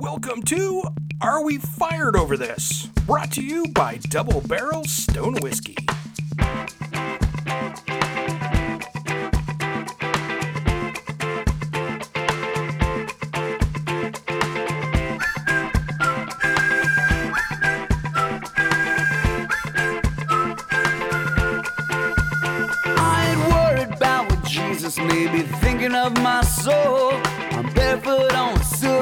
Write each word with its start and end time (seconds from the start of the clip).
Welcome 0.00 0.40
to 0.44 0.82
Are 1.20 1.44
We 1.44 1.58
Fired 1.58 2.16
Over 2.16 2.38
This? 2.38 2.86
Brought 3.04 3.32
to 3.32 3.42
you 3.42 3.66
by 3.74 3.98
Double 4.08 4.40
Barrel 4.40 4.84
Stone 4.84 5.42
Whiskey. 5.42 5.76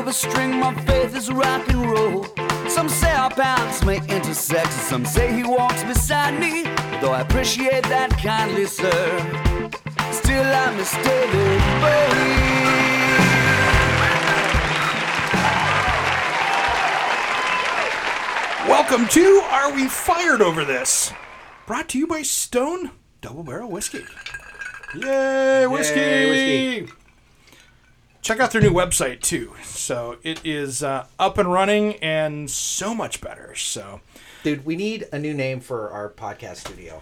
A 0.09 0.13
string, 0.13 0.59
my 0.59 0.75
faith 0.87 1.15
is 1.15 1.31
rock 1.31 1.69
and 1.69 1.91
roll. 1.91 2.25
Some 2.67 2.89
say 2.89 3.13
our 3.13 3.29
paths 3.29 3.85
may 3.85 3.99
intersect, 4.09 4.73
some 4.73 5.05
say 5.05 5.35
he 5.35 5.45
walks 5.45 5.83
beside 5.83 6.41
me. 6.41 6.63
Though 7.03 7.13
I 7.13 7.21
appreciate 7.21 7.83
that 7.85 8.11
kindly, 8.13 8.65
sir, 8.65 9.19
still 10.11 10.45
I 10.45 10.75
miss 10.77 10.93
David 11.05 11.61
Bowie. 11.83 12.49
Welcome 18.67 19.09
to 19.09 19.43
Are 19.51 19.73
We 19.75 19.89
Fired 19.89 20.41
Over 20.41 20.65
This? 20.65 21.13
Brought 21.67 21.91
to 21.91 21.99
you 21.99 22.07
by 22.07 22.23
Stone 22.23 22.93
Double 23.21 23.43
Barrel 23.43 23.71
Whiskey. 23.71 24.07
Yay, 24.95 25.67
whiskey! 25.67 26.01
Yay, 26.01 26.81
whiskey. 26.81 26.98
Check 28.29 28.41
out 28.41 28.51
their 28.51 28.61
new 28.61 28.73
website 28.73 29.23
too. 29.23 29.55
So 29.65 30.19
it 30.23 30.45
is 30.45 30.83
uh, 30.83 31.07
up 31.19 31.39
and 31.39 31.51
running 31.51 31.95
and 32.03 32.51
so 32.51 32.95
much 32.95 33.23
better. 33.23 33.55
So 33.55 34.03
Dude, 34.43 34.67
we 34.67 34.77
need 34.77 35.07
a 35.11 35.19
new 35.19 35.33
name 35.33 35.61
for 35.61 35.89
our 35.89 36.11
podcast 36.11 36.57
studio. 36.57 37.01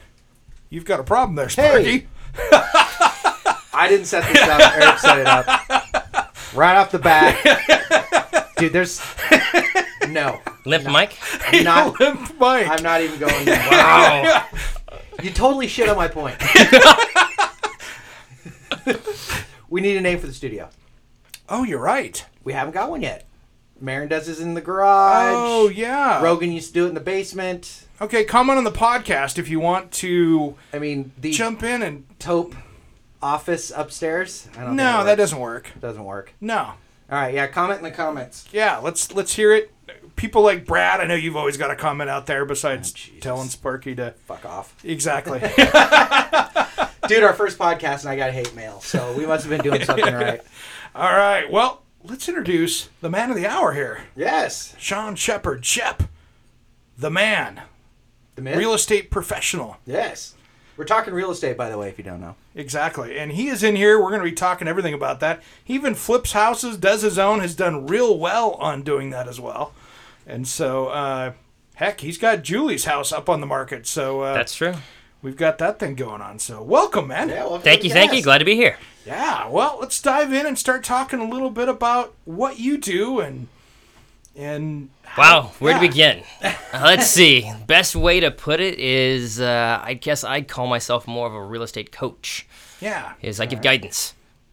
you've 0.70 0.84
got 0.84 1.01
a 1.01 1.03
problem 1.03 1.34
there, 1.34 1.48
Sparky. 1.48 2.06
I 2.39 3.86
didn't 3.89 4.06
set 4.06 4.33
this 4.33 4.41
up. 4.41 4.61
Eric 4.77 4.98
set 5.01 5.19
it 5.19 5.27
up. 5.27 5.47
Right 6.55 6.77
off 6.77 6.92
the 6.92 7.01
bat. 7.01 8.55
Dude, 8.58 8.73
there's 8.73 9.03
no. 10.08 10.41
Limp 10.64 10.84
Mike? 10.84 11.19
I'm 11.48 11.64
not 11.64 11.98
Limp 12.01 12.39
Mike. 12.39 12.69
I'm 12.69 12.84
not 12.84 13.01
even 13.01 13.19
going 13.19 13.45
there. 13.47 13.67
Wow. 13.73 14.47
You 15.20 15.31
totally 15.33 15.67
shit 15.67 15.89
on 15.89 15.97
my 15.97 16.06
point. 16.06 16.36
we 19.69 19.81
need 19.81 19.97
a 19.97 20.01
name 20.01 20.20
for 20.20 20.29
the 20.29 20.33
studio. 20.33 20.69
Oh, 21.48 21.62
you're 21.64 21.78
right. 21.80 22.25
We 22.44 22.52
haven't 22.52 22.75
got 22.75 22.91
one 22.91 23.02
yet. 23.02 23.25
Maron 23.80 24.08
does 24.08 24.27
his 24.27 24.41
in 24.41 24.55
the 24.55 24.61
garage. 24.61 25.34
Oh 25.36 25.69
yeah. 25.69 26.22
Rogan 26.22 26.50
used 26.50 26.69
to 26.69 26.72
do 26.75 26.86
it 26.86 26.89
in 26.89 26.94
the 26.94 27.00
basement. 27.00 27.86
Okay, 28.00 28.25
comment 28.25 28.56
on 28.58 28.64
the 28.64 28.72
podcast 28.72 29.39
if 29.39 29.48
you 29.48 29.61
want 29.61 29.92
to 29.92 30.55
I 30.72 30.78
mean, 30.78 31.12
the 31.19 31.30
jump 31.30 31.62
in 31.62 31.83
and. 31.83 32.05
taupe 32.19 32.55
office 33.22 33.70
upstairs. 33.74 34.48
I 34.56 34.62
don't 34.64 34.77
No, 34.77 35.05
that 35.05 35.17
doesn't 35.17 35.39
work. 35.39 35.72
doesn't 35.80 36.05
work. 36.05 36.33
No. 36.41 36.56
All 36.58 36.77
right, 37.11 37.34
yeah, 37.34 37.47
comment 37.47 37.78
in 37.78 37.84
the 37.84 37.91
comments. 37.91 38.47
Yeah, 38.50 38.78
let's 38.78 39.12
let's 39.14 39.34
hear 39.34 39.52
it. 39.52 39.70
People 40.17 40.42
like 40.42 40.64
Brad, 40.64 41.00
I 41.00 41.06
know 41.06 41.14
you've 41.14 41.36
always 41.36 41.56
got 41.58 41.70
a 41.70 41.77
comment 41.77 42.08
out 42.08 42.27
there 42.27 42.44
besides 42.47 42.94
Oh, 42.97 43.20
telling 43.20 43.48
Sparky 43.48 43.94
to 43.97 44.12
Fuck 44.27 44.44
off. 44.47 44.74
exactly. 44.84 45.39
Dude, 47.08 47.22
our 47.22 47.34
first 47.34 47.56
podcast 47.58 48.00
and 48.00 48.08
I 48.08 48.17
got 48.17 48.33
hate 48.33 48.55
mail, 48.56 48.80
so 48.80 49.12
we 49.17 49.27
must 49.27 49.44
have 49.47 49.50
been 49.50 49.61
doing 49.62 49.84
something 49.84 50.12
right. 50.14 50.41
All 50.97 51.12
right, 51.12 51.50
well, 51.50 51.83
let's 52.02 52.27
introduce 52.27 52.89
the 53.02 53.11
man 53.11 53.28
of 53.28 53.36
the 53.36 53.47
hour 53.47 53.75
here, 53.75 54.05
Yes. 54.16 54.75
Sean 54.78 55.14
Shepard. 55.14 55.62
Shep, 55.64 56.05
the 56.97 57.11
man, 57.11 57.62
The 58.34 58.41
myth? 58.41 58.56
real 58.56 58.72
estate 58.72 59.11
professional. 59.11 59.77
Yes. 59.84 60.34
We're 60.78 60.84
talking 60.86 61.12
real 61.12 61.30
estate, 61.30 61.56
by 61.58 61.68
the 61.68 61.77
way, 61.77 61.89
if 61.90 61.98
you 61.98 62.05
don't 62.05 62.20
know. 62.23 62.35
Exactly, 62.55 63.18
and 63.18 63.33
he 63.33 63.48
is 63.48 63.62
in 63.62 63.77
here. 63.77 63.98
We're 64.01 64.08
going 64.08 64.23
to 64.23 64.29
be 64.30 64.33
talking 64.33 64.67
everything 64.68 64.95
about 64.95 65.20
that. 65.20 65.42
He 65.62 65.74
even 65.74 65.95
flips 65.95 66.33
houses, 66.33 66.79
does 66.79 67.02
his 67.02 67.18
own, 67.18 67.40
has 67.40 67.55
done 67.55 67.86
real 67.86 68.18
well 68.18 68.52
on 68.52 68.83
doing 68.83 69.11
that 69.11 69.29
as 69.29 69.39
well. 69.39 69.74
And 70.27 70.48
so, 70.48 70.86
uh, 70.89 71.33
heck, 71.74 72.01
he's 72.01 72.17
got 72.17 72.42
Julie's 72.42 72.86
house 72.86 73.12
up 73.12 73.29
on 73.29 73.40
the 73.42 73.46
market. 73.46 73.86
So 73.86 74.23
uh, 74.23 74.33
That's 74.35 74.55
true. 74.55 74.74
we've 75.20 75.36
got 75.36 75.58
that 75.58 75.79
thing 75.79 75.95
going 75.95 76.23
on. 76.23 76.39
So 76.39 76.62
welcome, 76.62 77.08
man. 77.08 77.29
well, 77.29 77.58
Thank 77.58 77.85
you, 77.85 77.90
thank 77.90 78.14
you. 78.14 78.23
Glad 78.23 78.39
to 78.39 78.45
be 78.46 78.55
here. 78.56 78.79
Yeah, 79.06 79.48
well, 79.48 79.78
let's 79.80 80.02
dive 80.02 80.33
in 80.33 80.46
and 80.46 80.58
start 80.58 80.83
talking 80.83 81.20
a 81.20 81.28
little 81.28 81.50
bit 81.50 81.68
about 81.68 82.14
what 82.24 82.58
you 82.58 82.77
do 82.77 83.20
and 83.20 83.46
and 84.34 84.90
Wow, 85.17 85.52
where 85.61 85.74
to 85.74 85.80
begin? 85.80 86.22
Uh, 86.72 86.80
Let's 86.84 87.06
see. 87.06 87.50
Best 87.67 87.96
way 87.96 88.20
to 88.20 88.30
put 88.30 88.61
it 88.61 88.78
is 88.78 89.40
uh, 89.40 89.80
I 89.83 89.94
guess 89.94 90.24
I'd 90.24 90.46
call 90.46 90.67
myself 90.67 91.06
more 91.06 91.27
of 91.27 91.33
a 91.33 91.42
real 91.42 91.62
estate 91.62 91.90
coach. 91.90 92.46
yeah, 92.83 93.14
Is 93.22 93.40
I 93.40 93.46
give 93.46 93.62
guidance 93.62 94.12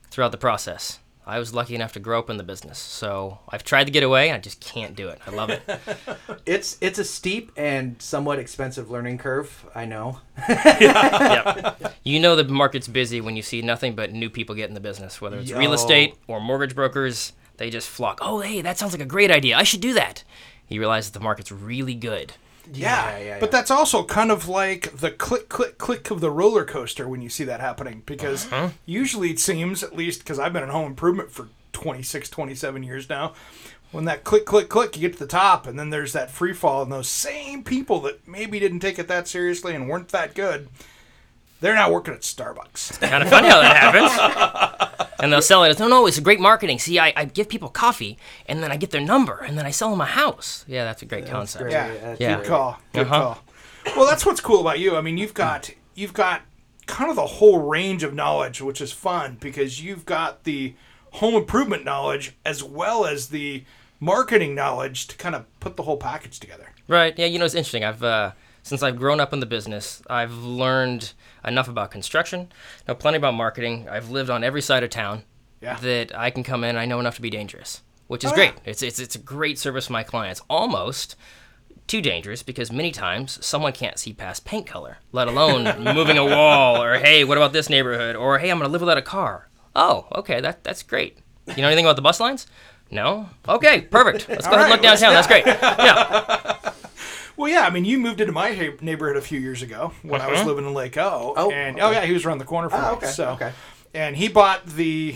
throughout 0.10 0.32
the 0.32 0.38
process. 0.38 1.00
I 1.26 1.40
was 1.40 1.54
lucky 1.54 1.74
enough 1.76 1.94
to 1.94 2.00
grow 2.00 2.20
up 2.20 2.30
in 2.30 2.38
the 2.38 2.44
business, 2.44 2.78
so 2.78 3.40
I've 3.50 3.64
tried 3.64 3.86
to 3.86 3.92
get 3.92 4.04
away 4.04 4.30
and 4.30 4.36
I 4.36 4.40
just 4.40 4.60
can't 4.60 4.96
do 4.96 5.08
it. 5.08 5.20
I 5.26 5.32
love 5.32 5.50
it. 5.50 5.62
It's 6.46 6.78
it's 6.82 7.00
a 7.00 7.06
steep 7.06 7.54
and 7.56 8.02
somewhat 8.02 8.38
expensive 8.38 8.92
learning 8.92 9.18
curve, 9.18 9.66
I 9.74 9.86
know. 9.86 10.20
yep. 10.50 11.96
You 12.04 12.20
know 12.20 12.36
the 12.36 12.44
market's 12.44 12.88
busy 12.88 13.22
when 13.22 13.38
you 13.38 13.42
see 13.42 13.62
nothing 13.62 13.96
but 13.96 14.12
new 14.12 14.30
people 14.30 14.54
get 14.54 14.68
in 14.68 14.74
the 14.74 14.82
business, 14.82 15.22
whether 15.22 15.38
it's 15.38 15.54
real 15.54 15.72
estate 15.74 16.16
or 16.28 16.42
mortgage 16.42 16.76
brokers. 16.76 17.32
They 17.58 17.70
just 17.70 17.88
flock. 17.88 18.20
Oh, 18.22 18.42
hey, 18.42 18.62
that 18.62 18.78
sounds 18.78 18.94
like 18.94 19.02
a 19.02 19.06
great 19.06 19.32
idea. 19.32 19.56
I 19.56 19.64
should 19.64 19.80
do 19.80 19.94
that. 19.94 20.24
You 20.68 20.80
realize 20.80 21.10
that 21.10 21.18
the 21.18 21.24
market's 21.24 21.52
really 21.52 21.96
good. 21.96 22.34
Yeah, 22.72 23.18
yeah, 23.18 23.24
yeah. 23.24 23.40
But 23.40 23.52
that's 23.52 23.72
also 23.72 24.04
kind 24.04 24.32
of 24.32 24.48
like 24.48 24.96
the 24.98 25.12
click, 25.12 25.50
click, 25.50 25.78
click 25.78 26.10
of 26.12 26.22
the 26.22 26.32
roller 26.32 26.66
coaster 26.66 27.08
when 27.08 27.22
you 27.22 27.30
see 27.30 27.44
that 27.44 27.60
happening. 27.60 28.04
Because 28.06 28.46
Uh-huh. 28.52 28.70
usually 28.86 29.30
it 29.32 29.40
seems, 29.40 29.84
at 29.84 29.96
least 29.96 30.20
because 30.20 30.40
I've 30.40 30.54
been 30.54 30.64
in 30.64 30.70
home 30.70 30.88
improvement 30.88 31.32
for 31.32 31.50
26, 31.74 32.30
27 32.30 32.84
years 32.84 33.10
now, 33.10 33.34
when 33.92 34.06
that 34.06 34.24
click, 34.24 34.46
click, 34.46 34.70
click, 34.70 34.96
you 34.96 35.02
get 35.02 35.14
to 35.14 35.20
the 35.20 35.28
top, 35.28 35.68
and 35.68 35.78
then 35.78 35.90
there's 35.92 36.14
that 36.14 36.32
free 36.32 36.54
fall, 36.54 36.82
and 36.82 36.92
those 36.92 37.08
same 37.10 37.64
people 37.64 38.00
that 38.02 38.28
maybe 38.28 38.60
didn't 38.60 38.80
take 38.80 38.98
it 38.98 39.08
that 39.08 39.28
seriously 39.28 39.76
and 39.76 39.88
weren't 39.88 40.10
that 40.10 40.34
good, 40.34 40.68
they're 41.62 41.76
now 41.76 41.92
working 41.92 42.14
at 42.14 42.22
Starbucks. 42.22 43.00
Kind 43.00 43.24
of 43.24 43.30
funny 43.30 43.50
how 43.50 43.62
that 43.62 43.78
happens. 43.78 45.10
And 45.20 45.32
they'll 45.32 45.42
sell 45.42 45.64
it 45.64 45.70
as, 45.70 45.80
no, 45.80 45.88
no, 45.88 46.06
it's 46.08 46.18
a 46.18 46.22
great 46.22 46.40
marketing. 46.40 46.80
See, 46.80 46.98
I, 47.00 47.14
I 47.16 47.26
give 47.26 47.48
people 47.48 47.70
coffee, 47.70 48.18
and 48.48 48.64
then 48.64 48.72
I 48.72 48.78
get 48.78 48.90
their 48.92 49.02
number, 49.02 49.38
and 49.40 49.58
then 49.58 49.66
I 49.66 49.72
sell 49.72 49.90
them 49.92 50.02
a 50.02 50.06
house. 50.06 50.66
Yeah, 50.68 50.84
that's 50.86 51.02
a 51.02 51.06
great 51.06 51.28
concept. 51.28 51.64
great. 51.64 51.74
Yeah, 51.74 51.94
that's 52.02 52.20
Yeah. 52.20 52.38
good 52.38 52.46
call. 52.48 52.80
Good 52.94 53.08
Uh-huh. 53.08 53.22
call. 53.22 53.44
Well, 53.96 54.06
that's 54.08 54.26
what's 54.26 54.42
cool 54.42 54.62
about 54.62 54.80
you. 54.80 54.96
I 54.96 55.02
mean, 55.02 55.18
you've 55.18 55.34
got 55.34 55.70
you've 55.96 56.14
got 56.14 56.42
kind 56.88 57.10
of 57.10 57.16
the 57.16 57.26
whole 57.28 57.60
range 57.60 58.02
of 58.04 58.14
knowledge, 58.14 58.62
which 58.62 58.82
is 58.82 58.92
fun 58.92 59.38
because 59.40 59.82
you've 59.84 60.06
got 60.06 60.44
the 60.46 60.74
home 61.12 61.36
improvement 61.36 61.86
knowledge 61.86 62.34
as 62.46 62.64
well 62.64 63.06
as 63.06 63.28
the 63.30 63.64
marketing 64.00 64.56
knowledge 64.56 65.08
to 65.08 65.16
kind 65.18 65.36
of 65.36 65.46
put 65.60 65.78
the 65.78 65.84
whole 65.84 65.98
package 65.98 66.40
together. 66.40 66.70
Right. 66.88 67.18
Yeah. 67.18 67.28
You 67.28 67.40
know, 67.40 67.46
it's 67.46 67.54
interesting. 67.56 67.84
I've 67.86 68.04
uh, 68.04 68.32
since 68.64 68.82
I've 68.82 68.98
grown 68.98 69.20
up 69.20 69.34
in 69.34 69.40
the 69.40 69.46
business, 69.46 70.02
I've 70.10 70.34
learned 70.34 71.14
enough 71.46 71.68
about 71.68 71.92
construction, 71.92 72.52
know 72.88 72.96
plenty 72.96 73.18
about 73.18 73.34
marketing. 73.36 73.88
I've 73.90 74.10
lived 74.10 74.30
on 74.30 74.44
every 74.44 74.62
side 74.62 74.84
of 74.84 74.90
town 74.90 75.24
Yeah. 75.62 75.76
that 75.82 76.18
I 76.18 76.30
can 76.32 76.44
come 76.44 76.64
in. 76.64 76.76
I 76.78 76.86
know 76.86 77.00
enough 77.00 77.16
to 77.16 77.22
be 77.22 77.30
dangerous, 77.30 77.82
which 78.08 78.24
is 78.24 78.32
Oh, 78.32 78.36
great. 78.36 78.54
yeah. 78.56 78.72
It's 78.72 78.82
it's 78.82 79.00
it's 79.00 79.16
a 79.16 79.20
great 79.20 79.60
service 79.60 79.88
for 79.88 79.94
my 79.94 80.04
clients. 80.04 80.42
Almost 80.50 81.16
too 81.86 82.02
dangerous 82.02 82.44
because 82.44 82.72
many 82.72 82.92
times 82.92 83.46
someone 83.46 83.74
can't 83.74 84.00
see 84.00 84.14
past 84.14 84.46
paint 84.46 84.66
color, 84.66 85.00
let 85.12 85.28
alone 85.28 85.64
moving 85.94 86.18
a 86.18 86.26
wall 86.26 86.82
or 86.82 86.98
hey, 87.00 87.26
what 87.26 87.38
about 87.38 87.52
this 87.52 87.70
neighborhood 87.70 88.16
or 88.16 88.40
hey, 88.40 88.50
I'm 88.50 88.58
gonna 88.58 88.70
live 88.70 88.82
without 88.82 88.98
a 88.98 89.02
car. 89.02 89.50
Oh, 89.76 90.08
okay, 90.16 90.40
that 90.40 90.64
that's 90.64 90.82
great. 90.84 91.18
You 91.48 91.62
know 91.62 91.68
anything 91.68 91.86
about 91.86 91.98
the 91.98 92.02
bus 92.02 92.22
lines? 92.22 92.48
No. 92.90 93.30
Okay, 93.50 93.82
perfect. 93.82 94.30
Let's 94.30 94.48
go 94.48 94.54
ahead 94.54 94.62
and 94.66 94.72
look 94.72 94.82
downtown. 94.82 95.14
That's 95.14 95.28
great. 95.28 95.46
Yeah. 95.46 96.56
Well, 97.36 97.50
yeah, 97.52 97.62
I 97.62 97.70
mean, 97.70 97.86
you 97.86 97.98
moved 98.00 98.22
into 98.22 98.34
my 98.34 98.54
ha- 98.54 98.78
neighborhood 98.82 99.18
a 99.18 99.22
few 99.22 99.40
years 99.40 99.62
ago 99.62 99.92
when 100.04 100.22
I 100.22 100.30
was 100.30 100.40
uh-huh. 100.40 100.50
living 100.50 100.66
in 100.66 100.74
Lake 100.74 100.98
O. 100.98 101.34
Oh, 101.36 101.52
and 101.52 101.80
oh, 101.80 101.88
okay. 101.88 101.98
oh 101.98 102.02
yeah, 102.02 102.06
he 102.06 102.14
was 102.14 102.26
around 102.26 102.38
the 102.40 102.46
corner 102.46 102.70
from 102.70 102.84
Oh, 102.84 102.92
me. 102.92 102.98
okay, 102.98 103.08
So, 103.08 103.30
okay. 103.32 103.52
and 103.94 104.16
he 104.16 104.28
bought 104.28 104.66
the. 104.66 105.16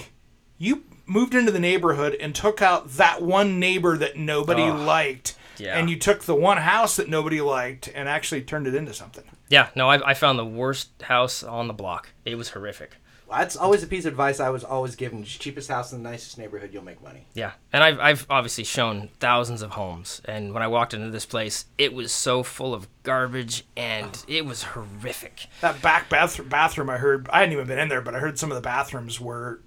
You 0.58 0.84
moved 1.06 1.36
into 1.36 1.52
the 1.52 1.60
neighborhood 1.60 2.16
and 2.20 2.34
took 2.34 2.62
out 2.62 2.90
that 2.94 3.22
one 3.22 3.60
neighbor 3.60 3.98
that 3.98 4.18
nobody 4.18 4.64
liked. 4.64 5.36
Yeah. 5.58 5.78
And 5.78 5.90
you 5.90 5.98
took 5.98 6.24
the 6.24 6.36
one 6.36 6.58
house 6.58 6.98
that 6.98 7.10
nobody 7.10 7.42
liked 7.42 7.90
and 7.96 8.08
actually 8.08 8.42
turned 8.42 8.68
it 8.68 8.76
into 8.76 8.94
something. 8.94 9.24
Yeah, 9.50 9.70
no, 9.76 9.90
I, 9.90 10.10
I 10.10 10.14
found 10.14 10.38
the 10.38 10.46
worst 10.46 11.02
house 11.04 11.42
on 11.42 11.68
the 11.68 11.74
block. 11.74 12.10
It 12.26 12.36
was 12.36 12.50
horrific. 12.50 12.98
That's 13.30 13.58
always 13.58 13.84
a 13.84 13.88
piece 13.88 14.06
of 14.06 14.14
advice 14.14 14.40
I 14.40 14.50
was 14.50 14.64
always 14.64 14.96
given. 14.96 15.24
Just 15.24 15.42
cheapest 15.42 15.70
house 15.70 15.92
in 15.92 16.02
the 16.02 16.10
nicest 16.10 16.38
neighborhood, 16.38 16.70
you'll 16.74 16.84
make 16.84 17.02
money. 17.04 17.26
Yeah, 17.34 17.52
and 17.74 17.84
I've, 17.84 18.00
I've 18.00 18.26
obviously 18.30 18.64
shown 18.64 19.10
thousands 19.20 19.62
of 19.62 19.72
homes, 19.72 20.22
and 20.26 20.54
when 20.54 20.64
I 20.64 20.68
walked 20.68 20.94
into 20.94 21.10
this 21.10 21.26
place, 21.26 21.66
it 21.78 21.94
was 21.94 22.12
so 22.14 22.42
full 22.44 22.74
of 22.74 22.88
garbage, 23.04 23.66
and 23.76 24.24
it 24.28 24.46
was 24.46 24.64
horrific. 24.64 25.48
That 25.62 25.82
back 25.82 26.10
bathroom, 26.10 26.48
bathroom 26.50 26.90
I 26.90 26.98
heard, 26.98 27.28
I 27.30 27.40
hadn't 27.40 27.54
even 27.54 27.68
been 27.68 27.80
in 27.80 27.90
there, 27.90 28.02
but 28.02 28.16
I 28.16 28.20
heard 28.20 28.40
some 28.40 28.52
of 28.52 28.56
the 28.56 28.62
bathrooms 28.62 29.20
were 29.20 29.62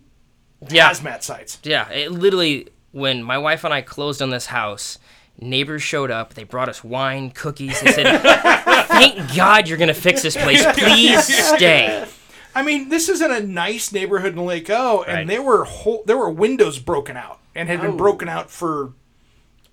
Yeah, 0.69 0.91
hazmat 0.91 1.23
sites. 1.23 1.59
yeah, 1.63 1.89
it 1.91 2.13
literally 2.13 2.69
when 2.93 3.23
my 3.23 3.39
wife 3.39 3.63
and 3.65 3.73
I 3.75 3.83
closed 3.83 4.21
on 4.23 4.31
this 4.31 4.47
house, 4.47 4.99
neighbors 5.39 5.83
showed 5.83 6.11
up. 6.11 6.35
They 6.35 6.45
brought 6.45 6.69
us 6.69 6.83
wine, 6.83 7.31
cookies, 7.31 7.81
and 7.83 7.95
said, 7.95 8.21
"Thank 8.89 9.35
God 9.37 9.69
you're 9.69 9.79
gonna 9.79 9.95
fix 9.95 10.23
this 10.23 10.37
place. 10.37 10.65
Please 10.77 11.25
stay." 11.57 12.07
I 12.55 12.63
mean, 12.63 12.89
this 12.89 13.09
is 13.09 13.21
in 13.23 13.31
a 13.31 13.41
nice 13.41 13.93
neighborhood 13.93 14.35
in 14.35 14.45
Lake 14.45 14.69
O, 14.71 15.03
and 15.03 15.15
Right. 15.19 15.27
there 15.27 15.43
were 15.43 15.65
whole, 15.65 16.03
there 16.07 16.17
were 16.17 16.31
windows 16.31 16.79
broken 16.79 17.17
out 17.17 17.39
and 17.55 17.69
had 17.69 17.81
been 17.81 17.93
Oh. 17.93 17.97
broken 17.97 18.29
out 18.29 18.51
for 18.51 18.93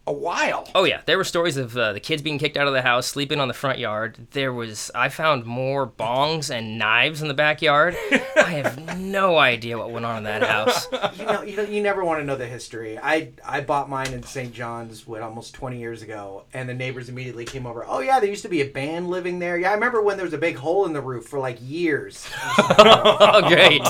a 0.08 0.14
while. 0.14 0.68
Oh 0.74 0.86
yeah, 0.86 1.02
there 1.06 1.18
were 1.18 1.24
stories 1.24 1.58
of 1.58 1.78
uh, 1.78 1.94
the 1.94 2.00
kids 2.00 2.22
being 2.22 2.40
kicked 2.40 2.58
out 2.58 2.66
of 2.68 2.74
the 2.74 2.82
house, 2.82 3.06
sleeping 3.06 3.40
on 3.40 3.48
the 3.48 3.54
front 3.54 3.78
yard. 3.78 4.28
There 4.32 4.54
was 4.54 4.90
I 4.96 5.10
found 5.10 5.46
more 5.46 5.86
bongs 5.86 6.50
and 6.50 6.80
knives 6.80 7.22
in 7.22 7.28
the 7.28 7.34
backyard. 7.34 7.96
I 8.38 8.62
have 8.64 8.98
no 8.98 9.38
idea 9.38 9.78
what 9.78 9.92
went 9.92 10.06
on 10.06 10.18
in 10.18 10.24
that 10.24 10.44
house. 10.44 10.88
you 11.20 11.26
know, 11.26 11.42
you 11.42 11.56
know, 11.58 11.64
you 11.64 11.84
never 11.84 12.04
want 12.04 12.22
to 12.22 12.26
know 12.26 12.38
the 12.38 12.48
history. 12.48 12.98
I 12.98 13.34
I 13.46 13.62
bought 13.62 13.90
mine 13.90 14.14
in 14.14 14.24
St. 14.24 14.54
John's 14.54 15.06
what 15.06 15.22
almost 15.22 15.54
20 15.54 15.78
years 15.78 16.02
ago, 16.02 16.46
and 16.54 16.68
the 16.70 16.74
neighbors 16.74 17.10
immediately 17.10 17.46
came 17.46 17.68
over. 17.68 17.86
Oh 17.86 18.00
yeah, 18.00 18.20
there 18.20 18.30
used 18.30 18.44
to 18.44 18.50
be 18.50 18.62
a 18.62 18.70
band 18.70 19.10
living 19.10 19.40
there. 19.40 19.58
Yeah, 19.58 19.72
I 19.72 19.74
remember 19.74 20.02
when 20.02 20.16
there 20.16 20.26
was 20.26 20.34
a 20.34 20.38
big 20.38 20.56
hole 20.56 20.86
in 20.86 20.94
the 20.94 21.02
roof 21.02 21.26
for 21.26 21.40
like 21.40 21.58
years. 21.62 22.26
Oh 22.80 23.42
great, 23.48 23.82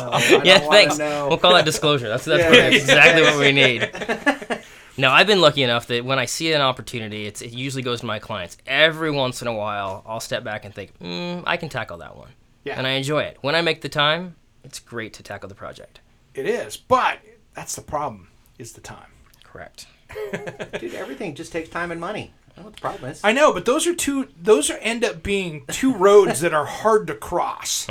yeah, 0.46 0.60
thanks. 0.60 0.98
We'll 0.98 1.38
call 1.38 1.54
that 1.54 1.66
disclosure. 1.66 2.08
That's 2.10 2.26
that's, 2.26 2.44
Yeah, 2.44 2.50
that's 2.50 2.76
yeah, 2.76 2.82
exactly 2.82 3.22
what 3.22 3.38
we 3.40 3.52
need. 3.52 4.57
No, 5.00 5.12
I've 5.12 5.28
been 5.28 5.42
lucky 5.42 5.62
enough 5.64 5.88
that 5.88 6.04
when 6.06 6.18
I 6.18 6.26
see 6.26 6.52
an 6.54 6.62
opportunity, 6.62 7.26
it's, 7.28 7.42
it 7.42 7.54
usually 7.54 7.84
goes 7.84 8.00
to 8.00 8.06
my 8.08 8.18
clients. 8.20 8.58
Every 8.66 9.12
once 9.12 9.42
in 9.42 9.48
a 9.48 9.54
while, 9.54 10.04
I'll 10.08 10.20
step 10.20 10.44
back 10.44 10.66
and 10.66 10.74
think, 10.74 10.98
mm, 11.00 11.44
I 11.46 11.56
can 11.58 11.70
tackle 11.70 12.00
that 12.00 12.16
one, 12.18 12.30
Yeah. 12.64 12.78
and 12.78 12.88
I 12.88 12.92
enjoy 12.92 13.22
it. 13.24 13.38
When 13.42 13.54
I 13.54 13.62
make 13.62 13.82
the 13.82 13.90
time, 13.90 14.36
it's 14.64 14.80
great 14.80 15.14
to 15.14 15.24
tackle 15.24 15.50
the 15.50 15.56
project. 15.56 16.00
It 16.34 16.48
is, 16.48 16.78
but 16.78 17.20
that's 17.54 17.76
the 17.76 17.82
problem 17.84 18.30
is 18.58 18.74
the 18.74 18.82
time. 18.82 19.12
Correct. 19.44 19.86
Dude, 20.80 20.94
everything 20.96 21.36
just 21.36 21.52
takes 21.52 21.70
time 21.70 21.92
and 21.92 22.02
money. 22.02 22.34
I 22.52 22.56
don't 22.56 22.58
know 22.58 22.64
what 22.70 22.76
the 22.76 22.82
problem 22.82 23.12
is. 23.12 23.22
I 23.24 23.34
know, 23.34 23.54
but 23.54 23.66
those 23.66 23.86
are 23.86 23.94
two. 23.94 24.30
Those 24.42 24.72
are 24.72 24.78
end 24.78 25.04
up 25.06 25.22
being 25.22 25.66
two 25.68 25.94
roads 25.94 26.42
that 26.42 26.54
are 26.56 26.66
hard 26.66 27.06
to 27.08 27.14
cross 27.14 27.88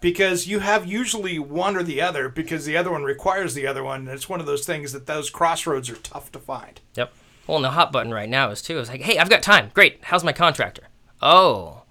because 0.00 0.46
you 0.46 0.60
have 0.60 0.86
usually 0.86 1.38
one 1.38 1.76
or 1.76 1.82
the 1.82 2.00
other 2.00 2.28
because 2.28 2.64
the 2.64 2.76
other 2.76 2.90
one 2.90 3.04
requires 3.04 3.54
the 3.54 3.66
other 3.66 3.82
one. 3.82 4.00
And 4.00 4.08
it's 4.10 4.28
one 4.28 4.40
of 4.40 4.46
those 4.46 4.66
things 4.66 4.92
that 4.92 5.06
those 5.06 5.30
crossroads 5.30 5.90
are 5.90 5.96
tough 5.96 6.30
to 6.32 6.38
find. 6.38 6.80
Yep. 6.94 7.12
Well, 7.46 7.56
and 7.56 7.64
the 7.64 7.70
hot 7.70 7.92
button 7.92 8.12
right 8.12 8.28
now 8.28 8.50
is 8.50 8.62
too. 8.62 8.78
It's 8.78 8.90
like, 8.90 9.02
hey, 9.02 9.18
I've 9.18 9.30
got 9.30 9.42
time. 9.42 9.70
Great. 9.72 10.00
How's 10.04 10.24
my 10.24 10.32
contractor? 10.32 10.88
Oh, 11.22 11.82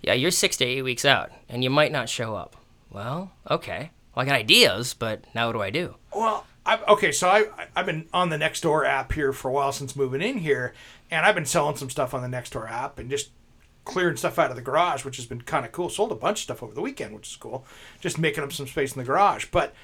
yeah, 0.00 0.14
you're 0.14 0.30
six 0.30 0.56
to 0.56 0.64
eight 0.64 0.82
weeks 0.82 1.04
out, 1.04 1.30
and 1.48 1.62
you 1.62 1.70
might 1.70 1.92
not 1.92 2.08
show 2.08 2.34
up. 2.34 2.56
Well, 2.90 3.32
okay. 3.50 3.90
Well, 4.14 4.24
I 4.24 4.26
got 4.26 4.34
ideas, 4.34 4.94
but 4.94 5.24
now 5.34 5.46
what 5.46 5.52
do 5.52 5.62
I 5.62 5.70
do? 5.70 5.96
Well, 6.14 6.46
I, 6.66 6.80
okay, 6.88 7.12
so 7.12 7.28
I 7.28 7.46
I've 7.74 7.86
been 7.86 8.08
on 8.12 8.28
the 8.28 8.36
Nextdoor 8.36 8.86
app 8.86 9.12
here 9.12 9.32
for 9.32 9.48
a 9.48 9.52
while 9.52 9.72
since 9.72 9.96
moving 9.96 10.22
in 10.22 10.38
here, 10.38 10.74
and 11.10 11.24
I've 11.24 11.34
been 11.34 11.46
selling 11.46 11.76
some 11.76 11.90
stuff 11.90 12.14
on 12.14 12.22
the 12.22 12.36
Nextdoor 12.36 12.70
app 12.70 12.98
and 12.98 13.10
just 13.10 13.30
clearing 13.84 14.16
stuff 14.16 14.38
out 14.38 14.50
of 14.50 14.56
the 14.56 14.62
garage, 14.62 15.04
which 15.04 15.16
has 15.16 15.26
been 15.26 15.42
kind 15.42 15.64
of 15.66 15.72
cool. 15.72 15.90
Sold 15.90 16.12
a 16.12 16.16
bunch 16.16 16.38
of 16.38 16.44
stuff 16.44 16.62
over 16.62 16.74
the 16.74 16.80
weekend, 16.80 17.14
which 17.14 17.28
is 17.28 17.36
cool. 17.36 17.64
Just 18.00 18.18
making 18.18 18.44
up 18.44 18.52
some 18.52 18.66
space 18.66 18.92
in 18.94 18.98
the 18.98 19.06
garage, 19.06 19.46
but 19.50 19.74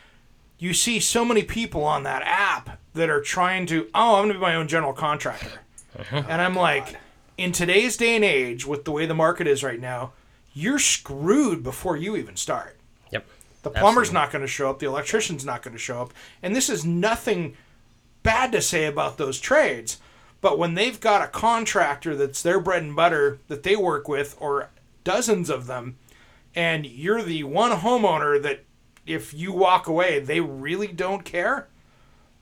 you 0.59 0.75
see 0.75 0.99
so 1.01 1.25
many 1.25 1.43
people 1.43 1.85
on 1.85 2.03
that 2.03 2.23
app 2.25 2.79
that 2.95 3.09
are 3.09 3.21
trying 3.21 3.67
to 3.67 3.89
oh 3.95 4.17
i'm 4.17 4.25
going 4.25 4.29
to 4.29 4.35
be 4.35 4.41
my 4.41 4.55
own 4.55 4.69
general 4.69 4.93
contractor 4.93 5.61
uh-huh. 5.99 6.25
and 6.29 6.43
i'm 6.43 6.57
oh, 6.57 6.61
like 6.61 6.97
in 7.37 7.53
today's 7.53 7.97
day 7.97 8.17
and 8.17 8.25
age 8.25 8.67
with 8.67 8.85
the 8.85 8.91
way 8.91 9.07
the 9.07 9.15
market 9.15 9.47
is 9.47 9.63
right 9.63 9.81
now 9.81 10.13
you're 10.53 10.79
screwed 10.79 11.63
before 11.63 11.97
you 11.97 12.17
even 12.17 12.37
start 12.37 12.77
Yep. 13.13 13.27
the 13.63 13.71
plumber's 13.71 14.09
Absolutely. 14.09 14.15
not 14.15 14.33
going 14.33 14.43
to 14.43 14.49
show 14.49 14.71
up 14.71 14.79
the 14.79 14.87
electrician's 14.87 15.45
not 15.45 15.63
going 15.63 15.75
to 15.75 15.79
show 15.79 16.03
up 16.03 16.13
and 16.43 16.55
this 16.55 16.69
is 16.69 16.85
nothing 16.85 17.57
bad 18.23 18.53
to 18.53 18.61
say 18.61 18.87
about 18.87 19.17
those 19.17 19.41
trades 19.41 19.99
but 20.41 20.59
when 20.59 20.75
they've 20.75 21.01
got 21.01 21.23
a 21.23 21.29
contractor 21.29 22.17
that's 22.17 22.43
their 22.43 22.61
bread 22.61 22.83
and 22.83 22.97
butter 22.97 23.39
that 23.49 23.63
they 23.63 23.77
work 23.77 24.09
with 24.09 24.37
or 24.41 24.71
dozens 25.05 25.51
of 25.51 25.67
them 25.67 25.97
and 26.55 26.87
you're 26.87 27.23
the 27.23 27.45
one 27.45 27.73
homeowner 27.73 28.41
that 28.43 28.65
if 29.07 29.33
you 29.33 29.53
walk 29.53 29.87
away 29.87 30.19
they 30.19 30.41
really 30.41 30.89
don't 30.89 31.25
care 31.25 31.69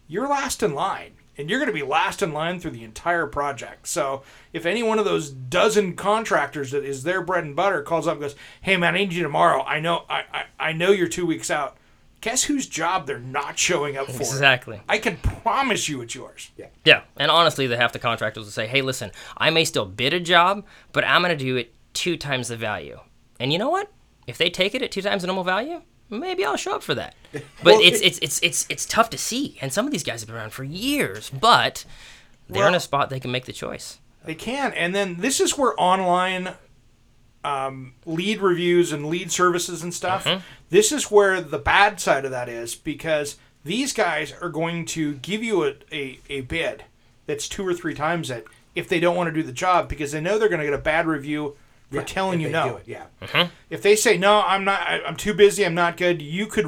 you're 0.08 0.28
last 0.28 0.62
in 0.62 0.74
line. 0.74 1.12
And 1.38 1.50
you're 1.50 1.58
going 1.58 1.68
to 1.68 1.74
be 1.74 1.82
last 1.82 2.22
in 2.22 2.32
line 2.32 2.60
through 2.60 2.70
the 2.70 2.84
entire 2.84 3.26
project. 3.26 3.88
So 3.88 4.22
if 4.54 4.64
any 4.64 4.82
one 4.82 4.98
of 4.98 5.04
those 5.04 5.30
dozen 5.30 5.94
contractors 5.94 6.70
that 6.70 6.82
is 6.82 7.02
their 7.02 7.20
bread 7.20 7.44
and 7.44 7.54
butter 7.54 7.82
calls 7.82 8.06
up 8.06 8.14
and 8.14 8.22
goes 8.22 8.36
hey 8.62 8.78
man 8.78 8.94
i 8.94 8.98
need 8.98 9.12
you 9.12 9.22
tomorrow. 9.22 9.62
I 9.62 9.80
know 9.80 10.04
i, 10.08 10.24
I, 10.32 10.44
I 10.58 10.72
know 10.72 10.92
you're 10.92 11.08
two 11.08 11.26
weeks 11.26 11.50
out 11.50 11.76
guess 12.20 12.44
whose 12.44 12.66
job 12.66 13.06
they're 13.06 13.18
not 13.18 13.58
showing 13.58 13.96
up 13.96 14.06
for 14.06 14.16
Exactly. 14.22 14.80
i 14.88 14.98
can 14.98 15.16
promise 15.18 15.88
you 15.88 16.00
it's 16.00 16.14
yours 16.14 16.50
Yeah, 16.56 16.66
Yeah. 16.84 17.02
and 17.16 17.30
honestly, 17.30 17.66
they 17.66 17.76
have 17.76 17.92
the 17.92 17.98
contractors 17.98 18.44
will 18.44 18.50
say, 18.50 18.66
"Hey, 18.66 18.82
listen, 18.82 19.10
I 19.36 19.50
may 19.50 19.64
still 19.64 19.84
bid 19.86 20.12
a 20.14 20.20
job, 20.20 20.64
but 20.92 21.04
I'm 21.04 21.22
going 21.22 21.36
to 21.36 21.44
do 21.44 21.56
it 21.56 21.74
two 21.94 22.16
times 22.16 22.48
the 22.48 22.56
value." 22.56 22.98
And 23.38 23.52
you 23.52 23.58
know 23.58 23.70
what? 23.70 23.90
If 24.26 24.38
they 24.38 24.50
take 24.50 24.74
it 24.74 24.82
at 24.82 24.90
two 24.90 25.02
times 25.02 25.22
the 25.22 25.26
normal 25.28 25.44
value, 25.44 25.82
maybe 26.10 26.44
I'll 26.44 26.56
show 26.56 26.74
up 26.74 26.82
for 26.82 26.94
that. 26.94 27.14
But 27.32 27.42
Well, 27.64 27.80
it's, 27.82 28.00
it's 28.00 28.18
it's 28.18 28.40
it's 28.42 28.66
it's 28.68 28.86
tough 28.86 29.10
to 29.10 29.18
see, 29.18 29.56
and 29.60 29.72
some 29.72 29.86
of 29.86 29.92
these 29.92 30.02
guys 30.04 30.20
have 30.22 30.28
been 30.28 30.36
around 30.36 30.52
for 30.52 30.64
years, 30.64 31.30
but 31.30 31.84
they're 32.48 32.66
in 32.68 32.74
a 32.74 32.80
spot 32.80 33.10
they 33.10 33.20
can 33.20 33.30
make 33.30 33.44
the 33.44 33.52
choice. 33.52 33.98
They 34.24 34.34
can. 34.34 34.72
And 34.72 34.92
then 34.94 35.18
this 35.20 35.38
is 35.40 35.56
where 35.56 35.74
online 35.78 36.54
um, 37.46 37.94
lead 38.04 38.40
reviews 38.40 38.92
and 38.92 39.06
lead 39.06 39.30
services 39.30 39.82
and 39.82 39.94
stuff, 39.94 40.26
this 40.70 40.90
is 40.92 41.10
where 41.10 41.40
the 41.40 41.58
bad 41.58 42.00
side 42.00 42.24
of 42.24 42.30
that 42.32 42.48
is 42.48 42.74
because 42.74 43.36
these 43.64 43.92
guys 43.92 44.32
are 44.42 44.48
going 44.48 44.84
to 44.86 45.14
give 45.16 45.42
you 45.42 45.64
a, 45.64 45.74
a, 45.92 46.18
a 46.28 46.40
bid 46.42 46.84
that's 47.26 47.48
two 47.48 47.66
or 47.66 47.74
three 47.74 47.94
times 47.94 48.30
it 48.30 48.46
if 48.74 48.88
they 48.88 49.00
don't 49.00 49.16
want 49.16 49.28
to 49.28 49.32
do 49.32 49.42
the 49.42 49.52
job 49.52 49.88
because 49.88 50.12
they 50.12 50.20
know 50.20 50.38
they're 50.38 50.48
going 50.48 50.60
to 50.60 50.66
get 50.66 50.74
a 50.74 50.78
bad 50.78 51.06
review 51.06 51.56
for 51.90 51.96
Yeah, 51.98 52.02
telling 52.04 52.40
you 52.40 52.48
no. 52.50 52.68
do 52.70 52.76
it, 52.76 52.86
yeah. 52.86 53.06
If 53.70 53.80
they 53.82 53.96
say 53.96 54.18
no, 54.18 54.42
I'm 54.46 54.64
not. 54.64 54.80
I, 54.82 55.00
I'm 55.06 55.16
too 55.16 55.32
busy. 55.34 55.64
I'm 55.64 55.74
not 55.74 55.96
good. 55.96 56.20
You 56.20 56.46
could 56.46 56.66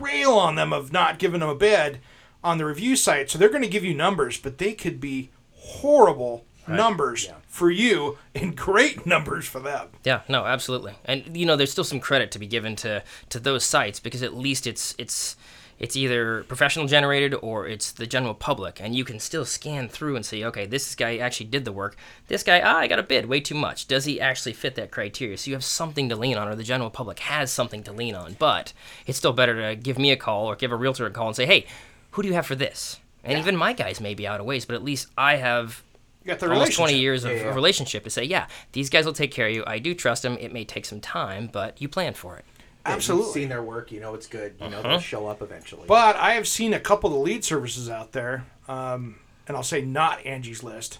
rail 0.00 0.32
on 0.32 0.54
them 0.54 0.72
of 0.72 0.92
not 0.92 1.18
giving 1.18 1.40
them 1.40 1.48
a 1.48 1.54
bid 1.54 1.98
on 2.44 2.58
the 2.58 2.64
review 2.66 2.96
site. 2.96 3.28
So 3.30 3.38
they're 3.38 3.48
going 3.48 3.62
to 3.62 3.68
give 3.68 3.84
you 3.84 3.94
numbers, 3.94 4.38
but 4.38 4.58
they 4.58 4.72
could 4.72 5.00
be 5.00 5.30
horrible 5.54 6.44
numbers 6.68 7.24
Yeah. 7.24 7.34
for 7.48 7.70
you 7.70 8.18
and 8.34 8.56
great 8.56 9.06
numbers 9.06 9.46
for 9.46 9.60
them. 9.60 9.88
Yeah, 10.04 10.20
no, 10.28 10.44
absolutely. 10.44 10.94
And 11.04 11.36
you 11.36 11.46
know, 11.46 11.56
there's 11.56 11.72
still 11.72 11.84
some 11.84 12.00
credit 12.00 12.30
to 12.32 12.38
be 12.38 12.46
given 12.46 12.76
to 12.76 13.02
to 13.30 13.40
those 13.40 13.64
sites 13.64 14.00
because 14.00 14.22
at 14.22 14.34
least 14.34 14.66
it's 14.66 14.94
it's 14.98 15.36
it's 15.78 15.96
either 15.96 16.44
professional 16.44 16.86
generated 16.86 17.34
or 17.42 17.66
it's 17.66 17.90
the 17.90 18.06
general 18.06 18.34
public, 18.34 18.80
and 18.80 18.94
you 18.94 19.04
can 19.04 19.18
still 19.18 19.44
scan 19.44 19.88
through 19.88 20.14
and 20.14 20.24
say, 20.24 20.44
okay, 20.44 20.64
this 20.64 20.94
guy 20.94 21.16
actually 21.16 21.46
did 21.46 21.64
the 21.64 21.72
work. 21.72 21.96
This 22.28 22.44
guy, 22.44 22.60
ah, 22.60 22.76
I 22.78 22.86
got 22.86 23.00
a 23.00 23.02
bid, 23.02 23.26
way 23.26 23.40
too 23.40 23.56
much. 23.56 23.88
Does 23.88 24.04
he 24.04 24.20
actually 24.20 24.52
fit 24.52 24.76
that 24.76 24.92
criteria? 24.92 25.36
So 25.36 25.48
you 25.50 25.56
have 25.56 25.64
something 25.64 26.08
to 26.10 26.14
lean 26.14 26.36
on, 26.38 26.46
or 26.46 26.54
the 26.54 26.62
general 26.62 26.88
public 26.90 27.18
has 27.20 27.50
something 27.50 27.82
to 27.82 27.92
lean 27.92 28.14
on. 28.14 28.36
But 28.38 28.72
it's 29.08 29.18
still 29.18 29.32
better 29.32 29.70
to 29.70 29.74
give 29.74 29.98
me 29.98 30.12
a 30.12 30.16
call 30.16 30.46
or 30.46 30.54
give 30.54 30.70
a 30.70 30.76
realtor 30.76 31.06
a 31.06 31.10
call 31.10 31.26
and 31.28 31.34
say, 31.36 31.46
hey, 31.46 31.66
who 32.12 32.22
do 32.22 32.28
you 32.28 32.34
have 32.34 32.46
for 32.46 32.54
this? 32.54 33.00
And 33.24 33.36
even 33.38 33.56
my 33.56 33.72
guys 33.72 34.00
may 34.00 34.14
be 34.14 34.26
out 34.26 34.38
of 34.38 34.46
ways, 34.46 34.64
but 34.64 34.76
at 34.76 34.84
least 34.84 35.08
I 35.18 35.36
have 35.36 35.82
You 36.24 36.28
got 36.28 36.38
the 36.40 36.50
almost 36.52 36.74
20 36.76 36.96
years 36.98 37.24
of 37.24 37.32
Yeah, 37.32 37.36
yeah. 37.38 37.50
a 37.50 37.54
relationship 37.54 38.04
to 38.04 38.10
say, 38.10 38.24
yeah, 38.24 38.46
these 38.72 38.88
guys 38.90 39.04
will 39.06 39.12
take 39.12 39.32
care 39.32 39.48
of 39.48 39.54
you. 39.54 39.64
I 39.66 39.78
do 39.78 39.94
trust 39.94 40.22
them. 40.22 40.36
It 40.40 40.52
may 40.52 40.64
take 40.64 40.84
some 40.84 41.00
time, 41.00 41.48
but 41.52 41.80
you 41.82 41.88
plan 41.88 42.14
for 42.14 42.36
it. 42.36 42.44
Yeah, 42.86 42.92
Absolutely. 42.94 43.26
You've 43.26 43.34
seen 43.34 43.48
their 43.48 43.62
work, 43.62 43.92
you 43.92 44.00
know 44.00 44.14
it's 44.14 44.26
good. 44.26 44.54
You 44.60 44.68
know 44.68 44.78
Uh-huh. 44.78 44.88
they'll 44.88 45.00
show 45.00 45.26
up 45.28 45.42
eventually. 45.42 45.84
But 45.86 46.16
I 46.16 46.32
have 46.34 46.46
seen 46.48 46.74
a 46.74 46.80
couple 46.80 47.10
of 47.10 47.14
the 47.14 47.20
lead 47.20 47.44
services 47.44 47.88
out 47.88 48.12
there, 48.12 48.44
um, 48.68 49.16
and 49.48 49.56
I'll 49.56 49.62
say 49.62 49.82
not 49.82 50.24
Angie's 50.26 50.62
List, 50.62 50.98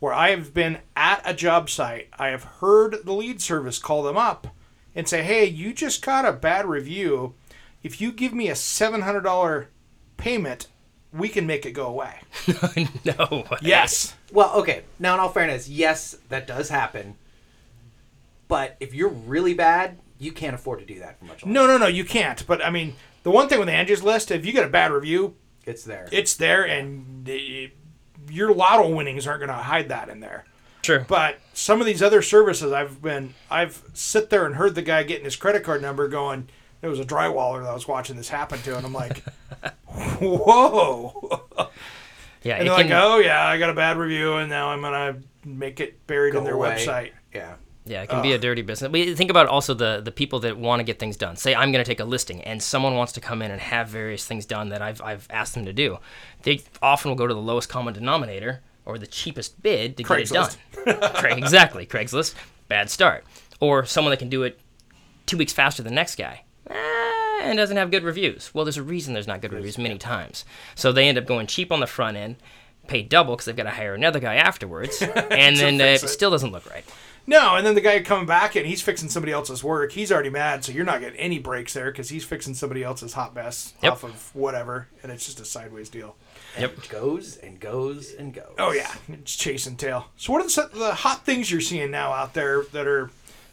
where 0.00 0.12
I 0.12 0.30
have 0.30 0.52
been 0.54 0.78
at 0.96 1.22
a 1.24 1.34
job 1.34 1.68
site. 1.70 2.08
I 2.18 2.28
have 2.28 2.44
heard 2.44 3.04
the 3.04 3.12
lead 3.12 3.40
service 3.42 3.78
call 3.78 4.02
them 4.02 4.16
up 4.16 4.48
and 4.94 5.08
say, 5.08 5.22
"Hey, 5.22 5.44
you 5.46 5.72
just 5.72 6.02
got 6.04 6.24
a 6.24 6.32
bad 6.32 6.66
review. 6.66 7.34
If 7.82 8.00
you 8.00 8.12
give 8.12 8.32
me 8.34 8.48
a 8.48 8.54
seven 8.56 9.02
hundred 9.02 9.22
dollar 9.22 9.68
payment, 10.16 10.68
we 11.12 11.28
can 11.28 11.46
make 11.46 11.66
it 11.66 11.72
go 11.72 11.86
away." 11.86 12.20
no. 13.04 13.44
way. 13.50 13.58
Yes. 13.62 14.14
Well, 14.32 14.54
okay. 14.56 14.82
Now, 14.98 15.14
in 15.14 15.20
all 15.20 15.28
fairness, 15.28 15.68
yes, 15.68 16.16
that 16.30 16.46
does 16.46 16.68
happen. 16.70 17.16
But 18.48 18.76
if 18.80 18.94
you're 18.94 19.08
really 19.08 19.54
bad, 19.54 19.98
you 20.18 20.32
can't 20.32 20.54
afford 20.54 20.80
to 20.80 20.86
do 20.86 20.98
that 21.00 21.18
for 21.18 21.24
much 21.26 21.44
longer. 21.44 21.52
No, 21.60 21.66
no, 21.66 21.78
no, 21.78 21.86
you 21.86 22.04
can't. 22.04 22.44
But 22.46 22.64
I 22.64 22.70
mean, 22.70 22.94
the 23.22 23.30
one 23.30 23.48
thing 23.48 23.58
with 23.60 23.68
Angie's 23.68 24.02
List, 24.02 24.30
if 24.30 24.44
you 24.44 24.52
get 24.52 24.64
a 24.64 24.68
bad 24.68 24.90
review, 24.92 25.36
It's 25.66 25.84
there. 25.84 26.08
it's 26.12 26.34
there, 26.36 26.64
and 26.64 27.28
it, 27.28 27.72
your 28.30 28.52
lotto 28.54 28.88
winnings 28.94 29.26
aren't 29.26 29.40
going 29.40 29.48
to 29.48 29.54
hide 29.54 29.88
that 29.90 30.08
in 30.08 30.20
there. 30.20 30.44
True. 30.82 31.04
But 31.06 31.38
some 31.54 31.80
of 31.80 31.86
these 31.86 32.02
other 32.02 32.22
services, 32.22 32.72
I've 32.72 33.00
been, 33.00 33.34
I've 33.50 33.82
sit 33.94 34.30
there 34.30 34.44
and 34.46 34.56
heard 34.56 34.74
the 34.74 34.82
guy 34.82 35.02
getting 35.04 35.24
his 35.24 35.36
credit 35.36 35.62
card 35.62 35.80
number 35.80 36.08
going. 36.08 36.48
There 36.80 36.90
was 36.90 36.98
a 36.98 37.04
drywaller 37.04 37.62
that 37.62 37.70
I 37.70 37.74
was 37.74 37.86
watching 37.86 38.16
this 38.16 38.28
happen 38.28 38.60
to, 38.62 38.76
and 38.76 38.84
I'm 38.84 38.92
like, 38.92 39.22
whoa. 39.86 41.42
Yeah, 42.42 42.56
And 42.56 42.66
they're 42.68 42.74
like, 42.76 42.90
oh 42.90 43.18
yeah, 43.18 43.46
I 43.46 43.58
got 43.58 43.70
a 43.70 43.74
bad 43.74 43.96
review, 43.96 44.34
and 44.34 44.48
now 44.50 44.68
I'm 44.68 44.80
gonna 44.80 45.18
make 45.44 45.80
it 45.80 46.06
buried 46.06 46.32
Go 46.32 46.38
in 46.38 46.44
their 46.44 46.54
away. 46.54 46.76
website. 46.76 47.10
Yeah. 47.34 47.54
Yeah, 47.84 48.02
it 48.02 48.08
can 48.10 48.22
be 48.22 48.32
a 48.32 48.38
dirty 48.38 48.62
business. 48.62 48.92
We 48.92 49.12
think 49.14 49.28
about 49.30 49.48
also 49.48 49.74
the 49.74 50.00
the 50.04 50.12
people 50.12 50.38
that 50.40 50.56
want 50.56 50.78
to 50.80 50.84
get 50.84 51.00
things 51.00 51.16
done. 51.16 51.34
Say 51.36 51.52
I'm 51.52 51.72
going 51.72 51.84
to 51.84 51.88
take 51.88 51.98
a 51.98 52.04
listing, 52.04 52.40
and 52.42 52.62
someone 52.62 52.94
wants 52.94 53.12
to 53.14 53.20
come 53.20 53.42
in 53.42 53.50
and 53.50 53.60
have 53.60 53.88
various 53.88 54.24
things 54.24 54.46
done 54.46 54.68
that 54.68 54.80
I've 54.80 55.02
I've 55.02 55.26
asked 55.30 55.54
them 55.54 55.64
to 55.64 55.72
do. 55.72 55.98
They 56.42 56.60
often 56.80 57.10
will 57.10 57.16
go 57.16 57.26
to 57.26 57.34
the 57.34 57.40
lowest 57.40 57.68
common 57.68 57.92
denominator 57.92 58.60
or 58.84 58.98
the 58.98 59.06
cheapest 59.08 59.62
bid 59.62 59.96
to 59.96 60.04
get 60.04 60.20
it 60.20 60.28
done. 60.28 60.50
Craig, 61.14 61.38
exactly, 61.38 61.84
Craigslist. 61.84 62.34
Bad 62.68 62.88
start. 62.88 63.24
Or 63.58 63.84
someone 63.84 64.10
that 64.10 64.18
can 64.18 64.28
do 64.28 64.44
it 64.44 64.60
two 65.26 65.36
weeks 65.36 65.52
faster 65.52 65.82
than 65.82 65.90
the 65.92 65.96
next 65.96 66.14
guy. 66.16 66.44
And 67.42 67.56
doesn't 67.58 67.76
have 67.76 67.90
good 67.90 68.04
reviews. 68.04 68.50
Well, 68.54 68.64
there's 68.64 68.76
a 68.78 68.82
reason 68.82 69.14
there's 69.14 69.26
not 69.26 69.40
good 69.40 69.52
reviews 69.52 69.78
many 69.78 69.98
times. 69.98 70.44
So 70.74 70.92
they 70.92 71.08
end 71.08 71.18
up 71.18 71.26
going 71.26 71.46
cheap 71.46 71.70
on 71.72 71.80
the 71.80 71.86
front 71.86 72.16
end, 72.16 72.36
pay 72.86 73.02
double 73.02 73.34
because 73.34 73.46
they've 73.46 73.56
got 73.56 73.64
to 73.64 73.70
hire 73.70 73.94
another 73.94 74.20
guy 74.20 74.36
afterwards, 74.36 75.00
and 75.30 75.56
then 75.56 75.80
uh, 75.80 75.84
fix 75.84 76.02
it 76.02 76.06
it. 76.06 76.08
still 76.10 76.30
doesn't 76.30 76.52
look 76.52 76.68
right. 76.70 76.84
No, 77.24 77.54
and 77.54 77.64
then 77.64 77.76
the 77.76 77.80
guy 77.80 78.00
coming 78.02 78.26
back 78.26 78.56
and 78.56 78.66
he's 78.66 78.82
fixing 78.82 79.08
somebody 79.08 79.32
else's 79.32 79.62
work. 79.62 79.92
He's 79.92 80.10
already 80.10 80.28
mad, 80.30 80.64
so 80.64 80.72
you're 80.72 80.84
not 80.84 80.98
getting 81.00 81.20
any 81.20 81.38
breaks 81.38 81.72
there 81.72 81.92
because 81.92 82.08
he's 82.08 82.24
fixing 82.24 82.52
somebody 82.54 82.82
else's 82.82 83.12
hot 83.12 83.32
mess 83.32 83.74
Yep. 83.80 83.92
off 83.92 84.02
of 84.04 84.34
whatever, 84.34 84.88
and 85.04 85.12
it's 85.12 85.24
just 85.26 85.38
a 85.38 85.44
sideways 85.44 85.88
deal. 85.88 86.16
Yep. 86.58 86.78
It 86.78 86.88
goes 86.88 87.36
and 87.36 87.60
goes 87.60 88.12
and 88.12 88.34
goes. 88.34 88.54
Oh 88.58 88.72
yeah, 88.72 88.92
it's 89.08 89.36
chasing 89.36 89.76
tail. 89.76 90.06
So 90.16 90.32
what 90.32 90.42
are 90.44 90.48
the, 90.68 90.76
the 90.76 90.94
hot 90.94 91.24
things 91.24 91.48
you're 91.48 91.60
seeing 91.60 91.92
now 91.92 92.12
out 92.12 92.34
there 92.34 92.64
that 92.72 92.88
are 92.88 93.10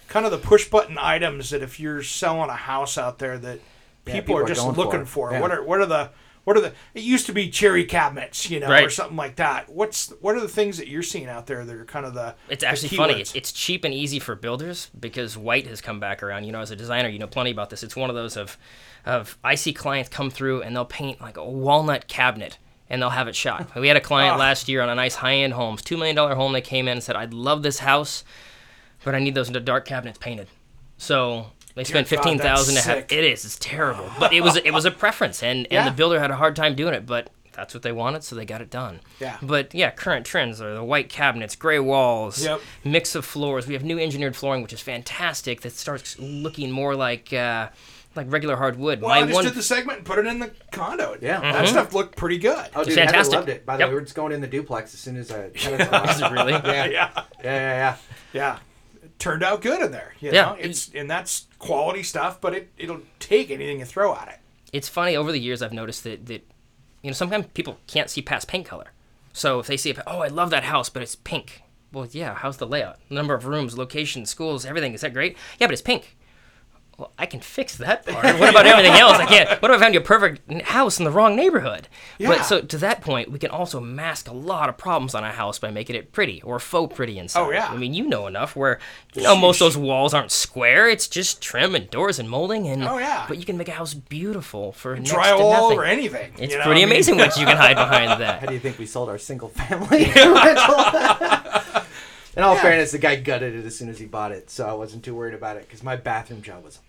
kind 0.08 0.26
of 0.26 0.32
the 0.32 0.40
push 0.40 0.68
button 0.68 0.98
items 1.00 1.52
that 1.52 1.62
if 1.62 1.80
you're 1.80 2.02
selling 2.02 2.50
a 2.50 2.56
house 2.56 2.98
out 2.98 3.20
there 3.20 3.38
that 3.38 3.60
Yeah, 4.06 4.14
people, 4.14 4.26
people 4.26 4.38
are 4.38 4.44
are 4.44 4.48
just 4.48 4.78
looking 4.78 5.06
for? 5.06 5.32
Yeah. 5.32 5.42
What 5.42 5.52
are 5.52 5.64
what 5.64 5.80
are 5.80 5.86
the 5.86 6.10
what 6.46 6.58
are 6.58 6.62
the? 6.62 6.74
It 6.96 7.04
used 7.04 7.28
to 7.28 7.34
be 7.34 7.50
cherry 7.50 7.86
cabinets, 7.86 8.50
you 8.50 8.60
know, 8.60 8.72
or 8.72 8.90
something 8.90 9.18
like 9.18 9.36
that. 9.36 9.70
What's 9.70 10.10
what 10.20 10.36
are 10.36 10.40
the 10.40 10.48
things 10.48 10.78
that 10.78 10.88
you're 10.88 11.04
seeing 11.04 11.28
out 11.28 11.46
there 11.46 11.64
that 11.64 11.76
are 11.76 11.86
kind 11.86 12.06
of 12.06 12.14
the? 12.16 12.34
It's 12.50 12.62
the 12.62 12.68
actually 12.68 12.90
funny. 12.98 13.22
It's, 13.36 13.52
cheap 13.52 13.84
and 13.84 13.94
easy 13.94 14.18
for 14.20 14.34
builders 14.36 14.90
because 15.00 15.38
white 15.38 15.68
has 15.68 15.80
come 15.80 16.00
back 16.00 16.24
around. 16.24 16.46
You 16.46 16.52
know, 16.52 16.62
as 16.62 16.72
a 16.72 16.76
designer, 16.76 17.10
you 17.10 17.20
know 17.20 17.28
plenty 17.28 17.52
about 17.52 17.70
this. 17.70 17.84
It's 17.84 17.96
one 17.96 18.10
of 18.10 18.16
those 18.16 18.36
of, 18.36 18.58
of 19.06 19.38
I 19.44 19.56
see 19.56 19.74
clients 19.74 20.10
come 20.10 20.32
through 20.32 20.64
and 20.64 20.76
they'll 20.76 20.86
paint 20.86 21.22
like 21.22 21.38
a 21.38 21.46
walnut 21.48 22.08
cabinet 22.08 22.58
and 22.90 23.00
they'll 23.02 23.10
have 23.12 23.28
it 23.28 23.36
shot. 23.36 23.70
We 23.80 23.88
had 23.88 23.98
a 23.98 24.02
client 24.02 24.34
Ah. 24.36 24.38
last 24.40 24.68
year 24.68 24.82
on 24.82 24.90
a 24.90 24.96
nice 24.96 25.16
high-end 25.16 25.54
home, 25.54 25.78
two 25.78 25.98
million 25.98 26.16
dollar 26.16 26.34
home. 26.36 26.54
They 26.54 26.62
came 26.62 26.88
in 26.88 26.94
and 26.94 27.04
said, 27.04 27.16
"I'd 27.16 27.34
love 27.34 27.62
this 27.62 27.80
house, 27.80 28.24
but 29.04 29.14
I 29.14 29.20
need 29.20 29.36
those 29.36 29.50
dark 29.50 29.86
cabinets 29.86 30.18
painted." 30.18 30.48
So 30.98 31.52
they 31.80 31.84
spent 31.86 32.08
God, 32.10 32.16
fifteen 32.18 32.40
thousand 32.40 32.76
to 32.76 32.82
have. 32.82 32.98
It 33.10 33.24
is. 33.24 33.46
It's 33.46 33.58
terrible, 33.60 34.10
but 34.20 34.34
it 34.34 34.42
was 34.42 34.58
it 34.58 34.72
was 34.72 34.86
a 34.86 34.92
preference, 34.92 35.42
and 35.44 35.60
and 35.66 35.72
Yeah. 35.72 35.86
the 35.90 35.96
builder 35.96 36.20
had 36.20 36.30
a 36.32 36.36
hard 36.36 36.56
time 36.56 36.76
doing 36.76 36.94
it, 36.94 37.06
but. 37.06 37.30
That's 37.52 37.74
what 37.74 37.84
they 37.84 37.92
wanted, 37.92 38.24
so 38.24 38.38
they 38.38 38.46
got 38.46 38.62
it 38.62 38.70
done. 38.70 39.02
Yeah. 39.20 39.36
But 39.42 39.74
yeah, 39.76 39.90
current 39.92 40.26
trends 40.26 40.62
are 40.62 40.74
the 40.76 40.84
white 40.84 41.10
cabinets, 41.10 41.58
gray 41.58 41.80
walls, 41.80 42.42
Yep. 42.42 42.62
mix 42.86 43.16
of 43.16 43.26
floors. 43.26 43.68
We 43.68 43.74
have 43.74 43.84
new 43.84 44.00
engineered 44.00 44.38
flooring, 44.38 44.62
which 44.62 44.72
is 44.72 44.80
fantastic. 44.80 45.60
That 45.62 45.74
starts 45.74 46.18
looking 46.20 46.72
more 46.72 46.96
like 46.96 47.34
uh, 47.34 47.68
like 48.16 48.28
regular 48.32 48.56
hardwood. 48.56 49.02
Well, 49.02 49.12
I 49.12 49.22
My 49.22 49.26
just 49.26 49.36
one, 49.36 49.44
did 49.44 49.56
the 49.56 49.64
segment 49.64 49.98
and 49.98 50.06
put 50.08 50.20
it 50.20 50.26
in 50.28 50.40
the 50.40 50.52
condo. 50.72 51.18
Yeah. 51.20 51.42
that 51.42 51.68
stuff 51.68 51.94
looked 51.94 52.16
pretty 52.16 52.38
good. 52.38 52.66
Oh, 52.76 52.86
dude, 52.86 52.94
fantastic. 52.94 53.16
Heather 53.34 53.36
loved 53.38 53.50
it. 53.50 53.66
By 53.66 53.76
the 53.76 53.80
Yep. 53.82 53.90
way, 53.90 53.94
we're 53.96 54.02
just 54.02 54.16
going 54.16 54.32
in 54.32 54.40
the 54.40 54.48
duplex 54.48 54.94
as 54.94 55.02
soon 55.02 55.18
as 55.18 55.30
I. 55.30 55.46
Is 55.54 55.66
it 56.22 56.32
really? 56.32 56.54
yeah. 56.54 56.62
yeah, 56.64 56.86
yeah, 56.86 57.20
yeah, 57.44 57.44
yeah. 57.44 57.96
yeah, 58.32 58.56
it 58.56 58.60
turned 59.20 59.44
out 59.44 59.62
good 59.62 59.82
in 59.82 59.92
there. 59.92 60.16
You 60.20 60.32
Yeah. 60.32 60.46
know, 60.46 60.54
it's 60.60 60.90
and 60.96 61.10
that's 61.10 61.48
quality 61.60 62.04
stuff, 62.04 62.42
but 62.42 62.54
it 62.56 62.70
it'll 62.78 63.02
take 63.20 63.52
anything 63.52 63.80
you 63.80 63.86
throw 63.86 64.16
at 64.16 64.28
it. 64.30 64.40
It's 64.74 64.88
funny 64.90 65.16
over 65.16 65.32
the 65.32 65.40
years 65.40 65.62
I've 65.62 65.74
noticed 65.74 66.04
that 66.06 66.26
that 66.28 66.48
you 67.02 67.10
know 67.10 67.14
sometimes 67.14 67.48
people 67.54 67.78
can't 67.88 68.10
see 68.10 68.22
past 68.22 68.48
paint 68.48 68.66
color. 68.66 68.92
So 69.34 69.60
if 69.60 69.68
they 69.68 69.78
see, 69.78 69.96
oh, 70.08 70.20
I 70.20 70.28
love 70.28 70.50
that 70.50 70.64
house, 70.64 70.90
but 70.90 71.04
it's 71.04 71.16
pink. 71.16 71.62
Well, 71.92 72.08
yeah. 72.12 72.34
How's 72.36 72.58
the 72.58 72.68
layout? 72.68 72.98
Number 73.10 73.34
of 73.34 73.46
rooms, 73.46 73.78
location, 73.78 74.26
schools, 74.26 74.66
everything. 74.66 74.94
Is 74.94 75.02
that 75.02 75.14
great? 75.14 75.38
Yeah, 75.60 75.68
but 75.68 75.74
it's 75.74 75.82
pink. 75.82 76.18
Well, 77.00 77.14
I 77.18 77.28
can 77.28 77.40
fix 77.40 77.78
that 77.78 78.06
part. 78.06 78.38
What 78.40 78.50
about 78.50 78.68
everything 78.68 78.92
else? 78.92 79.18
I 79.18 79.26
can't. 79.26 79.62
What 79.62 79.72
if 79.72 79.78
I 79.78 79.80
found 79.80 79.94
you 79.94 80.02
a 80.02 80.04
perfect 80.04 80.52
house 80.64 81.00
in 81.00 81.06
the 81.06 81.12
wrong 81.12 81.34
neighborhood? 81.34 81.88
Yeah. 82.18 82.28
But 82.28 82.44
so 82.44 82.60
to 82.60 82.78
that 82.80 83.00
point, 83.00 83.32
we 83.32 83.40
can 83.40 83.52
also 83.52 83.80
mask 83.80 84.28
a 84.28 84.34
lot 84.34 84.68
of 84.68 84.78
problems 84.78 85.16
on 85.16 85.24
a 85.24 85.32
house 85.32 85.60
by 85.60 85.72
making 85.72 85.96
it 85.96 86.12
pretty 86.12 86.42
or 86.42 86.60
faux 86.60 86.94
pretty 86.94 87.18
inside. 87.18 87.40
Oh, 87.40 87.52
yeah. 87.52 87.72
I 87.72 87.78
mean, 87.78 87.94
you 87.94 88.06
know 88.06 88.28
enough 88.28 88.54
where 88.54 88.80
you 89.16 89.24
know 89.24 89.38
most 89.38 89.62
of 89.62 89.66
those 89.68 89.78
walls 89.78 90.14
aren't 90.14 90.32
square. 90.32 90.90
It's 90.90 91.08
just 91.08 91.42
trim 91.42 91.74
and 91.74 91.90
doors 91.90 92.20
and 92.20 92.30
molding 92.30 92.68
and. 92.68 92.84
Oh, 92.84 92.98
yeah. 92.98 93.24
But 93.30 93.38
you 93.38 93.46
can 93.46 93.56
make 93.56 93.70
a 93.70 93.74
house 93.74 93.94
beautiful 93.94 94.74
for 94.74 94.98
next 94.98 95.12
to 95.12 95.16
Drywall 95.16 95.54
nothing. 95.54 95.80
or 95.80 95.86
anything. 95.86 96.34
It's 96.38 96.52
you 96.52 96.58
know? 96.60 96.66
pretty 96.66 96.82
I 96.82 96.86
mean, 96.86 96.94
amazing 96.96 97.16
what 97.16 97.38
you 97.38 97.46
can 97.46 97.56
hide 97.56 97.76
behind 97.76 98.20
that. 98.20 98.42
How 98.42 98.48
do 98.48 98.54
you 98.54 98.60
think 98.60 98.78
we 98.78 98.86
sold 98.86 99.08
our 99.08 99.18
single 99.18 99.48
family 99.48 100.04
rental? 100.16 101.84
In 102.36 102.44
all 102.44 102.56
fairness, 102.58 102.92
the 102.92 103.00
guy 103.00 103.16
gutted 103.16 103.56
it 103.56 103.66
as 103.66 103.76
soon 103.76 103.90
as 103.90 104.00
he 104.00 104.06
bought 104.06 104.32
it, 104.32 104.50
so 104.50 104.68
I 104.68 104.74
wasn't 104.74 105.04
too 105.04 105.16
worried 105.16 105.34
about 105.34 105.58
it 105.58 105.64
because 105.68 105.82
my 105.82 105.96
bathroom 105.96 106.42
job 106.42 106.64
was 106.64 106.80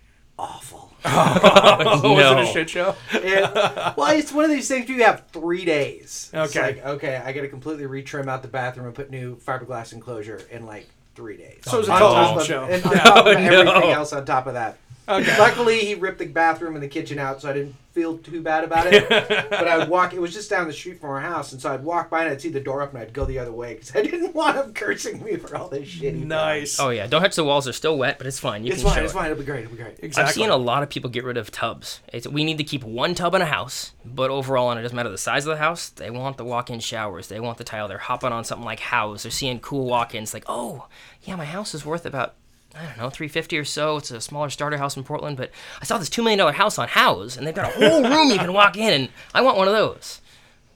awful. 0.41 0.91
Was 1.05 2.03
No. 2.03 2.37
it 2.39 2.43
a 2.43 2.45
shit 2.51 2.69
show? 2.69 2.95
It- 3.13 3.95
well, 3.97 4.07
it's 4.17 4.31
one 4.31 4.45
of 4.45 4.51
these 4.51 4.67
things 4.67 4.89
you 4.89 5.03
have 5.03 5.23
three 5.31 5.65
days. 5.65 6.29
It's 6.33 6.55
Okay. 6.55 6.61
like, 6.75 6.85
okay, 6.85 7.21
I 7.23 7.31
got 7.33 7.41
to 7.41 7.47
completely 7.47 7.85
retrim 7.85 8.27
out 8.27 8.41
the 8.41 8.47
bathroom 8.47 8.87
and 8.87 8.95
put 8.95 9.09
new 9.11 9.37
fiberglass 9.37 9.93
enclosure 9.93 10.41
in 10.51 10.65
like 10.65 10.87
three 11.15 11.37
days. 11.37 11.59
So 11.65 11.79
it's 11.79 11.87
a 11.87 11.93
On 11.93 11.99
television 11.99 12.37
top 12.37 12.45
show. 12.45 12.63
And 12.65 12.85
on 12.85 12.93
top 12.97 13.17
of 13.25 13.33
No, 13.33 13.39
everything 13.39 13.65
no. 13.89 13.89
else 13.91 14.13
on 14.13 14.25
top 14.25 14.47
of 14.47 14.53
that. 14.53 14.77
Okay. 15.09 15.37
Luckily, 15.39 15.79
he 15.79 15.95
ripped 15.95 16.19
the 16.19 16.27
bathroom 16.27 16.75
and 16.75 16.83
the 16.83 16.87
kitchen 16.87 17.17
out, 17.19 17.41
so 17.41 17.49
I 17.49 17.53
didn't 17.53 17.75
feel 17.91 18.17
too 18.19 18.41
bad 18.41 18.63
about 18.63 18.85
it. 18.87 19.09
but 19.09 19.67
I 19.67 19.77
would 19.79 19.89
walk. 19.89 20.13
It 20.13 20.21
was 20.21 20.31
just 20.33 20.49
down 20.49 20.67
the 20.67 20.73
street 20.73 21.01
from 21.01 21.09
our 21.09 21.19
house, 21.19 21.51
and 21.51 21.59
so 21.61 21.73
I'd 21.73 21.83
walk 21.83 22.09
by 22.09 22.21
and 22.23 22.31
I'd 22.31 22.39
see 22.41 22.49
the 22.49 22.59
door 22.61 22.81
up, 22.81 22.93
and 22.93 23.01
I'd 23.01 23.11
go 23.11 23.25
the 23.25 23.39
other 23.39 23.51
way 23.51 23.73
because 23.73 23.93
I 23.95 24.03
didn't 24.03 24.33
want 24.35 24.55
him 24.57 24.73
cursing 24.73 25.21
me 25.23 25.35
for 25.37 25.57
all 25.57 25.67
this 25.69 25.87
shit. 25.87 26.13
he. 26.15 26.23
Nice. 26.23 26.79
Oh 26.79 26.89
yeah, 26.89 27.07
don't 27.07 27.21
touch 27.21 27.35
the 27.35 27.43
walls; 27.43 27.65
they're 27.65 27.73
still 27.73 27.97
wet, 27.97 28.19
but 28.19 28.27
it's 28.27 28.39
fine. 28.39 28.63
You 28.63 28.71
It's 28.73 28.81
can 28.83 28.89
fine. 28.91 28.99
show 28.99 29.03
It's 29.05 29.13
it. 29.13 29.15
fine. 29.15 29.25
It'll 29.31 29.39
be 29.39 29.43
great. 29.45 29.63
It'll 29.65 29.75
be 29.75 29.81
great. 29.83 29.97
exactly. 30.01 30.23
I've 30.29 30.33
seen 30.35 30.49
a 30.49 30.55
lot 30.57 30.83
of 30.83 30.89
people 30.89 31.09
get 31.09 31.23
rid 31.25 31.35
of 31.37 31.51
tubs. 31.51 31.99
It's, 32.13 32.27
we 32.27 32.43
need 32.43 32.59
to 32.59 32.63
keep 32.63 32.83
one 32.83 33.15
tub 33.15 33.33
in 33.35 33.41
a 33.41 33.45
house, 33.45 33.91
but 34.05 34.29
overall, 34.29 34.69
and 34.71 34.79
it 34.79 34.83
doesn't 34.83 34.95
matter 34.95 35.09
the 35.09 35.17
size 35.17 35.45
of 35.45 35.49
the 35.51 35.57
house. 35.61 35.89
They 35.89 36.11
want 36.11 36.37
the 36.37 36.45
walk-in 36.45 36.79
showers. 36.79 37.27
They 37.27 37.39
want 37.39 37.57
the 37.57 37.63
tile. 37.65 37.87
They're 37.87 37.97
hopping 37.97 38.31
on 38.31 38.45
something 38.45 38.65
like 38.65 38.79
House. 38.79 39.23
They're 39.23 39.31
seeing 39.31 39.59
cool 39.59 39.85
walk-ins. 39.87 40.33
Like, 40.33 40.45
oh, 40.47 40.87
yeah, 41.23 41.35
my 41.35 41.45
house 41.45 41.73
is 41.73 41.85
worth 41.85 42.05
about 42.05 42.35
I 42.75 42.85
don't 42.85 42.97
know, 42.97 43.09
three 43.09 43.27
fifty 43.27 43.57
or 43.57 43.65
so. 43.65 43.97
It's 43.97 44.11
a 44.11 44.21
smaller 44.21 44.49
starter 44.49 44.77
house 44.77 44.95
in 44.95 45.03
Portland, 45.03 45.37
but 45.37 45.51
I 45.81 45.85
saw 45.85 45.97
this 45.97 46.09
two 46.09 46.21
million 46.21 46.39
dollar 46.39 46.53
house 46.53 46.77
on 46.77 46.87
House, 46.87 47.37
and 47.37 47.45
they've 47.45 47.55
got 47.55 47.71
a 47.71 47.77
whole 47.77 48.03
room 48.03 48.29
you 48.29 48.37
can 48.37 48.53
walk 48.53 48.77
in, 48.77 48.93
and 48.93 49.09
I 49.33 49.41
want 49.41 49.57
one 49.57 49.67
of 49.67 49.73
those. 49.73 50.21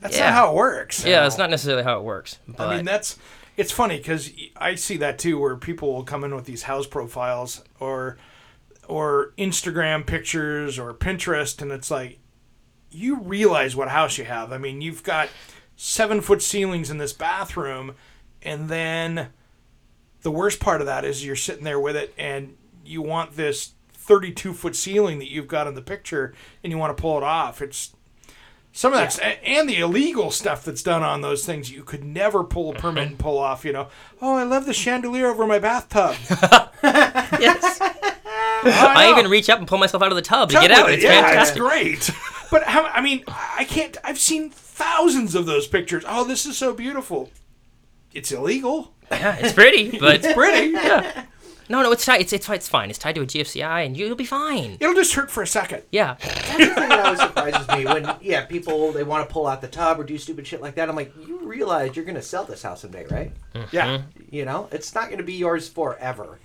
That's 0.02 0.18
yeah. 0.18 0.26
not 0.26 0.34
how 0.34 0.52
it 0.52 0.56
works. 0.56 1.06
Yeah, 1.06 1.26
it's 1.26 1.38
not 1.38 1.50
necessarily 1.50 1.84
how 1.84 1.98
it 1.98 2.04
works. 2.04 2.40
But 2.48 2.68
I 2.68 2.76
mean, 2.78 2.86
that's 2.86 3.18
it's 3.58 3.72
funny 3.72 3.98
because 3.98 4.32
I 4.58 4.76
see 4.76 4.98
that 4.98 5.18
too, 5.18 5.40
where 5.40 5.56
people 5.56 5.94
will 5.94 6.04
come 6.04 6.24
in 6.24 6.36
with 6.36 6.46
these 6.46 6.64
house 6.64 6.88
profiles 6.88 7.64
or 7.80 8.18
or 8.88 9.34
Instagram 9.38 10.06
pictures 10.06 10.78
or 10.78 10.94
Pinterest, 10.94 11.62
and 11.62 11.72
it's 11.72 11.90
like 11.90 12.20
you 12.92 13.20
realize 13.20 13.76
what 13.76 13.90
house 13.90 14.18
you 14.18 14.26
have. 14.26 14.52
I 14.52 14.58
mean, 14.58 14.82
you've 14.82 15.04
got 15.04 15.30
seven 15.76 16.22
foot 16.22 16.42
ceilings 16.42 16.90
in 16.90 16.98
this 16.98 17.14
bathroom, 17.14 17.96
and 18.42 18.70
then 18.70 19.30
the 20.26 20.32
worst 20.32 20.60
part 20.60 20.82
of 20.82 20.88
that 20.88 21.06
is 21.06 21.24
you're 21.24 21.36
sitting 21.36 21.64
there 21.64 21.80
with 21.80 21.96
it, 21.96 22.12
and 22.18 22.58
you 22.84 23.00
want 23.04 23.36
this 23.36 23.74
32 23.94 24.54
foot 24.54 24.76
ceiling 24.76 25.20
that 25.20 25.30
you've 25.30 25.48
got 25.48 25.68
in 25.68 25.76
the 25.76 25.84
picture, 25.84 26.34
and 26.64 26.72
you 26.72 26.80
want 26.80 26.98
to 26.98 27.00
pull 27.00 27.16
it 27.16 27.24
off. 27.24 27.62
It's 27.62 27.96
some 28.72 28.92
of 28.92 28.98
that's 28.98 29.20
and 29.20 29.70
the 29.70 29.78
illegal 29.78 30.32
stuff 30.32 30.66
that's 30.66 30.82
done 30.82 31.04
on 31.04 31.22
those 31.22 31.46
things 31.46 31.72
you 31.72 31.84
could 31.84 32.04
never 32.04 32.44
pull 32.44 32.72
a 32.72 32.74
permit 32.74 33.08
and 33.08 33.20
pull 33.20 33.38
off. 33.38 33.64
You 33.64 33.74
know, 33.74 33.88
oh, 34.20 34.36
I 34.36 34.42
love 34.42 34.66
the 34.66 34.74
chandelier 34.74 35.28
over 35.28 35.46
my 35.46 35.60
bathtub. 35.60 36.16
yes, 36.84 37.78
I 37.82 39.14
even 39.16 39.30
reach 39.30 39.48
up 39.48 39.60
and 39.60 39.68
pull 39.68 39.78
myself 39.78 40.02
out 40.02 40.12
of 40.12 40.16
the 40.16 40.24
tub 40.24 40.50
to 40.50 40.60
get 40.60 40.72
out. 40.72 40.86
with 40.86 40.94
it. 40.94 40.96
It's 40.96 41.04
yeah, 41.04 41.22
fantastic. 41.22 41.58
it's 41.58 42.10
great. 42.10 42.12
But 42.50 42.64
how? 42.64 42.86
I 42.86 43.02
mean, 43.02 43.24
I 43.28 43.64
can't. 43.64 43.96
I've 44.04 44.20
seen 44.20 44.50
thousands 44.50 45.36
of 45.36 45.46
those 45.46 45.68
pictures. 45.68 46.04
Oh, 46.08 46.24
this 46.24 46.48
is 46.48 46.58
so 46.58 46.74
beautiful. 46.74 47.30
It's 48.12 48.32
illegal. 48.32 48.95
Yeah, 49.12 49.36
it's 49.40 49.54
pretty, 49.54 49.98
but 50.00 50.24
It's 50.24 50.34
pretty. 50.34 50.72
Yeah. 50.72 51.26
No, 51.68 51.82
no, 51.82 51.92
it's 51.92 52.06
tied. 52.06 52.22
It's, 52.22 52.32
it's 52.32 52.48
it's 52.48 52.70
fine. 52.70 52.92
It's 52.92 53.00
tied 53.00 53.16
to 53.16 53.22
a 53.22 53.26
GFCI, 53.26 53.88
and 53.88 53.98
you'll 53.98 54.16
be 54.16 54.24
fine. 54.24 54.78
It'll 54.80 54.94
just 54.94 55.16
hurt 55.16 55.32
for 55.32 55.42
a 55.42 55.48
second. 55.48 55.82
Yeah, 55.92 56.16
That's 56.22 56.58
the 56.58 56.66
thing 56.68 56.90
that 56.90 57.06
always 57.06 57.20
surprises 57.20 57.68
me 57.70 57.86
when 57.86 58.16
yeah 58.22 58.46
people 58.46 58.92
they 58.92 59.02
want 59.02 59.28
to 59.28 59.34
pull 59.34 59.48
out 59.48 59.62
the 59.62 59.68
tub 59.68 60.00
or 60.00 60.04
do 60.04 60.16
stupid 60.20 60.46
shit 60.46 60.62
like 60.62 60.76
that. 60.76 60.90
I'm 60.90 60.96
like, 60.96 61.12
you 61.28 61.40
realize 61.40 61.96
you're 61.96 62.06
gonna 62.06 62.22
sell 62.22 62.44
this 62.44 62.62
house 62.62 62.82
someday, 62.82 63.08
right? 63.10 63.32
Mm-hmm. 63.56 63.76
Yeah. 63.76 64.02
You 64.30 64.46
know, 64.46 64.70
it's 64.72 64.94
not 64.94 65.10
gonna 65.10 65.24
be 65.24 65.34
yours 65.34 65.68
forever. 65.68 66.38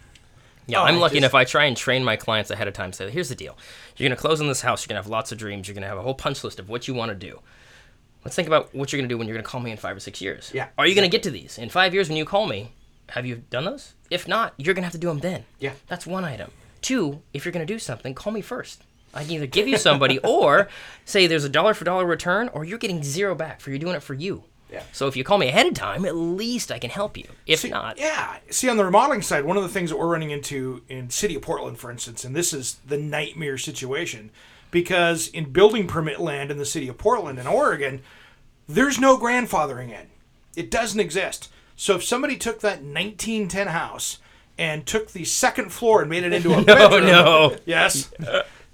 yeah. 0.66 0.80
Oh, 0.80 0.84
I'm 0.84 0.98
lucky 0.98 1.16
just- 1.16 1.18
enough. 1.18 1.34
I 1.34 1.44
try 1.44 1.66
and 1.66 1.76
train 1.76 2.02
my 2.02 2.16
clients 2.16 2.50
ahead 2.50 2.66
of 2.66 2.72
time. 2.72 2.90
Say, 2.94 3.10
here's 3.10 3.28
the 3.28 3.34
deal: 3.34 3.58
you're 3.98 4.08
gonna 4.08 4.18
close 4.18 4.40
on 4.40 4.48
this 4.48 4.62
house. 4.62 4.84
You're 4.86 4.88
gonna 4.94 5.02
have 5.02 5.10
lots 5.10 5.32
of 5.32 5.36
dreams. 5.36 5.68
You're 5.68 5.74
gonna 5.74 5.86
have 5.86 5.98
a 5.98 6.02
whole 6.02 6.14
punch 6.14 6.42
list 6.44 6.58
of 6.58 6.70
what 6.70 6.88
you 6.88 6.94
want 6.94 7.10
to 7.10 7.14
do. 7.14 7.40
Let's 8.24 8.36
think 8.36 8.48
about 8.48 8.74
what 8.74 8.92
you're 8.92 9.00
gonna 9.00 9.08
do 9.08 9.16
when 9.18 9.26
you're 9.26 9.36
gonna 9.36 9.44
call 9.46 9.60
me 9.60 9.70
in 9.70 9.76
five 9.76 9.96
or 9.96 10.00
six 10.00 10.20
years. 10.20 10.50
Yeah, 10.54 10.68
Are 10.76 10.86
you 10.86 10.94
gonna 10.94 11.08
get 11.08 11.22
to 11.24 11.30
these 11.30 11.58
in 11.58 11.68
five 11.70 11.94
years 11.94 12.08
when 12.08 12.16
you 12.18 12.24
call 12.24 12.46
me? 12.46 12.72
Have 13.10 13.26
you 13.26 13.42
done 13.50 13.64
those? 13.64 13.94
If 14.10 14.28
not, 14.28 14.54
you're 14.56 14.74
gonna 14.74 14.86
have 14.86 14.92
to 14.92 14.98
do 14.98 15.08
them 15.08 15.18
then. 15.20 15.44
Yeah. 15.58 15.72
That's 15.88 16.06
one 16.06 16.24
item. 16.24 16.50
Two, 16.82 17.22
if 17.32 17.44
you're 17.44 17.52
gonna 17.52 17.66
do 17.66 17.78
something, 17.78 18.14
call 18.14 18.32
me 18.32 18.40
first. 18.40 18.84
I 19.12 19.24
can 19.24 19.32
either 19.32 19.46
give 19.46 19.66
you 19.66 19.76
somebody 19.76 20.18
or 20.24 20.68
say 21.04 21.26
there's 21.26 21.44
a 21.44 21.48
dollar 21.48 21.74
for 21.74 21.84
dollar 21.84 22.06
return, 22.06 22.48
or 22.52 22.64
you're 22.64 22.78
getting 22.78 23.02
zero 23.02 23.34
back 23.34 23.60
for 23.60 23.70
you're 23.70 23.78
doing 23.78 23.96
it 23.96 24.02
for 24.02 24.14
you. 24.14 24.44
Yeah. 24.70 24.84
So 24.92 25.08
if 25.08 25.16
you 25.16 25.24
call 25.24 25.38
me 25.38 25.48
ahead 25.48 25.66
of 25.66 25.74
time, 25.74 26.04
at 26.04 26.14
least 26.14 26.70
I 26.70 26.78
can 26.78 26.90
help 26.90 27.16
you. 27.16 27.24
If 27.44 27.60
See, 27.60 27.70
not, 27.70 27.98
Yeah. 27.98 28.36
See, 28.50 28.68
on 28.68 28.76
the 28.76 28.84
remodeling 28.84 29.22
side, 29.22 29.44
one 29.44 29.56
of 29.56 29.64
the 29.64 29.68
things 29.68 29.90
that 29.90 29.96
we're 29.96 30.06
running 30.06 30.30
into 30.30 30.82
in 30.88 31.10
City 31.10 31.34
of 31.34 31.42
Portland, 31.42 31.78
for 31.78 31.90
instance, 31.90 32.24
and 32.24 32.36
this 32.36 32.52
is 32.52 32.78
the 32.86 32.96
nightmare 32.96 33.58
situation, 33.58 34.30
because 34.70 35.28
in 35.28 35.52
building 35.52 35.86
permit 35.86 36.20
land 36.20 36.50
in 36.50 36.58
the 36.58 36.64
City 36.64 36.88
of 36.88 36.98
Portland 36.98 37.38
in 37.38 37.46
Oregon, 37.46 38.02
there's 38.68 38.98
no 38.98 39.18
grandfathering 39.18 39.88
in. 39.90 40.08
It 40.56 40.70
doesn't 40.70 41.00
exist. 41.00 41.50
So 41.76 41.96
if 41.96 42.04
somebody 42.04 42.36
took 42.36 42.60
that 42.60 42.82
1910 42.82 43.68
house 43.68 44.18
and 44.58 44.86
took 44.86 45.12
the 45.12 45.24
second 45.24 45.72
floor 45.72 46.02
and 46.02 46.10
made 46.10 46.24
it 46.24 46.32
into 46.32 46.52
a 46.52 46.58
oh 46.60 46.64
bedroom, 46.64 47.06
no, 47.06 47.56
yes, 47.64 48.12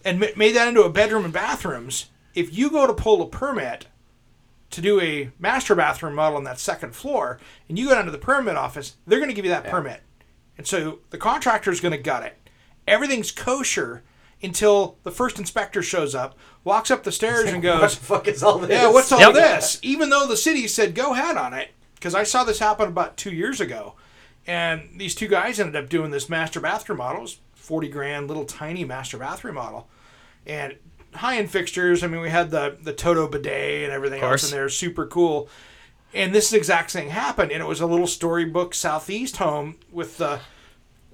and 0.05 0.21
made 0.37 0.57
that 0.57 0.69
into 0.69 0.83
a 0.83 0.91
bedroom 0.91 1.25
and 1.25 1.33
bathrooms, 1.33 2.11
if 2.35 2.57
you 2.57 2.71
go 2.71 2.87
to 2.87 2.95
pull 2.95 3.23
a 3.23 3.29
permit 3.29 3.87
to 4.71 4.81
do 4.81 5.01
a 5.01 5.31
master 5.39 5.75
bathroom 5.75 6.15
model 6.15 6.37
on 6.37 6.45
that 6.45 6.59
second 6.59 6.95
floor, 6.95 7.39
and 7.69 7.79
you 7.79 7.89
go 7.89 7.95
down 7.95 8.05
to 8.05 8.11
the 8.11 8.19
permit 8.19 8.57
office, 8.57 8.97
they're 9.07 9.21
going 9.21 9.31
to 9.31 9.35
give 9.35 9.45
you 9.45 9.51
that 9.51 9.65
permit. 9.65 10.03
And 10.59 10.67
so 10.67 10.99
the 11.11 11.19
contractor 11.19 11.71
is 11.71 11.81
going 11.81 11.93
to 11.93 11.99
gut 11.99 12.25
it. 12.25 12.37
Everything's 12.87 13.31
kosher 13.31 14.03
until 14.47 14.97
the 15.03 15.11
first 15.11 15.39
inspector 15.39 15.83
shows 15.83 16.15
up, 16.15 16.37
walks 16.65 16.91
up 16.91 17.03
the 17.05 17.13
stairs, 17.13 17.51
and 17.53 17.63
goes, 17.63 17.73
What 17.75 17.81
the 17.81 17.87
goes, 17.87 17.95
fuck 17.97 18.29
is 18.29 18.43
all 18.43 18.59
this? 18.59 18.71
"Yeah, 18.71 18.89
what's 18.91 19.13
all 19.13 19.21
Yep. 19.21 19.35
this?" 19.35 19.79
Even 19.83 20.09
though 20.11 20.27
the 20.27 20.37
city 20.37 20.67
said 20.69 20.95
go 20.95 21.13
ahead 21.13 21.37
on 21.37 21.53
it, 21.53 21.71
because 21.95 22.15
I 22.15 22.23
saw 22.23 22.45
this 22.45 22.59
happen 22.59 22.89
about 22.89 23.17
two 23.17 23.31
years 23.33 23.61
ago, 23.61 23.95
and 24.47 24.89
these 24.97 25.15
two 25.15 25.29
guys 25.29 25.59
ended 25.61 25.77
up 25.77 25.89
doing 25.89 26.11
this 26.11 26.29
master 26.29 26.61
bathroom 26.61 26.99
model. 26.99 27.19
It 27.19 27.23
was 27.23 27.39
forty 27.55 27.89
grand, 27.89 28.29
little 28.29 28.45
tiny 28.45 28.85
master 28.85 29.19
bathroom 29.19 29.57
model, 29.57 29.89
and 30.47 30.77
high 31.15 31.37
end 31.39 31.51
fixtures. 31.51 32.03
I 32.03 32.07
mean, 32.07 32.21
we 32.21 32.31
had 32.31 32.51
the 32.51 32.77
the 32.81 32.93
Toto 32.93 33.27
bidet 33.29 33.85
and 33.85 33.93
everything 33.93 34.21
else 34.23 34.31
course. 34.43 34.53
in 34.53 34.57
there, 34.57 34.69
super 34.69 35.07
cool. 35.07 35.49
And 36.15 36.35
this 36.35 36.53
exact 36.53 36.93
thing 36.93 37.11
happened, 37.11 37.51
and 37.53 37.61
it 37.63 37.67
was 37.67 37.81
a 37.81 37.87
little 37.87 38.07
storybook 38.07 38.75
southeast 38.75 39.37
home 39.39 39.77
with 39.91 40.17
the 40.19 40.41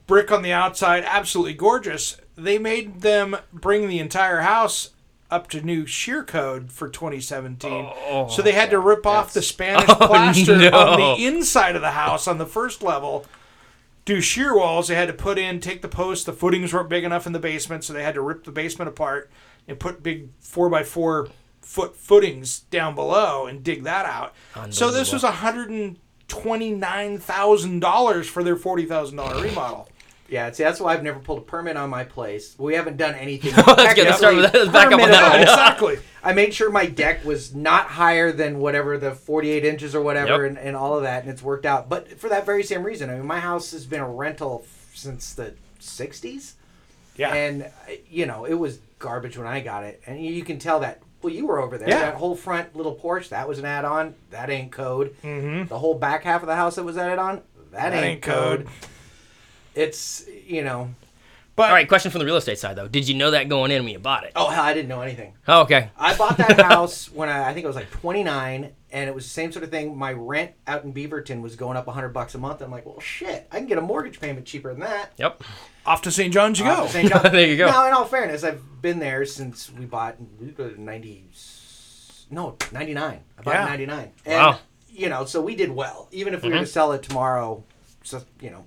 brick 0.07 0.31
on 0.31 0.43
the 0.43 0.53
outside, 0.53 1.05
absolutely 1.07 1.55
gorgeous. 1.55 2.17
They 2.37 2.59
made 2.59 3.01
them 3.03 3.37
bring 3.53 3.89
the 3.89 3.99
entire 3.99 4.41
house 4.41 4.91
up 5.31 5.49
to 5.49 5.63
new 5.63 5.87
shear 5.87 6.23
code 6.23 6.71
for 6.71 6.89
2017. 6.89 8.29
so 8.29 8.43
they 8.43 8.53
had 8.53 8.71
to 8.71 8.77
oh, 8.77 8.81
rip 8.81 9.07
off 9.07 9.33
the 9.33 9.43
Spanish 9.43 9.89
oh, 9.89 9.95
plaster 9.95 10.57
no. 10.57 10.71
on 10.71 10.99
the 10.99 11.27
inside 11.27 11.75
of 11.75 11.83
the 11.83 11.93
house 11.93 12.29
on 12.29 12.39
the 12.39 12.47
first 12.47 12.83
level. 12.83 13.25
Do 14.05 14.21
shear 14.21 14.55
walls. 14.57 14.89
They 14.89 14.95
had 14.95 15.09
to 15.09 15.15
put 15.15 15.39
in, 15.39 15.61
take 15.61 15.81
the 15.81 15.89
posts. 15.89 16.25
The 16.25 16.33
footings 16.33 16.73
weren't 16.73 16.89
big 16.89 17.05
enough 17.05 17.27
in 17.27 17.33
the 17.33 17.39
basement, 17.39 17.85
so 17.85 17.93
they 17.93 18.03
had 18.03 18.15
to 18.15 18.21
rip 18.21 18.45
the 18.45 18.51
basement 18.51 18.89
apart 18.89 19.31
and 19.67 19.79
put 19.79 20.03
big 20.03 20.29
four 20.41 20.69
by 20.69 20.83
four 20.83 21.29
foot 21.61 21.97
footings 21.97 22.61
down 22.71 22.95
below 22.95 23.47
and 23.47 23.63
dig 23.63 23.85
that 23.85 24.05
out. 24.05 24.35
So 24.71 24.91
this 24.91 25.13
was 25.13 25.23
hundred 25.23 25.71
and 25.71 25.99
twenty 26.29 26.73
nine 26.73 27.19
thousand 27.19 27.81
dollars 27.81 28.29
for 28.29 28.43
their 28.43 28.57
forty 28.57 28.85
thousand 28.85 29.17
dollar 29.17 29.41
remodel. 29.41 29.89
Yeah, 30.33 30.51
see, 30.51 30.63
that's 30.65 30.81
why 30.81 30.95
I've 30.95 31.03
never 31.03 31.19
pulled 31.21 31.39
a 31.41 31.43
permit 31.43 31.77
on 31.77 31.91
my 31.91 32.05
place. 32.05 32.55
We 32.59 32.75
haven't 32.75 32.97
done 32.97 33.15
anything. 33.15 33.53
Let's 33.67 33.93
get- 33.95 34.15
start 34.17 34.35
with 34.37 34.51
that. 34.51 34.55
Let's 34.59 34.73
back 34.73 34.87
up 34.91 35.01
on 35.01 35.11
that 35.11 35.31
one. 35.33 35.41
exactly. 35.43 35.99
I 36.25 36.33
made 36.33 36.55
sure 36.55 36.71
my 36.71 36.87
deck 36.87 37.25
was 37.25 37.55
not 37.55 37.87
higher 37.87 38.33
than 38.33 38.59
whatever 38.59 38.97
the 38.97 39.11
48 39.13 39.65
inches 39.65 39.95
or 39.95 40.01
whatever, 40.01 40.43
Yep. 40.47 40.57
and, 40.57 40.59
and 40.69 40.77
all 40.77 40.97
of 40.97 41.03
that, 41.03 41.23
and 41.25 41.31
it's 41.31 41.43
worked 41.43 41.67
out. 41.67 41.89
But 41.89 42.19
for 42.19 42.29
that 42.31 42.47
very 42.47 42.63
same 42.63 42.83
reason, 42.83 43.11
I 43.11 43.17
mean, 43.17 43.27
my 43.27 43.41
house 43.41 43.73
has 43.73 43.85
been 43.87 44.01
a 44.01 44.09
rental 44.09 44.63
f- 44.65 44.91
since 44.95 45.35
the 45.35 45.55
60s, 45.81 46.55
Yeah. 47.17 47.35
and 47.35 47.65
uh, 47.65 47.69
you 48.09 48.25
know, 48.27 48.45
it 48.47 48.55
was 48.55 48.79
garbage 48.99 49.37
when 49.37 49.47
I 49.47 49.61
got 49.61 49.85
it, 49.85 50.01
and 50.07 50.25
you, 50.25 50.33
you 50.33 50.45
can 50.45 50.59
tell 50.59 50.81
that. 50.81 51.03
Well, 51.23 51.33
you 51.35 51.47
were 51.47 51.61
over 51.61 51.77
there. 51.77 51.89
Yeah. 51.89 52.01
That 52.01 52.15
whole 52.15 52.35
front 52.35 52.75
little 52.75 52.95
porch, 52.95 53.29
that 53.29 53.47
was 53.47 53.59
an 53.61 53.65
add-on. 53.65 54.15
That 54.31 54.49
ain't 54.51 54.73
code. 54.73 55.15
Mm-hmm. 55.23 55.67
The 55.69 55.79
whole 55.79 55.95
back 55.95 56.25
half 56.25 56.41
of 56.43 56.49
the 56.49 56.57
house 56.57 56.77
that 56.77 56.83
was 56.85 56.97
added 56.97 57.19
on, 57.21 57.43
that, 57.71 57.91
That 57.91 57.93
ain't, 57.95 58.05
ain't 58.05 58.23
code. 58.23 58.65
code. 58.65 58.69
It's 59.75 60.27
you 60.47 60.63
know, 60.65 60.95
but 61.57 61.69
All 61.69 61.75
right, 61.75 61.89
question 61.89 62.11
from 62.11 62.19
the 62.21 62.25
real 62.25 62.37
estate 62.37 62.59
side 62.59 62.77
though. 62.77 62.89
Did 62.89 63.09
you 63.09 63.15
know 63.15 63.31
that 63.33 63.49
going 63.49 63.71
in 63.71 63.85
when 63.85 63.93
you 63.93 63.99
bought 63.99 64.25
it? 64.25 64.33
oh 64.37 64.49
hell, 64.49 64.65
I 64.65 64.75
didn't 64.75 64.89
know 64.89 65.01
anything. 65.03 65.35
Oh, 65.49 65.63
okay. 65.63 65.91
I 65.99 66.15
bought 66.17 66.37
that 66.39 66.61
house 66.65 67.11
when 67.11 67.29
I, 67.29 67.49
I 67.49 67.55
think 67.55 67.65
I 67.65 67.69
was 67.69 67.77
like 67.77 67.91
29, 67.91 68.71
and 68.91 69.09
it 69.09 69.15
was 69.15 69.25
the 69.25 69.31
same 69.31 69.51
sort 69.53 69.65
of 69.65 69.71
thing. 69.71 69.97
My 69.97 70.13
rent 70.13 70.53
out 70.67 70.85
in 70.85 70.93
Beaverton 70.93 71.41
was 71.43 71.57
going 71.57 71.77
up 71.77 71.87
100 71.87 72.11
bucks 72.11 72.35
a 72.35 72.39
month. 72.39 72.61
I'm 72.63 72.71
like, 72.71 72.85
well, 72.87 73.01
shit, 73.01 73.49
I 73.51 73.59
can 73.59 73.67
get 73.67 73.79
a 73.79 73.83
mortgage 73.83 74.21
payment 74.21 74.45
cheaper 74.47 74.71
than 74.73 74.81
that. 74.81 75.13
Yep. 75.17 75.43
off 75.87 76.03
to 76.03 76.11
St. 76.11 76.33
John's 76.33 76.59
you 76.59 76.67
Off 76.67 76.79
go. 76.79 76.87
St. 76.89 77.09
John- 77.11 77.23
There 77.33 77.47
you 77.47 77.57
go. 77.57 77.67
Now, 77.67 77.87
in 77.87 77.93
all 77.93 78.05
fairness, 78.05 78.45
I've 78.45 78.83
been 78.83 78.99
there 78.99 79.25
since 79.25 79.71
we 79.73 79.85
bought 79.87 80.17
we 80.41 80.49
bought 80.49 80.79
90, 80.79 81.25
no 82.31 82.57
99. 82.73 83.21
I 83.39 83.43
bought 83.43 83.55
Yeah. 83.55 83.65
99. 83.65 84.11
And, 84.27 84.35
Wow. 84.35 84.59
You 84.95 85.09
know, 85.09 85.25
so 85.25 85.41
we 85.41 85.55
did 85.55 85.71
well. 85.71 86.09
Even 86.13 86.35
if 86.35 86.43
we 86.43 86.51
were 86.51 86.57
Mm-hmm. 86.57 86.65
to 86.65 86.71
sell 86.71 86.93
it 86.93 87.03
tomorrow, 87.03 87.65
so 88.05 88.23
you 88.43 88.51
know, 88.51 88.67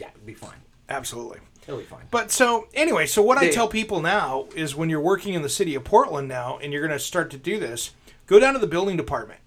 yeah, 0.00 0.08
it'd 0.10 0.26
be 0.26 0.34
fine. 0.34 0.56
Absolutely. 0.88 1.38
It'll 1.68 1.78
be 1.78 1.84
fine. 1.86 2.06
But 2.10 2.30
so 2.32 2.66
anyway, 2.74 3.06
so 3.06 3.22
what 3.22 3.38
I 3.38 3.44
Yeah. 3.44 3.50
tell 3.52 3.68
people 3.68 4.00
now 4.00 4.46
is 4.56 4.74
when 4.74 4.88
you're 4.90 5.00
working 5.00 5.34
in 5.34 5.42
the 5.42 5.48
city 5.48 5.74
of 5.76 5.84
Portland 5.84 6.26
now 6.26 6.58
and 6.60 6.72
you're 6.72 6.84
going 6.84 6.98
to 6.98 7.04
start 7.04 7.30
to 7.30 7.36
do 7.36 7.60
this, 7.60 7.90
go 8.26 8.40
down 8.40 8.54
to 8.54 8.58
the 8.58 8.66
building 8.66 8.96
department 8.96 9.40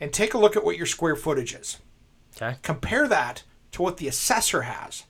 and 0.00 0.12
take 0.12 0.34
a 0.34 0.38
look 0.38 0.56
at 0.56 0.64
what 0.64 0.76
your 0.76 0.84
square 0.86 1.16
footage 1.16 1.54
is. 1.54 1.78
Okay. 2.36 2.56
Compare 2.62 3.08
that 3.08 3.44
to 3.72 3.80
what 3.82 3.96
the 3.98 4.08
assessor 4.08 4.62
has. 4.62 5.04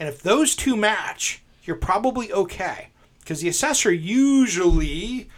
And 0.00 0.08
if 0.08 0.22
those 0.22 0.56
two 0.56 0.76
match, 0.76 1.42
you're 1.64 1.76
probably 1.76 2.32
okay 2.32 2.88
because 3.20 3.40
the 3.40 3.48
assessor 3.48 3.92
usually 3.92 5.28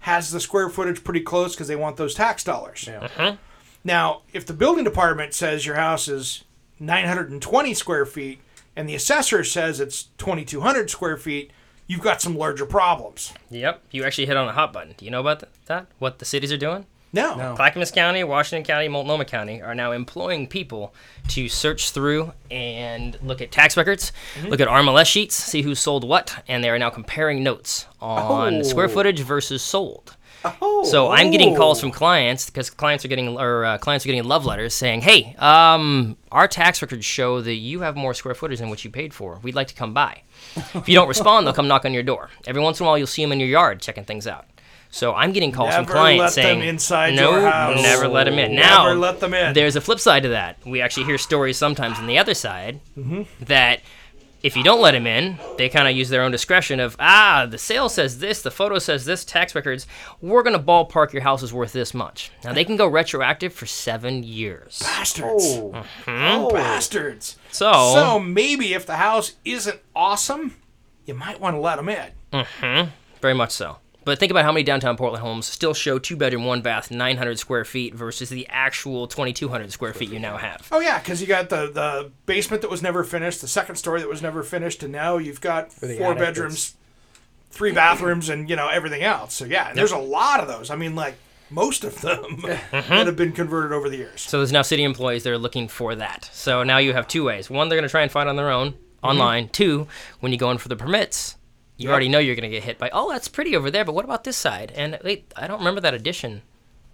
has 0.00 0.30
the 0.30 0.40
square 0.40 0.68
footage 0.68 1.02
pretty 1.02 1.20
close 1.22 1.54
because 1.54 1.66
they 1.66 1.76
want 1.76 1.96
those 1.96 2.14
tax 2.14 2.44
dollars. 2.44 2.84
Yeah. 2.86 3.08
Mm-hmm. 3.08 3.36
Now, 3.82 4.22
if 4.32 4.46
the 4.46 4.52
building 4.52 4.84
department 4.84 5.34
says 5.34 5.66
your 5.66 5.76
house 5.76 6.08
is 6.08 6.44
920 6.80 7.74
square 7.74 8.06
feet 8.06 8.40
and 8.76 8.88
the 8.88 8.94
assessor 8.94 9.44
says 9.44 9.80
it's 9.80 10.04
2200 10.18 10.90
square 10.90 11.16
feet, 11.16 11.50
you've 11.86 12.00
got 12.00 12.20
some 12.20 12.36
larger 12.36 12.66
problems. 12.66 13.32
Yep. 13.50 13.82
You 13.90 14.04
actually 14.04 14.26
hit 14.26 14.36
on 14.36 14.48
a 14.48 14.52
hot 14.52 14.72
button. 14.72 14.94
Do 14.96 15.04
you 15.04 15.10
know 15.10 15.20
about 15.20 15.40
th- 15.40 15.52
that? 15.66 15.86
What 15.98 16.18
the 16.18 16.24
cities 16.24 16.50
are 16.52 16.56
doing? 16.56 16.86
No. 17.12 17.36
No. 17.36 17.54
Clackamas 17.54 17.92
County, 17.92 18.24
Washington 18.24 18.64
County, 18.66 18.88
Multnomah 18.88 19.26
County 19.26 19.62
are 19.62 19.76
now 19.76 19.92
employing 19.92 20.48
people 20.48 20.92
to 21.28 21.48
search 21.48 21.90
through 21.92 22.32
and 22.50 23.16
look 23.22 23.40
at 23.40 23.52
tax 23.52 23.76
records, 23.76 24.10
Mm-hmm. 24.34 24.48
look 24.48 24.58
at 24.60 24.66
RMLS 24.66 25.06
sheets, 25.06 25.36
see 25.36 25.62
who 25.62 25.76
sold 25.76 26.02
what, 26.02 26.42
and 26.48 26.64
they 26.64 26.70
are 26.70 26.78
now 26.80 26.90
comparing 26.90 27.44
notes 27.44 27.86
on 28.00 28.64
square 28.64 28.86
Oh. 28.86 28.88
footage 28.88 29.20
versus 29.20 29.62
sold. 29.62 30.16
Oh, 30.60 30.84
So 30.84 31.10
I'm 31.10 31.30
getting 31.30 31.54
calls 31.56 31.78
oh. 31.78 31.82
from 31.82 31.90
clients 31.90 32.46
because 32.50 32.70
clients 32.70 33.04
are 33.04 33.08
getting 33.08 33.36
or 33.38 33.64
uh, 33.64 33.78
clients 33.78 34.04
are 34.04 34.08
getting 34.08 34.24
love 34.24 34.44
letters 34.44 34.74
saying, 34.74 35.00
"Hey, 35.02 35.34
um, 35.38 36.16
our 36.30 36.46
tax 36.48 36.82
records 36.82 37.04
show 37.04 37.40
that 37.40 37.54
you 37.54 37.80
have 37.80 37.96
more 37.96 38.14
square 38.14 38.34
footage 38.34 38.58
than 38.58 38.68
what 38.70 38.84
you 38.84 38.90
paid 38.90 39.14
for. 39.14 39.38
We'd 39.42 39.54
like 39.54 39.68
to 39.68 39.74
come 39.74 39.94
by." 39.94 40.22
if 40.74 40.88
you 40.88 40.94
don't 40.94 41.08
respond, 41.08 41.46
they'll 41.46 41.54
come 41.54 41.68
knock 41.68 41.84
on 41.84 41.94
your 41.94 42.02
door. 42.02 42.28
Every 42.46 42.60
once 42.62 42.78
in 42.80 42.84
a 42.84 42.88
while, 42.88 42.98
you'll 42.98 43.06
see 43.06 43.22
them 43.22 43.32
in 43.32 43.40
your 43.40 43.48
yard 43.48 43.80
checking 43.80 44.04
things 44.04 44.26
out. 44.26 44.46
So 44.90 45.12
I'm 45.14 45.32
getting 45.32 45.50
calls 45.50 45.70
Never 45.70 45.84
from 45.86 45.92
clients 45.92 46.22
let 46.22 46.32
saying, 46.44 46.58
them 46.60 46.68
inside 46.68 47.14
"No, 47.16 47.32
your 47.32 47.50
house. 47.50 47.82
never 47.82 48.06
let 48.06 48.24
them 48.24 48.38
in." 48.38 48.54
Now, 48.54 48.92
let 48.92 49.18
them 49.20 49.34
in. 49.34 49.52
There's 49.54 49.74
a 49.76 49.80
flip 49.80 49.98
side 49.98 50.22
to 50.24 50.28
that. 50.30 50.58
We 50.66 50.80
actually 50.80 51.04
hear 51.06 51.18
stories 51.18 51.56
sometimes 51.56 51.98
on 51.98 52.06
the 52.06 52.18
other 52.18 52.34
side 52.34 52.80
Mm-hmm. 52.96 53.22
that 53.46 53.80
if 54.44 54.56
you 54.58 54.62
don't 54.62 54.82
let 54.82 54.92
them 54.92 55.06
in, 55.06 55.38
they 55.56 55.70
kind 55.70 55.88
of 55.88 55.96
use 55.96 56.10
their 56.10 56.20
own 56.22 56.30
discretion 56.30 56.78
of, 56.78 56.96
ah, 57.00 57.46
the 57.48 57.56
sale 57.56 57.88
says 57.88 58.18
this, 58.18 58.42
the 58.42 58.50
photo 58.50 58.78
says 58.78 59.06
this, 59.06 59.24
tax 59.24 59.54
records, 59.54 59.86
we're 60.20 60.42
going 60.42 60.56
to 60.56 60.62
ballpark 60.62 61.14
your 61.14 61.22
house 61.22 61.42
is 61.42 61.50
worth 61.52 61.72
this 61.72 61.94
much. 61.94 62.30
Now, 62.44 62.52
they 62.52 62.64
can 62.64 62.76
go 62.76 62.86
retroactive 62.86 63.54
for 63.54 63.64
seven 63.64 64.22
years. 64.22 64.78
Bastards. 64.80 65.44
Oh. 65.46 65.84
Oh, 66.06 66.50
bastards. 66.52 67.38
So, 67.50 67.72
So 67.94 68.20
maybe 68.20 68.74
if 68.74 68.84
the 68.84 68.96
house 68.96 69.32
isn't 69.46 69.80
awesome, 69.96 70.56
you 71.06 71.14
might 71.14 71.40
want 71.40 71.56
to 71.56 71.60
let 71.60 71.76
them 71.76 71.88
in. 71.88 72.88
very 73.22 73.34
much 73.34 73.50
so. 73.52 73.78
But 74.04 74.18
think 74.18 74.30
about 74.30 74.44
how 74.44 74.52
many 74.52 74.62
downtown 74.62 74.96
Portland 74.96 75.22
homes 75.22 75.46
still 75.46 75.74
show 75.74 75.98
two 75.98 76.16
bedroom, 76.16 76.44
one 76.44 76.62
bath, 76.62 76.90
900 76.90 77.38
square 77.38 77.64
feet 77.64 77.94
versus 77.94 78.28
the 78.28 78.46
actual 78.48 79.06
2,200 79.06 79.72
square 79.72 79.94
feet 79.94 80.10
you 80.10 80.18
now 80.18 80.36
have. 80.36 80.68
Oh 80.70 80.80
yeah, 80.80 80.98
because 80.98 81.20
you 81.20 81.26
got 81.26 81.48
the 81.48 81.70
the 81.70 82.10
basement 82.26 82.62
that 82.62 82.70
was 82.70 82.82
never 82.82 83.04
finished, 83.04 83.40
the 83.40 83.48
second 83.48 83.76
story 83.76 84.00
that 84.00 84.08
was 84.08 84.22
never 84.22 84.42
finished, 84.42 84.82
and 84.82 84.92
now 84.92 85.16
you've 85.16 85.40
got 85.40 85.72
four 85.72 85.88
attic 85.88 86.18
bedrooms, 86.18 86.76
three 87.50 87.72
bathrooms, 87.72 88.28
and 88.28 88.48
you 88.50 88.56
know 88.56 88.68
everything 88.68 89.02
else. 89.02 89.34
So 89.34 89.44
yeah, 89.44 89.68
and 89.68 89.78
there's 89.78 89.92
a 89.92 89.98
lot 89.98 90.40
of 90.40 90.48
those. 90.48 90.70
I 90.70 90.76
mean, 90.76 90.94
like 90.94 91.14
most 91.50 91.84
of 91.84 92.00
them 92.00 92.22
mm-hmm. 92.38 92.48
that 92.72 93.06
have 93.06 93.16
been 93.16 93.32
converted 93.32 93.72
over 93.72 93.88
the 93.88 93.96
years. 93.96 94.20
So 94.22 94.38
there's 94.38 94.52
now 94.52 94.62
city 94.62 94.84
employees 94.84 95.22
that 95.24 95.32
are 95.32 95.38
looking 95.38 95.68
for 95.68 95.94
that. 95.94 96.28
So 96.32 96.62
now 96.62 96.78
you 96.78 96.92
have 96.92 97.08
two 97.08 97.24
ways. 97.24 97.48
One, 97.48 97.68
they're 97.68 97.78
going 97.78 97.88
to 97.88 97.90
try 97.90 98.02
and 98.02 98.10
find 98.10 98.28
on 98.28 98.36
their 98.36 98.50
own 98.50 98.72
mm-hmm. 98.72 99.06
online. 99.06 99.48
Two, 99.48 99.86
when 100.20 100.32
you 100.32 100.38
go 100.38 100.50
in 100.50 100.58
for 100.58 100.68
the 100.68 100.76
permits, 100.76 101.36
you 101.76 101.90
already 101.90 102.08
know 102.08 102.18
you're 102.18 102.36
going 102.36 102.48
to 102.50 102.54
get 102.54 102.62
hit 102.64 102.78
by, 102.78 102.90
oh, 102.92 103.10
that's 103.10 103.28
pretty 103.28 103.56
over 103.56 103.70
there, 103.70 103.84
but 103.84 103.94
what 103.94 104.04
about 104.04 104.24
this 104.24 104.36
side? 104.36 104.72
And 104.76 104.98
wait, 105.04 105.32
I 105.36 105.46
don't 105.46 105.58
remember 105.58 105.80
that 105.80 105.94
addition 105.94 106.42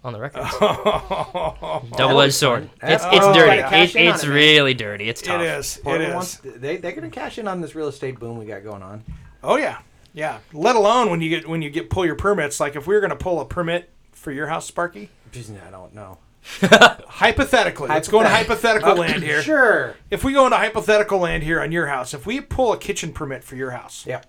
on 0.03 0.13
the 0.13 0.19
record. 0.19 0.41
Double-edged 1.97 2.33
sword. 2.33 2.69
It's, 2.81 3.03
it's 3.03 3.25
Oh, 3.25 3.33
dirty. 3.33 3.59
It, 3.61 3.95
it's 3.95 4.23
it, 4.23 4.27
man. 4.27 4.35
really 4.35 4.73
dirty. 4.73 5.09
It's 5.09 5.21
It 5.21 5.25
tough. 5.25 5.41
is. 5.41 5.77
It 5.77 5.83
Portland 5.83 6.09
is. 6.09 6.15
wants, 6.15 6.35
they 6.43 6.77
they're 6.77 6.91
gonna 6.93 7.09
cash 7.09 7.37
in 7.37 7.47
on 7.47 7.61
this 7.61 7.75
real 7.75 7.87
estate 7.87 8.19
boom 8.19 8.37
we 8.37 8.45
got 8.45 8.63
going 8.63 8.81
on. 8.81 9.03
Oh 9.43 9.57
yeah, 9.57 9.79
yeah. 10.13 10.39
Let 10.53 10.75
alone 10.75 11.09
when 11.11 11.21
you 11.21 11.29
get 11.29 11.47
when 11.47 11.61
you 11.61 11.69
get 11.69 11.89
pull 11.91 12.05
your 12.05 12.15
permits. 12.15 12.59
Like 12.59 12.75
if 12.75 12.87
we 12.87 12.95
were 12.95 12.99
going 13.01 13.11
to 13.11 13.15
pull 13.15 13.39
a 13.39 13.45
permit 13.45 13.89
for 14.11 14.31
your 14.31 14.47
house, 14.47 14.65
Sparky, 14.65 15.09
Jeez, 15.31 15.55
I 15.65 15.69
don't 15.71 15.93
know. 15.93 16.17
hypothetically, 17.07 17.89
let's 17.89 18.07
go 18.07 18.19
into 18.21 18.31
hypothetical 18.31 18.95
land 18.95 19.21
here. 19.31 19.41
Sure. 19.43 19.95
If 20.09 20.23
we 20.23 20.33
go 20.33 20.45
into 20.45 20.57
hypothetical 20.57 21.19
land 21.19 21.43
here 21.43 21.61
on 21.61 21.71
your 21.71 21.87
house, 21.87 22.13
if 22.15 22.25
we 22.25 22.41
pull 22.41 22.73
a 22.73 22.77
kitchen 22.77 23.13
permit 23.13 23.43
for 23.43 23.55
your 23.55 23.71
house 23.71 24.05
Yep. 24.07 24.25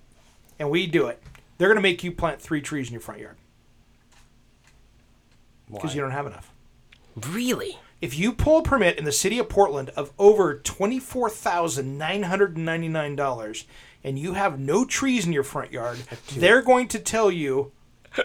And 0.63 0.71
we 0.71 0.87
do 0.87 1.09
it, 1.09 1.21
they're 1.59 1.67
going 1.67 1.75
to 1.77 1.83
make 1.83 2.05
you 2.05 2.13
plant 2.13 2.41
three 2.41 2.61
trees 2.61 2.87
in 2.87 2.93
your 2.93 3.01
front 3.01 3.21
yard 3.21 3.35
because 5.71 5.93
you 5.95 6.01
don't 6.01 6.13
have 6.13 6.27
enough. 6.27 6.53
Really? 7.31 7.79
If 8.01 8.17
you 8.17 8.33
pull 8.33 8.59
a 8.59 8.63
permit 8.63 8.97
in 8.97 9.05
the 9.05 9.11
city 9.13 9.39
of 9.39 9.49
Portland 9.49 9.91
of 9.91 10.13
over 10.19 10.55
twenty-four 10.59 11.31
thousand 11.31 11.99
nine 11.99 12.23
hundred 12.25 12.57
and 12.57 12.65
ninety-nine 12.65 13.17
dollars, 13.17 13.65
and 14.05 14.19
you 14.19 14.35
have 14.35 14.59
no 14.59 14.85
trees 14.85 15.27
in 15.27 15.33
your 15.33 15.43
front 15.43 15.73
yard, 15.73 15.99
they're 16.37 16.63
going 16.63 16.87
to 16.89 16.99
tell 17.01 17.31
you 17.31 17.73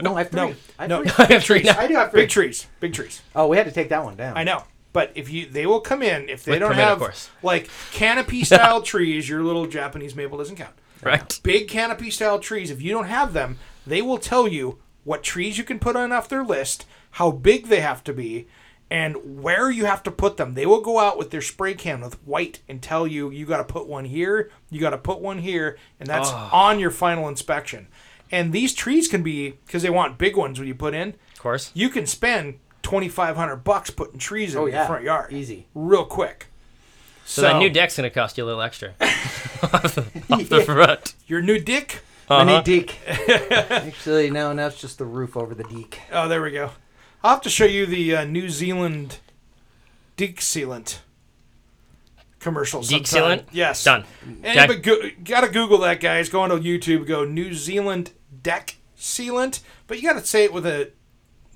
No, 0.02 0.16
I 0.16 0.20
have 0.24 0.30
three. 0.32 0.40
no, 0.40 0.56
I 0.80 0.84
have 0.84 0.90
no, 0.90 1.04
three. 1.04 1.26
big 1.28 1.42
trees, 1.44 1.68
I 1.70 1.88
do 1.88 1.96
have 1.96 2.12
three. 2.12 2.22
big 2.22 2.30
trees, 2.30 2.68
big 2.80 2.94
trees. 2.94 3.22
Oh, 3.36 3.48
we 3.48 3.58
had 3.58 3.66
to 3.66 3.72
take 3.72 3.90
that 3.90 4.04
one 4.04 4.16
down. 4.16 4.36
I 4.38 4.44
know, 4.44 4.64
but 4.94 5.12
if 5.16 5.30
you, 5.32 5.48
they 5.48 5.66
will 5.66 5.82
come 5.82 6.02
in 6.04 6.30
if 6.30 6.44
they 6.44 6.52
With 6.54 6.60
don't 6.62 6.72
permit, 6.74 6.86
have 7.02 7.30
like 7.44 7.70
canopy 7.92 8.44
style 8.44 8.82
trees. 8.82 9.28
Your 9.28 9.44
little 9.44 9.66
Japanese 9.68 10.16
maple 10.16 10.38
doesn't 10.38 10.56
count. 10.56 10.74
Right. 11.02 11.40
Big 11.44 11.68
canopy 11.68 12.10
style 12.12 12.40
trees. 12.40 12.72
If 12.72 12.82
you 12.82 12.92
don't 12.92 13.08
have 13.08 13.34
them, 13.34 13.60
they 13.86 14.02
will 14.02 14.18
tell 14.18 14.48
you 14.48 14.80
what 15.04 15.24
trees 15.24 15.58
you 15.58 15.64
can 15.64 15.80
put 15.80 15.96
on 15.96 16.12
off 16.12 16.28
their 16.30 16.44
list, 16.44 16.86
how 17.12 17.32
big 17.32 17.68
they 17.68 17.80
have 17.80 18.04
to 18.06 18.14
be, 18.14 18.48
and 18.90 19.42
where 19.42 19.70
you 19.70 19.86
have 19.86 20.04
to 20.04 20.12
put 20.12 20.38
them. 20.38 20.54
They 20.54 20.66
will 20.66 20.82
go 20.82 21.00
out 21.00 21.18
with 21.18 21.32
their 21.32 21.42
spray 21.42 21.74
can 21.74 22.02
with 22.02 22.16
white 22.26 22.62
and 22.68 22.82
tell 22.82 23.06
you 23.08 23.30
you 23.30 23.46
got 23.46 23.58
to 23.58 23.64
put 23.64 23.88
one 23.88 24.06
here, 24.06 24.52
you 24.70 24.80
got 24.80 24.90
to 24.92 24.98
put 24.98 25.20
one 25.20 25.40
here, 25.40 25.78
and 26.00 26.08
that's 26.08 26.30
ah. 26.32 26.50
on 26.68 26.80
your 26.80 26.92
final 26.92 27.28
inspection. 27.28 27.88
And 28.32 28.52
these 28.52 28.74
trees 28.74 29.08
can 29.08 29.24
be 29.24 29.52
because 29.66 29.84
they 29.84 29.90
want 29.90 30.18
big 30.18 30.36
ones 30.36 30.60
when 30.60 30.68
you 30.68 30.76
put 30.76 30.94
in. 30.94 31.16
Of 31.34 31.40
course. 31.40 31.72
You 31.74 31.90
can 31.90 32.06
spend 32.06 32.60
twenty 32.82 33.08
five 33.08 33.36
hundred 33.38 33.58
bucks 33.58 33.90
putting 33.90 34.20
trees 34.20 34.54
in 34.54 34.60
Oh, 34.60 34.66
your 34.66 34.76
yeah. 34.76 34.88
front 34.88 35.04
yard, 35.04 35.32
Easy. 35.32 35.68
real 35.74 36.06
quick. 36.06 36.48
So, 37.30 37.42
that 37.42 37.60
new 37.60 37.70
deck's 37.70 37.98
gonna 37.98 38.10
cost 38.10 38.38
you 38.38 38.44
a 38.44 38.48
little 38.48 38.62
extra 38.62 38.90
off, 39.02 39.96
the, 39.96 40.06
off 40.32 40.48
the 40.50 40.62
front. 40.64 41.14
your 41.28 41.42
new 41.42 41.60
dick. 41.60 42.02
I 42.30 42.36
Uh-huh. 42.42 42.44
need 42.58 42.64
deek. 42.64 42.98
Actually, 43.08 44.30
no, 44.32 44.54
now 44.54 44.68
it's 44.68 44.80
just 44.80 44.98
the 44.98 45.06
roof 45.06 45.36
over 45.38 45.54
the 45.54 45.64
deek. 45.66 46.00
Oh, 46.12 46.28
there 46.28 46.42
we 46.42 46.52
go. 46.52 46.72
I'll 47.24 47.32
have 47.32 47.42
to 47.42 47.50
show 47.50 47.66
you 47.66 47.86
the 47.86 48.16
uh, 48.18 48.24
New 48.26 48.50
Zealand 48.50 49.20
Deek 50.16 50.40
Sealant 50.40 51.00
commercial. 52.40 52.82
Deek 52.82 53.04
sealant? 53.04 53.44
Yes. 53.52 53.84
Done. 53.84 54.06
And, 54.44 54.46
Okay. 54.46 54.68
but 54.68 54.82
go, 54.84 54.96
gotta 55.24 55.50
Google 55.50 55.80
that, 55.80 56.00
guys. 56.00 56.30
Go 56.30 56.42
onto 56.42 56.58
YouTube. 56.60 57.08
Go 57.08 57.26
New 57.26 57.54
Zealand 57.54 58.12
Deck 58.44 58.76
Sealant. 58.98 59.62
But 59.88 60.02
you 60.02 60.08
gotta 60.08 60.26
say 60.26 60.44
it 60.46 60.54
with 60.54 60.66
a 60.66 60.92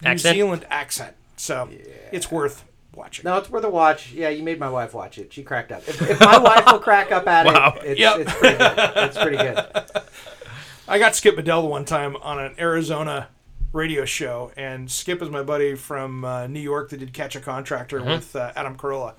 New 0.02 0.10
Accent? 0.10 0.36
Zealand 0.36 0.66
accent. 0.70 1.16
So 1.38 1.70
it's 2.12 2.32
worth 2.32 2.66
watching. 2.96 3.24
No, 3.26 3.38
it's 3.38 3.50
worth 3.50 3.64
a 3.64 3.70
watch. 3.70 4.12
Yeah, 4.12 4.30
you 4.30 4.44
made 4.44 4.60
my 4.60 4.70
wife 4.70 4.94
watch 4.94 5.18
it. 5.18 5.32
She 5.34 5.44
cracked 5.44 5.72
up. 5.72 5.88
If, 5.88 6.02
if 6.02 6.20
my 6.20 6.38
wife 6.50 6.66
will 6.66 6.80
crack 6.80 7.12
up 7.12 7.28
at 7.28 7.46
Wow. 7.46 7.76
it, 7.78 7.92
it's, 7.92 8.00
Yep. 8.00 8.20
it's 8.20 8.34
pretty 8.34 8.58
good. 8.58 8.74
It's 8.98 9.18
pretty 9.18 9.38
good. 9.38 9.66
I 10.88 11.00
got 11.00 11.16
Skip 11.16 11.36
Bedell 11.36 11.68
one 11.68 11.86
time 11.86 12.16
on 12.18 12.40
an 12.40 12.56
Arizona 12.60 13.30
radio 13.72 14.04
show, 14.04 14.52
and 14.58 14.92
Skip 14.92 15.22
is 15.22 15.30
my 15.30 15.42
buddy 15.44 15.76
from 15.76 16.26
uh, 16.26 16.48
New 16.48 16.60
York 16.60 16.90
that 16.90 16.98
did 17.00 17.14
Catch 17.14 17.36
a 17.38 17.40
Contractor 17.40 18.04
with 18.04 18.36
uh, 18.36 18.52
Adam 18.56 18.76
Carolla. 18.76 19.14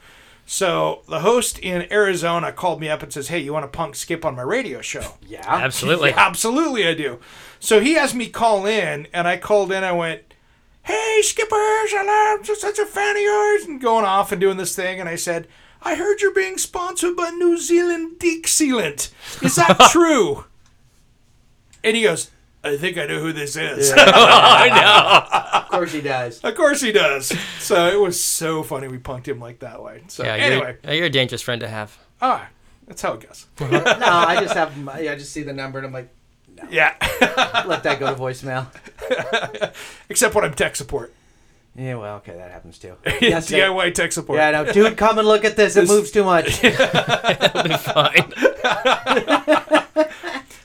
So 0.44 1.02
the 1.08 1.20
host 1.20 1.58
in 1.60 1.90
Arizona 1.92 2.52
called 2.52 2.80
me 2.80 2.88
up 2.90 3.02
and 3.02 3.10
says, 3.12 3.28
"Hey, 3.28 3.38
you 3.38 3.52
want 3.52 3.62
to 3.62 3.68
punk 3.74 3.94
Skip 3.94 4.24
on 4.24 4.34
my 4.34 4.42
radio 4.42 4.82
show?" 4.82 5.14
Yeah. 5.26 5.40
Absolutely. 5.46 6.10
Yeah, 6.10 6.16
absolutely, 6.26 6.86
I 6.86 6.94
do. 6.94 7.20
So 7.60 7.80
he 7.80 7.94
has 7.94 8.12
me 8.14 8.28
call 8.28 8.66
in, 8.66 9.06
and 9.14 9.26
I 9.26 9.36
called 9.38 9.70
in. 9.72 9.84
I 9.84 9.92
went, 9.92 10.31
"Hey, 10.84 11.20
Skippers, 11.22 11.92
I'm 11.96 12.42
just 12.44 12.60
such 12.60 12.78
a 12.78 12.86
fan 12.86 13.16
of 13.16 13.22
yours," 13.22 13.64
and 13.64 13.80
going 13.80 14.04
off 14.04 14.32
and 14.32 14.40
doing 14.40 14.56
this 14.56 14.74
thing. 14.76 15.00
And 15.00 15.08
I 15.08 15.16
said, 15.16 15.48
"I 15.82 15.94
heard 15.94 16.20
you're 16.20 16.32
being 16.34 16.58
sponsored 16.58 17.16
by 17.16 17.30
New 17.30 17.56
Zealand 17.58 18.18
Deek 18.18 18.46
Sealant. 18.46 19.10
Is 19.42 19.56
that 19.56 19.78
true?" 19.92 20.44
And 21.84 21.96
he 21.96 22.02
goes, 22.02 22.30
"I 22.64 22.76
think 22.76 22.98
I 22.98 23.06
know 23.06 23.20
who 23.20 23.32
this 23.32 23.56
is." 23.56 23.92
I 23.96 24.68
know. 24.68 25.58
Of 25.62 25.68
course 25.78 25.92
he 25.92 26.00
does. 26.02 26.40
of 26.40 26.54
course 26.54 26.80
he 26.80 26.92
does. 26.92 27.32
So 27.58 27.86
it 27.88 27.98
was 28.00 28.22
so 28.22 28.62
funny 28.62 28.88
we 28.88 28.98
punked 28.98 29.26
him 29.26 29.40
like 29.40 29.60
that 29.60 29.82
way. 29.82 30.02
So 30.08 30.22
Yeah, 30.24 30.34
anyway, 30.34 30.76
you're, 30.84 30.94
you're 30.94 31.06
a 31.06 31.10
dangerous 31.10 31.42
friend 31.42 31.60
to 31.60 31.68
have. 31.68 31.96
ah, 32.20 32.48
that's 32.86 33.00
how 33.02 33.14
it 33.14 33.20
goes. 33.26 33.46
No, 33.60 33.70
I 33.72 34.36
just 34.40 34.54
have. 34.54 34.76
my- 34.78 34.92
I 34.94 35.14
just 35.16 35.32
see 35.32 35.42
the 35.42 35.52
number 35.52 35.78
and 35.78 35.86
I'm 35.86 35.92
like, 35.92 36.10
Yeah, 36.70 36.94
let 37.66 37.82
that 37.82 37.98
go 38.00 38.14
to 38.14 38.20
voicemail. 38.20 38.66
except 40.08 40.34
when 40.34 40.44
I'm 40.44 40.54
tech 40.54 40.76
support. 40.76 41.12
Yeah, 41.74 41.94
well, 41.94 42.16
okay, 42.16 42.34
that 42.34 42.50
happens 42.50 42.78
too. 42.78 42.96
Yes, 43.20 43.50
yeah. 43.50 43.68
DIY 43.68 43.94
tech 43.94 44.12
support. 44.12 44.38
Yeah, 44.38 44.50
no, 44.50 44.72
dude, 44.72 44.96
come 44.96 45.18
and 45.18 45.26
look 45.26 45.44
at 45.44 45.56
this. 45.56 45.76
It 45.76 45.88
moves 45.88 46.10
too 46.10 46.24
much. 46.24 46.56
Fine. 46.56 48.32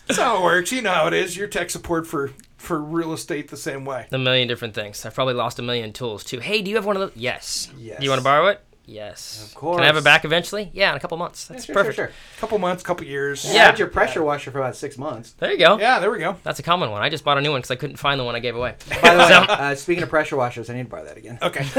That's 0.07 0.19
how 0.19 0.38
it 0.38 0.43
works. 0.43 0.71
You 0.71 0.81
know 0.81 0.91
how 0.91 1.07
it 1.07 1.13
is. 1.13 1.36
Your 1.38 1.47
tech 1.47 1.69
support 1.69 2.07
for 2.07 2.31
for 2.57 2.81
real 2.81 3.13
estate 3.13 3.49
the 3.49 3.57
same 3.57 3.86
way. 3.86 4.07
a 4.12 4.17
million 4.17 4.47
different 4.47 4.73
things. 4.73 5.05
I've 5.05 5.13
probably 5.15 5.33
lost 5.36 5.60
a 5.60 5.62
million 5.62 5.93
tools 5.93 6.23
too. 6.23 6.39
Hey, 6.39 6.62
do 6.62 6.69
you 6.69 6.75
have 6.75 6.86
one 6.86 6.97
of 6.97 7.01
those? 7.01 7.12
Yes. 7.15 7.69
Yes. 7.77 7.99
Do 7.99 8.03
you 8.03 8.10
want 8.10 8.19
to 8.19 8.23
borrow 8.23 8.47
it? 8.47 8.62
Yes. 8.89 9.52
Of 9.54 9.60
Can 9.60 9.82
I 9.82 9.86
have 9.88 9.97
it 9.97 10.04
back 10.06 10.23
eventually? 10.23 10.71
Yeah, 10.73 10.91
in 10.91 10.95
a 10.95 11.00
couple 11.02 11.17
months. 11.17 11.45
That's 11.47 11.65
Sure, 11.65 11.76
perfect. 11.76 11.95
Sure, 11.97 12.08
sure. 12.08 12.13
Couple 12.39 12.58
months, 12.58 12.84
couple 12.84 13.06
years. 13.06 13.45
I 13.45 13.54
Yeah. 13.54 13.65
had 13.65 13.78
your 13.80 13.89
pressure 13.89 14.23
washer 14.23 14.50
for 14.50 14.60
about 14.60 14.78
six 14.78 14.97
months. 14.97 15.32
There 15.38 15.52
you 15.52 15.58
go. 15.60 15.78
Yeah, 15.78 16.00
there 16.00 16.10
we 16.10 16.19
go. 16.19 16.38
That's 16.43 16.60
a 16.60 16.63
common 16.63 16.89
one. 16.91 17.02
I 17.04 17.10
just 17.10 17.26
bought 17.26 17.38
a 17.38 17.41
new 17.41 17.52
one 17.52 17.60
because 17.60 17.71
I 17.71 17.76
couldn't 17.76 17.97
find 17.97 18.17
the 18.17 18.23
one 18.23 18.34
I 18.36 18.39
gave 18.39 18.56
away. 18.56 18.76
By 19.02 19.13
the 19.13 19.19
way, 19.23 19.28
So- 19.28 19.36
uh, 19.54 19.76
speaking 19.76 20.04
of 20.04 20.10
pressure 20.10 20.38
washers, 20.38 20.69
I 20.69 20.73
need 20.76 20.84
to 20.84 20.89
buy 20.89 21.04
that 21.04 21.17
again. 21.17 21.38
Okay. 21.41 21.65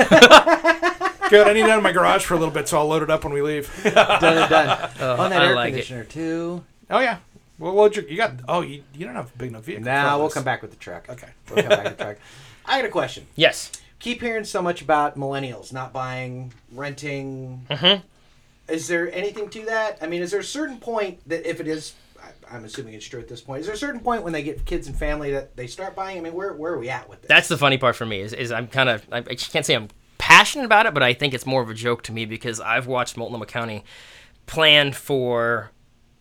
Good. 1.30 1.46
I 1.46 1.52
need 1.54 1.62
that 1.62 1.78
in 1.78 1.82
my 1.82 1.92
garage 1.92 2.24
for 2.24 2.34
a 2.34 2.38
little 2.38 2.52
bit, 2.52 2.68
so 2.68 2.78
I'll 2.78 2.86
load 2.88 3.02
it 3.02 3.10
up 3.10 3.24
when 3.24 3.32
we 3.32 3.42
leave. 3.42 3.70
done 3.84 3.94
and 4.38 4.50
done. 4.50 4.68
On 5.00 5.30
that 5.30 5.42
I 5.42 5.46
air 5.46 5.54
like 5.54 5.68
it. 5.68 5.70
conditioner 5.72 6.04
too. 6.04 6.64
Oh 6.90 7.00
yeah. 7.00 7.18
We'll 7.58 7.74
load 7.74 7.96
your. 7.96 8.06
You 8.06 8.16
got. 8.16 8.32
Oh, 8.48 8.60
you, 8.62 8.82
you 8.94 9.04
don't 9.04 9.14
have 9.16 9.32
a 9.34 9.38
big 9.38 9.48
enough 9.50 9.64
vehicle. 9.64 9.84
Now 9.84 10.16
we'll 10.18 10.28
this. 10.28 10.34
come 10.34 10.44
back 10.44 10.62
with 10.62 10.70
the 10.70 10.76
truck. 10.76 11.08
Okay. 11.08 11.28
We'll 11.50 11.62
come 11.62 11.68
back 11.70 11.84
with 11.84 11.98
the 11.98 12.04
truck. 12.04 12.16
I 12.64 12.78
got 12.80 12.84
a 12.86 12.90
question. 12.90 13.26
Yes. 13.34 13.72
Keep 14.00 14.20
hearing 14.22 14.44
so 14.44 14.62
much 14.62 14.80
about 14.80 15.18
millennials 15.18 15.72
not 15.72 15.92
buying, 15.92 16.52
renting. 16.72 17.66
Mhm. 17.70 18.02
Is 18.68 18.86
there 18.86 19.12
anything 19.12 19.48
to 19.50 19.64
that? 19.66 19.98
I 20.00 20.06
mean, 20.06 20.22
is 20.22 20.30
there 20.30 20.40
a 20.40 20.44
certain 20.44 20.78
point 20.78 21.26
that 21.28 21.48
if 21.48 21.58
it 21.60 21.66
is, 21.66 21.94
I- 22.22 22.54
I'm 22.56 22.64
assuming 22.64 22.94
it's 22.94 23.06
true 23.06 23.18
at 23.20 23.28
this 23.28 23.40
point. 23.40 23.60
Is 23.60 23.66
there 23.66 23.74
a 23.74 23.78
certain 23.78 24.00
point 24.00 24.22
when 24.22 24.32
they 24.32 24.42
get 24.42 24.64
kids 24.66 24.86
and 24.86 24.96
family 24.96 25.32
that 25.32 25.56
they 25.56 25.66
start 25.66 25.96
buying? 25.96 26.18
I 26.18 26.20
mean, 26.20 26.34
where 26.34 26.52
where 26.52 26.74
are 26.74 26.78
we 26.78 26.88
at 26.90 27.08
with 27.08 27.22
this? 27.22 27.28
That's 27.28 27.48
the 27.48 27.56
funny 27.58 27.78
part 27.78 27.96
for 27.96 28.06
me 28.06 28.20
is, 28.20 28.32
is 28.32 28.52
I'm 28.52 28.68
kind 28.68 28.88
of 28.88 29.04
I, 29.10 29.18
I 29.18 29.22
can't 29.34 29.64
say 29.66 29.74
I'm 29.74 29.88
passionate 30.18 30.64
about 30.64 30.86
it, 30.86 30.94
but 30.94 31.02
I 31.02 31.12
think 31.14 31.34
it's 31.34 31.46
more 31.46 31.62
of 31.62 31.70
a 31.70 31.74
joke 31.74 32.02
to 32.04 32.12
me 32.12 32.24
because 32.24 32.60
I've 32.60 32.86
watched 32.86 33.16
Multnomah 33.16 33.46
County 33.46 33.84
plan 34.46 34.92
for 34.92 35.70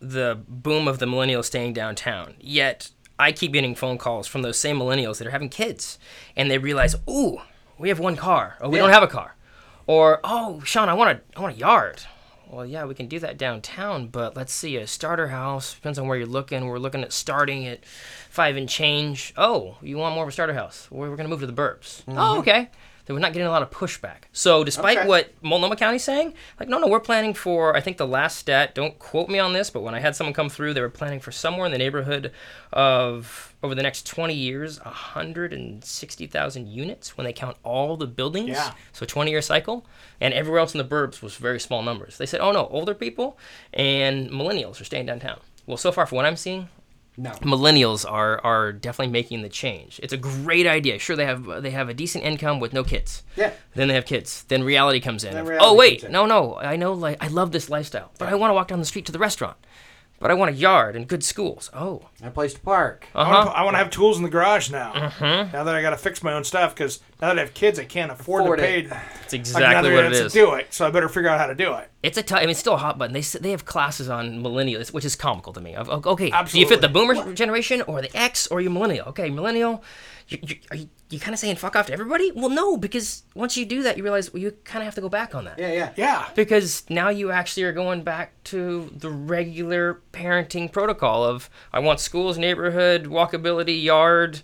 the 0.00 0.38
boom 0.48 0.88
of 0.88 0.98
the 1.00 1.06
millennials 1.06 1.44
staying 1.46 1.74
downtown. 1.74 2.34
Yet 2.40 2.90
I 3.18 3.32
keep 3.32 3.52
getting 3.52 3.74
phone 3.74 3.98
calls 3.98 4.26
from 4.26 4.42
those 4.42 4.58
same 4.58 4.78
millennials 4.78 5.18
that 5.18 5.26
are 5.26 5.30
having 5.32 5.48
kids, 5.48 5.98
and 6.36 6.50
they 6.50 6.58
realize, 6.58 6.94
ooh, 7.10 7.40
we 7.78 7.88
have 7.88 7.98
one 7.98 8.16
car, 8.16 8.56
or 8.60 8.68
we 8.68 8.76
Yeah. 8.76 8.82
don't 8.84 8.92
have 8.92 9.02
a 9.02 9.06
car, 9.08 9.36
or 9.86 10.20
oh, 10.24 10.60
Sean, 10.64 10.88
I 10.88 10.94
want 10.94 11.10
a 11.18 11.38
I 11.38 11.40
want 11.40 11.56
a 11.56 11.58
yard. 11.58 12.02
Well, 12.50 12.64
yeah, 12.64 12.86
we 12.86 12.94
can 12.94 13.08
do 13.08 13.18
that 13.18 13.36
downtown, 13.36 14.06
but 14.06 14.34
let's 14.34 14.54
see 14.54 14.76
a 14.78 14.86
starter 14.86 15.28
house. 15.28 15.74
Depends 15.74 15.98
on 15.98 16.08
where 16.08 16.16
you're 16.16 16.26
looking. 16.26 16.64
We're 16.66 16.78
looking 16.78 17.02
at 17.02 17.12
starting 17.12 17.66
at 17.66 17.84
five 18.30 18.56
and 18.56 18.66
change. 18.66 19.34
Oh, 19.36 19.76
you 19.82 19.98
want 19.98 20.14
more 20.14 20.24
of 20.24 20.30
a 20.30 20.32
starter 20.32 20.54
house? 20.54 20.88
We're 20.90 21.08
going 21.08 21.24
to 21.24 21.28
move 21.28 21.40
to 21.40 21.46
the 21.46 21.52
burbs. 21.52 22.04
Mm-hmm. 22.04 22.18
Oh, 22.18 22.38
okay. 22.38 22.70
Then 23.08 23.14
we're 23.16 23.20
not 23.20 23.32
getting 23.32 23.48
a 23.48 23.50
lot 23.50 23.62
of 23.62 23.70
pushback. 23.70 24.24
So, 24.32 24.62
despite 24.64 24.98
Okay. 24.98 25.08
what 25.08 25.32
Multnomah 25.40 25.76
County's 25.76 26.04
saying, 26.04 26.34
like, 26.60 26.68
no, 26.68 26.78
no, 26.78 26.86
we're 26.88 27.00
planning 27.00 27.32
for, 27.32 27.74
I 27.74 27.80
think 27.80 27.96
the 27.96 28.06
last 28.06 28.36
stat, 28.36 28.74
don't 28.74 28.98
quote 28.98 29.30
me 29.30 29.38
on 29.38 29.54
this, 29.54 29.70
but 29.70 29.80
when 29.80 29.94
I 29.94 30.00
had 30.00 30.14
someone 30.14 30.34
come 30.34 30.50
through, 30.50 30.74
they 30.74 30.82
were 30.82 30.90
planning 30.90 31.18
for 31.18 31.32
somewhere 31.32 31.64
in 31.64 31.72
the 31.72 31.78
neighborhood 31.78 32.32
of, 32.70 33.54
over 33.62 33.74
the 33.74 33.82
next 33.82 34.06
20 34.06 34.34
years, 34.34 34.78
160,000 34.84 36.68
units 36.68 37.16
when 37.16 37.24
they 37.24 37.32
count 37.32 37.56
all 37.64 37.96
the 37.96 38.06
buildings. 38.06 38.50
Yeah. 38.50 38.72
So, 38.92 39.06
20 39.06 39.30
year 39.30 39.40
cycle. 39.40 39.86
And 40.20 40.34
everywhere 40.34 40.60
else 40.60 40.74
in 40.74 40.78
the 40.78 40.84
burbs 40.84 41.22
was 41.22 41.36
very 41.36 41.58
small 41.60 41.82
numbers. 41.82 42.18
They 42.18 42.26
said, 42.26 42.40
oh, 42.40 42.52
no, 42.52 42.66
older 42.66 42.92
people 42.92 43.38
and 43.72 44.30
millennials 44.30 44.80
are 44.80 44.84
staying 44.84 45.06
downtown. 45.06 45.40
Well, 45.66 45.78
so 45.78 45.92
far, 45.92 46.04
from 46.06 46.16
what 46.16 46.26
I'm 46.26 46.36
seeing, 46.36 46.68
no. 47.18 47.30
millennials 47.42 48.10
are 48.10 48.40
are 48.44 48.72
definitely 48.72 49.12
making 49.12 49.42
the 49.42 49.48
change. 49.48 49.98
It's 50.02 50.12
a 50.12 50.16
great 50.16 50.66
idea. 50.66 50.98
Sure, 50.98 51.16
they 51.16 51.26
have 51.26 51.62
they 51.62 51.70
have 51.70 51.88
a 51.88 51.94
decent 51.94 52.24
income 52.24 52.60
with 52.60 52.72
no 52.72 52.84
kids. 52.84 53.24
Yeah. 53.36 53.52
Then 53.74 53.88
they 53.88 53.94
have 53.94 54.06
kids. 54.06 54.44
Then 54.44 54.62
reality 54.62 55.00
comes 55.00 55.24
in. 55.24 55.34
Then 55.34 55.44
oh, 55.44 55.48
reality 55.48 55.66
oh 55.66 55.74
wait, 55.74 56.04
in. 56.04 56.12
no, 56.12 56.26
no. 56.26 56.56
I 56.56 56.76
know, 56.76 56.92
like 56.92 57.22
I 57.22 57.26
love 57.26 57.50
this 57.50 57.68
lifestyle, 57.68 58.12
but 58.18 58.28
I 58.28 58.36
want 58.36 58.50
to 58.50 58.54
walk 58.54 58.68
down 58.68 58.78
the 58.78 58.86
street 58.86 59.04
to 59.06 59.12
the 59.12 59.18
restaurant. 59.18 59.56
But 60.20 60.32
I 60.32 60.34
want 60.34 60.50
a 60.50 60.54
yard 60.54 60.96
and 60.96 61.06
good 61.06 61.22
schools. 61.22 61.70
Oh, 61.72 62.02
A 62.24 62.30
place 62.30 62.52
to 62.54 62.60
park. 62.60 63.06
I 63.14 63.20
uh 63.20 63.24
wanna 63.24 63.36
huh. 63.36 63.44
pu- 63.44 63.50
I 63.52 63.62
want 63.62 63.74
to 63.74 63.78
have 63.78 63.90
tools 63.90 64.16
in 64.16 64.24
the 64.24 64.28
garage 64.28 64.68
now. 64.68 65.12
Now 65.20 65.62
that 65.62 65.74
I 65.76 65.80
got 65.80 65.90
to 65.90 65.96
fix 65.96 66.24
my 66.24 66.32
own 66.32 66.42
stuff, 66.42 66.74
because 66.74 66.98
now 67.22 67.28
that 67.28 67.38
I 67.38 67.42
have 67.42 67.54
kids, 67.54 67.78
I 67.78 67.84
can't 67.84 68.10
afford, 68.10 68.42
Afford 68.42 68.58
to 68.58 68.64
it. 68.64 68.88
pay 68.90 68.96
It's 69.24 69.32
like 69.32 69.40
exactly 69.40 69.92
what 69.92 70.06
it 70.06 70.14
to 70.14 70.28
do 70.30 70.54
it. 70.54 70.74
So 70.74 70.86
I 70.86 70.90
better 70.90 71.08
figure 71.08 71.28
out 71.28 71.38
how 71.38 71.46
to 71.46 71.54
do 71.54 71.72
it. 71.74 71.88
It's 72.02 72.18
a 72.18 72.22
t- 72.22 72.34
I 72.34 72.40
mean, 72.40 72.50
it's 72.50 72.58
still 72.58 72.74
a 72.74 72.78
hot 72.78 72.98
button. 72.98 73.12
They 73.12 73.20
s- 73.20 73.36
they 73.40 73.52
have 73.52 73.64
classes 73.64 74.08
on 74.08 74.42
millennials, 74.42 74.92
which 74.92 75.04
is 75.04 75.14
comical 75.14 75.52
to 75.52 75.60
me. 75.60 75.76
Of, 75.76 75.88
of- 75.88 76.04
okay, 76.06 76.32
do 76.50 76.58
you 76.58 76.66
fit 76.66 76.80
the 76.80 76.88
boomer 76.88 77.32
generation 77.34 77.82
or 77.82 78.02
the 78.02 78.16
X 78.16 78.48
or 78.48 78.60
you 78.60 78.70
millennial? 78.70 79.06
Okay, 79.10 79.30
millennial, 79.30 79.84
you, 80.28 80.38
you, 80.42 80.56
are 80.70 80.76
you, 80.76 80.88
you 81.10 81.18
kind 81.18 81.32
of 81.32 81.38
saying 81.38 81.56
fuck 81.56 81.74
off 81.74 81.86
to 81.86 81.92
everybody? 81.92 82.32
Well, 82.32 82.50
no, 82.50 82.76
because 82.76 83.22
once 83.34 83.56
you 83.56 83.64
do 83.64 83.82
that, 83.82 83.96
you 83.96 84.02
realize 84.02 84.32
well, 84.32 84.42
you 84.42 84.50
kind 84.64 84.82
of 84.82 84.84
have 84.84 84.94
to 84.96 85.00
go 85.00 85.08
back 85.08 85.34
on 85.34 85.44
that. 85.44 85.58
Yeah, 85.58 85.72
yeah. 85.72 85.92
Yeah. 85.96 86.28
Because 86.34 86.84
now 86.90 87.08
you 87.08 87.30
actually 87.30 87.64
are 87.64 87.72
going 87.72 88.02
back 88.02 88.32
to 88.44 88.90
the 88.94 89.10
regular 89.10 90.02
parenting 90.12 90.70
protocol 90.70 91.24
of 91.24 91.48
I 91.72 91.78
want 91.80 92.00
schools, 92.00 92.38
neighborhood, 92.38 93.04
walkability, 93.04 93.82
yard, 93.82 94.42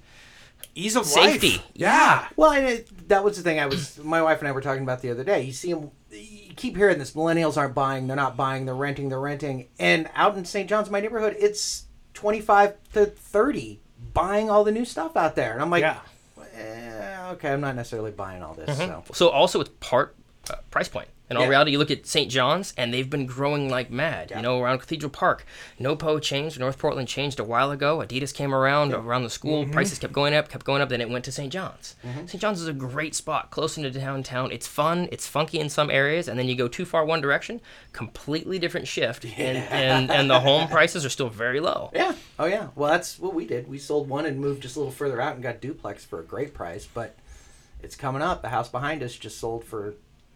Ease 0.75 0.97
of 0.97 1.07
safety. 1.07 1.53
life. 1.53 1.63
Yeah. 1.75 2.29
Well, 2.37 2.51
and 2.51 2.67
it, 2.67 3.09
that 3.09 3.23
was 3.23 3.37
the 3.37 3.43
thing 3.43 3.61
I 3.61 3.67
was, 3.67 3.99
my 4.03 4.23
wife 4.23 4.41
and 4.41 4.49
I 4.49 4.53
were 4.53 4.61
talking 4.61 4.83
about 4.83 5.03
the 5.03 5.11
other 5.11 5.23
day. 5.23 5.43
You 5.43 5.53
see 5.53 5.73
them, 5.73 5.91
you 6.11 6.53
keep 6.57 6.77
hearing 6.77 6.99
this 6.99 7.13
millennials 7.13 7.57
aren't 7.57 7.75
buying, 7.75 8.07
they're 8.09 8.17
not 8.17 8.37
buying, 8.37 8.65
they're 8.65 8.75
renting, 8.75 9.09
they're 9.09 9.21
renting. 9.21 9.69
And 9.79 10.09
out 10.15 10.37
in 10.37 10.45
St. 10.45 10.69
John's, 10.69 10.91
my 10.91 11.01
neighborhood, 11.01 11.37
it's 11.39 11.85
25 12.15 12.75
to 12.95 13.07
30 13.07 13.81
buying 14.15 14.49
all 14.51 14.65
the 14.65 14.73
new 14.73 14.85
stuff 14.85 15.17
out 15.17 15.35
there. 15.37 15.53
And 15.53 15.61
I'm 15.61 15.71
like, 15.71 15.83
Yeah. 15.83 15.99
eh, 16.57 17.31
okay, 17.33 17.53
I'm 17.53 17.61
not 17.61 17.75
necessarily 17.77 18.13
buying 18.13 18.43
all 18.43 18.55
this. 18.55 18.77
So. 18.79 19.05
So 19.13 19.29
also 19.29 19.61
it's 19.61 19.71
part 19.81 20.15
uh, 20.51 20.55
price 20.71 20.89
point. 20.89 21.09
In 21.31 21.39
all 21.39 21.45
Yeah. 21.45 21.49
reality, 21.49 21.71
you 21.71 21.79
look 21.79 21.91
at 21.91 22.07
St. 22.07 22.31
John's, 22.31 22.75
and 22.77 22.93
they've 22.93 23.09
been 23.09 23.25
growing 23.25 23.71
like 23.71 23.91
mad. 23.91 24.31
Yeah. 24.31 24.37
You 24.39 24.43
know, 24.43 24.61
around 24.61 24.81
Cathedral 24.81 25.09
Park, 25.09 25.47
NoPo 25.81 26.21
changed, 26.21 26.61
North 26.61 26.79
Portland 26.79 27.09
changed 27.09 27.41
a 27.41 27.45
while 27.45 27.71
ago. 27.71 27.99
Adidas 27.99 28.35
came 28.35 28.55
around 28.55 28.93
around 28.93 29.23
the 29.23 29.31
school. 29.31 29.63
Mm-hmm. 29.63 29.73
Prices 29.73 29.99
kept 29.99 30.13
going 30.13 30.35
up, 30.35 30.51
kept 30.51 30.67
going 30.67 30.83
up. 30.83 30.91
Then 30.91 31.01
it 31.01 31.09
went 31.09 31.25
to 31.25 31.33
St. 31.33 31.51
John's. 31.51 31.97
St. 32.27 32.39
John's 32.41 32.61
is 32.61 32.69
a 32.69 32.75
great 32.75 33.15
spot, 33.15 33.51
close 33.51 33.79
into 33.79 33.91
downtown. 33.91 34.53
It's 34.53 34.67
fun, 34.67 35.09
it's 35.11 35.27
funky 35.27 35.59
in 35.59 35.71
some 35.71 35.91
areas, 35.91 36.29
and 36.29 36.39
then 36.39 36.47
you 36.47 36.55
go 36.57 36.69
too 36.69 36.85
far 36.85 37.07
one 37.07 37.23
direction, 37.23 37.63
completely 37.93 38.59
different 38.59 38.87
shift, 38.87 39.25
and, 39.39 39.57
and 39.71 40.11
and 40.11 40.29
the 40.29 40.41
home 40.41 40.69
prices 40.69 41.07
are 41.07 41.11
still 41.11 41.31
very 41.31 41.59
low. 41.61 41.91
Yeah. 41.95 42.13
Oh, 42.39 42.45
yeah. 42.45 42.69
Well, 42.75 42.91
that's 42.91 43.19
what 43.19 43.33
we 43.33 43.47
did. 43.47 43.67
We 43.67 43.79
sold 43.79 44.11
one 44.11 44.27
and 44.27 44.39
moved 44.41 44.61
just 44.63 44.77
a 44.77 44.79
little 44.79 44.93
further 44.93 45.21
out 45.23 45.35
and 45.35 45.43
got 45.43 45.61
duplex 45.63 46.05
for 46.05 46.21
a 46.21 46.25
great 46.25 46.53
price. 46.53 46.87
But 46.93 47.17
it's 47.83 47.97
coming 47.97 48.21
up. 48.23 48.43
The 48.43 48.49
house 48.51 48.69
behind 48.69 49.03
us 49.03 49.15
just 49.15 49.39
sold 49.39 49.65
for 49.65 49.95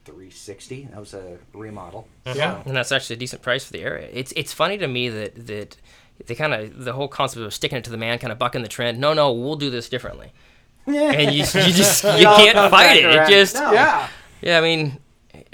360. 0.09 0.88
That 0.90 1.01
was 1.01 1.12
a 1.14 1.38
remodel. 1.53 2.09
Yeah. 2.25 2.62
and 2.64 2.75
that's 2.75 2.90
actually 2.92 3.16
a 3.16 3.18
decent 3.18 3.42
price 3.42 3.64
for 3.64 3.73
the 3.73 3.83
area. 3.83 4.09
It's 4.12 4.33
it's 4.37 4.53
funny 4.53 4.79
to 4.79 4.88
me 4.88 5.09
that 5.11 5.47
that 5.47 5.77
they 6.27 6.35
kind 6.35 6.55
of 6.55 6.85
the 6.85 6.94
whole 6.94 7.09
concept 7.09 7.44
of 7.44 7.53
sticking 7.55 7.79
it 7.79 7.85
to 7.85 7.90
the 7.90 7.97
man, 7.97 8.18
kind 8.18 8.33
of 8.33 8.38
bucking 8.38 8.62
the 8.62 8.68
trend. 8.68 8.99
No, 8.99 9.12
no, 9.12 9.33
we'll 9.33 9.57
do 9.57 9.71
this 9.71 9.88
differently, 9.88 10.33
and 10.87 11.33
you, 11.33 11.40
you 11.40 11.44
just 11.44 12.05
you 12.05 12.25
can't 12.25 12.71
fight 12.71 12.71
back 12.71 12.97
it. 12.97 13.05
It 13.05 13.29
just 13.29 13.55
No. 13.55 13.73
Yeah. 13.73 14.09
yeah. 14.40 14.59
I 14.59 14.61
mean, 14.62 14.99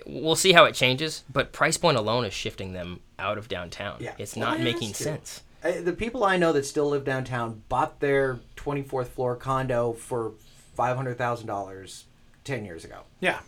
we'll 0.06 0.36
see 0.36 0.52
how 0.52 0.64
it 0.64 0.74
changes, 0.74 1.24
but 1.32 1.52
price 1.52 1.76
point 1.76 1.96
alone 1.98 2.24
is 2.24 2.32
shifting 2.32 2.72
them 2.72 3.00
out 3.18 3.38
of 3.38 3.48
downtown. 3.48 3.96
Yeah. 4.00 4.14
It's 4.18 4.36
not 4.36 4.60
it 4.60 4.64
making 4.64 4.94
sense. 4.94 5.42
Uh, 5.62 5.80
the 5.80 5.92
people 5.94 6.24
I 6.24 6.36
know 6.36 6.52
that 6.52 6.66
still 6.66 6.90
live 6.90 7.04
downtown 7.04 7.62
bought 7.70 8.00
their 8.00 8.38
24th 8.56 9.08
floor 9.08 9.34
condo 9.34 9.94
for 9.94 10.34
$500,000 10.78 12.04
10 12.44 12.64
years 12.64 12.84
ago. 12.84 13.00
Yeah. 13.20 13.40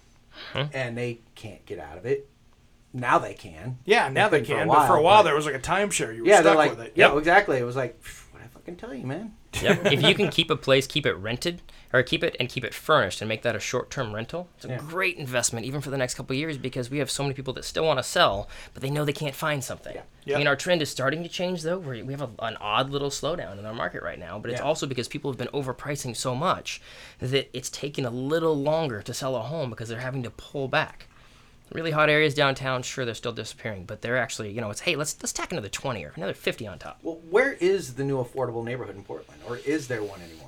And 0.55 0.97
they 0.97 1.21
can't 1.35 1.65
get 1.67 1.79
out 1.79 1.99
of 1.99 2.07
it. 2.07 2.29
Now 2.93 3.19
they 3.19 3.35
can. 3.35 3.79
Yeah. 3.85 4.09
Now 4.09 4.29
they 4.29 4.39
They've 4.39 4.47
can. 4.49 4.57
for 4.69 4.73
a 4.73 4.77
but 4.77 4.87
for 4.87 4.93
a 4.95 5.03
while, 5.03 5.03
while, 5.03 5.19
but- 5.19 5.23
there 5.25 5.35
was 5.37 5.47
like 5.47 5.55
a 5.55 5.59
timeshare. 5.59 6.15
You 6.15 6.23
were 6.23 6.29
Yeah, 6.29 6.35
stuck 6.41 6.45
they're 6.45 6.55
like, 6.55 6.71
with 6.71 6.81
it. 6.81 6.93
yeah, 6.95 7.09
Yep. 7.09 7.19
exactly. 7.19 7.59
It 7.59 7.65
was 7.65 7.77
like, 7.77 8.03
what 8.33 8.43
I 8.43 8.47
fucking 8.49 8.77
tell 8.77 8.95
you, 8.95 9.07
man. 9.07 9.35
Yep. 9.61 9.87
if 9.93 10.03
you 10.03 10.15
can 10.21 10.29
keep 10.31 10.51
a 10.51 10.57
place, 10.57 10.87
keep 10.87 11.05
it 11.07 11.15
rented, 11.15 11.61
or 11.97 12.03
keep 12.03 12.23
it 12.23 12.37
and 12.39 12.49
keep 12.49 12.63
it 12.65 12.75
furnished, 12.75 13.21
and 13.23 13.29
make 13.29 13.43
that 13.43 13.57
a 13.57 13.61
short-term 13.61 14.15
rental, 14.15 14.49
it's 14.57 14.65
a 14.65 14.69
Yeah. 14.69 14.79
great 14.79 15.17
investment, 15.17 15.65
even 15.67 15.81
for 15.81 15.91
the 15.91 15.97
next 15.97 16.15
couple 16.15 16.37
years, 16.37 16.59
because 16.59 16.91
we 16.91 16.99
have 16.99 17.11
so 17.11 17.23
many 17.23 17.35
people 17.35 17.55
that 17.55 17.65
still 17.65 17.85
want 17.85 17.99
to 17.99 18.03
sell, 18.03 18.49
but 18.75 18.83
they 18.83 18.91
know 18.91 19.05
they 19.05 19.13
can't 19.13 19.35
find 19.35 19.65
something. 19.65 19.95
Yeah. 19.95 20.03
Yep. 20.27 20.37
I 20.37 20.39
mean, 20.39 20.47
our 20.49 20.57
trend 20.57 20.83
is 20.83 20.91
starting 20.91 21.23
to 21.23 21.29
change, 21.29 21.63
though. 21.63 21.79
Where 21.79 22.05
we 22.05 22.13
have 22.13 22.23
a, 22.23 22.31
an 22.41 22.57
odd 22.59 22.91
little 22.91 23.11
slowdown 23.11 23.59
in 23.59 23.65
our 23.67 23.75
market 23.75 24.03
right 24.03 24.19
now, 24.19 24.39
but 24.39 24.51
it's 24.51 24.61
Yeah. 24.61 24.67
also 24.67 24.87
because 24.87 25.09
people 25.09 25.31
have 25.31 25.39
been 25.39 25.49
overpricing 25.49 26.15
so 26.17 26.35
much 26.35 26.81
that 27.21 27.49
it's 27.57 27.71
taking 27.71 28.05
a 28.05 28.11
little 28.11 28.55
longer 28.57 29.03
to 29.03 29.15
sell 29.15 29.37
a 29.37 29.43
home 29.43 29.71
because 29.71 29.89
they're 29.89 30.01
having 30.01 30.23
to 30.25 30.31
pull 30.31 30.69
back. 30.69 31.07
Really 31.73 31.91
hot 31.91 32.09
areas 32.09 32.33
downtown, 32.33 32.83
sure, 32.85 33.05
they're 33.05 33.13
still 33.15 33.33
disappearing, 33.33 33.87
but 33.87 34.01
they're 34.01 34.17
actually, 34.17 34.53
you 34.53 34.61
know, 34.61 34.71
it's 34.71 34.81
hey, 34.83 34.95
let's 34.95 35.17
let's 35.21 35.33
tack 35.33 35.51
another 35.51 35.69
twenty 35.69 36.05
or 36.05 36.13
another 36.15 36.33
fifty 36.33 36.65
on 36.65 36.79
top. 36.79 37.01
Well, 37.03 37.19
where 37.29 37.55
is 37.55 37.95
the 37.95 38.05
new 38.05 38.23
affordable 38.23 38.63
neighborhood 38.65 38.95
in 38.95 39.03
Portland? 39.03 39.41
Or 39.49 39.57
is 39.57 39.89
there 39.89 40.03
one 40.05 40.21
anymore? 40.23 40.46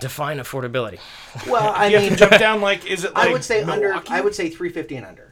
Define 0.00 0.38
affordability. 0.38 0.98
Well, 1.46 1.72
I 1.76 1.88
You 1.88 1.96
have 1.96 2.02
mean, 2.04 2.12
to 2.12 2.16
jump 2.16 2.38
down 2.38 2.60
like, 2.60 2.86
is 2.86 3.04
it 3.04 3.14
like 3.14 3.28
I 3.28 3.32
would 3.32 3.44
say 3.44 3.62
under. 3.62 4.00
I 4.08 4.20
would 4.20 4.34
say 4.34 4.48
350 4.48 4.96
and 4.96 5.06
under. 5.06 5.31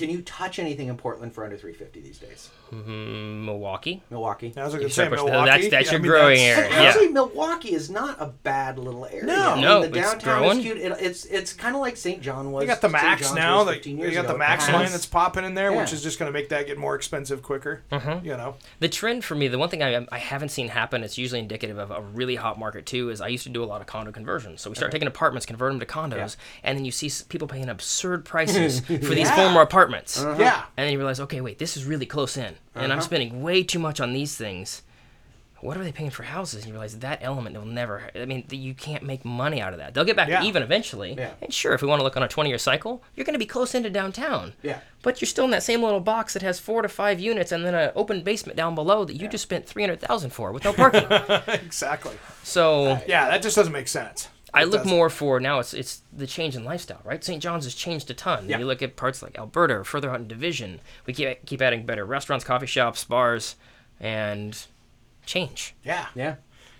Can 0.00 0.10
you 0.10 0.22
touch 0.22 0.58
anything 0.58 0.88
in 0.88 0.96
Portland 0.96 1.32
for 1.32 1.44
under 1.44 1.56
350 1.56 2.00
these 2.00 2.18
days? 2.18 2.50
Mm, 2.72 3.44
Milwaukie. 3.44 4.00
Milwaui. 4.10 4.56
I 4.56 4.64
was 4.64 4.74
going 4.74 4.86
to 4.86 4.90
say 4.90 5.04
start 5.06 5.10
pushing- 5.10 5.26
Milwaukie. 5.26 5.44
that's- 5.46 5.70
that's 5.70 5.88
I 5.88 5.92
your 5.92 6.00
mean, 6.00 6.10
growing 6.10 6.38
that's- 6.38 6.58
area. 6.58 6.70
But 6.70 6.82
Yeah. 6.82 6.88
actually, 6.88 7.08
Milwaukie 7.08 7.72
is 7.72 7.90
not 7.90 8.16
a 8.20 8.26
bad 8.26 8.78
little 8.78 9.06
area. 9.06 9.24
No. 9.24 9.50
I 9.50 9.54
mean, 9.54 9.64
No, 9.64 9.80
the 9.82 9.86
it's 9.88 9.96
downtown 10.10 10.38
growing. 10.42 10.58
is 10.58 10.64
cute. 10.64 10.76
It, 10.78 10.92
it's 11.00 11.24
it's 11.26 11.52
kind 11.52 11.74
of 11.74 11.80
like 11.82 11.96
St. 11.96 12.20
John 12.22 12.52
was. 12.52 12.62
They 12.62 12.66
got 12.66 12.80
the 12.80 12.88
Max 12.88 13.32
now. 13.34 13.58
was 13.58 13.66
They, 13.66 13.72
15 13.74 13.96
they 13.96 14.02
years 14.04 14.14
got 14.14 14.26
the. 14.28 14.38
Max 14.38 14.64
Perhaps. 14.66 14.82
line 14.84 14.92
that's 14.92 15.06
popping 15.06 15.44
in 15.44 15.54
there, 15.54 15.72
which 15.72 15.92
is 15.92 16.02
just 16.02 16.18
going 16.18 16.32
to 16.32 16.32
make 16.32 16.48
that 16.50 16.66
get 16.66 16.78
more 16.78 16.94
expensive 16.94 17.42
quicker. 17.42 17.82
Mm-hmm. 17.92 18.24
You 18.24 18.36
know, 18.36 18.54
The 18.78 18.88
trend 18.88 19.24
for 19.24 19.34
me, 19.34 19.48
the 19.48 19.58
one 19.58 19.68
thing 19.68 19.82
I, 19.82 20.06
I 20.12 20.18
haven't 20.18 20.48
seen 20.50 20.68
happen, 20.68 21.02
it's 21.04 21.18
usually 21.18 21.40
indicative 21.40 21.76
of 21.78 21.90
a 21.90 22.00
really 22.00 22.36
hot 22.36 22.58
market 22.58 22.86
too, 22.86 23.10
is 23.10 23.20
I 23.20 23.28
used 23.28 23.44
to 23.44 23.50
do 23.50 23.62
a 23.62 23.66
lot 23.66 23.80
of 23.80 23.86
condo 23.86 24.12
conversions. 24.12 24.60
So 24.62 24.70
we 24.70 24.76
start 24.76 24.92
taking 24.92 25.08
apartments, 25.08 25.44
convert 25.44 25.72
them 25.72 25.80
to 25.80 25.86
condos, 25.86 26.36
and 26.62 26.78
then 26.78 26.84
you 26.84 26.92
see 26.92 27.10
people 27.28 27.48
paying 27.48 27.68
absurd 27.68 28.24
prices 28.24 28.80
for 28.86 28.92
these 28.92 29.28
Yeah. 29.28 29.34
former 29.36 29.60
apartments. 29.60 29.89
Yeah. 30.38 30.64
And 30.76 30.84
then 30.86 30.92
you 30.92 30.98
realize, 30.98 31.20
okay, 31.20 31.40
wait, 31.40 31.58
this 31.58 31.76
is 31.76 31.84
really 31.84 32.06
close 32.06 32.36
in, 32.36 32.44
and 32.44 32.56
Uh-huh. 32.76 32.92
I'm 32.92 33.00
spending 33.00 33.42
way 33.42 33.62
too 33.62 33.78
much 33.78 34.00
on 34.00 34.12
these 34.12 34.36
things. 34.36 34.82
What 35.62 35.76
are 35.76 35.84
they 35.84 35.92
paying 35.92 36.08
for 36.08 36.22
houses? 36.22 36.60
And 36.62 36.68
you 36.68 36.72
realize 36.72 36.98
that 37.00 37.18
element 37.20 37.54
will 37.54 37.66
never. 37.66 38.10
I 38.14 38.24
mean, 38.24 38.44
you 38.50 38.72
can't 38.72 39.02
make 39.02 39.26
money 39.26 39.60
out 39.60 39.74
of 39.74 39.78
that. 39.78 39.92
They'll 39.92 40.06
get 40.06 40.16
back 40.16 40.30
Yeah. 40.30 40.40
to 40.40 40.46
even 40.46 40.62
eventually. 40.62 41.12
Yeah. 41.18 41.32
And 41.42 41.52
sure, 41.52 41.74
if 41.74 41.82
we 41.82 41.88
want 41.88 42.00
to 42.00 42.02
look 42.02 42.16
on 42.16 42.22
a 42.22 42.28
20-year 42.28 42.56
cycle, 42.56 43.02
you're 43.14 43.26
going 43.26 43.34
to 43.34 43.38
be 43.38 43.44
close 43.44 43.74
into 43.74 43.90
downtown. 43.90 44.54
Yeah. 44.62 44.78
But 45.02 45.20
you're 45.20 45.26
still 45.28 45.44
in 45.44 45.50
that 45.50 45.62
same 45.62 45.82
little 45.82 46.00
box 46.00 46.32
that 46.32 46.40
has 46.40 46.58
four 46.58 46.80
to 46.80 46.88
five 46.88 47.20
units 47.20 47.52
and 47.52 47.62
then 47.66 47.74
an 47.74 47.92
open 47.94 48.22
basement 48.22 48.56
down 48.56 48.74
below 48.74 49.04
that 49.04 49.16
you 49.16 49.28
just 49.28 49.42
spent 49.42 49.66
three 49.66 49.82
hundred 49.82 50.00
thousand 50.00 50.30
for 50.30 50.50
with 50.50 50.64
no 50.64 50.72
parking. 50.72 51.06
Exactly. 51.48 52.14
so 52.42 52.98
Yeah, 53.06 53.28
that 53.28 53.42
just 53.42 53.54
doesn't 53.56 53.72
make 53.74 53.88
sense. 53.88 54.28
I 54.52 54.64
look 54.64 54.82
doesn't. 54.82 54.90
more 54.90 55.10
for 55.10 55.40
now. 55.40 55.58
It's 55.60 55.74
it's 55.74 56.02
the 56.12 56.26
change 56.26 56.56
in 56.56 56.64
lifestyle, 56.64 57.00
right? 57.04 57.22
St. 57.22 57.42
John's 57.42 57.64
has 57.64 57.74
changed 57.74 58.10
a 58.10 58.14
ton. 58.14 58.48
Yeah. 58.48 58.58
You 58.58 58.66
look 58.66 58.82
at 58.82 58.96
parts 58.96 59.22
like 59.22 59.38
Alberta, 59.38 59.74
or 59.74 59.84
further 59.84 60.10
out 60.10 60.20
in 60.20 60.28
Division. 60.28 60.80
We 61.06 61.12
keep 61.12 61.44
keep 61.46 61.62
adding 61.62 61.86
better 61.86 62.04
restaurants, 62.04 62.44
coffee 62.44 62.66
shops, 62.66 63.04
bars, 63.04 63.56
and 64.00 64.56
change. 65.26 65.74
Yeah. 65.84 66.06
Yeah. 66.14 66.36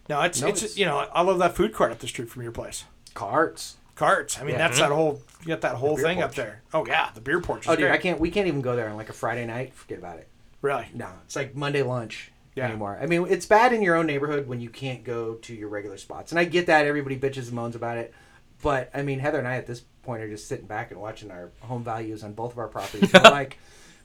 No, 0.09 0.21
it's 0.23 0.41
No, 0.41 0.49
it's, 0.49 0.63
it's- 0.63 0.79
you 0.79 0.87
know 0.87 0.99
I 1.15 1.23
love 1.23 1.39
that 1.39 1.55
food 1.55 1.73
court 1.73 1.93
up 1.93 1.99
the 2.01 2.09
street 2.09 2.29
from 2.29 2.43
your 2.43 2.53
place. 2.53 2.85
Carts. 3.15 3.77
Carts. 3.95 4.39
I 4.39 4.43
mean, 4.45 4.53
Yeah. 4.53 4.59
that's 4.59 4.79
that 4.79 4.87
mm-hmm. 4.87 4.95
whole 4.95 5.23
you 5.43 5.49
got 5.49 5.61
that 5.61 5.75
whole 5.77 5.97
beer 5.97 6.05
thing 6.05 6.23
up 6.23 6.35
there. 6.35 6.63
Oh 6.73 6.87
yeah, 6.87 7.11
the 7.15 7.21
beer 7.21 7.41
porch. 7.41 7.63
Is 7.63 7.69
Oh, 7.69 7.77
dude, 7.77 7.83
great. 7.87 7.93
I 7.93 7.99
can't. 7.99 8.19
We 8.19 8.31
can't 8.31 8.47
even 8.49 8.63
go 8.63 8.75
there 8.75 8.89
on 8.89 8.97
like 8.97 9.09
a 9.11 9.13
Friday 9.13 9.47
night. 9.47 9.75
Forget 9.75 9.99
about 9.99 10.19
it. 10.19 10.29
really. 10.63 10.87
No, 10.95 11.09
it's 11.25 11.37
like 11.37 11.55
Monday 11.55 11.83
lunch 11.83 12.33
Yeah. 12.61 12.69
anymore. 12.69 12.99
I 13.01 13.07
mean, 13.07 13.27
it's 13.29 13.47
bad 13.47 13.73
in 13.73 13.83
your 13.83 13.97
own 13.97 14.07
neighborhood 14.07 14.47
when 14.49 14.61
you 14.61 14.71
can't 14.71 15.05
go 15.05 15.35
to 15.35 15.55
your 15.55 15.69
regular 15.69 15.97
spots, 15.97 16.33
and 16.33 16.39
I 16.39 16.45
get 16.45 16.67
that. 16.67 16.87
Everybody 16.87 17.19
bitches 17.19 17.47
and 17.49 17.53
moans 17.53 17.75
about 17.77 17.99
it, 17.99 18.15
but 18.63 18.91
I 18.95 19.03
mean, 19.03 19.19
Heather 19.19 19.39
and 19.39 19.49
I 19.49 19.57
at 19.57 19.67
this 19.67 19.81
point 20.03 20.23
are 20.23 20.29
just 20.29 20.49
sitting 20.49 20.67
back 20.67 20.91
and 20.91 21.01
watching 21.01 21.31
our 21.31 21.51
home 21.61 21.85
values 21.85 22.25
on 22.25 22.33
both 22.33 22.53
of 22.53 22.59
our 22.59 22.69
properties. 22.69 23.13
We're 23.15 23.21
like, 23.23 23.59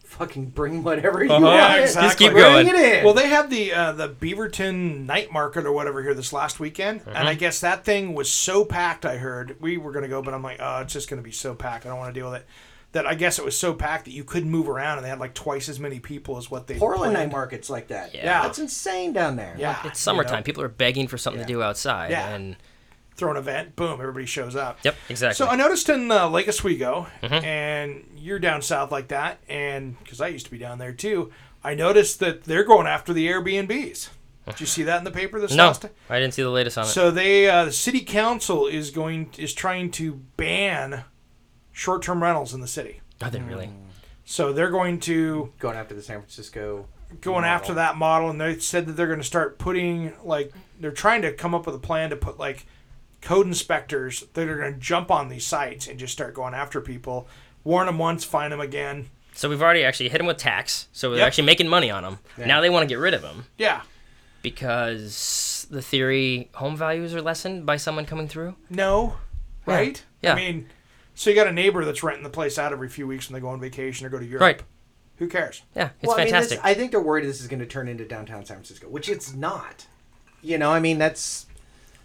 fucking 0.03 0.45
bring 0.47 0.83
whatever 0.83 1.23
you 1.23 1.31
Uh-huh. 1.31 1.41
want. 1.45 1.55
Yeah, 1.57 1.75
exactly. 1.77 2.07
Just 2.07 2.17
keep 2.19 2.31
Bring 2.33 2.43
going. 2.43 2.67
it 2.67 2.75
in. 2.75 3.03
Well, 3.05 3.13
they 3.13 3.27
had 3.27 3.49
the 3.49 3.73
uh, 3.73 3.91
the 3.93 4.09
Beaverton 4.09 5.05
night 5.05 5.31
market 5.31 5.65
or 5.65 5.71
whatever 5.71 6.03
here 6.03 6.13
this 6.13 6.31
last 6.33 6.59
weekend, 6.59 7.01
and 7.07 7.27
I 7.27 7.33
guess 7.33 7.59
that 7.61 7.83
thing 7.85 8.13
was 8.13 8.29
so 8.31 8.63
packed. 8.65 9.05
I 9.05 9.17
heard 9.17 9.55
we 9.59 9.77
were 9.77 9.91
gonna 9.91 10.07
go, 10.07 10.21
but 10.21 10.33
I'm 10.33 10.43
like, 10.43 10.57
oh, 10.59 10.81
it's 10.81 10.93
just 10.93 11.09
gonna 11.09 11.21
be 11.21 11.31
so 11.31 11.55
packed. 11.55 11.85
I 11.85 11.89
don't 11.89 11.97
want 11.97 12.13
to 12.13 12.19
deal 12.19 12.29
with 12.31 12.41
it. 12.41 12.47
That 12.95 13.05
I 13.05 13.13
guess 13.13 13.37
it 13.39 13.45
was 13.45 13.57
so 13.59 13.73
packed 13.73 14.05
that 14.05 14.11
you 14.11 14.23
couldn't 14.23 14.49
move 14.49 14.67
around, 14.69 14.97
and 14.97 15.05
they 15.05 15.09
had 15.09 15.19
like 15.19 15.33
twice 15.33 15.67
as 15.69 15.79
many 15.79 15.99
people 15.99 16.37
as 16.37 16.49
what 16.49 16.65
they. 16.67 16.77
Portland 16.79 17.13
night 17.13 17.31
markets 17.31 17.69
like 17.69 17.89
that. 17.89 18.15
Yeah. 18.15 18.41
that's 18.43 18.57
insane 18.57 19.11
down 19.13 19.35
there. 19.35 19.55
Yeah, 19.59 19.77
It's 19.83 19.99
you 19.99 20.03
summertime. 20.11 20.37
know, 20.39 20.43
People 20.43 20.63
are 20.63 20.69
begging 20.69 21.07
for 21.09 21.17
something 21.17 21.41
to 21.41 21.47
do 21.47 21.61
outside. 21.61 22.11
Yeah. 22.11 22.29
And 22.29 22.55
throw 23.17 23.31
an 23.31 23.37
event, 23.37 23.75
boom, 23.75 23.99
everybody 24.01 24.25
shows 24.25 24.55
up. 24.55 24.77
yep, 24.83 24.95
exactly. 25.09 25.35
So 25.35 25.49
I 25.49 25.55
noticed 25.55 25.87
in 25.89 26.09
uh, 26.11 26.27
Lake 26.29 26.47
Oswego, 26.49 27.07
Mm-hmm. 27.21 27.45
and 27.45 28.05
you're 28.17 28.39
down 28.39 28.61
south 28.61 28.91
like 28.91 29.09
that, 29.09 29.39
and 29.49 29.97
because 29.99 30.19
I 30.21 30.27
used 30.29 30.45
to 30.45 30.51
be 30.51 30.57
down 30.57 30.79
there 30.79 30.91
too, 30.93 31.31
I 31.63 31.75
noticed 31.75 32.19
that 32.21 32.43
they're 32.45 32.63
going 32.63 32.87
after 32.87 33.11
the 33.13 33.27
Airbnbs. 33.27 34.09
Did 34.47 34.59
you 34.59 34.65
see 34.67 34.83
that 34.83 34.99
in 34.99 35.03
the 35.03 35.11
paper 35.11 35.39
this 35.39 35.51
no, 35.55 35.67
last 35.67 35.81
time? 35.81 35.91
I 36.09 36.19
didn't 36.19 36.33
see 36.33 36.43
the 36.43 36.49
latest 36.49 36.77
on 36.77 36.85
it. 36.85 36.89
So 36.89 37.09
they, 37.11 37.49
uh, 37.49 37.65
the 37.65 37.71
city 37.71 38.01
council 38.01 38.67
is 38.67 38.91
going 38.91 39.31
is 39.37 39.53
trying 39.53 39.91
to 39.91 40.21
ban 40.37 41.03
short-term 41.75 42.23
rentals 42.23 42.53
in 42.53 42.61
the 42.61 42.67
city. 42.67 43.01
Are 43.21 43.29
they 43.29 43.41
really? 43.41 43.67
Hmm. 43.67 43.73
So 44.23 44.53
they're 44.53 44.71
going 44.71 44.99
to 45.01 45.51
going 45.59 45.75
after 45.77 45.93
the 45.93 46.01
San 46.01 46.19
Francisco. 46.19 46.87
going 47.21 47.41
model. 47.41 47.49
after 47.49 47.73
that 47.75 47.97
model, 47.97 48.29
and 48.29 48.39
they 48.41 48.57
said 48.59 48.87
that 48.87 48.93
they're 48.93 49.05
going 49.07 49.19
to 49.19 49.25
start 49.25 49.59
putting 49.59 50.13
like 50.23 50.51
they're 50.79 50.91
trying 50.91 51.21
to 51.21 51.31
come 51.33 51.53
up 51.53 51.65
with 51.65 51.75
a 51.75 51.79
plan 51.79 52.09
to 52.09 52.15
put 52.15 52.39
like 52.39 52.65
code 53.21 53.45
inspectors 53.47 54.25
that 54.33 54.47
are 54.47 54.57
going 54.57 54.73
to 54.73 54.79
jump 54.79 55.11
on 55.11 55.29
these 55.29 55.45
sites 55.45 55.87
and 55.87 55.99
just 55.99 56.13
start 56.13 56.33
going 56.33 56.53
after 56.53 56.79
people, 56.81 57.27
warn 57.63 57.85
them 57.87 57.97
once, 57.99 58.23
find 58.23 58.51
them 58.53 58.61
again. 58.61 59.09
So 59.33 59.49
we've 59.49 59.61
already 59.61 59.83
actually 59.83 60.09
hit 60.09 60.19
them 60.19 60.27
with 60.27 60.37
tax. 60.37 60.87
So 60.93 61.09
we're 61.09 61.17
Yep. 61.17 61.27
actually 61.27 61.45
making 61.45 61.67
money 61.67 61.91
on 61.91 62.03
them. 62.03 62.19
Yeah. 62.37 62.45
Now 62.45 62.61
they 62.61 62.69
want 62.69 62.83
to 62.83 62.87
get 62.87 62.99
rid 62.99 63.13
of 63.13 63.21
them. 63.21 63.45
Yeah, 63.57 63.81
because 64.41 65.67
the 65.69 65.81
theory 65.81 66.49
home 66.53 66.77
values 66.77 67.13
are 67.13 67.21
lessened 67.21 67.65
by 67.65 67.77
someone 67.77 68.05
coming 68.05 68.27
through. 68.27 68.55
No, 68.69 69.15
right? 69.65 70.03
Yeah. 70.21 70.33
I 70.33 70.35
mean, 70.35 70.69
so 71.15 71.29
you 71.29 71.35
got 71.35 71.47
a 71.47 71.51
neighbor 71.51 71.83
that's 71.85 72.03
renting 72.03 72.23
the 72.23 72.29
place 72.29 72.59
out 72.59 72.71
every 72.71 72.89
few 72.89 73.07
weeks 73.07 73.27
when 73.29 73.33
they 73.33 73.39
go 73.41 73.47
on 73.49 73.59
vacation 73.59 74.05
or 74.05 74.09
go 74.09 74.19
to 74.19 74.25
Europe. 74.25 74.41
Right. 74.41 74.61
Who 75.17 75.27
cares? 75.29 75.61
Yeah, 75.73 75.89
it's 76.01 76.07
well, 76.07 76.17
fantastic. 76.17 76.59
I, 76.59 76.61
mean, 76.61 76.63
this, 76.63 76.71
I 76.71 76.79
think 76.79 76.91
they're 76.91 77.01
worried 77.01 77.25
this 77.25 77.39
is 77.39 77.47
going 77.47 77.61
to 77.61 77.65
turn 77.65 77.87
into 77.87 78.05
downtown 78.05 78.45
San 78.45 78.57
Francisco, 78.57 78.87
which 78.89 79.07
it's 79.07 79.33
not. 79.33 79.87
You 80.41 80.57
know, 80.57 80.71
I 80.71 80.79
mean, 80.81 80.97
that's 80.97 81.45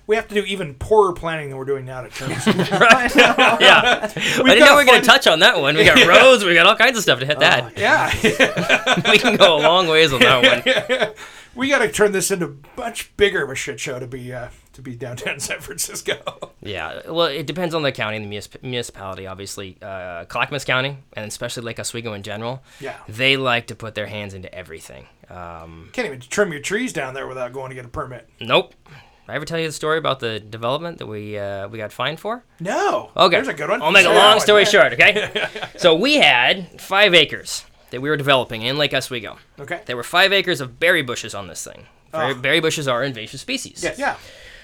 We 0.06 0.14
have 0.14 0.28
to 0.28 0.34
do 0.34 0.44
even 0.44 0.74
poorer 0.74 1.12
planning 1.12 1.48
than 1.48 1.58
we're 1.58 1.64
doing 1.64 1.84
now 1.84 2.02
to 2.02 2.08
turn 2.08 2.28
this. 2.28 2.46
into- 2.46 2.62
yeah. 2.70 4.00
I 4.02 4.06
didn't 4.06 4.60
know 4.60 4.66
gotta 4.66 4.74
we 4.74 4.76
were 4.76 4.84
going 4.84 5.00
to 5.00 5.06
touch 5.06 5.26
on 5.26 5.40
that 5.40 5.60
one. 5.60 5.76
We 5.76 5.84
got 5.84 6.06
roads, 6.06 6.44
we 6.44 6.54
got 6.54 6.66
all 6.66 6.76
kinds 6.76 6.96
of 6.96 7.02
stuff 7.02 7.18
to 7.18 7.26
hit 7.26 7.40
that. 7.40 7.76
yeah. 7.76 9.10
we 9.10 9.18
can 9.18 9.36
go 9.36 9.56
a 9.56 9.60
long 9.60 9.88
ways 9.88 10.12
on 10.12 10.20
that 10.20 10.64
one. 10.64 11.14
we 11.56 11.68
got 11.68 11.80
to 11.80 11.90
turn 11.90 12.12
this 12.12 12.30
into 12.30 12.58
much 12.76 13.14
bigger 13.16 13.42
of 13.42 13.50
a 13.50 13.56
shit 13.56 13.80
show 13.80 13.98
to 13.98 14.06
be 14.06 14.32
uh, 14.32 14.50
to 14.74 14.82
be 14.82 14.94
downtown 14.96 15.40
San 15.40 15.60
Francisco. 15.60 16.52
Yeah, 16.62 17.00
well, 17.08 17.26
it 17.26 17.46
depends 17.46 17.74
on 17.74 17.82
the 17.82 17.92
county 17.92 18.16
and 18.16 18.30
the 18.30 18.36
municip- 18.36 18.62
municipality, 18.62 19.26
obviously. 19.26 19.76
Uh, 19.82 20.24
Clackamas 20.26 20.64
County, 20.64 20.98
and 21.14 21.26
especially 21.26 21.62
Lake 21.64 21.78
Oswego 21.80 22.12
in 22.12 22.22
general, 22.22 22.62
Yeah. 22.80 22.96
they 23.08 23.36
like 23.36 23.66
to 23.68 23.74
put 23.74 23.94
their 23.94 24.06
hands 24.06 24.34
into 24.34 24.52
everything. 24.54 25.06
Um, 25.28 25.90
Can't 25.92 26.06
even 26.06 26.20
trim 26.20 26.52
your 26.52 26.60
trees 26.60 26.92
down 26.92 27.14
there 27.14 27.26
without 27.26 27.52
going 27.52 27.70
to 27.70 27.74
get 27.74 27.84
a 27.84 27.88
permit. 27.88 28.28
nope. 28.40 28.74
Did 28.86 29.32
I 29.34 29.36
ever 29.36 29.44
tell 29.44 29.60
you 29.60 29.66
the 29.68 29.72
story 29.72 29.96
about 29.98 30.18
the 30.18 30.40
development 30.40 30.98
that 30.98 31.06
we 31.06 31.38
uh, 31.38 31.68
we 31.68 31.78
got 31.78 31.92
fined 31.92 32.18
for? 32.18 32.42
No. 32.58 33.10
Okay. 33.16 33.36
There's 33.36 33.46
a 33.46 33.54
good 33.54 33.70
one. 33.70 33.80
I'll 33.80 33.92
make 33.92 34.04
a 34.06 34.10
long 34.12 34.40
story 34.40 34.64
short, 34.64 34.92
okay? 34.94 35.46
so 35.76 35.94
we 35.94 36.16
had 36.16 36.80
five 36.80 37.14
acres 37.14 37.64
that 37.90 38.00
we 38.00 38.08
were 38.10 38.16
developing 38.16 38.62
in 38.62 38.76
Lake 38.76 38.92
Oswego. 38.92 39.38
Okay. 39.60 39.82
There 39.86 39.96
were 39.96 40.02
five 40.02 40.32
acres 40.32 40.60
of 40.60 40.80
berry 40.80 41.02
bushes 41.02 41.32
on 41.32 41.46
this 41.46 41.62
thing. 41.64 41.86
Berry, 42.10 42.32
Oh. 42.32 42.40
berry 42.40 42.58
bushes 42.58 42.88
are 42.88 43.04
invasive 43.04 43.38
species. 43.38 43.84
Yes. 43.84 44.00
Yeah. 44.00 44.16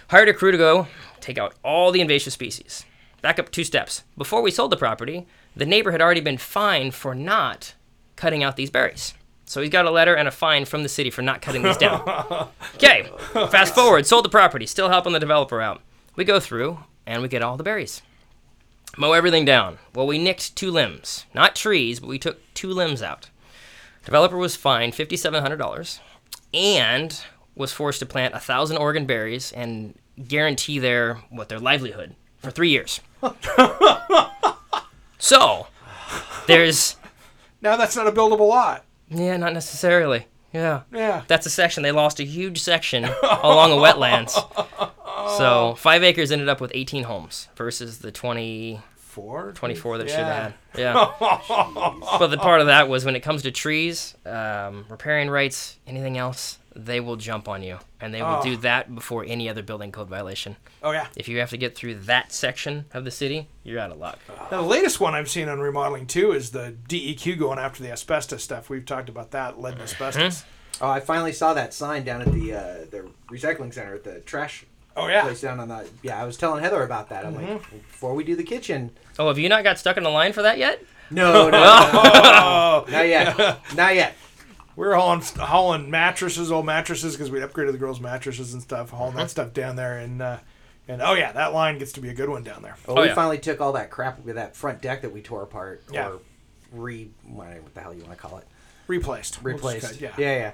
Hired 0.09 0.29
a 0.29 0.35
crew 0.35 0.53
to 0.53 0.59
go 0.59 0.87
take 1.21 1.39
out 1.39 1.55
all 1.65 1.91
the 1.91 2.01
invasive 2.01 2.33
species. 2.33 2.85
Back 3.23 3.39
up 3.39 3.51
two 3.51 3.65
steps. 3.65 4.05
Before 4.17 4.41
we 4.41 4.51
sold 4.53 4.71
the 4.71 4.77
property, 4.77 5.27
the 5.57 5.67
neighbor 5.67 5.91
had 5.91 6.01
already 6.01 6.21
been 6.21 6.39
fined 6.39 6.95
for 6.95 7.15
not 7.15 7.75
cutting 8.15 8.45
out 8.45 8.57
these 8.57 8.71
berries. 8.71 9.15
So 9.47 9.61
he's 9.61 9.71
got 9.71 9.87
a 9.87 9.91
letter 9.91 10.15
and 10.15 10.29
a 10.29 10.33
fine 10.33 10.65
from 10.65 10.83
the 10.83 10.89
city 10.89 11.11
for 11.11 11.23
not 11.23 11.43
cutting 11.43 11.63
these 11.63 11.77
down. 11.77 12.03
Okay, 12.77 13.09
fast 13.33 13.75
forward, 13.75 14.07
sold 14.07 14.25
the 14.25 14.29
property, 14.29 14.67
still 14.67 14.91
helping 14.91 15.13
the 15.15 15.19
developer 15.19 15.63
out. 15.63 15.81
We 16.15 16.25
go 16.25 16.39
through 16.39 16.81
and 17.07 17.23
we 17.23 17.29
get 17.29 17.43
all 17.43 17.57
the 17.57 17.63
berries. 17.63 18.03
Mow 18.99 19.13
everything 19.13 19.45
down. 19.45 19.79
Well, 19.95 20.07
we 20.07 20.19
nicked 20.19 20.55
two 20.57 20.71
limbs. 20.71 21.25
Not 21.35 21.57
trees, 21.57 22.01
but 22.01 22.09
we 22.09 22.19
took 22.19 22.39
two 22.55 22.69
limbs 22.69 23.03
out. 23.03 23.31
Developer 24.05 24.37
was 24.37 24.57
fined 24.57 24.93
$5,700 24.93 26.01
and 26.53 27.25
was 27.57 27.73
forced 27.73 27.99
to 28.01 28.07
plant 28.07 28.35
a 28.35 28.39
thousand 28.39 28.77
Oregon 28.77 29.07
berries 29.07 29.51
and 29.53 29.99
guarantee 30.29 30.79
their 30.79 31.15
what 31.31 31.49
their 31.49 31.59
livelihood 31.59 32.15
for 32.39 32.51
three 32.53 32.71
years. 32.71 33.01
so 35.19 35.67
there's 36.47 36.97
Now 37.61 37.77
that's 37.77 37.97
not 37.97 38.07
a 38.07 38.13
buildable 38.13 38.49
lot. 38.49 38.85
yeah, 39.09 39.37
not 39.37 39.53
necessarily. 39.53 40.27
Yeah. 40.53 40.83
Yeah. 40.93 41.23
That's 41.27 41.45
a 41.47 41.51
section. 41.51 41.83
They 41.83 41.93
lost 41.93 42.19
a 42.21 42.25
huge 42.25 42.61
section 42.63 43.05
along 43.05 43.71
the 43.71 43.77
wetlands. 43.77 44.31
So 45.37 45.75
five 45.79 46.03
acres 46.03 46.33
ended 46.33 46.49
up 46.49 46.61
with 46.61 46.71
18 46.75 47.05
homes 47.05 47.49
versus 47.57 47.99
the 47.99 48.11
20, 48.11 48.81
24 49.55 49.99
that 49.99 50.09
Yeah. 50.09 50.15
should 50.15 50.25
have 50.25 50.43
had. 50.43 50.55
Yeah. 50.79 51.11
but 52.19 52.29
the 52.29 52.39
part 52.39 52.61
of 52.61 52.69
that 52.69 52.89
was 52.89 53.05
when 53.05 53.17
it 53.17 53.21
comes 53.21 53.43
to 53.43 53.51
trees, 53.51 54.15
um, 54.25 54.87
riparian 54.89 55.29
rights, 55.31 55.77
anything 55.87 56.17
else, 56.17 56.59
they 56.77 57.01
will 57.01 57.17
jump 57.17 57.49
on 57.49 57.63
you. 57.63 57.79
And 58.01 58.13
they 58.13 58.21
will 58.23 58.39
Oh. 58.41 58.43
do 58.43 58.57
that 58.59 58.95
before 58.95 59.25
any 59.27 59.49
other 59.49 59.63
building 59.63 59.91
code 59.91 60.09
violation. 60.09 60.57
Oh 60.83 60.91
yeah. 60.91 61.07
If 61.17 61.27
you 61.29 61.39
have 61.41 61.51
to 61.51 61.57
get 61.57 61.75
through 61.75 61.95
that 62.01 62.33
section 62.33 62.85
of 62.93 63.05
the 63.05 63.11
city, 63.11 63.49
you're 63.65 63.81
out 63.81 63.91
of 63.91 63.99
luck. 63.99 64.19
Now, 64.51 64.61
the 64.61 64.67
latest 64.69 65.01
one 65.01 65.15
I've 65.15 65.31
seen 65.31 65.49
on 65.49 65.59
remodeling 65.61 66.07
too 66.07 66.33
is 66.33 66.51
the 66.51 66.77
DEQ 66.89 67.39
going 67.39 67.59
after 67.59 67.83
the 67.83 67.91
asbestos 67.91 68.45
stuff. 68.45 68.69
We've 68.69 68.85
talked 68.85 69.09
about 69.09 69.31
that, 69.33 69.61
lead 69.61 69.75
and 69.75 69.83
asbestos. 69.83 70.45
Oh, 70.81 70.89
I 70.91 71.01
finally 71.01 71.33
saw 71.33 71.55
that 71.55 71.73
sign 71.73 72.05
down 72.05 72.21
at 72.21 72.31
the 72.33 72.53
uh, 72.53 72.75
the 72.91 73.09
recycling 73.31 73.73
center 73.73 73.95
at 73.95 74.05
the 74.05 74.21
trash 74.21 74.67
Oh 74.95 75.09
yeah. 75.09 75.23
place 75.23 75.41
down 75.41 75.59
on 75.61 75.69
the. 75.69 75.87
Yeah, 76.03 76.21
I 76.23 76.25
was 76.27 76.37
telling 76.37 76.63
Heather 76.63 76.83
about 76.83 77.09
that. 77.09 77.25
I'm 77.25 77.35
like, 77.35 77.63
before 77.71 78.15
we 78.15 78.25
do 78.25 78.37
the 78.37 78.45
kitchen. 78.45 78.91
Oh, 79.19 79.29
have 79.29 79.39
you 79.39 79.49
not 79.49 79.65
got 79.65 79.79
stuck 79.79 79.97
in 79.97 80.03
the 80.05 80.11
line 80.11 80.33
for 80.35 80.43
that 80.43 80.59
yet? 80.59 80.83
No, 81.11 81.33
no, 81.49 81.51
no, 81.51 81.63
Oh, 81.63 82.85
not 82.91 83.07
yet, 83.09 83.39
not 83.77 83.95
yet. 83.95 84.15
We 84.77 84.87
were 84.87 84.95
hauling 84.95 85.23
hauling 85.39 85.91
mattresses, 85.91 86.53
old 86.53 86.67
mattresses, 86.67 87.15
because 87.17 87.31
we'd 87.31 87.43
upgraded 87.43 87.73
the 87.73 87.79
girls' 87.79 88.01
mattresses 88.01 88.53
and 88.53 88.63
stuff, 88.63 88.91
hauling 88.91 89.15
Uh-huh. 89.15 89.25
that 89.25 89.31
stuff 89.31 89.53
down 89.53 89.77
there, 89.77 89.99
and 89.99 90.23
uh, 90.23 90.39
and 90.89 91.03
oh 91.03 91.15
yeah, 91.15 91.33
that 91.33 91.53
line 91.53 91.79
gets 91.79 91.93
to 91.93 92.01
be 92.01 92.09
a 92.11 92.15
good 92.15 92.29
one 92.29 92.45
down 92.45 92.63
there. 92.63 92.77
Well, 92.87 92.99
Oh, 92.99 93.03
we 93.03 93.09
yeah. 93.09 93.15
finally 93.15 93.39
took 93.39 93.61
all 93.61 93.73
that 93.73 93.91
crap 93.91 94.21
with 94.25 94.37
that 94.37 94.55
front 94.55 94.81
deck 94.83 95.03
that 95.03 95.13
we 95.13 95.23
tore 95.23 95.43
apart, 95.43 95.83
Yeah. 95.91 96.09
or 96.11 96.19
re 96.73 97.09
what 97.25 97.75
the 97.75 97.81
hell 97.81 97.95
you 97.95 98.03
want 98.05 98.13
to 98.13 98.19
call 98.19 98.39
it, 98.39 98.47
Replaced. 98.87 99.43
We'll 99.43 99.55
replaced. 99.55 99.87
cut- 99.93 100.01
yeah. 100.01 100.13
yeah, 100.19 100.37
yeah. 100.37 100.53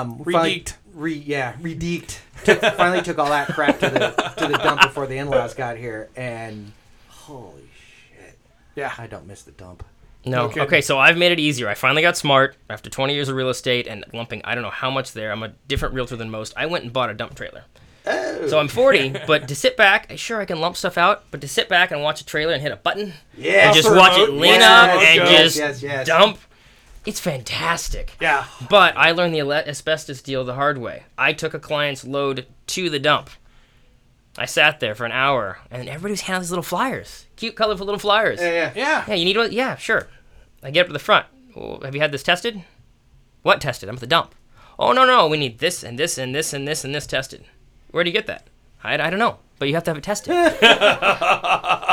Um, 0.00 0.22
Redeeked. 0.24 0.76
Re 0.94 1.12
yeah, 1.14 1.54
redeeked. 1.60 2.20
Took, 2.44 2.60
finally 2.60 3.02
took 3.02 3.18
all 3.18 3.28
that 3.30 3.48
crap 3.48 3.78
to 3.80 3.88
the 3.90 4.32
to 4.38 4.48
the 4.48 4.58
dump 4.58 4.80
before 4.82 5.06
the 5.06 5.18
in-laws 5.18 5.54
got 5.54 5.76
here, 5.76 6.08
and 6.16 6.72
holy 7.08 7.68
shit, 8.16 8.38
Yeah. 8.74 8.92
I 8.98 9.06
don't 9.06 9.26
miss 9.26 9.42
the 9.42 9.52
dump. 9.52 9.84
No. 10.30 10.44
Okay. 10.46 10.60
Okay. 10.60 10.80
so 10.80 10.98
I've 10.98 11.16
made 11.16 11.32
it 11.32 11.40
easier. 11.40 11.68
I 11.68 11.74
finally 11.74 12.02
got 12.02 12.16
smart 12.16 12.56
after 12.70 12.88
20 12.90 13.14
years 13.14 13.28
of 13.28 13.36
real 13.36 13.48
estate 13.48 13.86
and 13.86 14.04
lumping. 14.12 14.40
I 14.44 14.54
don't 14.54 14.62
know 14.62 14.70
how 14.70 14.90
much 14.90 15.12
there. 15.12 15.30
I'm 15.32 15.42
a 15.42 15.48
different 15.68 15.94
realtor 15.94 16.16
than 16.16 16.30
most. 16.30 16.52
I 16.56 16.66
went 16.66 16.84
and 16.84 16.92
bought 16.92 17.10
a 17.10 17.14
dump 17.14 17.34
trailer. 17.34 17.64
So 18.48 18.58
I'm 18.58 18.68
40, 18.68 19.16
but 19.26 19.48
to 19.48 19.54
sit 19.54 19.76
back, 19.76 20.10
sure 20.16 20.40
I 20.40 20.46
can 20.46 20.60
lump 20.60 20.76
stuff 20.76 20.96
out, 20.96 21.24
but 21.30 21.42
to 21.42 21.48
sit 21.48 21.68
back 21.68 21.90
and 21.90 22.02
watch 22.02 22.22
a 22.22 22.24
trailer 22.24 22.54
and 22.54 22.62
hit 22.62 22.72
a 22.72 22.76
button 22.76 23.12
Yeah, 23.36 23.66
and 23.66 23.76
just 23.76 23.90
watch 23.90 24.16
it 24.16 24.30
lean 24.30 24.60
Yeah, 24.60 24.82
up 24.82 24.90
and 25.02 25.18
goes. 25.20 25.28
just 25.28 25.56
Yes, 25.58 25.82
yes. 25.82 26.06
dump, 26.06 26.38
it's 27.04 27.20
fantastic. 27.20 28.12
Yeah. 28.18 28.44
But 28.70 28.96
I 28.96 29.10
learned 29.10 29.34
the 29.34 29.42
asbestos 29.42 30.22
deal 30.22 30.42
the 30.44 30.54
hard 30.54 30.78
way. 30.78 31.02
I 31.18 31.34
took 31.34 31.52
a 31.52 31.58
client's 31.58 32.02
load 32.06 32.46
to 32.68 32.88
the 32.88 32.98
dump. 32.98 33.28
I 34.38 34.46
sat 34.46 34.80
there 34.80 34.94
for 34.94 35.04
an 35.04 35.12
hour, 35.12 35.58
and 35.70 35.88
everybody 35.88 36.12
was 36.12 36.20
handing 36.22 36.42
these 36.42 36.50
little 36.50 36.62
flyers, 36.62 37.26
cute, 37.36 37.56
colorful 37.56 37.84
little 37.84 37.98
flyers. 37.98 38.40
Yeah, 38.40 38.52
yeah. 38.52 38.72
Yeah. 38.74 39.04
Yeah, 39.08 39.14
you 39.14 39.24
need 39.24 39.36
one? 39.36 39.52
Yeah, 39.52 39.76
sure. 39.76 40.06
I 40.62 40.70
get 40.70 40.82
up 40.82 40.86
to 40.88 40.92
the 40.92 40.98
front. 40.98 41.26
Well, 41.54 41.80
have 41.82 41.94
you 41.94 42.00
had 42.00 42.12
this 42.12 42.22
tested? 42.22 42.62
What 43.42 43.60
tested? 43.60 43.88
I'm 43.88 43.96
at 43.96 44.00
the 44.00 44.06
dump. 44.06 44.34
Oh, 44.78 44.92
no, 44.92 45.04
no. 45.04 45.28
We 45.28 45.38
need 45.38 45.58
this 45.58 45.82
and 45.82 45.98
this 45.98 46.18
and 46.18 46.34
this 46.34 46.52
and 46.52 46.66
this 46.66 46.84
and 46.84 46.94
this 46.94 47.06
tested. 47.06 47.44
Where 47.90 48.04
do 48.04 48.10
you 48.10 48.14
get 48.14 48.26
that? 48.26 48.46
I, 48.82 48.94
I 48.94 49.10
don't 49.10 49.18
know. 49.18 49.38
But 49.58 49.68
you 49.68 49.74
have 49.74 49.84
to 49.84 49.90
have 49.90 49.98
it 49.98 50.04
tested. 50.04 50.32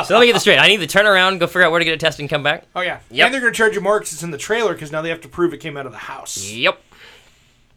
so 0.04 0.14
let 0.14 0.20
me 0.20 0.26
get 0.26 0.34
this 0.34 0.42
straight. 0.42 0.58
I 0.58 0.68
need 0.68 0.80
to 0.80 0.86
turn 0.86 1.06
around, 1.06 1.38
go 1.38 1.46
figure 1.46 1.64
out 1.64 1.72
where 1.72 1.80
to 1.80 1.84
get 1.84 1.94
it 1.94 2.00
tested, 2.00 2.20
and 2.20 2.30
come 2.30 2.44
back. 2.44 2.64
Oh 2.76 2.80
yeah. 2.80 3.00
Yep. 3.10 3.26
And 3.26 3.34
they're 3.34 3.40
going 3.40 3.52
to 3.52 3.56
charge 3.56 3.74
you 3.74 3.80
more 3.80 3.98
because 3.98 4.12
it's 4.12 4.22
in 4.22 4.30
the 4.30 4.38
trailer 4.38 4.72
because 4.72 4.92
now 4.92 5.02
they 5.02 5.08
have 5.08 5.20
to 5.22 5.28
prove 5.28 5.52
it 5.52 5.58
came 5.58 5.76
out 5.76 5.86
of 5.86 5.92
the 5.92 5.98
house. 5.98 6.48
Yep. 6.52 6.80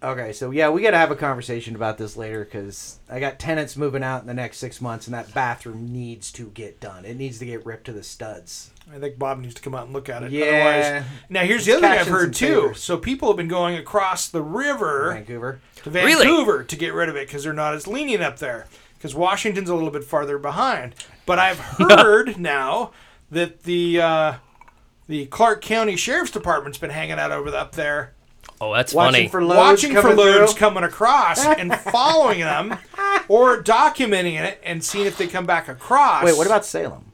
Okay, 0.02 0.32
so 0.32 0.52
yeah, 0.52 0.70
we 0.70 0.82
got 0.82 0.92
to 0.92 0.98
have 0.98 1.12
a 1.12 1.16
conversation 1.16 1.76
about 1.76 1.98
this 1.98 2.16
later 2.16 2.46
because 2.46 3.00
I 3.10 3.20
got 3.20 3.38
tenants 3.38 3.76
moving 3.76 4.04
out 4.04 4.22
in 4.22 4.28
the 4.28 4.34
next 4.34 4.60
six 4.60 4.80
months, 4.80 5.08
and 5.08 5.14
that 5.14 5.34
bathroom 5.34 5.92
needs 5.92 6.32
to 6.34 6.50
get 6.52 6.80
done. 6.80 7.04
It 7.04 7.18
needs 7.18 7.40
to 7.40 7.46
get 7.46 7.66
ripped 7.66 7.86
to 7.86 7.92
the 7.92 8.04
studs. 8.04 8.72
I 8.94 9.00
think 9.00 9.20
Bob 9.20 9.40
needs 9.40 9.54
to 9.56 9.62
come 9.62 9.76
out 9.76 9.86
and 9.86 9.94
look 9.94 10.10
at 10.10 10.24
it. 10.24 10.32
Yeah. 10.32 10.46
Otherwise, 10.46 11.06
now 11.30 11.42
here's 11.44 11.66
the 11.66 11.74
other 11.74 11.82
thing 11.82 11.92
I've 12.00 12.08
heard 12.08 12.34
too. 12.34 12.62
favors. 12.62 12.84
So 12.84 12.98
people 12.98 13.28
have 13.30 13.38
been 13.38 13.48
going 13.48 13.76
across 13.76 14.28
the 14.28 14.42
river 14.42 15.12
Vancouver. 15.14 15.60
to 15.84 15.90
Really? 15.92 16.26
Vancouver 16.26 16.64
to 16.64 16.76
get 16.76 16.94
rid 16.94 17.08
of 17.10 17.16
it 17.16 17.28
because 17.28 17.44
they're 17.44 17.54
not 17.54 17.74
as 17.76 17.88
lenient 17.88 18.24
up 18.24 18.40
there. 18.40 18.68
Because 18.98 19.14
Washington's 19.16 19.70
a 19.70 19.76
little 19.76 19.92
bit 19.92 20.04
farther 20.04 20.38
behind. 20.38 20.96
But 21.26 21.40
I've 21.40 21.60
heard 21.78 22.38
now 22.40 22.92
that 23.32 23.64
the 23.64 24.02
uh, 24.02 24.34
the 25.08 25.28
Clark 25.28 25.62
County 25.62 25.96
Sheriff's 25.96 26.32
Department's 26.32 26.78
been 26.80 26.90
hanging 26.90 27.20
out 27.20 27.32
over 27.32 27.56
up 27.56 27.74
there, 27.74 28.14
Oh, 28.62 28.74
that's 28.74 28.94
Watching 28.94 29.14
funny. 29.14 29.28
for 29.30 29.44
loads 29.44 29.58
watching 29.84 29.96
for 30.02 30.14
loads 30.14 30.54
coming 30.54 30.84
across 30.84 31.46
and 31.46 31.74
following 31.80 32.40
them, 32.40 32.78
or 33.30 33.62
documenting 33.64 34.34
it 34.40 34.60
and 34.64 34.84
seeing 34.84 35.06
if 35.06 35.18
they 35.18 35.28
come 35.28 35.46
back 35.46 35.70
across. 35.70 36.26
Wait, 36.26 36.36
what 36.36 36.46
about 36.48 36.66
Salem? 36.66 37.09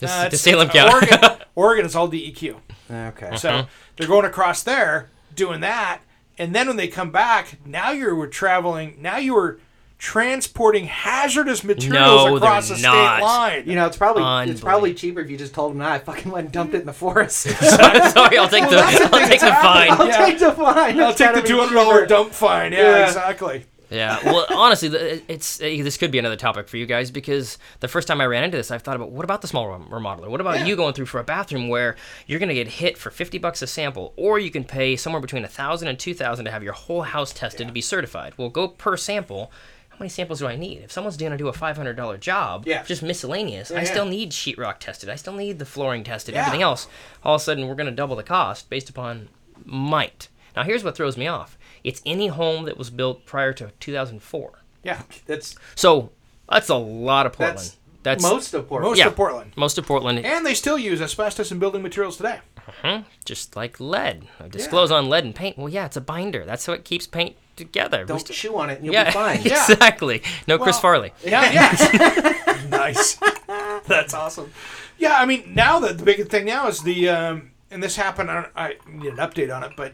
Just 0.00 0.14
Uh, 0.14 0.20
to 0.22 0.26
it's- 0.26 0.40
Salem 0.40 0.68
County. 0.68 0.92
Oregon, 0.92 1.30
Oregon 1.54 1.86
is 1.86 1.94
all 1.96 2.08
DEQ. 2.08 2.56
Okay. 2.90 3.36
So 3.36 3.66
they're 3.96 4.08
going 4.08 4.24
across 4.26 4.62
there 4.62 5.08
doing 5.34 5.60
that, 5.60 6.00
and 6.38 6.54
then 6.54 6.66
when 6.68 6.76
they 6.76 6.88
come 6.88 7.10
back, 7.10 7.58
now 7.64 7.90
you're 7.90 8.26
traveling. 8.26 8.96
Now 9.00 9.16
you 9.18 9.36
are 9.36 9.58
transporting 9.96 10.84
hazardous 10.86 11.64
materials 11.64 12.26
No, 12.26 12.36
across 12.36 12.68
they're 12.68 12.76
the 12.76 12.82
not. 12.82 13.16
state 13.16 13.24
line. 13.24 13.62
You 13.66 13.74
know, 13.76 13.86
it's 13.86 13.96
probably 13.96 14.50
it's 14.50 14.60
probably 14.60 14.92
cheaper 14.92 15.20
if 15.20 15.30
you 15.30 15.36
just 15.38 15.54
told 15.54 15.72
them, 15.72 15.78
"Nah, 15.78 15.92
I 15.92 15.98
fucking 15.98 16.30
went 16.30 16.46
and 16.46 16.52
dumped 16.52 16.74
it 16.74 16.80
in 16.80 16.86
the 16.86 16.92
forest." 16.92 17.42
Sorry, 17.48 18.36
I'll 18.36 18.48
take 18.48 18.68
the 18.68 18.76
I'll 18.78 19.26
take 19.28 19.40
the 19.40 19.46
fine. 19.46 19.90
I'll 19.92 20.06
Yeah. 20.06 20.26
take 20.26 20.38
the 20.38 20.52
fine. 20.52 21.00
I'll 21.00 21.08
It's 21.10 21.18
take 21.18 21.28
gotta 21.30 21.40
the 21.40 21.48
two 21.48 21.58
hundred 21.58 21.74
dollar 21.74 22.06
dump 22.06 22.32
fine. 22.32 22.72
Yeah, 22.72 22.78
Yeah. 22.98 23.06
exactly. 23.06 23.64
Yeah. 23.90 24.18
Well, 24.24 24.46
honestly, 24.50 24.88
it's 25.28 25.60
uh, 25.60 25.64
this 25.64 25.96
could 25.96 26.10
be 26.10 26.18
another 26.18 26.36
topic 26.36 26.68
for 26.68 26.76
you 26.76 26.86
guys 26.86 27.10
because 27.10 27.58
the 27.80 27.88
first 27.88 28.08
time 28.08 28.20
I 28.20 28.26
ran 28.26 28.44
into 28.44 28.56
this, 28.56 28.70
I've 28.70 28.82
thought 28.82 28.96
about 28.96 29.10
what 29.10 29.24
about 29.24 29.42
the 29.42 29.46
small 29.48 29.68
rem- 29.68 29.88
remodeler? 29.90 30.28
What 30.28 30.40
about 30.40 30.58
Yeah. 30.60 30.66
you 30.66 30.76
going 30.76 30.94
through 30.94 31.06
for 31.06 31.20
a 31.20 31.24
bathroom 31.24 31.68
where 31.68 31.96
you're 32.26 32.38
going 32.38 32.48
to 32.48 32.54
get 32.54 32.68
hit 32.68 32.96
for 32.98 33.10
50 33.10 33.38
bucks 33.38 33.62
a 33.62 33.66
sample, 33.66 34.12
or 34.16 34.38
you 34.38 34.50
can 34.50 34.64
pay 34.64 34.96
somewhere 34.96 35.20
between 35.20 35.44
a 35.44 35.48
thousand 35.48 35.88
and 35.88 35.98
two 35.98 36.14
thousand 36.14 36.44
to 36.46 36.50
have 36.50 36.62
your 36.62 36.72
whole 36.72 37.02
house 37.02 37.32
tested 37.32 37.66
to 37.66 37.72
be 37.72 37.80
certified. 37.80 38.32
Well, 38.36 38.48
go 38.48 38.68
per 38.68 38.96
sample. 38.96 39.52
How 39.90 39.98
many 40.00 40.08
samples 40.08 40.40
do 40.40 40.48
I 40.48 40.56
need? 40.56 40.78
If 40.82 40.90
someone's 40.90 41.16
going 41.16 41.30
to 41.30 41.38
do 41.38 41.46
a 41.46 41.52
$500 41.52 42.18
job, 42.18 42.64
Yeah. 42.66 42.82
just 42.82 43.00
miscellaneous, 43.00 43.70
I 43.70 43.76
Yeah, 43.76 43.84
still 43.84 44.06
need 44.06 44.32
sheetrock 44.32 44.80
tested. 44.80 45.08
I 45.08 45.14
still 45.14 45.34
need 45.34 45.60
the 45.60 45.64
flooring 45.64 46.02
tested. 46.02 46.34
Yeah. 46.34 46.40
Everything 46.40 46.62
else. 46.62 46.88
All 47.22 47.36
of 47.36 47.40
a 47.40 47.44
sudden, 47.44 47.68
we're 47.68 47.76
going 47.76 47.86
to 47.88 47.92
double 47.92 48.16
the 48.16 48.24
cost 48.24 48.68
based 48.68 48.90
upon 48.90 49.28
might. 49.64 50.26
Now, 50.56 50.64
here's 50.64 50.82
what 50.82 50.96
throws 50.96 51.16
me 51.16 51.28
off. 51.28 51.56
It's 51.84 52.00
any 52.06 52.26
home 52.28 52.64
that 52.64 52.76
was 52.78 52.90
built 52.90 53.26
prior 53.26 53.52
to 53.52 53.70
2004. 53.78 54.52
Yeah. 54.82 55.02
That's 55.26 55.54
So 55.76 56.10
that's 56.50 56.68
a 56.70 56.74
lot 56.76 57.26
of 57.26 57.32
Portland. 57.34 57.58
that's, 57.58 57.76
That's, 58.02 58.22
most 58.22 58.54
of 58.54 58.66
Portland. 58.68 58.90
Most 58.90 58.98
Yeah. 58.98 59.06
of 59.08 59.16
Portland. 59.16 59.52
most 59.56 59.78
of 59.78 59.86
Portland, 59.86 60.18
And 60.24 60.44
they 60.44 60.54
still 60.54 60.78
use 60.78 61.00
asbestos 61.00 61.52
in 61.52 61.58
building 61.58 61.82
materials 61.82 62.16
today. 62.16 62.40
Uh-huh. 62.66 63.02
just 63.26 63.56
like 63.56 63.78
lead. 63.78 64.26
I 64.40 64.48
disclose 64.48 64.90
on 64.90 65.10
lead 65.10 65.24
and 65.24 65.34
paint. 65.34 65.58
Well, 65.58 65.68
yeah, 65.68 65.84
it's 65.84 65.96
a 65.98 66.00
binder. 66.00 66.46
That's 66.46 66.66
what 66.66 66.82
keeps 66.84 67.06
paint 67.06 67.36
together. 67.56 68.04
Don't 68.06 68.18
st- 68.20 68.30
chew 68.38 68.56
on 68.56 68.70
it 68.70 68.76
and 68.78 68.86
you'll 68.86 68.94
yeah, 68.94 69.04
be 69.04 69.10
fine. 69.24 69.40
Exactly. 69.46 70.22
No 70.48 70.58
Chris 70.58 70.78
Farley. 70.80 71.12
Yeah, 71.22 71.50
yeah. 71.52 72.66
nice. 72.70 73.16
That's 73.86 74.14
awesome. 74.14 74.50
Yeah, 74.98 75.18
I 75.20 75.26
mean, 75.26 75.52
now 75.54 75.78
the, 75.78 75.92
the 75.92 76.04
big 76.04 76.26
thing 76.30 76.46
now 76.46 76.68
is 76.68 76.82
the, 76.82 77.08
um, 77.10 77.50
and 77.70 77.82
this 77.82 77.96
happened, 77.96 78.30
I, 78.30 78.46
I 78.56 78.76
need 78.88 79.12
an 79.12 79.18
update 79.18 79.54
on 79.54 79.62
it, 79.62 79.72
but 79.76 79.92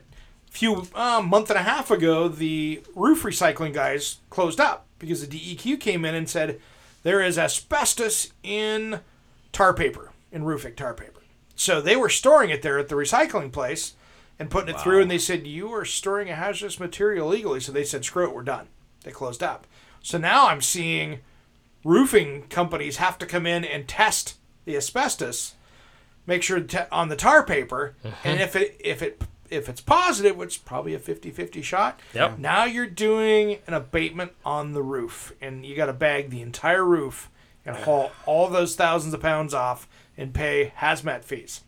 few, 0.50 0.86
uh, 0.94 1.22
month 1.24 1.48
and 1.50 1.58
a 1.58 1.62
half 1.62 1.90
ago, 1.90 2.28
the 2.28 2.82
roof 2.94 3.22
recycling 3.22 3.72
guys 3.72 4.18
closed 4.28 4.60
up 4.60 4.86
because 4.98 5.26
the 5.26 5.56
DEQ 5.56 5.80
came 5.80 6.04
in 6.04 6.14
and 6.14 6.28
said 6.28 6.60
there 7.02 7.22
is 7.22 7.38
asbestos 7.38 8.32
in 8.42 9.00
tar 9.52 9.72
paper, 9.72 10.10
in 10.30 10.44
roofing 10.44 10.74
tar 10.74 10.92
paper. 10.92 11.20
So 11.56 11.80
they 11.80 11.96
were 11.96 12.08
storing 12.08 12.50
it 12.50 12.62
there 12.62 12.78
at 12.78 12.88
the 12.88 12.94
recycling 12.94 13.52
place 13.52 13.94
and 14.38 14.50
putting 14.50 14.74
it 14.74 14.80
through, 14.80 15.02
and 15.02 15.10
they 15.10 15.18
said, 15.18 15.46
You 15.46 15.70
are 15.72 15.84
storing 15.84 16.30
a 16.30 16.34
hazardous 16.34 16.80
material 16.80 17.28
illegally. 17.28 17.60
So 17.60 17.72
they 17.72 17.84
said, 17.84 18.04
Screw 18.04 18.26
it, 18.28 18.34
we're 18.34 18.42
done. 18.42 18.68
They 19.04 19.10
closed 19.10 19.42
up. 19.42 19.66
So 20.02 20.16
now 20.16 20.48
I'm 20.48 20.62
seeing 20.62 21.20
roofing 21.84 22.42
companies 22.48 22.96
have 22.96 23.18
to 23.18 23.26
come 23.26 23.46
in 23.46 23.64
and 23.64 23.86
test 23.86 24.36
the 24.64 24.76
asbestos, 24.76 25.54
make 26.26 26.42
sure 26.42 26.60
te- 26.60 26.78
on 26.90 27.08
the 27.08 27.16
tar 27.16 27.44
paper, 27.44 27.94
and 28.24 28.40
if 28.40 28.56
it 28.56 28.80
if 28.82 29.02
it 29.02 29.22
if 29.50 29.68
it's 29.68 29.80
positive, 29.80 30.36
which 30.36 30.56
is 30.56 30.58
probably 30.58 30.94
a 30.94 30.98
50-50 30.98 31.62
shot, 31.62 32.00
Yep. 32.14 32.38
now 32.38 32.64
you're 32.64 32.86
doing 32.86 33.58
an 33.66 33.74
abatement 33.74 34.32
on 34.44 34.72
the 34.72 34.82
roof, 34.82 35.32
and 35.40 35.64
you 35.66 35.74
got 35.76 35.86
to 35.86 35.92
bag 35.92 36.30
the 36.30 36.40
entire 36.42 36.84
roof 36.84 37.30
and 37.66 37.76
haul 37.84 38.10
all 38.26 38.48
those 38.48 38.76
thousands 38.76 39.14
of 39.14 39.20
pounds 39.20 39.52
off 39.54 39.88
and 40.16 40.32
pay 40.34 40.72
hazmat 40.78 41.24
fees. 41.24 41.62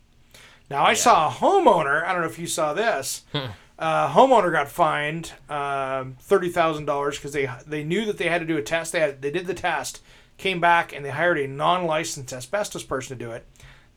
Now 0.71 0.85
I 0.85 0.95
saw 0.95 1.29
a 1.29 1.31
homeowner. 1.31 2.05
I 2.05 2.13
don't 2.13 2.23
know 2.23 2.29
if 2.29 2.39
you 2.39 2.47
saw 2.47 2.73
this. 2.73 3.25
uh, 3.79 4.09
homeowner 4.13 4.51
got 4.53 4.69
fined 4.71 5.33
um, 5.51 6.17
thirty 6.21 6.49
thousand 6.49 6.87
dollars 6.87 7.17
because 7.19 7.33
they 7.33 7.51
they 7.67 7.85
knew 7.85 8.05
that 8.07 8.17
they 8.19 8.29
had 8.29 8.41
to 8.41 8.47
do 8.47 8.57
a 8.57 8.63
test. 8.63 8.93
They 8.93 9.01
had 9.01 9.21
they 9.21 9.31
did 9.31 9.47
the 9.47 9.55
test, 9.55 10.01
came 10.39 10.61
back 10.61 10.95
and 10.95 11.05
they 11.05 11.11
hired 11.11 11.39
a 11.39 11.47
non-licensed 11.47 12.33
asbestos 12.33 12.85
person 12.85 13.19
to 13.19 13.25
do 13.25 13.33
it. 13.33 13.47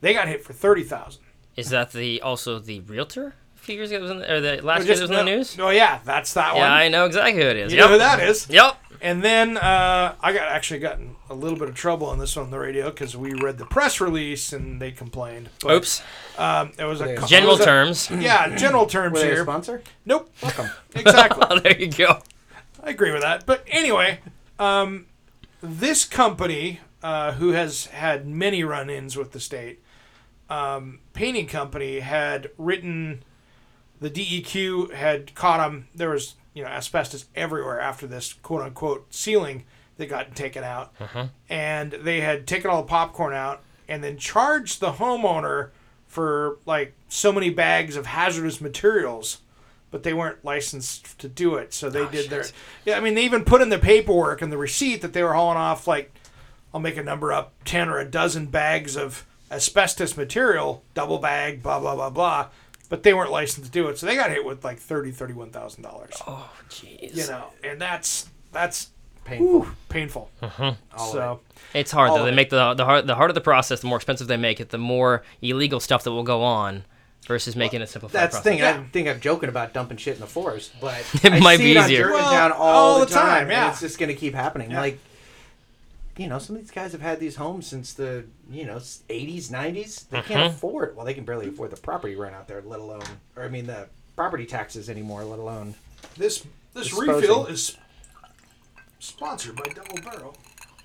They 0.02 0.12
got 0.12 0.28
hit 0.28 0.44
for 0.44 0.52
thirty 0.52 0.82
thousand. 0.82 1.22
Is 1.56 1.70
that 1.70 1.92
the 1.92 2.20
also 2.20 2.58
the 2.58 2.80
realtor? 2.80 3.34
A 3.66 3.70
few 3.74 3.78
years 3.78 3.90
ago, 3.90 4.00
was 4.00 4.12
in 4.12 4.18
the, 4.20 4.32
or 4.32 4.40
the 4.40 4.60
last 4.62 4.86
year 4.86 4.94
that 4.94 5.02
was 5.02 5.10
in 5.10 5.16
the 5.16 5.24
news. 5.24 5.58
Oh 5.58 5.70
yeah, 5.70 5.98
that's 6.04 6.34
that 6.34 6.54
Yeah, 6.54 6.60
one. 6.60 6.70
Yeah, 6.70 6.72
I 6.72 6.88
know 6.88 7.04
exactly 7.04 7.42
who 7.42 7.48
it 7.48 7.56
is. 7.56 7.72
you 7.72 7.78
yep. 7.78 7.86
know 7.86 7.92
who 7.94 7.98
that 7.98 8.20
is. 8.20 8.48
Yep. 8.48 8.76
And 9.00 9.24
then 9.24 9.56
uh, 9.56 10.14
I 10.20 10.32
got 10.32 10.46
actually 10.46 10.78
gotten 10.78 11.16
a 11.28 11.34
little 11.34 11.58
bit 11.58 11.68
of 11.68 11.74
trouble 11.74 12.06
on 12.06 12.20
this 12.20 12.36
one 12.36 12.44
on 12.44 12.50
the 12.52 12.60
radio 12.60 12.90
because 12.90 13.16
we 13.16 13.34
read 13.34 13.58
the 13.58 13.64
press 13.66 14.00
release 14.00 14.52
and 14.52 14.80
they 14.80 14.92
complained. 14.92 15.48
But, 15.60 15.72
Oops. 15.78 16.02
Um, 16.38 16.74
it 16.78 16.84
was 16.84 17.00
a 17.00 17.26
General 17.26 17.54
was 17.54 17.60
a- 17.62 17.64
terms. 17.64 18.08
Yeah, 18.12 18.54
general 18.54 18.86
terms 18.86 19.14
Were 19.14 19.18
they 19.18 19.30
a 19.32 19.34
here. 19.34 19.42
sponsor? 19.42 19.82
Nope. 20.04 20.30
Welcome. 20.40 20.70
exactly. 20.94 21.44
Oh, 21.50 21.58
there 21.58 21.76
you 21.76 21.90
go. 21.90 22.20
I 22.84 22.90
agree 22.90 23.10
with 23.10 23.22
that. 23.22 23.46
But 23.46 23.64
anyway, 23.66 24.20
um, 24.60 25.06
this 25.60 26.04
company, 26.04 26.78
uh, 27.02 27.32
who 27.32 27.50
has 27.50 27.86
had 27.86 28.28
many 28.28 28.62
run 28.62 28.90
ins 28.90 29.16
with 29.16 29.32
the 29.32 29.40
state, 29.40 29.82
um, 30.48 31.00
painting 31.14 31.48
company, 31.48 31.98
had 31.98 32.50
written 32.58 33.24
the 34.00 34.10
DEQ 34.10 34.92
had 34.92 35.34
caught 35.34 35.58
them. 35.58 35.88
There 35.94 36.10
was 36.10 36.34
you 36.54 36.62
know 36.62 36.68
asbestos 36.68 37.26
everywhere 37.34 37.80
after 37.80 38.06
this 38.06 38.32
quote 38.32 38.62
unquote 38.62 39.06
ceiling 39.14 39.64
that 39.96 40.06
got 40.06 40.34
taken 40.36 40.62
out, 40.62 40.92
uh-huh. 41.00 41.28
and 41.48 41.92
they 41.92 42.20
had 42.20 42.46
taken 42.46 42.70
all 42.70 42.82
the 42.82 42.88
popcorn 42.88 43.34
out 43.34 43.62
and 43.88 44.02
then 44.02 44.18
charged 44.18 44.80
the 44.80 44.92
homeowner 44.92 45.70
for 46.06 46.58
like 46.66 46.94
so 47.08 47.32
many 47.32 47.50
bags 47.50 47.96
of 47.96 48.06
hazardous 48.06 48.60
materials 48.60 49.38
but 49.90 50.02
they 50.02 50.12
weren't 50.12 50.44
licensed 50.44 51.18
to 51.18 51.28
do 51.28 51.54
it. 51.54 51.72
So 51.72 51.88
they 51.88 52.00
oh, 52.00 52.10
did 52.10 52.28
their. 52.28 52.44
Yeah, 52.84 52.98
I 52.98 53.00
mean, 53.00 53.14
they 53.14 53.24
even 53.24 53.44
put 53.44 53.62
in 53.62 53.68
the 53.68 53.78
paperwork 53.78 54.42
and 54.42 54.52
the 54.52 54.58
receipt 54.58 55.00
that 55.02 55.12
they 55.12 55.22
were 55.22 55.32
hauling 55.32 55.56
off 55.56 55.86
like, 55.86 56.12
I'll 56.74 56.80
make 56.80 56.96
a 56.96 57.02
number 57.02 57.32
up, 57.32 57.54
ten 57.64 57.88
or 57.88 57.98
a 57.98 58.04
dozen 58.04 58.46
bags 58.46 58.96
of 58.96 59.24
asbestos 59.50 60.16
material, 60.16 60.82
double 60.94 61.18
bag, 61.18 61.62
blah 61.62 61.80
blah 61.80 61.94
blah 61.94 62.10
blah. 62.10 62.48
But 62.88 63.02
they 63.02 63.12
weren't 63.14 63.30
licensed 63.32 63.66
to 63.66 63.70
do 63.72 63.88
it, 63.88 63.98
so 63.98 64.06
they 64.06 64.14
got 64.14 64.30
hit 64.30 64.44
with 64.44 64.64
like 64.64 64.78
thirty, 64.78 65.10
thirty-one 65.10 65.50
thousand 65.50 65.82
dollars. 65.82 66.14
Oh, 66.26 66.50
jeez. 66.70 67.16
You 67.16 67.26
know, 67.26 67.46
and 67.64 67.80
that's 67.80 68.28
that's 68.52 68.90
Painful. 69.24 69.46
whew, 69.62 69.72
painful. 69.88 70.30
Uh-huh. 70.40 70.74
All 70.96 71.06
of 71.08 71.12
So 71.12 71.40
It's 71.74 71.90
hard 71.90 72.12
though. 72.12 72.22
They 72.24 72.30
it. 72.30 72.34
make 72.36 72.50
the 72.50 72.74
the 72.74 72.84
hard, 72.84 73.06
the 73.08 73.16
harder 73.16 73.32
the 73.32 73.40
process, 73.40 73.80
the 73.80 73.88
more 73.88 73.96
expensive 73.96 74.28
they 74.28 74.36
make 74.36 74.60
it. 74.60 74.68
The 74.70 74.78
more 74.78 75.24
illegal 75.42 75.80
stuff 75.80 76.04
that 76.04 76.12
will 76.12 76.22
go 76.22 76.44
on, 76.44 76.84
versus 77.26 77.56
making 77.56 77.82
it 77.82 77.88
simplified. 77.88 78.20
That's 78.20 78.36
the 78.36 78.42
thing. 78.42 78.58
Yeah. 78.58 78.78
I 78.78 78.84
think 78.92 79.08
I'm 79.08 79.18
joking 79.20 79.48
about 79.48 79.72
dumping 79.72 79.96
shit 79.96 80.14
in 80.14 80.20
the 80.20 80.26
forest, 80.28 80.72
but 80.80 81.04
It 81.24 81.32
I 81.32 81.40
might 81.40 81.56
see 81.58 81.72
be 81.74 81.78
it 81.78 81.84
easier. 81.84 82.04
Germantown 82.04 82.50
Well, 82.50 82.62
all, 82.62 82.74
all 82.94 83.00
the 83.00 83.06
the 83.06 83.14
time, 83.14 83.26
time, 83.26 83.50
yeah. 83.50 83.64
and 83.64 83.72
it's 83.72 83.80
just 83.80 83.98
going 83.98 84.10
to 84.10 84.14
keep 84.14 84.34
happening. 84.34 84.70
Yeah. 84.70 84.80
Like, 84.80 84.98
you 86.16 86.28
know, 86.28 86.38
some 86.38 86.56
of 86.56 86.62
these 86.62 86.70
guys 86.70 86.92
have 86.92 87.02
had 87.02 87.20
these 87.20 87.36
homes 87.36 87.66
since 87.66 87.92
the 87.92 88.24
you 88.50 88.64
know 88.64 88.76
80s, 88.76 89.48
90s. 89.48 90.08
They 90.08 90.22
can't 90.22 90.28
mm-hmm. 90.28 90.54
afford. 90.54 90.96
Well, 90.96 91.04
they 91.04 91.14
can 91.14 91.24
barely 91.24 91.48
afford 91.48 91.70
the 91.70 91.76
property 91.76 92.16
rent 92.16 92.34
out 92.34 92.48
there, 92.48 92.62
let 92.64 92.80
alone, 92.80 93.04
or 93.36 93.44
I 93.44 93.48
mean, 93.48 93.66
the 93.66 93.88
property 94.16 94.46
taxes 94.46 94.88
anymore, 94.88 95.24
let 95.24 95.38
alone. 95.38 95.74
this 96.16 96.44
this 96.74 96.88
Disposing. 96.88 97.14
refill 97.14 97.46
is 97.46 97.76
sponsored 98.98 99.56
by 99.56 99.64
Double 99.74 100.02
Barrel 100.02 100.36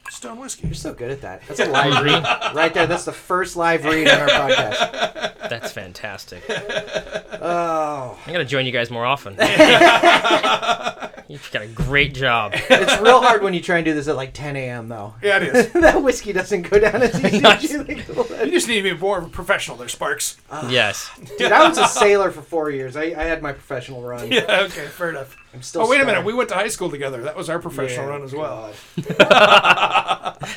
Stone 0.09 0.39
Whiskey. 0.39 0.67
You're 0.67 0.75
so 0.75 0.93
good 0.93 1.11
at 1.11 1.21
that. 1.21 1.41
That's 1.47 1.59
a 1.59 1.65
live 1.65 2.03
read 2.05 2.23
right 2.53 2.73
there. 2.73 2.85
That's 2.85 3.05
the 3.05 3.13
first 3.13 3.55
live 3.55 3.85
read 3.85 4.07
on 4.07 4.21
our 4.21 4.27
podcast. 4.27 5.49
That's 5.49 5.71
fantastic. 5.71 6.43
Oh. 6.49 8.19
I'm 8.25 8.33
going 8.33 8.45
to 8.45 8.49
join 8.49 8.65
you 8.65 8.71
guys 8.71 8.91
more 8.91 9.05
often. 9.05 9.35
You've 11.27 11.49
got 11.51 11.61
a 11.63 11.67
great 11.67 12.13
job. 12.13 12.53
it's 12.55 13.01
real 13.01 13.21
hard 13.21 13.41
when 13.43 13.53
you 13.53 13.61
try 13.61 13.77
and 13.77 13.85
do 13.85 13.93
this 13.93 14.07
at 14.07 14.15
like 14.15 14.33
10 14.33 14.55
a.m. 14.55 14.87
though. 14.87 15.15
Yeah, 15.21 15.37
it 15.37 15.55
is. 15.55 15.71
that 15.73 16.01
whiskey 16.01 16.33
doesn't 16.33 16.63
go 16.63 16.79
down 16.79 17.01
as 17.01 17.15
easy 17.25 17.45
as 17.45 17.63
you 17.63 17.83
think 17.83 18.09
it 18.09 18.15
would. 18.15 18.29
you 18.45 18.51
just 18.51 18.67
need 18.67 18.81
to 18.81 18.93
be 18.93 18.99
more 18.99 19.19
of 19.19 19.25
a 19.25 19.29
professional 19.29 19.77
there, 19.77 19.87
Sparks. 19.87 20.37
Yes. 20.69 21.09
Dude, 21.37 21.51
I 21.51 21.67
was 21.67 21.77
a 21.77 21.87
sailor 21.87 22.31
for 22.31 22.41
four 22.41 22.69
years. 22.69 22.95
I, 22.95 23.03
I 23.03 23.23
had 23.23 23.41
my 23.41 23.51
professional 23.53 24.01
run. 24.01 24.31
Yeah, 24.31 24.61
okay, 24.65 24.85
fair 24.87 25.09
enough. 25.09 25.37
I'm 25.53 25.61
still. 25.61 25.81
Oh, 25.81 25.89
wait 25.89 25.99
a 26.01 26.05
minute. 26.05 26.23
We 26.23 26.33
went 26.33 26.49
to 26.49 26.55
high 26.55 26.69
school 26.69 26.89
together. 26.89 27.23
That 27.23 27.35
was 27.35 27.49
our 27.49 27.59
professional 27.59 28.05
Yeah, 28.05 28.11
run 28.11 28.23
as 28.23 28.33
well. 28.33 28.71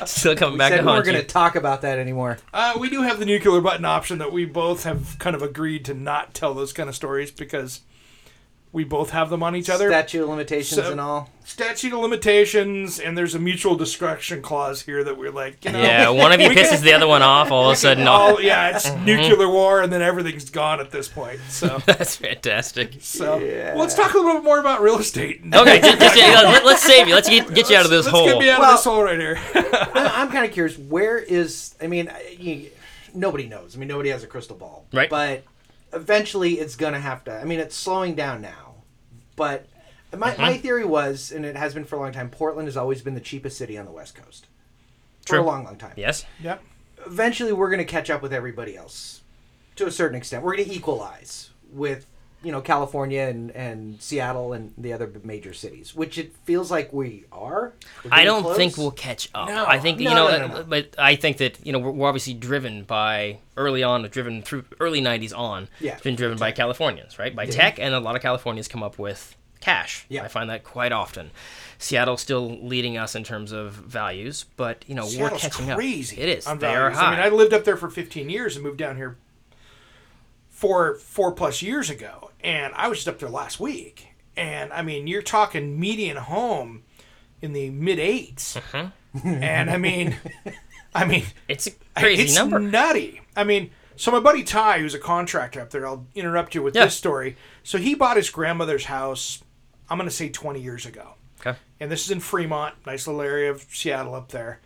Still 0.05 0.35
coming 0.35 0.57
back 0.57 0.71
Said 0.71 0.77
to 0.77 0.81
we 0.83 0.87
we're 0.87 0.93
haunt 0.93 1.05
going 1.05 1.15
you. 1.17 1.21
to 1.21 1.27
talk 1.27 1.55
about 1.55 1.81
that 1.81 1.99
anymore. 1.99 2.37
Uh, 2.53 2.77
we 2.79 2.89
do 2.89 3.01
have 3.01 3.19
the 3.19 3.25
nuclear 3.25 3.61
button 3.61 3.85
option 3.85 4.17
that 4.19 4.31
we 4.31 4.45
both 4.45 4.83
have 4.83 5.17
kind 5.19 5.35
of 5.35 5.41
agreed 5.41 5.85
to 5.85 5.93
not 5.93 6.33
tell 6.33 6.53
those 6.53 6.73
kind 6.73 6.89
of 6.89 6.95
stories 6.95 7.31
because 7.31 7.81
we 8.75 8.83
both 8.83 9.11
have 9.11 9.29
them 9.29 9.41
on 9.41 9.55
each 9.55 9.69
other. 9.69 9.89
Statute 9.89 10.21
of 10.23 10.27
limitations 10.29 10.81
So- 10.83 10.91
and 10.91 10.99
all. 10.99 11.29
Statute 11.45 11.93
of 11.93 11.99
limitations, 11.99 12.99
and 12.99 13.15
there's 13.17 13.35
a 13.35 13.39
mutual 13.39 13.75
destruction 13.75 14.41
clause 14.41 14.81
here 14.81 15.03
that 15.03 15.15
we're 15.17 15.31
like, 15.31 15.63
you 15.63 15.71
know. 15.71 15.79
Yeah, 15.81 16.09
one 16.09 16.33
of 16.33 16.41
you 16.41 16.49
we 16.49 16.55
can- 16.55 16.65
pisses 16.65 16.81
the 16.81 16.91
other 16.91 17.07
one 17.07 17.21
off. 17.21 17.51
All 17.51 17.69
of 17.69 17.73
a 17.73 17.75
sudden, 17.77 18.05
all, 18.05 18.35
oh, 18.35 18.39
yeah, 18.39 18.75
it's 18.75 18.91
nuclear 19.05 19.47
war, 19.49 19.81
and 19.81 19.93
then 19.93 20.01
everything's 20.01 20.49
gone 20.49 20.81
at 20.81 20.91
this 20.91 21.07
point. 21.07 21.39
So, 21.47 21.77
that's 21.85 22.17
fantastic. 22.17 22.95
so 22.99 23.37
Yeah. 23.37 23.73
well, 23.75 23.83
let's 23.83 23.93
talk 23.95 24.13
a 24.13 24.17
little 24.17 24.33
bit 24.33 24.43
more 24.43 24.59
about 24.59 24.81
real 24.81 24.97
estate. 24.97 25.39
Okay, 25.53 25.79
just, 25.79 25.99
just, 25.99 26.17
yeah, 26.17 26.41
let, 26.41 26.65
us 26.65 26.81
save 26.81 27.07
you. 27.07 27.15
Let's 27.15 27.29
get, 27.29 27.53
get 27.53 27.69
you 27.69 27.77
out 27.77 27.85
of 27.85 27.91
this 27.91 28.05
let's 28.07 28.17
hole. 28.17 28.25
get 28.27 28.39
me 28.39 28.49
out 28.49 28.59
Well- 28.59 28.71
of 28.71 28.77
this 28.77 28.83
hole 28.83 29.03
right 29.03 29.17
here. 29.19 29.39
I'm, 29.53 30.07
I'm 30.27 30.31
kind 30.31 30.45
of 30.45 30.51
curious. 30.51 30.77
Where 30.77 31.17
is? 31.17 31.75
I 31.81 31.87
mean, 31.87 32.11
you, 32.37 32.71
nobody 33.13 33.47
knows. 33.47 33.75
I 33.75 33.79
mean, 33.79 33.87
nobody 33.87 34.09
has 34.09 34.23
a 34.23 34.27
crystal 34.27 34.57
ball. 34.57 34.85
Right. 34.91 35.09
But 35.09 35.43
eventually, 35.93 36.53
it's 36.55 36.75
gonna 36.75 36.99
have 36.99 37.23
to. 37.25 37.33
I 37.39 37.45
mean, 37.45 37.59
it's 37.59 37.75
slowing 37.75 38.15
down 38.15 38.41
now. 38.41 38.64
But 39.35 39.67
my 40.15 40.31
Mm-hmm. 40.31 40.41
my 40.41 40.57
theory 40.57 40.85
was, 40.85 41.31
and 41.31 41.45
it 41.45 41.55
has 41.55 41.73
been 41.73 41.83
for 41.85 41.95
a 41.97 41.99
long 41.99 42.11
time. 42.11 42.29
Portland 42.29 42.67
has 42.67 42.77
always 42.77 43.01
been 43.01 43.15
the 43.15 43.21
cheapest 43.21 43.57
city 43.57 43.77
on 43.77 43.85
the 43.85 43.91
West 43.91 44.15
Coast. 44.15 44.47
For 45.25 45.37
a 45.37 45.41
long, 45.41 45.63
long 45.63 45.77
time. 45.77 45.93
Yes. 45.97 46.23
yep. 46.39 46.61
eventually 47.05 47.51
we're 47.51 47.69
going 47.69 47.79
to 47.79 47.85
catch 47.85 48.09
up 48.11 48.21
with 48.21 48.31
everybody 48.31 48.77
else 48.77 49.21
to 49.75 49.87
a 49.87 49.91
certain 49.91 50.15
extent. 50.15 50.43
We're 50.43 50.55
going 50.55 50.69
to 50.69 50.75
equalize 50.75 51.49
with 51.73 52.05
you 52.45 52.51
know 52.51 52.61
California 52.61 53.21
and, 53.21 53.49
and 53.51 53.99
Seattle 54.01 54.53
and 54.53 54.71
the 54.77 54.93
other 54.93 55.11
major 55.23 55.53
cities, 55.53 55.95
which 55.95 56.17
it 56.19 56.35
feels 56.43 56.69
like 56.69 56.93
we 56.93 57.25
are. 57.31 57.73
I 58.11 58.23
don't 58.23 58.43
close. 58.43 58.55
think 58.55 58.77
we'll 58.77 58.91
catch 58.91 59.29
up. 59.33 59.47
No. 59.47 59.65
I 59.65 59.79
think 59.79 59.99
No, 59.99 60.09
you 60.09 60.15
know, 60.15 60.27
no, 60.29 60.47
no, 60.47 60.55
uh, 60.57 60.63
but 60.63 60.95
I 60.97 61.15
think 61.15 61.37
that 61.37 61.65
you 61.65 61.73
know 61.73 61.79
we're, 61.79 61.91
we're 61.91 62.07
obviously 62.07 62.35
driven 62.35 62.83
by 62.83 63.39
early 63.57 63.81
on, 63.81 64.03
driven 64.09 64.43
through 64.43 64.65
early 64.79 65.01
'90s 65.01 65.35
on. 65.35 65.67
Yeah, 65.79 65.93
it's 65.93 66.03
been 66.03 66.15
driven 66.15 66.37
by 66.37 66.51
Californians, 66.51 67.17
right? 67.17 67.35
By 67.35 67.47
tech, 67.47 67.79
and 67.79 67.95
a 67.95 67.99
lot 67.99 68.15
of 68.15 68.21
Californians 68.21 68.67
come 68.67 68.83
up 68.83 68.99
with 68.99 69.35
cash. 69.59 70.05
Yeah. 70.07 70.23
I 70.23 70.27
find 70.27 70.49
that 70.51 70.63
quite 70.63 70.91
often. 70.91 71.31
Seattle's 71.79 72.21
still 72.21 72.59
leading 72.61 72.97
us 72.97 73.15
in 73.15 73.23
terms 73.23 73.51
of 73.51 73.73
values, 73.73 74.45
but 74.55 74.85
you 74.87 74.93
know 74.93 75.07
we're 75.17 75.31
catching 75.31 75.73
crazy. 75.73 76.17
up. 76.17 76.21
It 76.21 76.29
is. 76.37 76.47
on 76.47 76.59
They 76.59 76.75
are 76.75 76.91
high. 76.91 77.07
I 77.07 77.11
mean, 77.11 77.19
I 77.19 77.29
lived 77.29 77.53
up 77.53 77.63
there 77.63 77.75
for 77.75 77.89
15 77.89 78.29
years 78.29 78.55
and 78.55 78.63
moved 78.63 78.77
down 78.77 78.97
here 78.97 79.17
four 80.65 80.95
four 80.95 81.31
plus 81.31 81.61
years 81.61 81.89
ago, 81.89 82.31
and 82.43 82.73
I 82.75 82.87
was 82.87 82.99
just 82.99 83.07
up 83.07 83.19
there 83.19 83.29
last 83.29 83.59
week. 83.59 84.07
And 84.37 84.73
I 84.73 84.81
mean, 84.81 85.07
you're 85.07 85.21
talking 85.21 85.79
median 85.79 86.17
home 86.17 86.83
in 87.41 87.53
the 87.53 87.69
mid 87.69 87.99
8s 87.99 88.59
Mm-hmm. 89.15 89.27
and 89.43 89.69
I 89.69 89.77
mean, 89.77 90.17
I 90.93 91.05
mean, 91.05 91.23
it's 91.47 91.67
a 91.67 91.71
crazy 91.97 92.23
it's 92.23 92.35
number. 92.35 92.59
nutty. 92.59 93.21
I 93.35 93.45
mean, 93.45 93.71
so 93.95 94.11
my 94.11 94.19
buddy 94.19 94.43
Ty, 94.43 94.79
who's 94.79 94.93
a 94.93 94.99
contractor 94.99 95.61
up 95.61 95.69
there, 95.69 95.87
I'll 95.87 96.05
interrupt 96.15 96.53
you 96.53 96.61
with 96.61 96.75
Yeah. 96.75 96.83
this 96.85 96.95
story. 96.97 97.37
So 97.63 97.77
he 97.77 97.95
bought 97.95 98.17
his 98.17 98.29
grandmother's 98.29 98.85
house. 98.85 99.41
I'm 99.89 99.97
going 99.97 100.09
to 100.09 100.13
say 100.15 100.27
20 100.29 100.59
years 100.59 100.85
ago 100.85 101.13
okay. 101.39 101.57
and 101.79 101.89
this 101.91 102.03
is 102.03 102.11
in 102.11 102.19
Fremont, 102.19 102.75
nice 102.85 103.07
little 103.07 103.21
area 103.21 103.51
of 103.51 103.61
Seattle 103.71 104.15
up 104.15 104.29
there. 104.31 104.59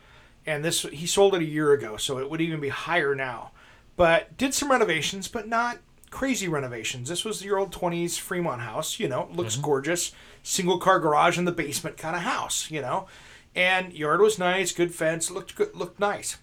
And 0.46 0.64
this 0.64 0.82
he 0.82 1.06
sold 1.06 1.34
it 1.36 1.42
a 1.42 1.44
year 1.44 1.72
ago, 1.72 1.96
so 1.96 2.18
it 2.18 2.28
would 2.30 2.40
even 2.40 2.58
be 2.58 2.70
higher 2.70 3.14
now. 3.14 3.52
But 3.96 4.36
did 4.36 4.52
some 4.54 4.70
renovations, 4.70 5.28
but 5.28 5.46
not 5.46 5.78
crazy 6.10 6.48
renovations. 6.48 7.08
This 7.08 7.24
was 7.24 7.44
your 7.44 7.58
old 7.58 7.72
20s 7.72 8.18
Fremont 8.18 8.62
house, 8.62 8.98
you 8.98 9.08
know, 9.08 9.28
looks 9.32 9.54
mm-hmm. 9.54 9.64
gorgeous, 9.64 10.12
single 10.42 10.78
car 10.78 10.98
garage 10.98 11.38
in 11.38 11.44
the 11.44 11.52
basement 11.52 11.96
kind 11.96 12.16
of 12.16 12.22
house, 12.22 12.70
you 12.70 12.80
know. 12.80 13.06
And 13.54 13.92
yard 13.92 14.20
was 14.20 14.38
nice, 14.38 14.72
good 14.72 14.94
fence, 14.94 15.30
looked 15.30 15.56
good, 15.56 15.74
looked 15.74 15.98
nice. 15.98 16.38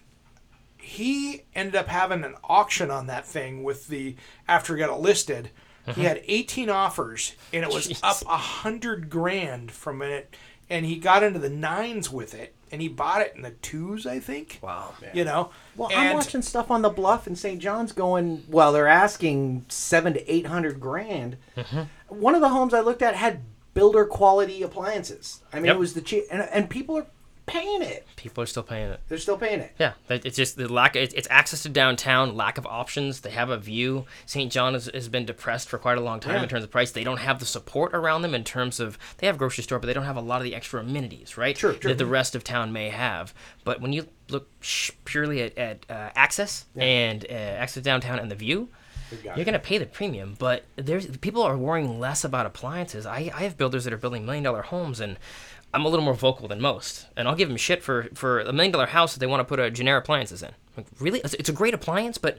He 0.78 1.44
ended 1.54 1.76
up 1.76 1.88
having 1.88 2.24
an 2.24 2.34
auction 2.44 2.90
on 2.90 3.06
that 3.06 3.26
thing 3.26 3.62
with 3.62 3.88
the 3.88 4.16
after 4.46 4.74
he 4.74 4.80
got 4.80 4.94
it 4.94 5.00
listed. 5.00 5.50
He 5.84 5.92
mm-hmm. 5.92 6.02
had 6.02 6.22
18 6.26 6.68
offers, 6.68 7.34
and 7.52 7.62
it 7.62 7.72
was 7.72 7.88
Jeez. 7.88 8.00
up 8.02 8.22
a 8.26 8.36
hundred 8.36 9.08
grand 9.08 9.70
from 9.70 10.02
it, 10.02 10.34
and 10.68 10.84
he 10.84 10.96
got 10.96 11.22
into 11.22 11.38
the 11.38 11.50
nines 11.50 12.10
with 12.10 12.34
it, 12.34 12.54
and 12.72 12.80
he 12.82 12.88
bought 12.88 13.20
it 13.22 13.32
in 13.36 13.42
the 13.42 13.50
twos, 13.50 14.06
I 14.06 14.18
think. 14.20 14.58
Wow. 14.62 14.94
man. 15.00 15.10
You 15.14 15.24
know, 15.24 15.50
Well, 15.76 15.90
I'm 15.94 16.14
watching 16.14 16.42
stuff 16.42 16.70
on 16.70 16.82
the 16.82 16.88
bluff 16.90 17.26
in 17.26 17.36
St. 17.36 17.60
John's 17.60 17.92
going. 17.92 18.44
Well, 18.48 18.72
they're 18.72 18.88
asking 18.88 19.64
seven 19.68 20.12
to 20.14 20.32
eight 20.32 20.46
hundred 20.46 20.80
grand. 20.80 21.36
Mm-hmm. 21.56 21.82
One 22.08 22.34
of 22.34 22.40
the 22.40 22.48
homes 22.50 22.74
I 22.74 22.80
looked 22.80 23.02
at 23.02 23.14
had 23.14 23.42
builder 23.74 24.04
quality 24.06 24.62
appliances. 24.62 25.42
I 25.52 25.56
mean, 25.56 25.66
Yep. 25.66 25.76
it 25.76 25.78
was 25.78 25.94
the 25.94 26.00
cheap, 26.00 26.24
and, 26.30 26.42
and 26.42 26.68
people 26.70 26.96
are 26.98 27.06
paying 27.48 27.82
it. 27.82 28.06
People 28.16 28.42
are 28.42 28.46
still 28.46 28.62
paying 28.62 28.90
it. 28.90 29.00
They're 29.08 29.18
still 29.18 29.36
paying 29.38 29.60
it. 29.60 29.74
Yeah, 29.78 29.92
it's 30.08 30.36
just 30.36 30.56
the 30.56 30.72
lack. 30.72 30.94
It's, 30.94 31.14
it's 31.14 31.28
access 31.30 31.62
to 31.64 31.68
downtown, 31.68 32.36
lack 32.36 32.58
of 32.58 32.66
options. 32.66 33.20
They 33.20 33.30
have 33.30 33.50
a 33.50 33.58
view. 33.58 34.06
St. 34.26 34.52
John 34.52 34.74
has, 34.74 34.90
has 34.92 35.08
been 35.08 35.24
depressed 35.26 35.68
for 35.68 35.78
quite 35.78 35.98
a 35.98 36.00
long 36.00 36.20
time 36.20 36.36
Yeah. 36.36 36.42
in 36.44 36.48
terms 36.48 36.64
of 36.64 36.70
price. 36.70 36.92
They 36.92 37.04
don't 37.04 37.18
have 37.18 37.38
the 37.40 37.46
support 37.46 37.94
around 37.94 38.22
them 38.22 38.34
in 38.34 38.44
terms 38.44 38.78
of 38.80 38.98
they 39.18 39.26
have 39.26 39.38
grocery 39.38 39.64
store, 39.64 39.78
but 39.78 39.86
they 39.86 39.92
don't 39.94 40.04
have 40.04 40.16
a 40.16 40.20
lot 40.20 40.36
of 40.36 40.44
the 40.44 40.54
extra 40.54 40.80
amenities, 40.80 41.36
right? 41.36 41.56
Sure, 41.56 41.72
sure. 41.80 41.90
That 41.90 41.98
the 41.98 42.06
rest 42.06 42.34
of 42.34 42.44
town 42.44 42.72
may 42.72 42.90
have. 42.90 43.34
But 43.64 43.80
when 43.80 43.92
you 43.92 44.06
look 44.30 44.48
purely 45.04 45.42
at, 45.42 45.56
at 45.58 45.86
uh, 45.88 46.10
access 46.14 46.66
and 46.76 47.24
uh, 47.28 47.32
access 47.32 47.82
downtown 47.82 48.18
and 48.18 48.30
the 48.30 48.34
view. 48.36 48.68
You're 49.34 49.46
gonna 49.46 49.58
pay 49.58 49.78
the 49.78 49.86
premium, 49.86 50.36
but 50.38 50.64
there's 50.76 51.06
people 51.16 51.42
are 51.42 51.56
worrying 51.56 51.98
less 51.98 52.24
about 52.24 52.44
appliances. 52.44 53.06
I, 53.06 53.30
I 53.34 53.44
have 53.44 53.56
builders 53.56 53.84
that 53.84 53.92
are 53.94 53.96
building 53.96 54.26
million 54.26 54.44
dollar 54.44 54.60
homes, 54.60 55.00
and 55.00 55.16
I'm 55.74 55.84
a 55.84 55.88
little 55.88 56.04
more 56.04 56.14
vocal 56.14 56.48
than 56.48 56.60
most, 56.60 57.06
and 57.16 57.28
I'll 57.28 57.34
give 57.34 57.48
them 57.48 57.56
shit 57.56 57.82
for 57.82 58.08
for 58.14 58.40
a 58.40 58.52
million 58.52 58.72
dollar 58.72 58.86
house 58.86 59.12
that 59.14 59.20
they 59.20 59.26
want 59.26 59.40
to 59.40 59.44
put 59.44 59.60
a 59.60 59.70
generic 59.70 60.04
appliances 60.04 60.42
in. 60.42 60.50
Like, 60.76 60.86
really, 60.98 61.20
it's, 61.20 61.34
it's 61.34 61.48
a 61.48 61.52
great 61.52 61.74
appliance, 61.74 62.18
but 62.18 62.38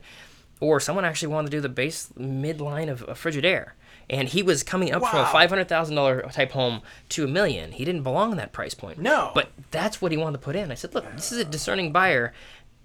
or 0.60 0.80
someone 0.80 1.06
actually 1.06 1.30
wanted 1.30 1.52
to 1.52 1.58
do 1.58 1.62
the 1.62 1.70
base 1.70 2.10
midline 2.18 2.90
of 2.90 3.02
a 3.04 3.14
Frigidaire, 3.14 3.72
and 4.10 4.28
he 4.28 4.42
was 4.44 4.64
coming 4.64 4.92
up 4.92 5.06
from 5.06 5.20
a 5.20 5.26
five 5.28 5.50
hundred 5.50 5.70
thousand 5.70 5.96
dollar 5.96 6.22
type 6.32 6.52
home 6.52 6.82
to 7.10 7.24
a 7.24 7.28
million. 7.28 7.72
He 7.72 7.86
didn't 7.86 8.04
belong 8.04 8.32
in 8.32 8.38
that 8.38 8.52
price 8.52 8.74
point. 8.74 8.98
No. 8.98 9.32
but 9.34 9.50
that's 9.72 10.02
what 10.02 10.12
he 10.12 10.18
wanted 10.18 10.40
to 10.40 10.44
put 10.44 10.56
in. 10.56 10.72
I 10.72 10.76
said, 10.76 10.94
look, 10.96 11.06
this 11.16 11.32
is 11.32 11.38
a 11.38 11.46
discerning 11.46 11.92
buyer. 11.92 12.34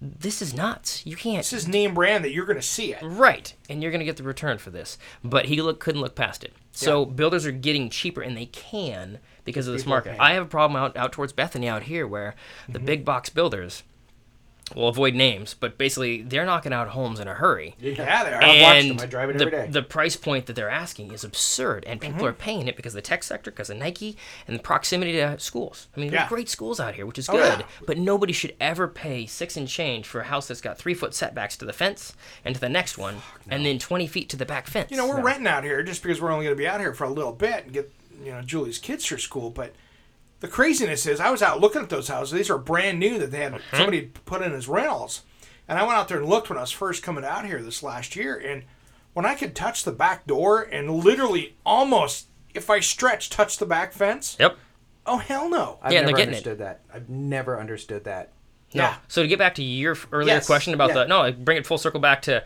This 0.01 0.43
is 0.43 0.53
nuts. 0.53 1.07
You 1.07 1.17
can't. 1.17 1.39
this 1.39 1.53
is 1.55 1.67
name 1.67 1.95
brand 1.95 2.25
that 2.25 2.33
you're 2.33 2.45
going 2.45 2.59
to 2.59 2.63
see 2.63 2.93
it. 2.93 2.99
Right, 3.03 3.55
and 3.71 3.83
you're 3.83 3.93
going 3.93 4.01
to 4.01 4.05
get 4.05 4.19
the 4.19 4.23
return 4.23 4.59
for 4.59 4.71
this. 4.71 4.99
But 5.23 5.47
he 5.47 5.63
look, 5.63 5.81
couldn't 5.81 6.03
look 6.03 6.15
past 6.15 6.45
it. 6.45 6.53
So 6.73 7.07
builders 7.07 7.47
are 7.47 7.53
getting 7.53 7.89
cheaper, 7.89 8.21
and 8.21 8.37
they 8.37 8.47
can 8.47 9.19
because 9.45 9.67
of 9.69 9.73
this 9.75 9.83
people 9.83 9.91
market. 9.91 10.09
paying. 10.11 10.21
I 10.21 10.33
have 10.35 10.43
a 10.45 10.47
problem 10.49 10.81
out, 10.83 10.97
out 10.97 11.13
towards 11.13 11.33
Bethany 11.33 11.69
out 11.69 11.85
here 11.85 12.07
where 12.07 12.35
the 12.69 12.79
Mm-hmm. 12.79 12.87
big 12.87 13.05
box 13.05 13.29
builders 13.31 13.83
will 14.75 14.89
avoid 14.89 15.15
names, 15.15 15.53
but 15.53 15.77
basically 15.77 16.23
they're 16.23 16.47
knocking 16.47 16.73
out 16.73 16.89
homes 16.89 17.21
in 17.21 17.29
a 17.29 17.35
hurry. 17.35 17.75
Yeah, 17.79 18.25
they 18.25 18.33
are. 18.33 18.43
I've 18.43 18.63
watched 18.63 18.89
them. 18.89 19.01
I 19.01 19.07
drive 19.07 19.29
it 19.29 19.37
the, 19.37 19.45
every 19.45 19.59
day. 19.67 19.71
the 19.71 19.83
price 19.83 20.17
point 20.17 20.47
that 20.47 20.57
they're 20.57 20.71
asking 20.71 21.13
is 21.13 21.23
absurd, 21.23 21.85
and 21.87 22.01
people 22.01 22.17
Mm-hmm. 22.21 22.27
are 22.29 22.33
paying 22.33 22.67
it 22.67 22.75
because 22.75 22.95
of 22.95 22.97
the 22.97 23.03
tech 23.03 23.23
sector, 23.23 23.51
because 23.51 23.69
of 23.69 23.77
Nike, 23.77 24.17
and 24.49 24.59
the 24.59 24.63
proximity 24.63 25.13
to 25.13 25.39
schools. 25.39 25.89
I 25.95 26.01
mean, 26.01 26.11
Yeah. 26.11 26.21
there's 26.21 26.31
great 26.31 26.49
schools 26.49 26.81
out 26.81 26.95
here, 26.95 27.05
which 27.05 27.19
is 27.19 27.29
Oh, 27.29 27.33
good, 27.35 27.59
yeah. 27.61 27.67
but 27.87 27.99
nobody 27.99 28.33
should 28.33 28.57
ever 28.59 28.89
pay 28.89 29.27
six 29.27 29.55
and 29.59 29.69
change 29.69 30.07
for 30.07 30.23
a 30.23 30.25
house 30.25 30.49
that's 30.49 30.63
got 30.63 30.79
three 30.79 30.95
foot 30.95 31.13
setbacks 31.13 31.59
to 31.59 31.67
the 31.67 31.75
fence 31.75 32.15
and 32.43 32.55
to 32.55 32.61
the 32.61 32.71
next 32.71 32.97
one, 32.97 33.17
and 33.51 33.67
then 33.67 33.79
20 33.79 34.07
feet 34.07 34.31
to 34.31 34.37
the 34.39 34.47
back 34.47 34.67
fence. 34.67 34.91
You 34.91 34.97
know, 34.97 35.07
we're 35.07 35.21
renting 35.21 35.47
out 35.47 35.63
here 35.65 35.83
just 35.83 36.03
because 36.03 36.23
we're 36.23 36.33
only 36.33 36.47
going 36.47 36.57
to 36.57 36.61
be 36.61 36.67
out 36.67 36.81
here 36.81 36.95
for 36.95 37.05
a 37.05 37.11
little 37.11 37.33
bit 37.33 37.65
and 37.65 37.73
get, 37.75 37.93
you 38.23 38.33
know, 38.33 38.43
Julie's 38.43 38.79
kids 38.79 39.05
through 39.07 39.19
school. 39.19 39.51
But 39.51 39.75
the 40.41 40.49
craziness 40.49 41.07
is, 41.07 41.21
I 41.21 41.31
was 41.31 41.43
out 41.43 41.61
looking 41.61 41.83
at 41.83 41.89
those 41.91 42.09
houses. 42.09 42.33
These 42.37 42.51
are 42.51 42.59
brand 42.59 42.99
new 42.99 43.19
that 43.19 43.31
they 43.31 43.39
had 43.41 43.53
Mm-hmm. 43.55 43.77
somebody 43.77 44.03
put 44.25 44.43
in 44.43 44.53
as 44.53 44.69
rentals. 44.69 45.23
And 45.69 45.79
I 45.79 45.83
went 45.83 45.95
out 45.97 46.09
there 46.09 46.19
and 46.19 46.29
looked 46.29 46.51
when 46.51 46.59
I 46.59 46.62
was 46.62 46.71
first 46.71 47.03
coming 47.03 47.25
out 47.25 47.47
here 47.47 47.62
this 47.62 47.83
last 47.83 48.17
year. 48.17 48.37
And 48.37 48.65
when 49.15 49.25
I 49.25 49.35
could 49.35 49.55
touch 49.55 49.85
the 49.85 49.93
back 49.93 50.27
door 50.27 50.61
and 50.62 50.91
literally 50.91 51.55
almost, 51.65 52.27
if 52.55 52.69
I 52.69 52.81
stretch, 52.81 53.31
touch 53.31 53.57
the 53.59 53.65
back 53.67 53.93
fence, 53.95 54.37
Yep. 54.39 54.57
oh, 55.07 55.19
hell 55.19 55.49
no. 55.49 55.79
I've 55.83 55.93
Yeah, 55.93 56.01
they're 56.01 56.07
never 56.09 56.17
getting 56.19 56.35
it. 56.35 56.37
understood 56.39 56.59
that. 56.59 56.81
I've 56.93 57.09
never 57.09 57.59
understood 57.59 58.05
that. 58.05 58.33
No. 58.75 58.83
Yeah. 58.83 58.97
So 59.09 59.23
to 59.23 59.29
get 59.29 59.39
back 59.39 59.55
to 59.55 59.62
your 59.62 59.97
earlier 60.12 60.35
Yes, 60.35 60.47
question 60.47 60.75
about 60.75 60.89
yeah. 60.89 60.95
the 60.95 61.07
no, 61.07 61.21
I 61.23 61.31
bring 61.31 61.57
it 61.57 61.67
full 61.67 61.79
circle 61.79 62.01
back 62.01 62.23
to 62.23 62.43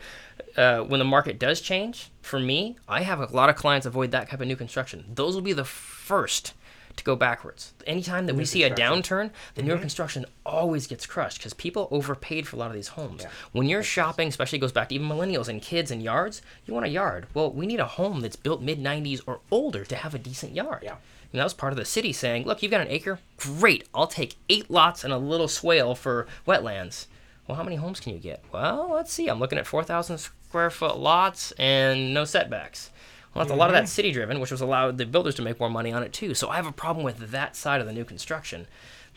uh, 0.57 0.79
when 0.81 0.99
the 0.99 1.05
market 1.05 1.39
does 1.39 1.61
change. 1.61 2.09
For 2.21 2.39
me, 2.39 2.77
I 2.87 3.01
have 3.01 3.19
a 3.19 3.25
lot 3.25 3.49
of 3.49 3.55
clients 3.55 3.85
avoid 3.85 4.11
that 4.11 4.29
type 4.29 4.41
of 4.41 4.47
new 4.47 4.55
construction. 4.55 5.05
Those 5.13 5.35
will 5.35 5.41
be 5.41 5.53
the 5.53 5.65
first 5.65 6.53
to 6.95 7.03
go 7.03 7.15
backwards. 7.15 7.73
Anytime 7.87 8.25
that 8.25 8.35
we 8.35 8.43
see 8.45 8.63
a 8.63 8.69
downturn, 8.69 9.31
the 9.55 9.61
Mm-hmm. 9.61 9.67
newer 9.69 9.77
construction 9.77 10.25
always 10.45 10.85
gets 10.85 11.05
crushed 11.05 11.37
because 11.37 11.53
people 11.53 11.87
overpaid 11.91 12.45
for 12.47 12.55
a 12.57 12.59
lot 12.59 12.67
of 12.67 12.73
these 12.73 12.89
homes. 12.89 13.25
When 13.53 13.67
you're 13.69 13.83
shopping, 13.83 14.27
especially 14.27 14.59
goes 14.59 14.71
back 14.73 14.89
to 14.89 14.95
even 14.95 15.07
millennials 15.07 15.47
and 15.47 15.61
kids 15.61 15.91
and 15.91 16.03
yards, 16.03 16.41
you 16.65 16.73
want 16.73 16.85
a 16.85 16.89
yard. 16.89 17.27
Well, 17.33 17.51
we 17.51 17.67
need 17.67 17.79
a 17.79 17.85
home 17.85 18.19
that's 18.21 18.35
built 18.35 18.61
mid 18.61 18.79
90s 18.83 19.21
or 19.25 19.39
older 19.49 19.85
to 19.85 19.95
have 19.95 20.13
a 20.13 20.19
decent 20.19 20.53
yard. 20.55 20.81
Yeah. 20.83 20.95
And 21.31 21.39
that 21.39 21.43
was 21.43 21.53
part 21.53 21.71
of 21.71 21.77
the 21.77 21.85
city 21.85 22.11
saying, 22.11 22.45
look, 22.45 22.61
you've 22.63 22.71
got 22.71 22.81
an 22.81 22.87
acre? 22.89 23.19
Great. 23.37 23.87
I'll 23.93 24.07
take 24.07 24.35
eight 24.49 24.69
lots 24.69 25.03
and 25.03 25.13
a 25.13 25.17
little 25.17 25.47
swale 25.47 25.93
for 25.95 26.25
wetlands. 26.47 27.05
Well, 27.49 27.55
how 27.55 27.63
many 27.63 27.77
homes 27.77 27.99
can 27.99 28.13
you 28.13 28.19
get? 28.19 28.43
Well, 28.53 28.91
let's 28.93 29.11
see. 29.11 29.27
I'm 29.27 29.39
looking 29.39 29.57
at 29.57 29.65
4,000 29.65 30.19
square 30.19 30.69
foot 30.69 30.99
lots 30.99 31.51
and 31.53 32.13
no 32.13 32.23
setbacks. 32.23 32.91
Well, 33.33 33.43
that's 33.43 33.51
a 33.51 33.57
lot 33.57 33.71
of 33.71 33.73
that 33.73 33.89
city 33.89 34.11
driven, 34.11 34.39
which 34.39 34.51
was 34.51 34.61
allowed 34.61 34.99
the 34.99 35.07
builders 35.07 35.33
to 35.35 35.41
make 35.41 35.59
more 35.59 35.69
money 35.69 35.91
on 35.91 36.03
it 36.03 36.13
too. 36.13 36.35
So 36.35 36.49
I 36.49 36.57
have 36.57 36.67
a 36.67 36.71
problem 36.71 37.03
with 37.03 37.31
that 37.31 37.55
side 37.55 37.81
of 37.81 37.87
the 37.87 37.93
new 37.93 38.05
construction. 38.05 38.67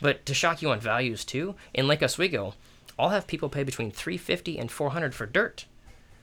But 0.00 0.24
to 0.24 0.32
shock 0.32 0.62
you 0.62 0.70
on 0.70 0.80
values 0.80 1.26
too, 1.26 1.56
in 1.74 1.86
Lake 1.86 2.02
Oswego, 2.02 2.54
I'll 2.98 3.10
have 3.10 3.26
people 3.26 3.50
pay 3.50 3.64
between 3.64 3.90
350 3.90 4.58
and 4.58 4.70
400 4.70 5.14
for 5.14 5.26
dirt. 5.26 5.66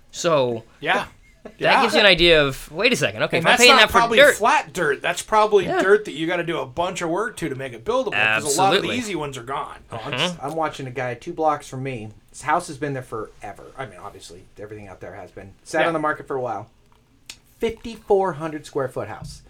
So 0.10 0.64
Yeah. 0.80 1.05
That 1.43 1.81
gives 1.81 1.93
you 1.93 1.99
an 2.01 2.05
idea 2.05 2.43
of 2.45 2.71
wait 2.71 2.91
a 2.91 2.95
second, 2.95 3.23
okay, 3.23 3.37
And 3.37 3.45
if 3.45 3.51
I'm 3.51 3.57
paying 3.57 3.71
not 3.71 3.79
that 3.81 3.87
for 3.91 3.99
probably 3.99 4.17
dirt, 4.17 4.35
flat 4.35 4.73
dirt. 4.73 5.01
That's 5.01 5.21
probably 5.21 5.65
Yeah. 5.65 5.81
dirt 5.81 6.05
that 6.05 6.11
you 6.13 6.27
got 6.27 6.37
to 6.37 6.43
do 6.43 6.59
a 6.59 6.65
bunch 6.65 7.01
of 7.01 7.09
work 7.09 7.37
to 7.37 7.49
to 7.49 7.55
make 7.55 7.73
it 7.73 7.83
buildable. 7.85 8.11
Because 8.11 8.57
a 8.57 8.61
lot 8.61 8.75
of 8.75 8.81
the 8.83 8.91
easy 8.91 9.15
ones 9.15 9.37
are 9.37 9.43
gone. 9.43 9.77
I'm, 9.91 10.37
I'm 10.41 10.55
watching 10.55 10.87
a 10.87 10.91
guy 10.91 11.13
two 11.15 11.33
blocks 11.33 11.67
from 11.67 11.83
me. 11.83 12.09
His 12.29 12.41
house 12.43 12.67
has 12.67 12.77
been 12.77 12.93
there 12.93 13.03
forever. 13.03 13.63
I 13.77 13.85
mean, 13.85 13.99
obviously, 13.99 14.43
everything 14.59 14.87
out 14.87 14.99
there 14.99 15.15
has 15.15 15.31
been. 15.31 15.53
Sat 15.63 15.81
Yeah. 15.81 15.87
on 15.87 15.93
the 15.93 15.99
market 15.99 16.27
for 16.27 16.35
a 16.35 16.41
while. 16.41 16.69
5,400 17.59 18.65
square 18.65 18.87
foot 18.87 19.07
house. 19.07 19.41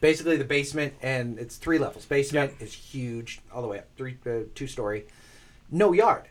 Basically, 0.00 0.36
the 0.36 0.44
basement, 0.44 0.94
and 1.02 1.38
it's 1.38 1.56
three 1.56 1.78
levels. 1.78 2.04
Basement 2.04 2.52
is 2.60 2.72
huge, 2.72 3.40
all 3.52 3.62
the 3.62 3.68
way 3.68 3.78
up, 3.78 3.86
three, 3.96 4.16
uh, 4.26 4.44
two 4.54 4.66
story. 4.66 5.06
No 5.70 5.92
yard. 5.92 6.24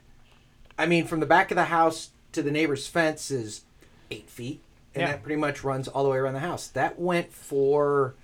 I 0.78 0.86
mean, 0.86 1.06
from 1.08 1.20
the 1.20 1.26
back 1.26 1.52
of 1.52 1.56
the 1.56 1.66
house 1.66 2.10
to 2.34 2.42
the 2.42 2.52
neighbor's 2.52 2.88
fence 2.88 3.32
is 3.32 3.62
eight 4.12 4.30
feet, 4.30 4.62
and 4.96 5.02
Yeah. 5.02 5.08
that 5.12 5.24
pretty 5.24 5.40
much 5.40 5.64
runs 5.64 5.88
all 5.88 6.04
the 6.04 6.10
way 6.10 6.18
around 6.18 6.34
the 6.34 6.40
house. 6.40 6.68
That 6.68 6.98
went 6.98 7.32
for 7.34 8.16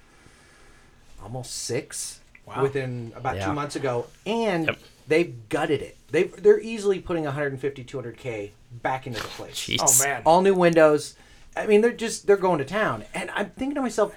almost 1.22 1.54
six 1.54 2.20
Wow. 2.46 2.64
within 2.64 3.14
about 3.16 3.36
Yeah. 3.36 3.46
two 3.48 3.54
months 3.54 3.76
ago, 3.76 4.08
and 4.26 4.66
Yep. 4.68 4.78
they've 5.08 5.50
gutted 5.50 5.82
it. 5.82 5.98
They 6.10 6.24
they're 6.24 6.60
easily 6.60 7.00
putting 7.00 7.26
150, 7.26 7.84
200 7.84 8.18
k 8.18 8.52
back 8.72 9.06
into 9.06 9.22
the 9.22 9.28
place. 9.28 9.56
Jeez. 9.56 9.78
Oh, 9.82 9.86
oh 9.88 10.04
man. 10.04 10.22
All 10.26 10.42
new 10.42 10.54
windows. 10.56 11.16
I 11.56 11.68
mean, 11.68 11.82
they're 11.82 11.92
just 11.92 12.26
they're 12.28 12.38
going 12.38 12.58
to 12.60 12.66
town, 12.66 13.04
and 13.14 13.30
I'm 13.32 13.50
thinking 13.52 13.76
to 13.76 13.82
myself, 13.82 14.16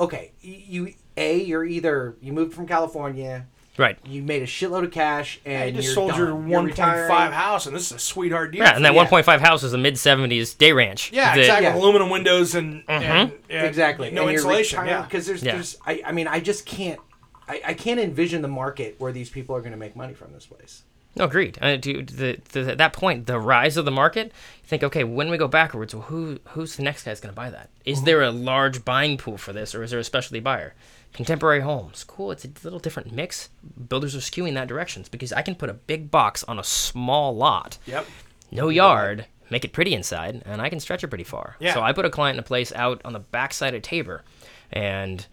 okay, 0.00 0.32
you 0.40 0.94
a 1.16 1.36
you're 1.38 1.64
either 1.64 2.16
you 2.20 2.32
moved 2.32 2.54
from 2.54 2.66
California, 2.66 3.46
Right. 3.78 3.96
you 4.04 4.22
made 4.22 4.42
a 4.42 4.46
shitload 4.46 4.84
of 4.84 4.90
cash, 4.90 5.40
you 5.46 5.52
and 5.52 5.74
just 5.76 5.86
you're 5.86 5.94
sold 5.94 6.16
your 6.16 6.26
done. 6.28 6.48
You're 6.50 6.60
1.5 6.62 7.30
house, 7.32 7.66
and 7.66 7.74
this 7.74 7.86
is 7.86 7.92
a 7.92 7.98
sweetheart 7.98 8.50
deal. 8.52 8.62
Yeah, 8.62 8.74
and 8.76 8.84
that 8.84 8.92
Yeah. 8.94 9.06
1.5 9.06 9.40
house 9.40 9.62
was 9.62 9.72
a 9.72 9.78
mid 9.78 9.94
70s 9.94 10.58
day 10.58 10.72
ranch. 10.72 11.12
Yeah, 11.12 11.30
that- 11.34 11.38
exactly. 11.38 11.66
Yeah. 11.68 11.76
Aluminum 11.76 12.10
windows 12.10 12.54
and, 12.54 12.82
and, 12.88 13.32
and 13.48 13.66
exactly 13.66 14.10
no 14.10 14.22
and 14.22 14.32
insulation. 14.32 14.84
Yeah, 14.84 15.02
because 15.02 15.26
there's 15.26 15.42
Yeah. 15.42 15.54
there's 15.54 15.78
I, 15.86 16.02
I 16.04 16.12
mean 16.12 16.26
I 16.26 16.40
just 16.40 16.66
can't 16.66 17.00
I, 17.48 17.60
I 17.68 17.74
can't 17.74 17.98
envision 18.00 18.42
the 18.42 18.48
market 18.48 18.96
where 18.98 19.12
these 19.12 19.30
people 19.30 19.56
are 19.56 19.60
going 19.60 19.72
to 19.72 19.78
make 19.78 19.96
money 19.96 20.12
from 20.12 20.32
this 20.34 20.44
place. 20.44 20.82
No, 21.16 21.24
agreed. 21.24 21.58
Uh, 21.60 21.78
to, 21.78 22.02
the, 22.04 22.36
to 22.52 22.76
that 22.76 22.92
point, 22.92 23.26
the 23.26 23.40
rise 23.40 23.76
of 23.76 23.84
the 23.84 23.90
market, 23.90 24.26
you 24.26 24.66
think, 24.68 24.84
okay, 24.84 25.02
when 25.02 25.30
we 25.30 25.36
go 25.38 25.48
backwards, 25.48 25.94
well, 25.94 26.04
who 26.04 26.38
who's 26.50 26.76
the 26.76 26.82
next 26.82 27.04
guy's 27.04 27.18
going 27.20 27.32
to 27.32 27.36
buy 27.36 27.50
that? 27.50 27.70
Is 27.84 28.02
there 28.02 28.22
a 28.22 28.30
large 28.30 28.84
buying 28.84 29.16
pool 29.16 29.36
for 29.38 29.52
this, 29.52 29.74
or 29.74 29.82
is 29.82 29.90
there 29.90 29.98
a 29.98 30.04
specialty 30.04 30.40
buyer? 30.40 30.74
Contemporary 31.12 31.60
homes, 31.60 32.04
cool. 32.04 32.30
It's 32.30 32.44
a 32.44 32.50
little 32.62 32.78
different 32.78 33.12
mix. 33.12 33.48
Builders 33.88 34.14
are 34.14 34.18
skewing 34.20 34.54
that 34.54 34.68
direction 34.68 35.04
because 35.10 35.32
I 35.32 35.42
can 35.42 35.54
put 35.54 35.68
a 35.70 35.74
big 35.74 36.10
box 36.10 36.44
on 36.44 36.58
a 36.58 36.64
small 36.64 37.34
lot, 37.34 37.78
Yep. 37.86 38.06
no 38.52 38.68
yard, 38.68 39.26
make 39.50 39.64
it 39.64 39.72
pretty 39.72 39.94
inside, 39.94 40.42
and 40.44 40.60
I 40.62 40.68
can 40.68 40.78
stretch 40.80 41.02
it 41.02 41.08
pretty 41.08 41.24
far. 41.24 41.56
Yeah. 41.58 41.74
So 41.74 41.80
I 41.82 41.92
put 41.92 42.04
a 42.04 42.10
client 42.10 42.36
in 42.36 42.40
a 42.40 42.44
place 42.46 42.72
out 42.72 43.00
on 43.04 43.14
the 43.14 43.18
backside 43.20 43.74
of 43.74 43.82
Tabor, 43.82 44.22
and 44.70 45.26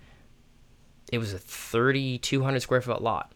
it 1.12 1.20
was 1.20 1.34
a 1.34 1.38
3,200 1.40 2.62
square 2.62 2.82
foot 2.82 3.02
lot. 3.02 3.32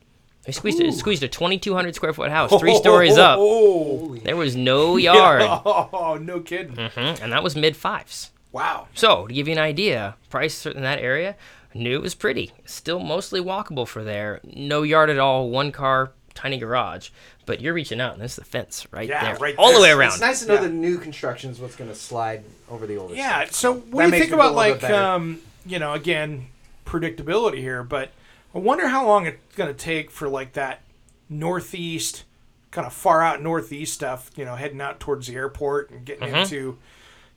I 0.48 0.52
squeezed 0.52 0.80
it, 0.80 0.92
squeezed 0.94 1.22
a 1.22 1.28
2,200 1.28 1.94
square 1.94 2.14
foot 2.14 2.32
house, 2.32 2.58
three 2.60 2.76
stories 2.78 3.18
up. 3.18 3.38
Oh, 3.40 4.16
There 4.24 4.38
was 4.38 4.56
no 4.56 4.96
yard, 4.98 5.42
oh, 5.44 6.18
no 6.22 6.40
kidding. 6.40 6.76
Mhm, 6.76 7.22
and 7.22 7.32
that 7.32 7.44
was 7.44 7.56
mid 7.56 7.76
fives. 7.78 8.32
Wow. 8.52 8.88
So 8.96 9.28
to 9.28 9.34
give 9.34 9.48
you 9.48 9.52
an 9.52 9.60
idea, 9.60 10.16
price 10.32 10.66
in 10.66 10.82
that 10.82 10.98
area, 11.00 11.36
knew 11.74 11.96
it 11.96 12.02
was 12.02 12.16
pretty. 12.16 12.52
Still 12.66 13.00
mostly 13.00 13.40
walkable 13.42 13.88
for 13.88 14.04
there. 14.04 14.40
No 14.44 14.82
yard 14.84 15.10
at 15.10 15.20
all. 15.20 15.50
One 15.50 15.72
car, 15.72 16.12
tiny 16.34 16.58
garage. 16.58 17.10
But 17.46 17.62
you're 17.62 17.74
reaching 17.74 18.00
out, 18.00 18.14
and 18.14 18.22
this 18.22 18.34
is 18.34 18.36
the 18.38 18.46
fence 18.46 18.86
right 18.92 19.10
Yeah, 19.10 19.24
there, 19.24 19.36
right 19.38 19.56
all 19.58 19.74
the 19.74 19.82
way 19.82 19.92
around. 19.92 20.10
It's 20.12 20.20
nice 20.22 20.42
to 20.42 20.48
know 20.48 20.54
Yeah. 20.56 20.62
the 20.62 20.70
new 20.70 20.98
construction 20.98 21.50
is 21.52 21.60
what's 21.60 21.76
going 21.76 21.90
to 21.90 21.96
slide 21.96 22.44
over 22.70 22.86
the 22.86 22.98
older. 22.98 23.16
Yeah. 23.16 23.44
stuff. 23.46 23.56
So 23.56 23.74
That 23.76 23.86
what 23.88 24.10
do 24.10 24.16
you 24.16 24.22
think 24.22 24.34
about 24.34 24.54
like 24.56 24.84
um, 24.84 25.40
you 25.66 25.80
know, 25.80 25.94
again, 25.94 26.48
predictability 26.86 27.58
here, 27.58 27.84
but 27.84 28.12
I 28.54 28.60
wonder 28.60 28.88
how 28.88 29.06
long 29.08 29.26
it's 29.28 29.56
going 29.56 29.72
to 29.74 29.78
take 29.78 30.10
for 30.12 30.28
like 30.30 30.54
that 30.54 30.82
northeast 31.30 32.24
kind 32.72 32.86
of 32.86 32.94
far 32.94 33.22
out 33.22 33.42
northeast 33.42 33.94
stuff, 33.94 34.30
you 34.36 34.46
know, 34.46 34.56
heading 34.56 34.82
out 34.82 35.00
towards 35.00 35.28
the 35.28 35.36
airport 35.36 35.90
and 35.90 36.06
getting 36.06 36.28
Mm-hmm. 36.30 36.38
into 36.38 36.78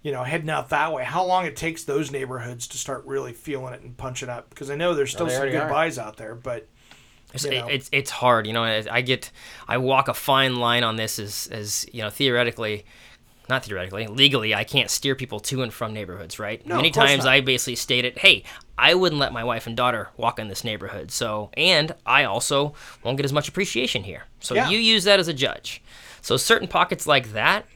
you 0.03 0.13
know, 0.13 0.25
heading 0.25 0.51
out 0.51 0.71
that 0.71 0.93
way. 0.93 1.05
How 1.05 1.25
long 1.25 1.45
it 1.47 1.57
takes 1.57 1.85
those 1.85 2.11
neighborhoods 2.11 2.67
to 2.69 2.79
start 2.79 3.05
really 3.07 3.33
feeling 3.33 3.73
it 3.75 3.83
and 3.83 3.97
punching 3.97 4.29
up? 4.29 4.51
Because 4.51 4.71
I 4.71 4.75
know 4.75 4.95
there's 4.95 5.11
still 5.13 5.27
they 5.27 5.35
some 5.35 5.49
good 5.49 5.57
are. 5.63 5.69
buys 5.69 5.99
out 5.99 6.17
there, 6.17 6.35
but 6.35 6.69
It's, 7.33 7.45
you 7.45 7.53
know. 7.53 7.67
it's 7.69 7.89
it's 7.93 8.11
hard, 8.11 8.47
you 8.47 8.53
know. 8.53 8.65
I 8.65 8.85
I 8.91 9.01
get 9.01 9.31
I 9.69 9.79
walk 9.79 10.09
a 10.09 10.15
fine 10.15 10.57
line 10.57 10.85
on 10.85 10.97
this 10.97 11.19
as 11.19 11.49
as 11.53 11.87
you 11.93 12.03
know 12.03 12.11
theoretically, 12.11 12.85
not 13.49 13.65
theoretically, 13.65 14.07
legally 14.09 14.55
I 14.55 14.65
can't 14.65 14.91
steer 14.91 15.15
people 15.15 15.41
to 15.41 15.63
and 15.63 15.73
from 15.73 15.93
neighborhoods, 15.93 16.39
right? 16.39 16.65
No, 16.67 16.77
Many 16.77 16.91
times 16.91 17.25
not. 17.25 17.33
I 17.33 17.41
basically 17.41 17.77
stated, 17.77 18.19
hey, 18.19 18.45
I 18.77 18.95
wouldn't 18.95 19.21
let 19.21 19.33
my 19.33 19.45
wife 19.45 19.67
and 19.67 19.77
daughter 19.77 20.09
walk 20.17 20.39
in 20.39 20.49
this 20.49 20.65
neighborhood, 20.65 21.11
so 21.13 21.51
and 21.57 21.95
I 22.05 22.25
also 22.25 22.75
won't 23.05 23.17
get 23.19 23.25
as 23.25 23.33
much 23.33 23.49
appreciation 23.49 24.03
here. 24.03 24.25
So 24.41 24.55
Yeah. 24.55 24.69
you 24.69 24.79
use 24.79 25.05
that 25.05 25.21
as 25.21 25.29
a 25.29 25.35
judge. 25.35 25.81
So 26.21 26.37
certain 26.37 26.69
pockets 26.69 27.07
like 27.07 27.33
that, 27.33 27.67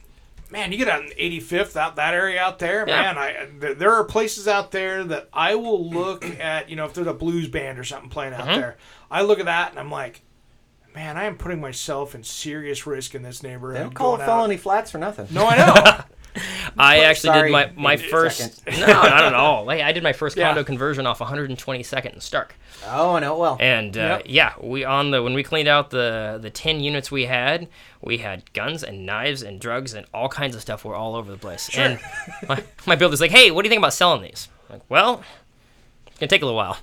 man, 0.51 0.71
you 0.71 0.77
get 0.77 0.87
out 0.87 1.03
in 1.03 1.09
85th 1.11 1.75
out 1.75 1.95
that 1.97 2.13
area 2.13 2.39
out 2.41 2.59
there, 2.59 2.85
Yeah. 2.87 3.13
man. 3.13 3.17
I 3.17 3.73
there 3.73 3.93
are 3.93 4.03
places 4.03 4.47
out 4.47 4.71
there 4.71 5.03
that 5.05 5.29
I 5.33 5.55
will 5.55 5.89
look 5.89 6.25
at. 6.39 6.69
You 6.69 6.75
know, 6.75 6.85
if 6.85 6.93
there's 6.93 7.07
a 7.07 7.13
blues 7.13 7.47
band 7.47 7.79
or 7.79 7.83
something 7.83 8.09
playing 8.09 8.33
out 8.33 8.47
Mm-hmm. 8.47 8.59
there, 8.61 8.77
I 9.11 9.21
look 9.23 9.39
at 9.39 9.45
that 9.45 9.71
and 9.71 9.79
I'm 9.79 9.91
like, 9.91 10.21
man, 10.95 11.17
I 11.17 11.25
am 11.25 11.37
putting 11.37 11.61
myself 11.61 12.15
in 12.15 12.23
serious 12.23 12.87
risk 12.87 13.13
in 13.15 13.21
this 13.23 13.43
neighborhood. 13.43 13.77
They 13.77 13.83
don't 13.83 13.93
call 13.93 14.15
it 14.15 14.17
going 14.19 14.21
out." 14.29 14.33
felony 14.33 14.57
flats 14.57 14.91
for 14.91 14.97
nothing. 14.97 15.27
No, 15.31 15.45
I 15.47 15.57
know. 15.57 16.03
I 16.77 16.99
actually 17.01 17.29
sorry, 17.33 17.49
did 17.49 17.53
my 17.53 17.71
my 17.75 17.97
first 17.97 18.65
no, 18.71 18.85
not 18.87 19.23
at 19.23 19.33
all. 19.33 19.65
Like, 19.67 19.81
I 19.81 19.91
did 19.91 20.03
my 20.03 20.13
first 20.13 20.37
Yeah. 20.37 20.47
condo 20.47 20.63
conversion 20.63 21.05
off 21.07 21.19
122nd 21.19 22.13
and 22.13 22.21
Stark. 22.23 22.55
Oh, 22.85 23.15
I 23.15 23.19
know 23.19 23.37
well. 23.37 23.57
And 23.59 23.97
uh, 23.97 24.19
Yep. 24.19 24.21
yeah, 24.27 24.53
we 24.61 24.83
on 24.85 25.11
the 25.11 25.23
when 25.23 25.33
we 25.33 25.43
cleaned 25.43 25.67
out 25.67 25.89
the 25.89 26.37
the 26.41 26.49
ten 26.51 26.79
units 26.79 27.09
we 27.11 27.25
had, 27.25 27.67
we 28.01 28.17
had 28.19 28.51
guns 28.53 28.83
and 28.83 29.05
knives 29.05 29.41
and 29.41 29.59
drugs 29.59 29.93
and 29.93 30.05
all 30.13 30.29
kinds 30.29 30.55
of 30.55 30.61
stuff 30.61 30.85
were 30.85 30.95
all 30.95 31.15
over 31.15 31.31
the 31.31 31.37
place. 31.37 31.69
And 31.75 31.99
my, 32.47 32.63
my 32.85 32.95
builder's 32.95 33.19
like, 33.21 33.31
"Hey, 33.31 33.49
what 33.51 33.63
do 33.63 33.67
you 33.67 33.71
think 33.71 33.79
about 33.81 33.93
selling 33.93 34.21
these?" 34.21 34.47
I'm 34.69 34.75
like, 34.75 34.83
well, 34.89 35.23
it's 36.07 36.19
gonna 36.19 36.27
take 36.29 36.43
a 36.43 36.45
little 36.45 36.57
while. 36.57 36.77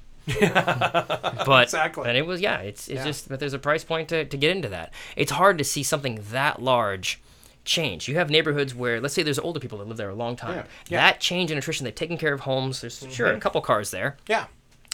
but 1.47 1.65
Exactly. 1.65 2.09
and 2.09 2.17
it 2.17 2.27
was 2.27 2.41
yeah, 2.41 2.59
it's 2.59 2.89
it's 2.89 2.99
Yeah. 2.99 3.05
just 3.05 3.29
but 3.29 3.41
there's 3.41 3.53
a 3.55 3.59
price 3.59 3.85
point 3.85 4.09
to, 4.09 4.25
to 4.25 4.37
get 4.37 4.51
into 4.51 4.69
that. 4.71 4.93
It's 5.17 5.33
hard 5.33 5.59
to 5.59 5.65
see 5.65 5.83
something 5.83 6.25
that 6.33 6.61
large 6.63 7.21
change. 7.65 8.09
You 8.09 8.17
have 8.17 8.31
neighborhoods 8.31 8.75
where 8.75 9.01
let's 9.01 9.15
say 9.15 9.23
there's 9.23 9.39
older 9.39 9.61
people 9.61 9.79
that 9.79 9.89
live 9.89 9.97
there 9.97 10.11
a 10.11 10.15
long 10.15 10.37
time. 10.37 10.57
Yeah. 10.57 10.65
Yeah. 10.89 11.01
That 11.01 11.21
change 11.21 11.51
in 11.51 11.59
attrition, 11.59 11.85
they've 11.85 11.95
taken 11.95 12.19
care 12.19 12.33
of 12.33 12.41
homes. 12.41 12.81
There's 12.81 13.01
mm-hmm. 13.01 13.11
sure 13.11 13.33
a 13.33 13.41
couple 13.41 13.61
cars 13.61 13.91
there 13.91 14.17
yeah. 14.29 14.47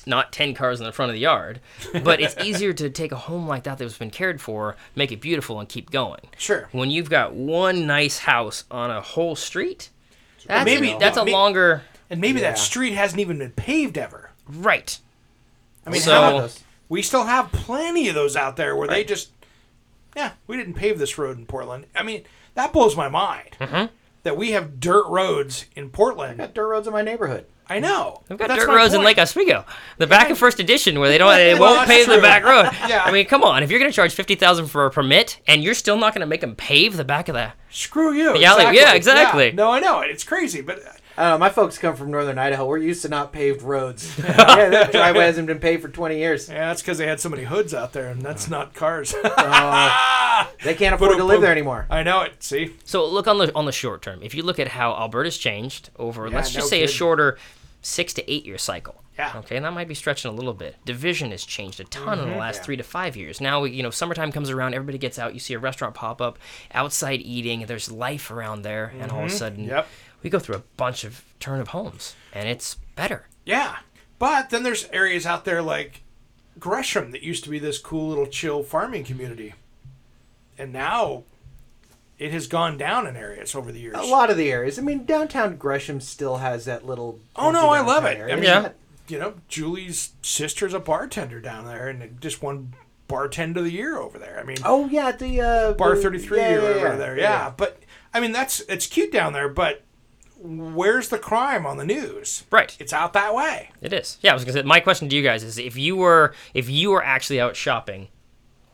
not 0.06 0.32
10 0.32 0.54
cars 0.54 0.80
in 0.80 0.86
the 0.86 0.92
front 0.92 1.10
of 1.10 1.14
the 1.14 1.20
yard. 1.20 1.60
But 2.04 2.20
it's 2.20 2.36
easier 2.42 2.72
to 2.72 2.90
take 2.90 3.12
a 3.12 3.16
home 3.16 3.46
like 3.46 3.64
that 3.64 3.78
that's 3.78 3.98
been 3.98 4.10
cared 4.10 4.40
for, 4.40 4.76
make 4.94 5.12
it 5.12 5.20
beautiful, 5.20 5.58
and 5.60 5.68
keep 5.68 5.90
going. 5.90 6.20
Sure. 6.38 6.68
When 6.72 6.90
you've 6.90 7.10
got 7.10 7.34
one 7.34 7.86
nice 7.86 8.18
house 8.18 8.64
on 8.70 8.90
a 8.90 9.00
whole 9.00 9.36
street, 9.36 9.90
that's, 10.46 10.64
maybe- 10.64 10.96
that's 10.98 11.16
a 11.16 11.24
may- 11.24 11.32
longer. 11.32 11.82
And 12.08 12.20
maybe 12.20 12.40
Yeah. 12.40 12.50
that 12.50 12.58
street 12.58 12.94
hasn't 12.94 13.20
even 13.20 13.38
been 13.38 13.52
paved 13.52 13.98
ever. 13.98 14.30
Right. 14.48 14.98
I 15.86 15.90
mean, 15.90 16.00
So- 16.00 16.12
how 16.12 16.20
How 16.20 16.28
about 16.28 16.38
about 16.38 16.42
those? 16.42 16.64
we 16.88 17.02
still 17.02 17.24
have 17.24 17.52
plenty 17.52 18.08
of 18.08 18.14
those 18.14 18.36
out 18.36 18.56
there 18.56 18.74
where 18.74 18.88
they 18.88 19.04
just, 19.04 19.30
yeah, 20.16 20.32
we 20.46 20.56
didn't 20.56 20.74
pave 20.74 20.98
this 20.98 21.18
road 21.18 21.38
in 21.38 21.46
Portland. 21.46 21.86
I 21.94 22.02
mean, 22.02 22.24
that 22.55 22.72
blows 22.72 22.96
my 22.96 23.09
mind 23.09 23.57
Mm-hmm. 23.61 23.86
that 24.22 24.36
we 24.36 24.53
have 24.53 24.80
dirt 24.80 25.07
roads 25.09 25.66
in 25.76 25.90
Portland. 25.90 26.40
I 26.42 26.46
got 26.46 26.55
dirt 26.55 26.68
roads 26.68 26.86
in 26.86 26.92
my 26.92 27.03
neighborhood. 27.03 27.46
I 27.68 27.78
know. 27.78 28.22
We've 28.28 28.36
got 28.38 28.48
dirt 28.48 28.66
my 28.66 28.74
roads 28.74 28.94
in. 28.94 29.03
Lake 29.05 29.16
Oswego. 29.18 29.64
The 29.98 30.07
back 30.09 30.28
of 30.30 30.36
First 30.38 30.59
Addition, 30.59 30.98
where 30.98 31.09
they 31.09 31.18
don't, 31.18 31.30
they 31.36 31.55
Well, 31.55 31.74
won't 31.76 31.86
that's 31.86 32.05
pave 32.07 32.14
the 32.14 32.20
back 32.20 32.42
road. 32.44 32.68
Yeah. 32.88 33.05
I 33.05 33.12
mean, 33.12 33.26
come 33.26 33.44
on. 33.44 33.62
If 33.62 33.70
you're 33.70 33.78
going 33.78 33.90
to 33.90 33.94
charge 33.94 34.12
fifty 34.14 34.34
thousand 34.34 34.66
for 34.66 34.86
a 34.86 34.90
permit, 34.90 35.38
and 35.46 35.62
you're 35.62 35.74
still 35.74 35.96
not 35.96 36.12
going 36.12 36.20
to 36.22 36.26
make 36.26 36.40
them 36.40 36.57
pave 36.57 36.96
the 36.96 37.05
back 37.05 37.28
of 37.28 37.34
the, 37.34 37.53
Screw 37.70 38.12
you. 38.12 38.32
The 38.36 38.44
alley- 38.44 38.76
yeah, 38.76 38.94
exactly. 38.94 39.53
No, 39.53 39.70
I 39.70 39.78
know 39.78 40.01
it. 40.01 40.11
It's 40.11 40.24
crazy, 40.24 40.61
but 40.62 40.80
I 41.20 41.24
don't 41.24 41.32
know. 41.32 41.38
My 41.38 41.50
folks 41.50 41.76
come 41.76 41.96
from 41.96 42.10
northern 42.10 42.38
Idaho. 42.38 42.64
We're 42.64 42.78
used 42.78 43.02
to 43.02 43.10
not 43.10 43.30
paved 43.30 43.60
roads. 43.60 44.18
yeah, 44.18 44.70
that 44.70 44.90
driveway 44.90 45.26
hasn't 45.26 45.46
been 45.46 45.58
paved 45.58 45.82
for 45.82 45.88
20 45.90 46.16
years. 46.16 46.48
yeah, 46.48 46.68
that's 46.68 46.80
because 46.80 46.96
they 46.96 47.06
had 47.06 47.20
so 47.20 47.28
many 47.28 47.44
hoods 47.44 47.74
out 47.74 47.92
there, 47.92 48.08
and 48.08 48.22
that's 48.22 48.48
not 48.48 48.72
cars. 48.72 49.14
Uh, 49.40 50.46
they 50.64 50.74
can't 50.74 50.94
afford 50.94 51.16
to 51.16 51.24
live 51.24 51.40
there 51.40 51.52
anymore. 51.52 51.86
I 51.90 52.02
know 52.02 52.22
it. 52.22 52.42
See, 52.42 52.74
So 52.84 53.06
look 53.06 53.26
on 53.26 53.38
the 53.38 53.54
on 53.54 53.66
the 53.66 53.72
short 53.72 54.00
term. 54.00 54.20
If 54.22 54.34
you 54.34 54.42
look 54.42 54.58
at 54.58 54.68
how 54.68 54.92
Alberta's 54.92 55.36
changed 55.36 55.90
over, 55.98 56.28
Yeah, 56.28 56.36
let's 56.36 56.50
just 56.50 56.66
no 56.66 56.70
say 56.70 56.82
a 56.82 56.88
shorter 56.88 57.36
six 57.82 58.14
to 58.14 58.30
eight 58.30 58.46
year 58.46 58.58
cycle. 58.58 59.02
Yeah. 59.18 59.32
Okay, 59.36 59.56
and 59.56 59.64
that 59.66 59.72
might 59.72 59.88
be 59.88 59.94
stretching 59.94 60.30
a 60.30 60.34
little 60.34 60.54
bit. 60.54 60.76
Division 60.86 61.30
has 61.32 61.44
changed 61.44 61.78
a 61.80 61.84
ton 61.84 62.18
in 62.18 62.24
the 62.24 62.30
mm-hmm. 62.30 62.40
last 62.40 62.56
Yeah. 62.58 62.62
three 62.62 62.76
to 62.76 62.82
five 62.82 63.16
years. 63.16 63.40
Now, 63.40 63.64
you 63.64 63.82
know, 63.82 63.90
summertime 63.90 64.32
comes 64.32 64.48
around, 64.48 64.74
everybody 64.74 64.96
gets 64.96 65.18
out. 65.18 65.34
You 65.34 65.40
see 65.40 65.52
a 65.52 65.58
restaurant 65.58 65.94
pop 65.94 66.22
up, 66.22 66.38
outside 66.72 67.20
eating. 67.20 67.66
There's 67.66 67.92
life 67.92 68.30
around 68.30 68.62
there, 68.62 68.94
and 68.98 69.10
all 69.10 69.18
of 69.18 69.24
a 69.24 69.28
mm-hmm. 69.28 69.36
sudden, 69.36 69.64
Yep. 69.64 69.88
We 70.22 70.30
go 70.30 70.38
through 70.38 70.56
a 70.56 70.62
bunch 70.76 71.04
of 71.04 71.24
turn 71.40 71.60
of 71.60 71.68
homes, 71.68 72.14
and 72.32 72.48
it's 72.48 72.76
better. 72.96 73.26
yeah. 73.44 73.78
But 74.18 74.50
then 74.50 74.64
there's 74.64 74.84
areas 74.92 75.24
out 75.24 75.46
there 75.46 75.62
like 75.62 76.02
Gresham 76.58 77.10
that 77.12 77.22
used 77.22 77.42
to 77.44 77.50
be 77.50 77.58
this 77.58 77.78
cool 77.78 78.08
little 78.10 78.26
chill 78.26 78.62
farming 78.62 79.04
community, 79.04 79.54
and 80.58 80.72
now 80.74 81.22
it 82.18 82.30
has 82.32 82.46
gone 82.46 82.76
down 82.76 83.06
in 83.06 83.16
areas 83.16 83.54
over 83.54 83.72
the 83.72 83.80
years. 83.80 83.96
A 83.96 84.02
lot 84.02 84.28
of 84.28 84.36
the 84.36 84.52
areas. 84.52 84.78
I 84.78 84.82
mean, 84.82 85.06
downtown 85.06 85.56
Gresham 85.56 86.02
still 86.02 86.36
has 86.36 86.66
that 86.66 86.84
little. 86.84 87.18
Oh, 87.34 87.50
no, 87.50 87.70
I 87.70 87.80
love 87.80 88.04
it. 88.04 88.18
area. 88.18 88.34
I 88.34 88.36
mean, 88.36 88.44
Yeah. 88.44 88.68
you 89.08 89.18
know, 89.18 89.34
Julie's 89.48 90.10
sister's 90.20 90.74
a 90.74 90.80
bartender 90.80 91.40
down 91.40 91.64
there, 91.64 91.88
and 91.88 92.20
just 92.20 92.42
won 92.42 92.74
bartender 93.08 93.60
of 93.60 93.64
the 93.64 93.72
year 93.72 93.96
over 93.96 94.18
there. 94.18 94.38
I 94.38 94.44
mean, 94.44 94.58
Oh 94.66 94.86
yeah, 94.90 95.12
the 95.12 95.40
uh, 95.40 95.72
bar 95.72 95.96
the- 95.96 96.02
33 96.02 96.38
yeah, 96.38 96.44
or 96.44 96.50
yeah, 96.50 96.58
over 96.68 96.78
yeah, 96.88 96.96
there. 96.96 97.18
Yeah. 97.18 97.52
But 97.56 97.78
I 98.12 98.20
mean, 98.20 98.32
that's 98.32 98.60
it's 98.68 98.86
cute 98.86 99.10
down 99.12 99.32
there, 99.32 99.48
but 99.48 99.82
where's 100.43 101.09
the 101.09 101.18
crime 101.18 101.66
on 101.66 101.76
the 101.76 101.84
news? 101.84 102.45
Right. 102.51 102.76
It's 102.80 102.93
out 102.93 103.12
that 103.12 103.34
way. 103.34 103.70
It 103.80 103.93
is. 103.93 104.18
Yeah, 104.22 104.30
I 104.32 104.34
was 104.34 104.45
gonna 104.45 104.55
say. 104.55 104.62
My 104.62 104.80
question 104.80 105.09
to 105.09 105.16
you 105.16 105.22
guys 105.22 105.43
is: 105.45 105.59
if 105.59 105.76
you 105.76 105.97
were 105.97 106.34
if 106.55 106.68
you 106.68 106.91
were 106.91 107.05
actually 107.05 107.41
out 107.41 107.57
shopping, 107.57 108.09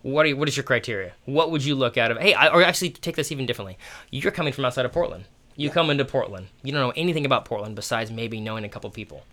what 0.03 0.25
are 0.25 0.29
you, 0.29 0.37
what 0.37 0.49
is 0.49 0.57
your 0.57 0.65
criteria? 0.65 1.13
What 1.25 1.51
would 1.51 1.65
you 1.65 1.75
look 1.75 1.97
at? 1.97 2.11
Of 2.11 2.19
hey, 2.19 2.35
I, 2.35 2.49
or 2.49 2.63
actually 2.63 2.91
take 2.91 3.17
this 3.17 3.33
even 3.33 3.47
differently. 3.47 3.79
You're 4.11 4.33
coming 4.33 4.53
from 4.53 4.65
outside 4.65 4.85
of 4.85 4.93
Portland. 4.93 5.25
You 5.57 5.71
come 5.71 5.89
into 5.91 6.05
Portland. 6.05 6.49
You 6.63 6.73
don't 6.73 6.83
know 6.83 6.93
anything 6.97 7.25
about 7.25 7.45
Portland 7.47 7.75
besides 7.77 8.11
maybe 8.11 8.41
knowing 8.41 8.65
a 8.65 8.69
couple 8.69 8.91
people. 8.91 9.25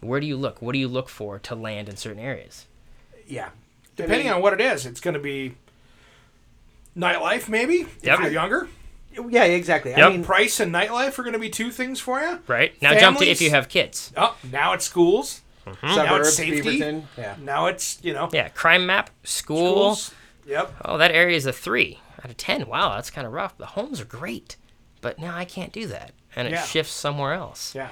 Where 0.00 0.20
do 0.20 0.26
you 0.26 0.36
look? 0.36 0.62
What 0.62 0.72
do 0.72 0.78
you 0.78 0.88
look 0.88 1.08
for 1.08 1.38
to 1.40 1.54
land 1.54 1.88
in 1.88 1.96
certain 1.96 2.20
areas? 2.20 2.66
Yeah. 3.26 3.50
Depending 3.96 4.30
on 4.30 4.40
what 4.40 4.52
it 4.52 4.60
is, 4.60 4.86
it's 4.86 5.00
going 5.00 5.14
to 5.14 5.20
be 5.20 5.54
nightlife, 6.96 7.48
maybe 7.48 7.82
if 7.82 7.98
Yep. 8.04 8.20
you're 8.20 8.30
younger. 8.30 8.68
Yeah, 9.30 9.44
exactly. 9.44 9.94
I 9.94 10.08
mean, 10.10 10.24
Price 10.24 10.60
and 10.60 10.72
nightlife 10.72 11.18
are 11.18 11.22
going 11.22 11.32
to 11.34 11.38
be 11.38 11.50
two 11.50 11.70
things 11.70 12.00
for 12.00 12.20
you. 12.20 12.40
Right 12.46 12.80
now, 12.82 12.98
jump 12.98 13.18
to 13.18 13.26
if 13.26 13.40
you 13.40 13.50
have 13.50 13.68
kids. 13.68 14.12
Oh, 14.16 14.36
now 14.50 14.72
it's 14.72 14.84
schools. 14.84 15.42
Mm-hmm. 15.66 15.86
Now 15.86 15.94
suburbs, 15.94 16.28
it's 16.28 16.36
safety. 16.36 16.80
Beaverton. 16.80 17.02
Yeah. 17.16 17.36
Now 17.40 17.66
it's 17.66 17.98
you 18.02 18.12
know 18.12 18.28
Yeah, 18.32 18.48
crime 18.48 18.86
map, 18.86 19.10
school. 19.22 19.94
schools. 19.94 20.14
Yep. 20.46 20.74
Oh, 20.84 20.98
that 20.98 21.12
area 21.12 21.36
is 21.36 21.46
a 21.46 21.52
three 21.52 22.00
out 22.18 22.30
of 22.30 22.36
ten. 22.36 22.66
Wow, 22.66 22.94
that's 22.96 23.10
kind 23.10 23.26
of 23.26 23.32
rough. 23.32 23.56
The 23.56 23.66
homes 23.66 24.00
are 24.00 24.04
great, 24.04 24.56
but 25.00 25.18
now 25.18 25.36
I 25.36 25.44
can't 25.44 25.72
do 25.72 25.86
that, 25.86 26.12
and 26.34 26.48
it 26.48 26.52
Yeah. 26.52 26.64
shifts 26.64 26.92
somewhere 26.92 27.32
else. 27.32 27.74
Yeah. 27.74 27.90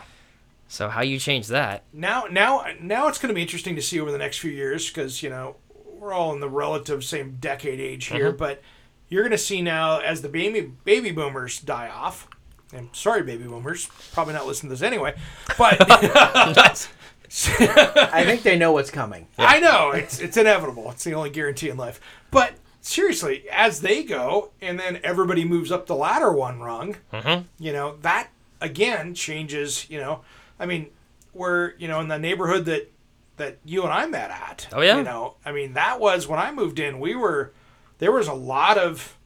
So 0.67 0.89
how 0.89 1.03
you 1.03 1.19
change 1.19 1.49
that? 1.49 1.83
Now, 1.93 2.27
now, 2.31 2.65
now 2.81 3.09
it's 3.09 3.19
going 3.19 3.29
to 3.31 3.35
be 3.35 3.43
interesting 3.43 3.75
to 3.75 3.83
see 3.83 3.99
over 3.99 4.13
the 4.13 4.19
next 4.19 4.39
few 4.39 4.53
years 4.53 4.89
because 4.89 5.23
you 5.23 5.29
know 5.31 5.57
we're 5.99 6.13
all 6.13 6.33
in 6.33 6.41
the 6.41 6.49
relative 6.49 7.05
same 7.05 7.37
decade 7.41 7.79
age 7.81 8.07
here, 8.07 8.29
mm-hmm. 8.29 8.37
but 8.37 8.63
you're 9.11 9.23
going 9.23 9.33
to 9.33 9.39
see 9.39 9.61
now 9.61 9.99
as 9.99 10.23
the 10.23 10.29
baby 10.29 10.73
baby 10.85 11.11
boomers 11.11 11.61
die 11.61 11.91
off. 11.91 12.29
And 12.73 12.89
sorry, 12.93 13.23
baby 13.23 13.45
boomers, 13.45 13.87
probably 14.13 14.33
not 14.33 14.47
listening 14.47 14.71
to 14.71 14.75
this 14.77 14.83
anyway, 14.83 15.15
but 15.59 15.77
I 17.61 18.25
think 18.25 18.43
they 18.43 18.59
know 18.59 18.73
what's 18.73 18.91
coming. 18.91 19.29
I 19.39 19.61
know 19.61 19.93
it's 19.93 20.19
it's 20.19 20.37
inevitable. 20.37 20.91
It's 20.91 21.05
the 21.05 21.15
only 21.15 21.31
guarantee 21.31 21.69
in 21.69 21.77
life. 21.77 22.01
But 22.33 22.55
seriously, 22.81 23.45
as 23.53 23.83
they 23.83 24.03
go, 24.03 24.51
and 24.61 24.81
then 24.81 24.99
everybody 25.05 25.45
moves 25.45 25.71
up 25.71 25.87
the 25.87 25.95
ladder 25.95 26.33
one 26.33 26.59
rung, 26.59 26.97
mm-hmm. 27.13 27.47
you 27.61 27.73
know 27.73 27.99
that 28.03 28.31
again 28.61 29.15
changes. 29.15 29.89
You 29.89 30.01
know, 30.01 30.23
I 30.59 30.67
mean, 30.67 30.91
we're 31.33 31.75
you 31.79 31.87
know 31.87 32.01
in 32.01 32.09
the 32.09 32.19
neighborhood 32.19 32.65
that 32.65 32.91
that 33.37 33.59
you 33.65 33.85
and 33.85 33.93
I 33.93 34.07
met 34.07 34.33
at. 34.33 34.67
Oh, 34.73 34.81
yeah? 34.81 34.97
You 34.97 35.05
know, 35.05 35.37
I 35.45 35.53
mean 35.53 35.75
that 35.75 36.01
was 36.01 36.27
when 36.27 36.41
I 36.41 36.51
moved 36.51 36.81
in. 36.81 36.99
We 36.99 37.15
were 37.15 37.53
there 38.01 38.11
was 38.13 38.27
a 38.29 38.35
lot 38.35 38.77
of. 38.77 39.17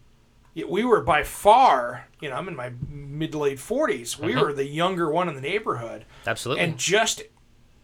We 0.55 0.85
were 0.85 1.01
by 1.01 1.25
far, 1.25 2.07
you 2.21 2.29
know, 2.31 2.37
I'm 2.37 2.47
in 2.47 2.55
my 2.55 2.71
mid 2.89 3.33
to 3.33 3.39
late 3.39 3.59
40s. 3.59 4.21
We 4.21 4.37
were 4.37 4.53
the 4.53 4.65
younger 4.67 5.11
one 5.11 5.29
in 5.29 5.35
the 5.35 5.41
neighborhood. 5.41 6.05
Absolutely. 6.25 6.63
And 6.63 6.79
just 6.79 7.23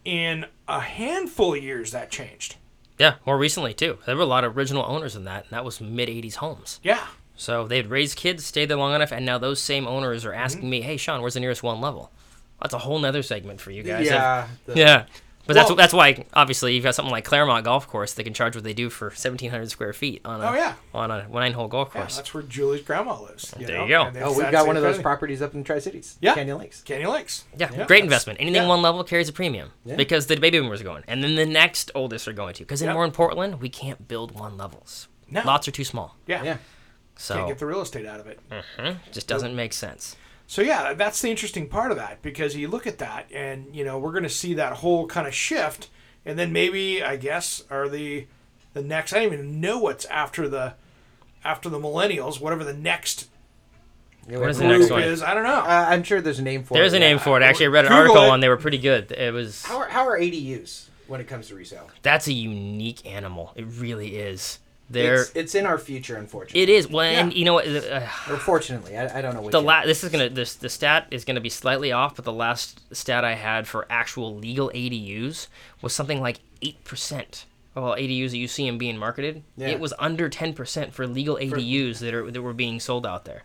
in 0.05 0.45
a 0.69 0.79
handful 0.79 1.53
of 1.53 1.61
years, 1.61 1.91
that 1.91 2.11
changed. 2.11 2.55
yeah, 2.97 3.15
more 3.25 3.37
recently 3.37 3.73
too. 3.73 3.97
There 4.05 4.15
were 4.15 4.21
a 4.21 4.25
lot 4.25 4.45
of 4.45 4.55
original 4.57 4.85
owners 4.87 5.17
in 5.17 5.25
that, 5.25 5.43
and 5.43 5.51
that 5.51 5.65
was 5.65 5.81
mid 5.81 6.07
'80s 6.07 6.35
homes. 6.35 6.79
Yeah. 6.81 7.07
So 7.35 7.67
they'd 7.67 7.87
raised 7.87 8.17
kids, 8.17 8.45
stayed 8.45 8.67
there 8.69 8.77
long 8.77 8.93
enough, 8.95 9.11
and 9.11 9.25
now 9.25 9.37
those 9.37 9.59
same 9.59 9.85
owners 9.87 10.23
are 10.25 10.29
Mm-hmm. 10.31 10.39
asking 10.39 10.69
me, 10.69 10.79
"Hey, 10.81 10.95
Sean, 10.95 11.19
where's 11.21 11.33
the 11.33 11.39
nearest 11.41 11.63
one 11.63 11.81
level?" 11.81 12.11
That's 12.61 12.73
a 12.73 12.77
whole 12.79 12.99
nother 12.99 13.23
segment 13.23 13.59
for 13.59 13.71
you 13.71 13.83
guys. 13.83 14.05
Yeah. 14.05 14.47
the- 14.65 14.75
Yeah. 14.77 15.05
But 15.47 15.53
that's 15.55 15.69
Well- 15.69 15.75
that's 15.75 15.93
why 15.93 16.25
obviously 16.33 16.75
you've 16.75 16.83
got 16.83 16.93
something 16.95 17.11
like 17.11 17.25
Claremont 17.25 17.65
Golf 17.65 17.87
Course. 17.87 18.13
They 18.13 18.23
can 18.23 18.33
charge 18.33 18.55
what 18.55 18.63
they 18.63 18.73
do 18.73 18.89
for 18.89 19.11
seventeen 19.11 19.49
hundred 19.49 19.69
square 19.71 19.91
feet 19.93 20.21
on 20.23 20.39
a 20.41 20.49
Oh, 20.49 20.53
yeah. 20.53 20.75
on 20.93 21.09
a 21.11 21.27
nine 21.27 21.53
hole 21.53 21.67
golf 21.67 21.89
course. 21.91 21.95
Yeah, 21.95 22.01
course. 22.03 22.15
that's 22.17 22.33
where 22.33 22.43
Julie's 22.43 22.81
grandma 22.83 23.19
lives. 23.21 23.51
There 23.57 23.67
know? 23.77 23.83
you 23.83 23.89
go. 23.89 24.03
And 24.03 24.17
Oh, 24.17 24.37
we've 24.37 24.51
got 24.51 24.67
one 24.67 24.77
of 24.77 24.83
those 24.83 24.95
thing. 24.97 25.03
properties 25.03 25.41
up 25.41 25.53
in 25.53 25.63
Tri 25.63 25.79
Cities. 25.79 26.17
Yeah. 26.21 26.35
Canyon 26.35 26.57
Lakes. 26.59 26.81
Canyon 26.83 27.09
Lakes. 27.11 27.43
Yeah, 27.57 27.69
Yeah, 27.71 27.77
great 27.77 27.87
that's- 27.87 28.01
investment. 28.03 28.39
Anything 28.39 28.61
yeah. 28.63 28.67
one 28.67 28.81
level 28.81 29.03
carries 29.03 29.29
a 29.29 29.33
premium 29.33 29.71
Yeah. 29.83 29.95
because 29.95 30.27
the 30.27 30.35
baby 30.37 30.59
boomers 30.59 30.81
are 30.81 30.85
going, 30.85 31.03
and 31.07 31.23
then 31.23 31.35
the 31.35 31.45
next 31.45 31.91
oldest 31.95 32.27
are 32.27 32.33
going 32.33 32.53
to. 32.55 32.63
Because 32.63 32.81
Yep. 32.81 32.89
anymore 32.89 33.05
in 33.05 33.11
Portland, 33.11 33.61
we 33.61 33.69
can't 33.69 34.07
build 34.07 34.31
one 34.39 34.57
levels. 34.57 35.07
No. 35.29 35.41
Lots 35.43 35.67
are 35.67 35.71
too 35.71 35.83
small, 35.85 36.15
Yeah. 36.27 36.43
Yeah. 36.43 36.57
so 37.15 37.35
Can't 37.35 37.47
get 37.47 37.59
the 37.59 37.65
real 37.65 37.81
estate 37.81 38.05
out 38.05 38.19
of 38.19 38.27
it. 38.27 38.39
it 38.77 38.95
just 39.11 39.27
doesn't 39.27 39.55
make 39.55 39.73
sense. 39.73 40.15
So 40.51 40.61
yeah, 40.61 40.91
that's 40.95 41.21
the 41.21 41.29
interesting 41.29 41.69
part 41.69 41.91
of 41.91 41.97
that 41.97 42.21
because 42.21 42.57
you 42.57 42.67
look 42.67 42.85
at 42.85 42.97
that 42.97 43.31
and 43.33 43.73
you 43.73 43.85
know 43.85 43.97
we're 43.97 44.11
going 44.11 44.23
to 44.23 44.29
see 44.29 44.53
that 44.55 44.73
whole 44.73 45.07
kind 45.07 45.25
of 45.25 45.33
shift, 45.33 45.89
and 46.25 46.37
then 46.37 46.51
maybe 46.51 47.01
I 47.01 47.15
guess 47.15 47.63
are 47.69 47.87
the 47.87 48.27
the 48.73 48.81
next. 48.81 49.13
I 49.13 49.23
don't 49.23 49.31
even 49.31 49.61
know 49.61 49.79
what's 49.79 50.03
after 50.07 50.49
the 50.49 50.73
after 51.45 51.69
the 51.69 51.79
millennials, 51.79 52.41
whatever 52.41 52.65
the 52.65 52.73
next 52.73 53.29
What 54.27 54.49
is 54.49 54.57
the 54.57 54.65
group 54.65 54.79
next 54.81 54.91
one? 54.91 55.03
is. 55.03 55.23
I 55.23 55.33
don't 55.33 55.43
know. 55.43 55.61
Uh, 55.61 55.85
I'm 55.87 56.03
sure 56.03 56.19
there's 56.19 56.39
a 56.39 56.43
name 56.43 56.65
for 56.65 56.73
There's 56.73 56.91
it. 56.91 56.99
There's 56.99 57.01
a 57.01 57.07
name 57.07 57.15
yeah. 57.15 57.23
for 57.23 57.37
it. 57.39 57.43
Actually, 57.43 57.67
I 57.67 57.69
read 57.69 57.85
an 57.85 57.91
Google 57.91 58.01
article 58.01 58.23
it. 58.25 58.33
and 58.33 58.43
they 58.43 58.49
were 58.49 58.57
pretty 58.57 58.77
good. 58.79 59.13
It 59.13 59.33
was 59.33 59.63
How 59.63 59.77
are, 59.77 59.87
how 59.87 60.05
are 60.05 60.19
ADUs 60.19 60.87
when 61.07 61.21
it 61.21 61.29
comes 61.29 61.47
to 61.47 61.55
resale? 61.55 61.89
that's 62.01 62.27
a 62.27 62.33
unique 62.33 63.05
animal. 63.05 63.53
It 63.55 63.67
really 63.77 64.17
is. 64.17 64.59
There, 64.91 65.21
It's, 65.21 65.31
it's 65.35 65.55
in 65.55 65.65
our 65.65 65.77
future, 65.77 66.17
unfortunately. 66.17 66.61
it 66.61 66.69
is. 66.69 66.87
Well, 66.87 67.05
and 67.05 67.33
you 67.33 67.45
know 67.45 67.53
what? 67.55 67.67
Uh, 67.67 68.01
or 68.29 68.37
fortunately, 68.37 68.97
I, 68.97 69.19
I 69.19 69.21
don't 69.21 69.33
know 69.35 69.41
which. 69.41 69.51
the 69.51 69.61
la- 69.61 69.85
this 69.85 70.03
is 70.03 70.11
gonna 70.11 70.29
this 70.29 70.55
the 70.55 70.69
stat 70.69 71.07
is 71.11 71.23
gonna 71.25 71.41
be 71.41 71.49
slightly 71.49 71.91
off, 71.91 72.15
but 72.15 72.25
the 72.25 72.33
last 72.33 72.81
stat 72.95 73.23
I 73.23 73.35
had 73.35 73.67
for 73.67 73.85
actual 73.89 74.35
legal 74.35 74.69
ADUs 74.73 75.47
was 75.81 75.93
something 75.93 76.19
like 76.21 76.39
eight 76.61 76.83
percent. 76.83 77.45
of 77.75 77.83
all 77.85 77.95
ADUs 77.95 78.31
that 78.31 78.37
you 78.37 78.47
see 78.49 78.65
them 78.67 78.77
being 78.77 78.97
marketed, 78.97 79.43
Yeah. 79.55 79.69
it 79.69 79.79
was 79.79 79.93
under 79.97 80.27
ten 80.29 80.53
percent 80.53 80.93
for 80.93 81.07
legal 81.07 81.37
ADUs 81.37 81.99
that 81.99 82.13
are 82.13 82.29
that 82.29 82.41
were 82.41 82.53
being 82.53 82.79
sold 82.81 83.05
out 83.05 83.23
there. 83.25 83.43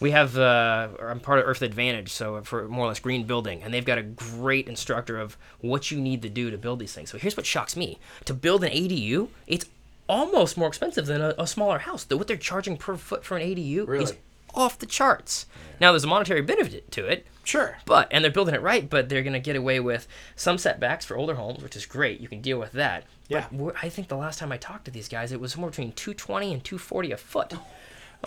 We 0.00 0.10
have 0.10 0.36
uh, 0.36 0.88
I'm 1.00 1.20
part 1.20 1.38
of 1.38 1.46
Earth 1.46 1.62
Advantage, 1.62 2.10
so 2.10 2.42
for 2.42 2.66
more 2.68 2.86
or 2.86 2.88
less 2.88 2.98
green 2.98 3.22
building, 3.24 3.62
and 3.62 3.72
they've 3.72 3.84
got 3.84 3.98
a 3.98 4.02
great 4.02 4.66
instructor 4.66 5.16
of 5.18 5.36
what 5.60 5.92
you 5.92 6.00
need 6.00 6.22
to 6.22 6.28
do 6.28 6.50
to 6.50 6.58
build 6.58 6.80
these 6.80 6.92
things. 6.92 7.08
So 7.08 7.18
here's 7.18 7.36
what 7.36 7.46
shocks 7.46 7.76
me: 7.76 7.98
to 8.24 8.34
build 8.34 8.64
an 8.64 8.70
ADU, 8.72 9.28
it's 9.46 9.64
almost 10.08 10.56
more 10.56 10.68
expensive 10.68 11.06
than 11.06 11.20
a, 11.20 11.34
a 11.38 11.46
smaller 11.46 11.78
house. 11.80 12.04
The, 12.04 12.16
what 12.16 12.26
they're 12.28 12.36
charging 12.36 12.76
per 12.76 12.96
foot 12.96 13.24
for 13.24 13.36
an 13.36 13.42
ADU 13.42 14.00
is 14.00 14.14
off 14.54 14.78
the 14.78 14.86
charts. 14.86 15.46
Now 15.80 15.92
there's 15.92 16.04
a 16.04 16.08
monetary 16.08 16.42
benefit 16.42 16.90
to 16.92 17.06
it, 17.06 17.26
Sure. 17.44 17.78
but 17.86 18.06
and 18.10 18.22
they're 18.22 18.30
building 18.30 18.54
it 18.54 18.60
right, 18.60 18.88
but 18.88 19.08
they're 19.08 19.22
gonna 19.22 19.40
get 19.40 19.56
away 19.56 19.80
with 19.80 20.06
some 20.36 20.58
setbacks 20.58 21.04
for 21.06 21.16
older 21.16 21.34
homes, 21.34 21.62
which 21.62 21.74
is 21.74 21.86
great. 21.86 22.20
You 22.20 22.28
can 22.28 22.40
deal 22.42 22.58
with 22.58 22.72
that. 22.72 23.04
Yeah. 23.28 23.46
But 23.50 23.76
I 23.82 23.88
think 23.88 24.08
the 24.08 24.16
last 24.16 24.38
time 24.38 24.52
I 24.52 24.58
talked 24.58 24.84
to 24.84 24.90
these 24.90 25.08
guys, 25.08 25.32
it 25.32 25.40
was 25.40 25.52
somewhere 25.52 25.70
between 25.70 25.92
220 25.92 26.52
and 26.52 26.62
240 26.62 27.12
a 27.12 27.16
foot. 27.16 27.54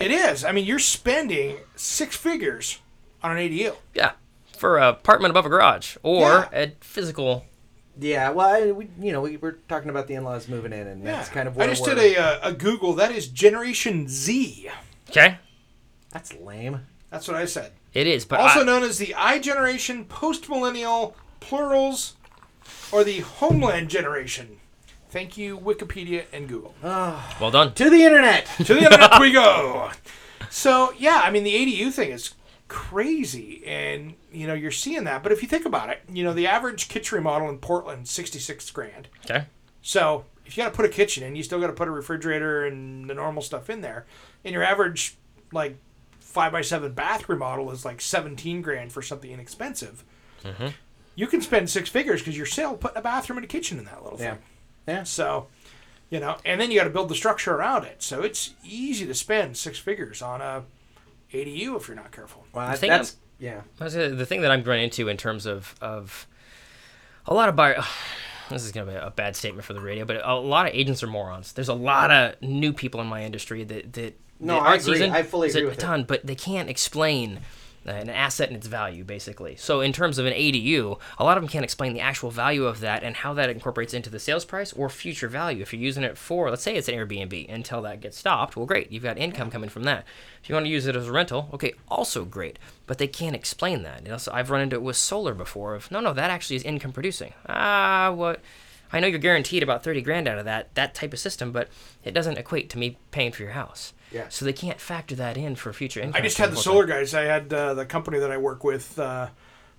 It 0.02 0.12
is. 0.12 0.44
I 0.44 0.52
mean, 0.52 0.66
you're 0.66 0.80
spending 0.80 1.58
six 1.76 2.18
figures 2.18 2.80
on 3.24 3.38
an 3.38 3.38
ADU. 3.38 3.76
Yeah, 3.94 4.14
for 4.58 4.78
a 4.80 4.90
apartment 4.90 5.30
above 5.32 5.46
a 5.46 5.50
garage 5.50 5.96
or 6.04 6.22
Yeah. 6.22 6.50
a 6.52 6.72
physical. 6.82 7.46
Yeah, 8.00 8.30
well, 8.32 8.50
I, 8.50 8.72
we, 8.72 8.90
you 9.00 9.12
know, 9.14 9.22
we 9.22 9.38
were 9.38 9.54
talking 9.70 9.90
about 9.90 10.08
the 10.08 10.16
in-laws 10.16 10.48
moving 10.50 10.74
in, 10.74 10.88
and 10.88 11.06
that's 11.06 11.30
kind 11.30 11.48
of 11.48 11.58
I 11.60 11.68
just 11.68 11.82
we're, 11.84 11.96
did 11.96 12.18
a, 12.18 12.22
uh, 12.22 12.50
a 12.50 12.54
Google. 12.54 12.94
That 12.94 13.12
is 13.12 13.28
Generation 13.28 14.08
Z. 14.10 14.70
Okay, 15.10 15.38
That's 16.12 16.34
lame. 16.34 16.82
That's 17.10 17.28
what 17.28 17.38
I 17.38 17.46
said. 17.46 17.72
it 17.94 18.08
is, 18.08 18.26
but 18.26 18.40
Also 18.42 18.62
I- 18.62 18.64
known 18.64 18.84
as 18.84 18.98
the 18.98 19.16
I 19.16 19.40
generation, 19.40 20.04
post 20.06 20.50
millennial, 20.50 21.16
plurals, 21.40 22.16
or 22.92 23.04
the 23.06 23.20
homeland 23.22 23.90
generation. 23.90 24.60
Thank 25.10 25.38
you, 25.38 25.58
Wikipedia 25.58 26.26
and 26.34 26.50
Google. 26.50 26.76
well 26.84 27.52
done. 27.52 27.74
To 27.76 27.90
the 27.90 28.04
internet. 28.04 28.48
to 28.66 28.74
the 28.74 28.82
internet 28.84 29.22
we 29.22 29.32
go. 29.32 29.92
So 30.50 30.94
yeah, 30.98 31.22
I 31.24 31.32
mean 31.32 31.44
the 31.46 31.54
ADU 31.56 31.92
thing 31.94 32.12
is 32.12 32.34
crazy, 32.68 33.64
and 33.66 34.14
you 34.32 34.48
know 34.48 34.54
you're 34.54 34.72
seeing 34.72 35.04
that. 35.06 35.24
But 35.24 35.32
if 35.32 35.42
you 35.42 35.48
think 35.48 35.66
about 35.66 35.90
it, 35.90 36.02
you 36.12 36.24
know 36.24 36.34
the 36.34 36.48
average 36.48 36.88
kitchen 36.90 37.18
remodel 37.18 37.50
in 37.50 37.58
Portland, 37.60 38.08
sixty 38.08 38.40
six 38.40 38.70
grand. 38.72 39.08
Okay, 39.26 39.46
So 39.82 40.26
if 40.46 40.56
you 40.58 40.64
got 40.64 40.70
to 40.72 40.76
put 40.76 40.86
a 40.86 40.90
kitchen 40.90 41.24
in, 41.24 41.36
you 41.36 41.44
still 41.44 41.60
got 41.60 41.68
to 41.68 41.74
put 41.74 41.88
a 41.88 41.92
refrigerator 41.92 42.66
and 42.66 43.10
the 43.10 43.14
normal 43.14 43.42
stuff 43.42 43.70
in 43.70 43.82
there. 43.82 44.06
And 44.44 44.54
your 44.54 44.64
average 44.64 45.16
like 45.52 45.78
five 46.20 46.52
by 46.52 46.62
seven 46.62 46.92
bath 46.94 47.28
remodel 47.30 47.72
is 47.72 47.86
like 47.86 48.02
seventeen 48.02 48.62
grand 48.62 48.92
for 48.92 49.02
something 49.02 49.32
inexpensive. 49.32 50.04
Mm-hmm. 50.44 50.68
You 51.16 51.28
can 51.28 51.42
spend 51.42 51.70
six 51.70 51.90
figures 51.90 52.22
because 52.22 52.36
you're 52.36 52.46
still 52.46 52.76
putting 52.76 52.98
a 52.98 53.02
bathroom 53.02 53.38
and 53.38 53.46
a 53.46 53.48
kitchen 53.48 53.80
in 53.80 53.86
that 53.86 54.04
little 54.04 54.20
Yeah. 54.20 54.32
thing. 54.34 54.44
Yeah. 54.88 55.04
So, 55.04 55.48
you 56.10 56.20
know, 56.20 56.38
and 56.44 56.60
then 56.60 56.70
you 56.72 56.78
got 56.78 56.84
to 56.84 56.90
build 56.90 57.08
the 57.10 57.16
structure 57.16 57.56
around 57.56 57.86
it. 57.86 58.04
So 58.04 58.22
it's 58.22 58.54
easy 58.64 59.06
to 59.08 59.14
spend 59.14 59.56
six 59.58 59.80
figures 59.80 60.22
on 60.22 60.42
a 60.42 60.64
ADU 61.36 61.76
if 61.78 61.88
you're 61.88 61.96
not 61.98 62.12
careful. 62.12 62.46
Well, 62.54 62.72
The 62.72 62.78
thing 62.78 62.90
that's 62.90 63.18
yeah. 63.40 63.62
I 63.80 63.84
was 63.84 63.94
gonna- 63.96 64.10
the 64.10 64.26
thing 64.26 64.42
that 64.42 64.52
I'm 64.52 64.64
running 64.64 64.86
into 64.86 65.08
in 65.10 65.18
terms 65.18 65.46
of 65.46 65.76
of 65.82 66.28
a 67.26 67.34
lot 67.34 67.50
of 67.50 67.56
buyer. 67.56 67.84
This 68.48 68.64
is 68.64 68.72
gonna 68.72 68.92
be 68.92 68.96
a 68.96 69.10
bad 69.10 69.36
statement 69.36 69.66
for 69.66 69.74
the 69.74 69.82
radio, 69.82 70.06
but 70.06 70.22
a 70.24 70.36
lot 70.36 70.68
of 70.68 70.74
agents 70.76 71.02
are 71.02 71.08
morons. 71.08 71.52
There's 71.54 71.68
a 71.68 71.74
lot 71.74 72.12
of 72.12 72.40
new 72.44 72.74
people 72.74 73.02
in 73.02 73.08
my 73.08 73.24
industry 73.24 73.64
that 73.64 73.94
that 73.94 74.20
No, 74.40 74.54
that 74.54 74.62
I 74.62 74.66
aren't 74.68 74.82
agree. 74.84 74.94
seasoned. 74.94 75.14
I 75.16 75.24
fully 75.24 75.48
There's 75.48 75.56
agree 75.56 75.68
a 75.68 75.70
with 75.72 75.80
it. 75.80 75.82
ton, 75.82 76.04
but 76.04 76.24
they 76.28 76.36
can't 76.36 76.70
explain 76.70 77.40
an 77.86 78.10
asset 78.10 78.50
and 78.50 78.58
its 78.58 78.68
value, 78.68 79.04
basically. 79.04 79.56
So 79.56 79.82
in 79.82 79.94
terms 79.94 80.18
of 80.18 80.26
an 80.26 80.34
ADU, 80.34 81.00
a 81.18 81.24
lot 81.24 81.38
of 81.38 81.44
them 81.44 81.50
can't 81.50 81.64
explain 81.64 81.94
the 81.94 82.00
actual 82.00 82.32
value 82.32 82.66
of 82.66 82.80
that 82.80 83.04
and 83.04 83.16
how 83.16 83.34
that 83.34 83.50
incorporates 83.50 83.94
into 83.94 84.10
the 84.10 84.20
sales 84.20 84.46
price 84.46 84.74
or 84.74 84.90
future 84.90 85.28
value. 85.28 85.62
If 85.62 85.74
you're 85.74 85.82
using 85.82 86.04
it 86.04 86.18
for, 86.18 86.50
let's 86.50 86.64
say 86.64 86.76
it's 86.76 86.88
an 86.88 86.96
Airbnb, 86.96 87.54
until 87.54 87.82
that 87.84 88.02
gets 88.02 88.18
stopped, 88.18 88.56
well, 88.56 88.66
great, 88.66 88.92
you've 88.92 89.04
got 89.04 89.18
income 89.18 89.52
coming 89.52 89.70
from 89.70 89.84
that. 89.84 90.06
If 90.42 90.50
you 90.50 90.56
want 90.56 90.66
to 90.66 90.72
use 90.72 90.88
it 90.88 90.96
as 90.96 91.08
a 91.08 91.12
rental, 91.12 91.50
okay, 91.54 91.74
also 91.88 92.26
great. 92.26 92.60
But 92.88 92.98
they 92.98 93.08
can't 93.08 93.36
explain 93.36 93.84
that. 93.84 94.04
You 94.04 94.12
know, 94.12 94.18
so 94.18 94.32
I've 94.34 94.52
run 94.52 94.62
into 94.62 94.76
it 94.76 94.82
with 94.82 94.98
solar 94.98 95.34
before. 95.34 95.76
Of 95.76 95.92
no, 95.92 96.00
no, 96.00 96.14
that 96.14 96.30
actually 96.30 96.58
is 96.58 96.64
income 96.64 96.92
producing. 96.92 97.34
Ah, 97.48 98.12
what? 98.12 98.42
I 98.92 99.00
know 99.00 99.08
you're 99.08 99.20
guaranteed 99.20 99.64
about 99.64 99.84
thirty 99.84 100.02
grand 100.02 100.28
out 100.28 100.38
of 100.38 100.46
that 100.46 100.74
that 100.76 100.94
type 100.94 101.14
of 101.14 101.20
system, 101.20 101.52
but 101.52 101.70
it 102.04 102.14
doesn't 102.14 102.38
equate 102.38 102.70
to 102.70 102.78
me 102.78 102.98
paying 103.12 103.32
for 103.32 103.42
your 103.42 103.52
house. 103.54 103.94
Yeah. 104.12 104.28
So 104.30 104.46
they 104.46 104.54
can't 104.54 104.80
factor 104.80 105.16
that 105.16 105.38
in 105.38 105.56
for 105.56 105.74
future 105.74 106.00
income. 106.00 106.20
I 106.20 106.24
just 106.24 106.38
had 106.38 106.52
the 106.52 106.58
unfortunately. 106.58 106.86
solar 106.88 107.00
guys. 107.02 107.14
I 107.14 107.24
had 107.24 107.54
uh, 107.54 107.74
the 107.74 107.86
company 107.86 108.20
that 108.20 108.32
I 108.32 108.38
work 108.38 108.64
with, 108.64 108.98
uh, 109.00 109.30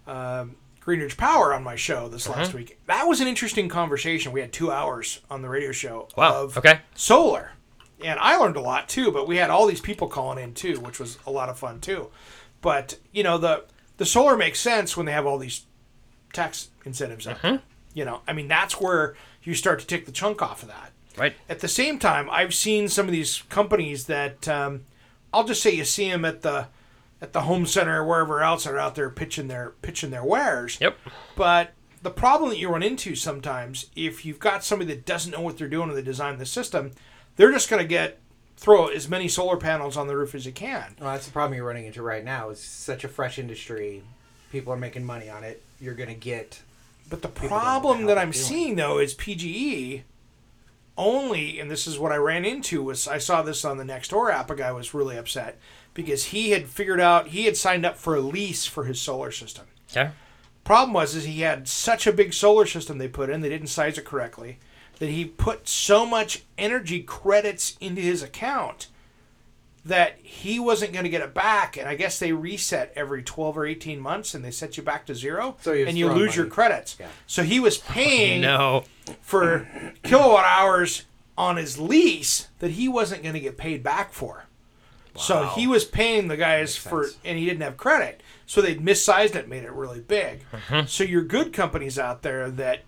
uh, 0.06 0.46
Greenridge 0.84 1.16
Power, 1.16 1.52
on 1.54 1.62
my 1.64 1.74
show 1.74 2.08
this 2.08 2.28
last 2.28 2.48
Uh-huh. 2.50 2.58
week. 2.58 2.78
That 2.86 3.04
was 3.04 3.20
an 3.20 3.26
interesting 3.28 3.68
conversation. 3.68 4.32
We 4.32 4.40
had 4.40 4.52
two 4.52 4.70
hours 4.70 5.20
on 5.30 5.42
the 5.42 5.48
radio 5.48 5.72
show 5.72 6.08
Wow, 6.16 6.42
of 6.44 6.58
okay. 6.58 6.80
solar 6.94 7.52
and 8.04 8.20
I 8.20 8.36
learned 8.36 8.56
a 8.56 8.60
lot 8.60 8.88
too. 8.90 9.10
But 9.10 9.26
we 9.26 9.36
had 9.38 9.48
all 9.50 9.66
these 9.66 9.80
people 9.80 10.06
calling 10.08 10.38
in 10.42 10.52
too, 10.54 10.78
which 10.80 11.00
was 11.00 11.18
a 11.26 11.30
lot 11.30 11.48
of 11.48 11.58
fun 11.58 11.80
too. 11.80 12.10
But 12.60 12.98
you 13.10 13.22
know 13.22 13.38
the 13.38 13.64
the 13.96 14.04
solar 14.06 14.36
makes 14.36 14.60
sense 14.60 14.96
when 14.96 15.06
they 15.06 15.12
have 15.12 15.24
all 15.24 15.38
these 15.38 15.64
tax 16.32 16.68
incentives. 16.84 17.26
Up. 17.26 17.38
You 17.94 18.04
know, 18.04 18.20
I 18.28 18.32
mean 18.34 18.48
that's 18.48 18.78
where 18.80 19.16
you 19.42 19.54
start 19.54 19.80
to 19.80 19.86
take 19.86 20.04
the 20.04 20.12
chunk 20.12 20.42
off 20.42 20.62
of 20.62 20.68
that. 20.68 20.92
Right. 21.16 21.34
At 21.48 21.60
the 21.60 21.68
same 21.68 21.98
time, 21.98 22.28
I've 22.30 22.54
seen 22.54 22.88
some 22.88 23.06
of 23.06 23.12
these 23.12 23.42
companies 23.48 24.06
that 24.06 24.48
um, 24.48 24.84
I'll 25.32 25.44
just 25.44 25.62
say 25.62 25.74
you 25.74 25.84
see 25.84 26.10
them 26.10 26.24
at 26.24 26.42
the 26.42 26.68
at 27.20 27.32
the 27.32 27.42
home 27.42 27.64
center 27.66 28.02
or 28.02 28.06
wherever 28.06 28.42
else 28.42 28.64
that 28.64 28.74
are 28.74 28.78
out 28.78 28.94
there 28.94 29.08
pitching 29.10 29.48
their 29.48 29.70
pitching 29.82 30.10
their 30.10 30.24
wares. 30.24 30.78
Yep. 30.80 30.98
But 31.34 31.72
the 32.02 32.10
problem 32.10 32.50
that 32.50 32.58
you 32.58 32.68
run 32.68 32.82
into 32.82 33.14
sometimes, 33.14 33.90
if 33.96 34.24
you've 34.24 34.38
got 34.38 34.62
somebody 34.62 34.94
that 34.94 35.06
doesn't 35.06 35.32
know 35.32 35.40
what 35.40 35.58
they're 35.58 35.68
doing 35.68 35.88
when 35.88 35.96
they 35.96 36.02
design 36.02 36.38
the 36.38 36.46
system, 36.46 36.92
they're 37.36 37.52
just 37.52 37.70
going 37.70 37.82
to 37.82 37.88
get 37.88 38.20
throw 38.56 38.88
as 38.88 39.08
many 39.08 39.28
solar 39.28 39.56
panels 39.56 39.96
on 39.96 40.06
the 40.06 40.16
roof 40.16 40.34
as 40.34 40.46
you 40.46 40.52
can. 40.52 40.94
Well, 41.00 41.12
that's 41.12 41.26
the 41.26 41.32
problem 41.32 41.56
you're 41.56 41.66
running 41.66 41.86
into 41.86 42.02
right 42.02 42.24
now. 42.24 42.50
It's 42.50 42.62
such 42.62 43.04
a 43.04 43.08
fresh 43.08 43.38
industry. 43.38 44.02
People 44.52 44.72
are 44.72 44.78
making 44.78 45.04
money 45.04 45.28
on 45.28 45.44
it. 45.44 45.62
You're 45.80 45.94
going 45.94 46.08
to 46.08 46.14
get. 46.14 46.62
But 47.10 47.22
the 47.22 47.28
problem 47.28 48.02
how 48.02 48.06
that 48.06 48.18
I'm 48.18 48.30
doing. 48.30 48.44
seeing 48.44 48.76
though 48.76 48.98
is 48.98 49.14
PGE 49.14 50.02
only, 50.96 51.60
and 51.60 51.70
this 51.70 51.86
is 51.86 51.98
what 51.98 52.12
I 52.12 52.16
ran 52.16 52.44
into 52.44 52.82
was 52.82 53.06
I 53.06 53.18
saw 53.18 53.42
this 53.42 53.64
on 53.64 53.76
the 53.76 53.84
Nextdoor 53.84 54.32
app. 54.32 54.50
A 54.50 54.56
guy 54.56 54.72
was 54.72 54.94
really 54.94 55.16
upset 55.16 55.58
because 55.94 56.26
he 56.26 56.50
had 56.50 56.68
figured 56.68 57.00
out 57.00 57.28
he 57.28 57.44
had 57.44 57.56
signed 57.56 57.84
up 57.84 57.96
for 57.96 58.16
a 58.16 58.20
lease 58.20 58.66
for 58.66 58.84
his 58.84 59.00
solar 59.00 59.30
system. 59.30 59.66
Okay. 59.90 60.10
Problem 60.64 60.92
was 60.92 61.14
is 61.14 61.24
he 61.24 61.42
had 61.42 61.68
such 61.68 62.06
a 62.06 62.12
big 62.12 62.34
solar 62.34 62.66
system 62.66 62.98
they 62.98 63.08
put 63.08 63.30
in, 63.30 63.40
they 63.40 63.48
didn't 63.48 63.68
size 63.68 63.98
it 63.98 64.04
correctly, 64.04 64.58
that 64.98 65.10
he 65.10 65.24
put 65.24 65.68
so 65.68 66.04
much 66.04 66.42
energy 66.58 67.02
credits 67.02 67.76
into 67.80 68.00
his 68.00 68.22
account 68.22 68.88
that 69.86 70.18
he 70.22 70.58
wasn't 70.58 70.92
going 70.92 71.04
to 71.04 71.08
get 71.10 71.22
it 71.22 71.32
back. 71.32 71.76
And 71.76 71.88
I 71.88 71.94
guess 71.94 72.18
they 72.18 72.32
reset 72.32 72.92
every 72.96 73.22
12 73.22 73.56
or 73.58 73.64
18 73.66 74.00
months 74.00 74.34
and 74.34 74.44
they 74.44 74.50
set 74.50 74.76
you 74.76 74.82
back 74.82 75.06
to 75.06 75.14
zero 75.14 75.56
So 75.60 75.72
and 75.72 75.96
you 75.96 76.06
throwing 76.06 76.20
lose 76.20 76.36
your 76.36 76.46
credits. 76.46 76.96
Yeah. 76.98 77.06
So 77.26 77.42
he 77.42 77.60
was 77.60 77.78
paying 77.96 78.40
No. 78.42 78.84
for 79.20 79.68
kilowatt 80.02 80.44
hours 80.44 81.04
on 81.38 81.56
his 81.56 81.78
lease 81.78 82.48
that 82.58 82.72
he 82.72 82.88
wasn't 82.88 83.22
going 83.22 83.34
to 83.34 83.40
get 83.40 83.56
paid 83.56 83.82
back 83.82 84.12
for. 84.12 84.44
So 85.18 85.46
he 85.54 85.66
was 85.66 85.84
paying 85.86 86.28
the 86.28 86.36
guys 86.36 86.76
for, 86.76 87.04
sense. 87.04 87.18
and 87.24 87.38
he 87.38 87.46
didn't 87.46 87.62
have 87.62 87.78
credit. 87.78 88.22
So 88.44 88.60
they'd 88.60 88.80
missized 88.84 89.34
it, 89.34 89.48
made 89.48 89.64
it 89.64 89.72
really 89.72 90.00
big. 90.00 90.44
Mm-hmm. 90.52 90.86
So 90.88 91.04
your 91.04 91.22
good 91.22 91.54
companies 91.54 91.98
out 91.98 92.20
there 92.22 92.50
that 92.50 92.82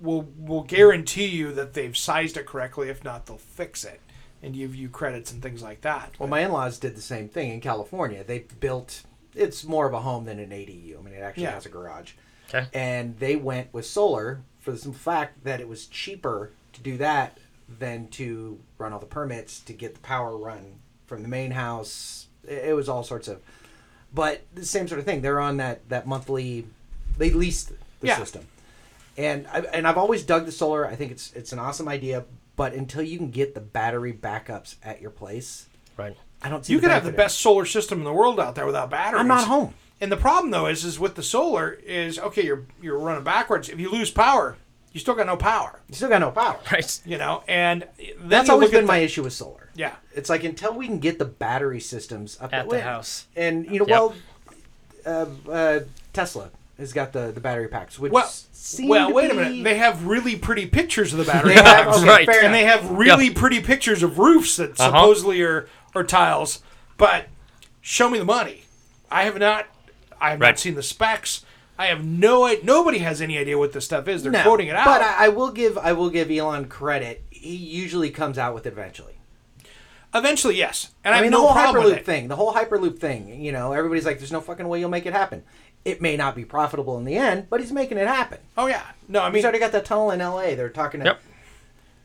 will 0.00 0.28
will 0.36 0.64
guarantee 0.64 1.26
you 1.28 1.52
that 1.54 1.72
they've 1.72 1.96
sized 1.96 2.36
it 2.36 2.44
correctly. 2.44 2.90
If 2.90 3.02
not, 3.02 3.24
they'll 3.24 3.38
fix 3.38 3.82
it 3.84 4.00
and 4.44 4.54
give 4.54 4.74
you 4.74 4.88
credits 4.88 5.32
and 5.32 5.42
things 5.42 5.62
like 5.62 5.80
that. 5.82 6.14
Well, 6.18 6.28
my 6.28 6.40
in-laws 6.40 6.78
did 6.78 6.96
the 6.96 7.00
same 7.02 7.28
thing 7.28 7.50
in 7.50 7.60
California. 7.60 8.22
They 8.24 8.40
built. 8.60 9.02
It's 9.34 9.64
more 9.64 9.86
of 9.86 9.94
a 9.94 10.00
home 10.00 10.24
than 10.26 10.38
an 10.38 10.50
ADU. 10.50 10.98
I 10.98 11.02
mean, 11.02 11.14
it 11.14 11.20
actually 11.22 11.44
Yeah. 11.44 11.52
has 11.52 11.66
a 11.66 11.70
garage. 11.70 12.12
Okay. 12.48 12.66
And 12.72 13.18
they 13.18 13.36
went 13.36 13.72
with 13.72 13.86
solar 13.86 14.42
for 14.60 14.70
the 14.70 14.78
simple 14.78 14.98
fact 14.98 15.44
that 15.44 15.60
it 15.60 15.68
was 15.68 15.86
cheaper 15.86 16.52
to 16.72 16.80
do 16.80 16.96
that 16.98 17.38
than 17.78 18.08
to 18.08 18.60
run 18.78 18.92
all 18.92 18.98
the 19.00 19.06
permits 19.06 19.58
to 19.60 19.72
get 19.72 19.94
the 19.94 20.00
power 20.00 20.36
run 20.36 20.76
from 21.06 21.22
the 21.22 21.28
main 21.28 21.50
house. 21.52 22.26
It 22.46 22.68
it 22.70 22.76
was 22.76 22.88
all 22.88 23.02
sorts 23.02 23.26
of. 23.28 23.40
But 24.12 24.42
the 24.54 24.64
same 24.64 24.86
sort 24.86 24.98
of 25.00 25.04
thing. 25.06 25.22
They're 25.22 25.40
on 25.40 25.56
that 25.56 25.88
that 25.88 26.06
monthly. 26.06 26.66
They 27.18 27.30
leased 27.30 27.70
the 28.00 28.06
Yeah. 28.08 28.18
system, 28.18 28.46
and 29.16 29.46
I, 29.48 29.60
and 29.72 29.86
I've 29.88 29.96
always 29.98 30.22
dug 30.22 30.46
the 30.46 30.52
solar. 30.52 30.86
I 30.86 30.94
think 30.94 31.10
it's 31.10 31.32
it's 31.34 31.52
an 31.52 31.58
awesome 31.58 31.88
idea. 31.88 32.24
But 32.56 32.72
until 32.74 33.02
you 33.02 33.18
can 33.18 33.30
get 33.30 33.54
the 33.54 33.60
battery 33.60 34.12
backups 34.12 34.76
at 34.82 35.00
your 35.00 35.10
place, 35.10 35.68
Right. 35.96 36.16
I 36.42 36.48
don't 36.48 36.64
see. 36.64 36.72
you 36.72 36.78
the 36.78 36.82
could 36.86 36.92
have 36.92 37.02
the 37.04 37.10
benefit 37.10 37.20
in 37.22 37.24
best 37.26 37.38
solar 37.40 37.64
system 37.64 37.98
in 37.98 38.04
the 38.04 38.12
world 38.12 38.38
out 38.38 38.54
there 38.54 38.66
without 38.66 38.90
batteries. 38.90 39.20
I'm 39.20 39.28
not 39.28 39.46
home. 39.48 39.74
And 40.00 40.10
the 40.12 40.16
problem 40.16 40.50
though 40.50 40.66
is, 40.66 40.84
is 40.84 40.98
with 40.98 41.14
the 41.14 41.22
solar 41.22 41.72
is 41.72 42.18
okay. 42.18 42.44
You're 42.44 42.64
you're 42.82 42.98
running 42.98 43.24
backwards. 43.24 43.68
If 43.68 43.78
you 43.80 43.90
lose 43.90 44.10
power, 44.10 44.56
you 44.92 45.00
still 45.00 45.14
got 45.14 45.26
no 45.26 45.36
power. 45.36 45.80
You 45.88 45.94
still 45.94 46.08
got 46.08 46.20
no 46.20 46.30
power. 46.30 46.58
Right. 46.72 47.00
You 47.06 47.16
know, 47.18 47.42
and 47.48 47.86
then 47.98 48.28
That's 48.28 48.48
you 48.48 48.54
always 48.54 48.68
look 48.68 48.74
at 48.74 48.78
been 48.80 48.86
my 48.86 48.98
the- 48.98 49.04
issue 49.04 49.22
with 49.22 49.32
solar. 49.32 49.70
Yeah. 49.76 49.94
It's 50.14 50.28
like 50.30 50.44
until 50.44 50.74
we 50.74 50.86
can 50.86 50.98
get 51.00 51.18
the 51.18 51.24
battery 51.24 51.80
systems 51.80 52.38
up 52.40 52.52
At 52.52 52.68
the 52.68 52.80
house. 52.82 53.26
and 53.34 53.64
you 53.66 53.80
know, 53.80 53.86
Yep. 53.88 53.88
well, 53.88 54.14
uh, 55.06 55.50
uh, 55.50 55.80
Tesla 56.12 56.50
has 56.78 56.92
got 56.92 57.12
the 57.12 57.30
the 57.32 57.40
battery 57.40 57.68
packs, 57.68 57.98
which 57.98 58.12
Well, 58.12 58.26
seem 58.26 58.88
well, 58.88 59.08
to 59.08 59.14
wait 59.14 59.30
a 59.30 59.34
minute. 59.34 59.62
They 59.64 59.76
have 59.76 60.06
really 60.06 60.36
pretty 60.36 60.66
pictures 60.66 61.12
of 61.12 61.18
the 61.18 61.24
battery 61.24 61.50
They 61.50 61.62
have- 61.62 61.64
packs. 61.64 61.98
okay, 61.98 62.06
Right. 62.08 62.26
fair 62.26 62.44
and 62.44 62.52
they 62.54 62.64
have 62.64 62.90
really 62.90 63.30
pretty 63.30 63.60
pictures 63.60 64.02
of 64.02 64.18
roofs 64.18 64.56
that 64.56 64.70
Uh-huh. 64.80 64.86
supposedly 64.90 65.40
are, 65.42 65.68
are 65.94 66.04
tiles. 66.04 66.62
But 66.96 67.26
show 67.80 68.08
me 68.10 68.18
the 68.18 68.24
money. 68.24 68.64
I 69.10 69.24
have 69.24 69.38
not. 69.38 69.66
I 70.20 70.30
have 70.30 70.40
Right. 70.40 70.48
not 70.50 70.58
seen 70.58 70.74
the 70.74 70.82
specs. 70.82 71.44
I 71.78 71.86
have 71.86 72.04
no. 72.04 72.52
Nobody 72.62 72.98
has 72.98 73.20
any 73.20 73.36
idea 73.38 73.58
what 73.58 73.72
this 73.72 73.84
stuff 73.84 74.06
is. 74.08 74.22
They're 74.22 74.32
No, 74.32 74.42
quoting 74.42 74.68
it 74.68 74.76
out. 74.76 74.84
But 74.84 75.02
I, 75.02 75.26
I 75.26 75.28
will 75.28 75.50
give 75.50 75.76
I 75.76 75.92
will 75.92 76.08
give 76.10 76.30
Elon 76.30 76.66
credit. 76.66 77.22
He 77.30 77.54
usually 77.56 78.10
comes 78.10 78.38
out 78.38 78.54
with 78.54 78.64
it 78.66 78.72
eventually. 78.72 79.14
Eventually, 80.14 80.56
yes. 80.56 80.90
And 81.02 81.12
I, 81.12 81.16
I 81.16 81.16
have 81.18 81.24
mean, 81.24 81.32
no 81.32 81.40
the 81.42 81.46
whole 81.48 81.54
problem 81.72 81.84
hyperloop 81.92 82.04
thing, 82.04 82.28
the 82.28 82.36
whole 82.36 82.54
hyperloop 82.54 82.98
thing. 83.00 83.40
You 83.42 83.50
know, 83.50 83.72
everybody's 83.72 84.06
like, 84.06 84.18
"There's 84.18 84.30
no 84.30 84.40
fucking 84.40 84.68
way 84.68 84.78
you'll 84.78 84.88
make 84.88 85.06
it 85.06 85.12
happen." 85.12 85.42
It 85.84 86.00
may 86.00 86.16
not 86.16 86.34
be 86.34 86.44
profitable 86.44 86.96
in 86.98 87.04
the 87.04 87.16
end, 87.16 87.48
but 87.50 87.60
he's 87.60 87.72
making 87.72 87.98
it 87.98 88.06
happen. 88.06 88.38
Oh 88.56 88.66
yeah. 88.66 88.82
No, 89.08 89.20
I 89.20 89.26
mean 89.26 89.36
He's 89.36 89.44
already 89.44 89.58
got 89.58 89.72
that 89.72 89.84
tunnel 89.84 90.10
in 90.10 90.20
L.A. 90.20 90.54
They're 90.54 90.70
talking. 90.70 91.00
To, 91.00 91.06
Yep. 91.06 91.20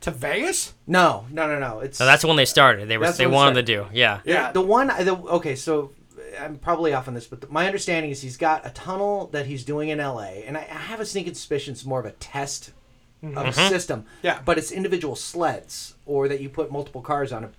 to 0.02 0.10
Vegas. 0.10 0.74
No, 0.86 1.26
no, 1.30 1.46
no, 1.46 1.58
no. 1.58 1.80
It's 1.80 1.98
So 1.98 2.04
that's 2.04 2.24
when 2.24 2.36
they 2.36 2.44
started. 2.44 2.88
They 2.88 2.98
were 2.98 3.10
they 3.10 3.26
when 3.26 3.34
it 3.34 3.36
wanted 3.36 3.54
to 3.54 3.62
do. 3.62 3.86
Yeah. 3.92 4.20
Yeah. 4.24 4.52
The 4.52 4.60
one, 4.60 4.88
the, 4.88 5.16
okay, 5.16 5.56
so 5.56 5.92
I'm 6.38 6.58
probably 6.58 6.92
off 6.92 7.08
on 7.08 7.14
this, 7.14 7.26
but 7.26 7.50
my 7.50 7.66
understanding 7.66 8.10
is 8.10 8.20
he's 8.20 8.36
got 8.36 8.66
a 8.66 8.70
tunnel 8.70 9.28
that 9.28 9.46
he's 9.46 9.64
doing 9.64 9.88
in 9.88 9.98
LA, 9.98 10.42
and 10.46 10.56
I, 10.56 10.60
I 10.60 10.74
have 10.74 11.00
a 11.00 11.06
sneaking 11.06 11.34
suspicion 11.34 11.72
it's 11.72 11.84
more 11.84 12.00
of 12.00 12.06
a 12.06 12.12
test 12.12 12.72
of 13.22 13.46
a 13.46 13.52
system. 13.52 14.00
Mm-hmm. 14.02 14.26
Yeah. 14.26 14.40
But 14.44 14.58
it's 14.58 14.70
individual 14.72 15.16
sleds, 15.16 15.94
or 16.06 16.28
that 16.28 16.40
you 16.40 16.48
put 16.48 16.70
multiple 16.70 17.02
cars 17.02 17.32
on 17.32 17.44
it. 17.44 17.54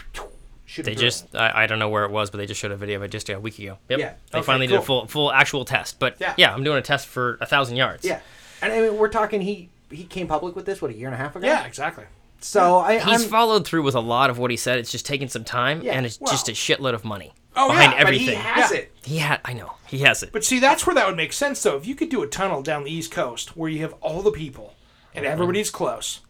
Shoot 0.72 0.86
They 0.86 0.96
just 0.96 1.36
I, 1.36 1.64
I 1.64 1.68
don't 1.68 1.80
know 1.80 1.90
where 1.90 2.06
it 2.06 2.12
was, 2.12 2.30
but 2.30 2.38
they 2.38 2.46
just 2.46 2.62
showed 2.62 2.72
a 2.72 2.78
video 2.78 2.96
of 2.96 3.04
it 3.04 3.12
just 3.12 3.30
a 3.30 3.38
week 3.38 3.60
ago. 3.60 3.78
Yep. 3.90 4.00
Yeah. 4.00 4.14
They 4.32 4.38
Okay, 4.38 4.46
finally 4.46 4.68
did 4.68 4.78
a 4.78 4.82
full 4.82 5.06
full 5.06 5.30
actual 5.30 5.66
test. 5.66 6.00
But 6.00 6.16
Yeah. 6.18 6.34
yeah. 6.38 6.54
I'm 6.54 6.64
doing 6.64 6.78
a 6.78 6.82
test 6.82 7.08
for 7.08 7.38
a 7.42 7.46
thousand 7.46 7.76
yards. 7.76 8.06
Yeah. 8.06 8.22
And 8.62 8.72
I 8.72 8.80
mean, 8.80 8.98
we're 8.98 9.10
talking, 9.10 9.42
he 9.42 9.68
he 9.90 10.06
came 10.06 10.28
public 10.28 10.56
with 10.56 10.66
this, 10.66 10.82
what, 10.82 10.90
a 10.90 10.94
year 10.94 11.08
and 11.10 11.14
a 11.14 11.18
half 11.18 11.36
ago? 11.36 11.46
Yeah, 11.46 11.66
exactly. 11.66 12.06
So 12.40 12.78
I, 12.78 13.00
He's 13.00 13.26
I'm, 13.26 13.30
followed 13.30 13.68
through 13.68 13.84
with 13.84 13.96
a 13.96 14.00
lot 14.00 14.30
of 14.30 14.38
what 14.38 14.50
he 14.50 14.56
said. 14.56 14.80
It's 14.80 14.94
just 14.94 15.06
taking 15.06 15.28
some 15.28 15.44
time, 15.44 15.82
Yeah, 15.82 15.92
and 15.92 16.06
it's 16.06 16.16
just 16.16 16.48
a 16.48 16.54
shitload 16.54 16.94
of 16.94 17.04
money 17.04 17.34
Oh, 17.58 17.68
behind 17.68 17.92
yeah, 17.92 17.98
but 17.98 18.04
but 18.06 18.14
everything. 18.14 18.28
he 18.28 18.34
has 18.36 18.72
Yeah. 18.72 18.78
it. 18.78 18.92
He 19.04 19.18
had, 19.18 19.42
I 19.44 19.52
know, 19.52 19.74
he 19.88 19.98
has 20.00 20.24
it. 20.24 20.32
But 20.32 20.46
see, 20.46 20.60
that's 20.60 20.88
where 20.88 20.96
that 20.96 21.06
would 21.06 21.18
make 21.18 21.34
sense, 21.34 21.62
though. 21.62 21.76
If 21.76 21.86
you 21.86 21.96
could 21.96 22.08
do 22.08 22.24
a 22.24 22.28
tunnel 22.28 22.64
down 22.64 22.86
the 22.86 22.92
East 22.92 23.12
Coast 23.12 23.58
where 23.58 23.70
you 23.70 23.82
have 23.82 23.94
all 24.00 24.22
the 24.22 24.32
people 24.32 24.74
and 25.14 25.26
mm-hmm. 25.26 25.34
everybody's 25.34 25.70
close, 25.70 26.22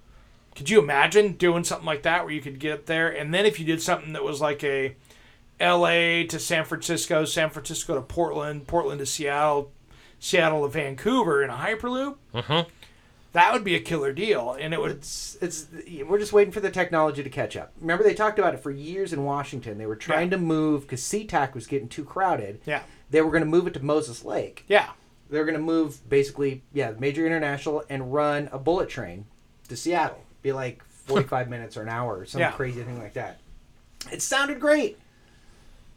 could 0.56 0.70
you 0.70 0.80
imagine 0.80 1.34
doing 1.34 1.64
something 1.64 1.86
like 1.86 2.04
that 2.04 2.24
where 2.26 2.34
you 2.34 2.41
could 2.41 2.60
get 2.60 2.86
there? 2.86 3.10
And 3.10 3.34
then 3.34 3.45
if 3.45 3.60
you 3.60 3.66
did 3.66 3.82
something 3.82 4.14
that 4.14 4.24
was 4.24 4.41
like 4.41 4.64
a 4.64 4.95
L.A. 5.60 6.26
to 6.26 6.39
San 6.39 6.66
Francisco, 6.66 7.24
San 7.26 7.49
Francisco 7.49 7.95
to 7.95 8.02
Portland, 8.02 8.68
Portland 8.68 8.99
to 8.99 9.06
Seattle, 9.06 9.72
Seattle 10.20 10.64
to 10.64 10.68
Vancouver 10.70 11.43
in 11.43 11.49
a 11.49 11.54
Hyperloop, 11.56 12.16
mm-hmm. 12.34 12.70
that 13.34 13.54
would 13.54 13.64
be 13.64 13.76
a 13.76 13.80
killer 13.80 14.12
deal. 14.12 14.58
And 14.60 14.74
it 14.74 14.80
would, 14.82 14.91
It's, 14.91 15.38
it's 15.41 15.68
we're 16.06 16.18
just 16.20 16.34
waiting 16.34 16.52
for 16.52 16.60
the 16.62 16.72
technology 16.72 17.22
to 17.24 17.30
catch 17.30 17.56
up. 17.56 17.72
Remember, 17.80 18.04
they 18.04 18.14
talked 18.16 18.39
about 18.39 18.54
it 18.56 18.60
for 18.60 18.72
years 18.72 19.14
in 19.14 19.24
Washington. 19.24 19.78
They 19.78 19.86
were 19.86 19.95
trying 19.95 20.30
Yeah. 20.32 20.38
to 20.38 20.43
move 20.43 20.82
because 20.82 21.02
SeaTac 21.02 21.54
was 21.54 21.68
getting 21.68 21.88
too 21.88 22.04
crowded. 22.04 22.60
yeah, 22.66 22.82
They 23.10 23.22
were 23.22 23.32
going 23.32 23.43
to 23.43 23.49
move 23.49 23.68
it 23.68 23.74
to 23.76 23.84
Moses 23.84 24.26
Lake. 24.26 24.66
yeah, 24.68 24.89
they 25.30 25.38
were 25.39 25.45
going 25.45 25.58
to 25.58 25.64
move 25.64 26.10
basically, 26.10 26.64
yeah, 26.74 26.91
major 26.99 27.26
international 27.26 27.84
and 27.89 28.12
run 28.14 28.49
a 28.52 28.58
bullet 28.60 28.89
train 28.89 29.26
to 29.70 29.78
Seattle. 29.78 30.24
Be 30.41 30.51
like 30.51 30.83
45 30.83 31.49
minutes 31.55 31.77
or 31.77 31.81
an 31.83 31.89
hour 31.89 32.19
or 32.19 32.25
some 32.25 32.39
Yeah. 32.41 32.51
crazy 32.51 32.81
thing 32.83 32.99
like 32.99 33.13
that. 33.13 33.39
It 34.11 34.21
sounded 34.21 34.59
great. 34.59 34.97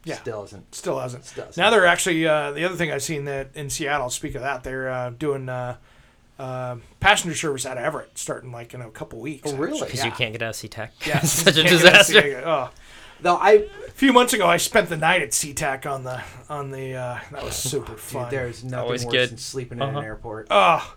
Yeah. 0.03 0.15
Still 0.17 0.43
isn't. 0.43 0.75
Still 0.75 0.99
hasn't. 0.99 1.25
Still 1.25 1.45
hasn't. 1.45 1.57
Now 1.57 1.71
they're 1.71 1.85
actually 1.87 2.27
uh, 2.27 2.51
the 2.51 2.63
other 2.63 2.75
thing 2.75 2.91
I've 2.91 3.01
seen 3.01 3.25
that 3.25 3.49
in 3.55 3.69
Seattle. 3.71 4.09
Speak 4.11 4.35
of 4.35 4.41
that, 4.41 4.63
they're 4.63 4.89
uh, 4.89 5.09
doing 5.09 5.49
uh, 5.49 5.77
uh, 6.37 6.75
passenger 6.99 7.35
service 7.35 7.65
out 7.65 7.77
of 7.79 7.83
Everett 7.83 8.15
starting 8.17 8.51
like 8.51 8.75
in 8.75 8.81
a 8.81 8.91
couple 8.91 9.19
weeks. 9.19 9.51
Oh, 9.51 9.55
really? 9.55 9.73
actually. 9.73 9.87
Because 9.87 10.05
you 10.05 10.11
can't 10.11 10.31
get 10.31 10.43
out 10.43 10.49
of 10.49 10.55
SeaTac. 10.55 10.89
Yeah, 11.07 11.17
it's 11.23 11.31
such 11.31 11.57
a 11.57 11.63
can't 11.63 11.81
get 11.81 11.85
out 11.95 12.05
disaster. 12.05 12.43
Oh. 12.45 12.69
No, 13.23 13.37
I, 13.37 13.67
A 13.87 13.91
few 13.91 14.11
months 14.13 14.33
ago, 14.33 14.45
I 14.45 14.57
spent 14.57 14.89
the 14.89 14.97
night 14.97 15.21
at 15.23 15.29
SeaTac 15.31 15.89
on 15.91 16.03
the 16.03 16.21
on 16.49 16.69
the. 16.69 16.93
Uh, 16.95 17.19
that 17.31 17.43
was 17.43 17.55
super 17.71 17.95
fun. 17.95 18.25
dude, 18.25 18.31
there's 18.39 18.63
nothing 18.63 18.79
Always 18.79 19.05
worse 19.05 19.11
good. 19.11 19.29
than 19.31 19.37
sleeping 19.37 19.77
in 19.79 19.83
Uh-huh. 19.83 19.97
an 19.99 20.05
airport. 20.05 20.47
oh, 20.51 20.95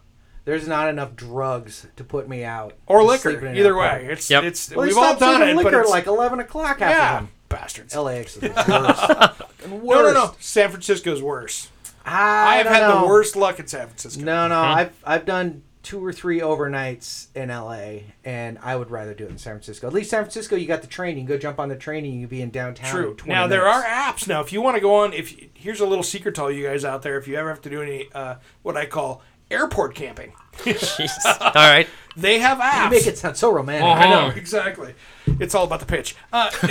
There's 0.49 0.66
not 0.66 0.88
enough 0.88 1.14
drugs 1.14 1.86
to 1.96 2.05
put 2.05 2.26
me 2.26 2.42
out. 2.42 2.72
or 2.86 3.03
liquor. 3.05 3.32
sleeping 3.32 3.49
in 3.49 3.53
an 3.53 3.57
Either 3.59 3.78
airport. 3.78 4.03
way, 4.03 4.09
it's 4.12 4.30
Yep. 4.30 4.44
it's 4.44 4.70
Well, 4.74 4.86
we've 4.86 4.96
all 4.96 5.03
stopped 5.05 5.20
done 5.20 5.40
serving 5.40 5.49
it, 5.51 5.55
but 5.57 5.64
liquor 5.66 5.80
it's 5.82 5.90
like 5.90 6.07
11 6.07 6.40
o'clock 6.40 6.78
half 6.78 6.90
yeah, 6.90 7.14
of 7.16 7.20
them. 7.24 7.28
bastards. 7.51 7.94
LAX 7.94 8.36
is 8.36 8.40
the 8.40 8.49
worst. 8.49 8.66
Fucking 8.66 9.70
No, 9.70 9.76
no, 9.76 9.76
no. 9.76 9.84
worst. 9.84 10.14
Don't 10.14 10.42
San 10.42 10.70
Francisco's 10.70 11.22
worse. 11.22 11.68
I, 12.07 12.55
I 12.55 12.57
have 12.57 12.66
had 12.66 12.80
know. 12.80 13.03
the 13.03 13.07
worst 13.09 13.36
luck 13.36 13.61
in 13.61 13.66
San 13.66 13.88
Francisco. 13.88 14.22
No, 14.24 14.49
no. 14.49 14.59
I've 14.59 14.92
I've 15.05 15.26
done 15.26 15.64
two 15.82 16.03
or 16.03 16.12
three 16.14 16.40
overnights 16.40 17.26
in 17.34 17.51
LA, 17.51 18.05
and 18.24 18.59
I 18.62 18.74
would 18.76 18.90
rather 18.90 19.12
do 19.12 19.24
it 19.24 19.30
in 19.30 19.36
San 19.38 19.53
Francisco. 19.53 19.86
At 19.86 19.92
least 19.92 20.09
San 20.11 20.22
Francisco, 20.22 20.57
you 20.57 20.66
got 20.66 20.80
the 20.80 20.86
train. 20.88 21.16
You 21.16 21.24
can 21.24 21.26
go 21.26 21.36
jump 21.38 21.59
on 21.61 21.68
the 21.68 21.76
train, 21.76 22.05
and 22.07 22.14
you 22.14 22.20
can 22.20 22.28
be 22.28 22.40
in 22.40 22.49
downtown. 22.51 22.90
True. 22.90 23.11
in 23.11 23.16
20 23.16 23.34
Now 23.34 23.46
there 23.46 23.66
are 23.68 23.82
apps. 23.82 24.26
Now, 24.26 24.40
if 24.40 24.51
you 24.53 24.62
want 24.62 24.76
to 24.76 24.80
go 24.80 24.94
on, 24.96 25.12
if 25.12 25.34
here's 25.53 25.80
a 25.80 25.86
little 25.86 26.03
secret 26.03 26.34
to 26.36 26.42
all 26.44 26.51
you 26.51 26.66
guys 26.66 26.86
out 26.86 27.03
there, 27.03 27.18
if 27.18 27.28
you 27.28 27.36
ever 27.36 27.51
have 27.51 27.61
to 27.61 27.68
do 27.70 27.82
any 27.82 28.09
uh, 28.14 28.36
what 28.62 28.74
I 28.78 28.86
call 28.86 29.20
airport 29.51 29.94
camping, 29.94 30.32
Jeez. 30.59 31.11
All 31.40 31.51
right. 31.55 31.86
they 32.16 32.38
have 32.40 32.59
apps. 32.59 32.84
You 32.84 32.90
make 32.90 33.07
it 33.07 33.18
sound 33.18 33.36
so 33.36 33.53
romantic. 33.53 33.84
I 33.84 34.11
know 34.11 34.26
Uh-huh. 34.28 34.36
exactly. 34.38 34.94
It's 35.40 35.55
all 35.55 35.64
about 35.64 35.80
the 35.80 35.86
pitch. 35.86 36.16
Uh, 36.32 36.51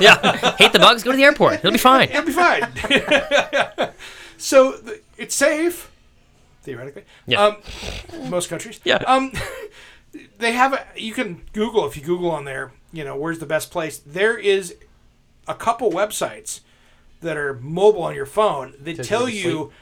Yeah. 0.00 0.54
Hate 0.56 0.72
the 0.72 0.78
bugs? 0.78 1.02
Go 1.02 1.10
to 1.12 1.16
the 1.16 1.24
airport. 1.24 1.54
It'll 1.54 1.72
be 1.72 1.78
fine. 1.78 2.08
it'll 2.10 2.24
be 2.24 2.32
fine. 2.32 2.62
so 4.38 4.76
th- 4.78 5.02
it's 5.16 5.34
safe, 5.34 5.90
theoretically. 6.62 7.04
Yeah. 7.26 7.42
Um, 7.44 7.56
most 8.30 8.48
countries. 8.48 8.80
Yeah. 8.84 8.96
Um, 9.06 9.32
they 10.38 10.52
have 10.52 10.72
a, 10.74 10.86
you 10.96 11.12
can 11.12 11.42
Google 11.52 11.86
if 11.86 11.96
you 11.96 12.02
Google 12.02 12.30
on 12.30 12.44
there. 12.44 12.72
You 12.92 13.04
know 13.04 13.16
where's 13.16 13.38
the 13.38 13.46
best 13.46 13.70
place. 13.70 13.98
There 13.98 14.36
is 14.36 14.76
a 15.48 15.54
couple 15.54 15.90
websites 15.90 16.60
that 17.22 17.36
are 17.36 17.54
mobile 17.54 18.02
on 18.02 18.14
your 18.14 18.26
phone 18.26 18.74
that 18.80 18.96
Tells 18.96 18.98
you 18.98 19.04
tell 19.08 19.22
where 19.22 19.30
to 19.30 19.36
you 19.36 19.72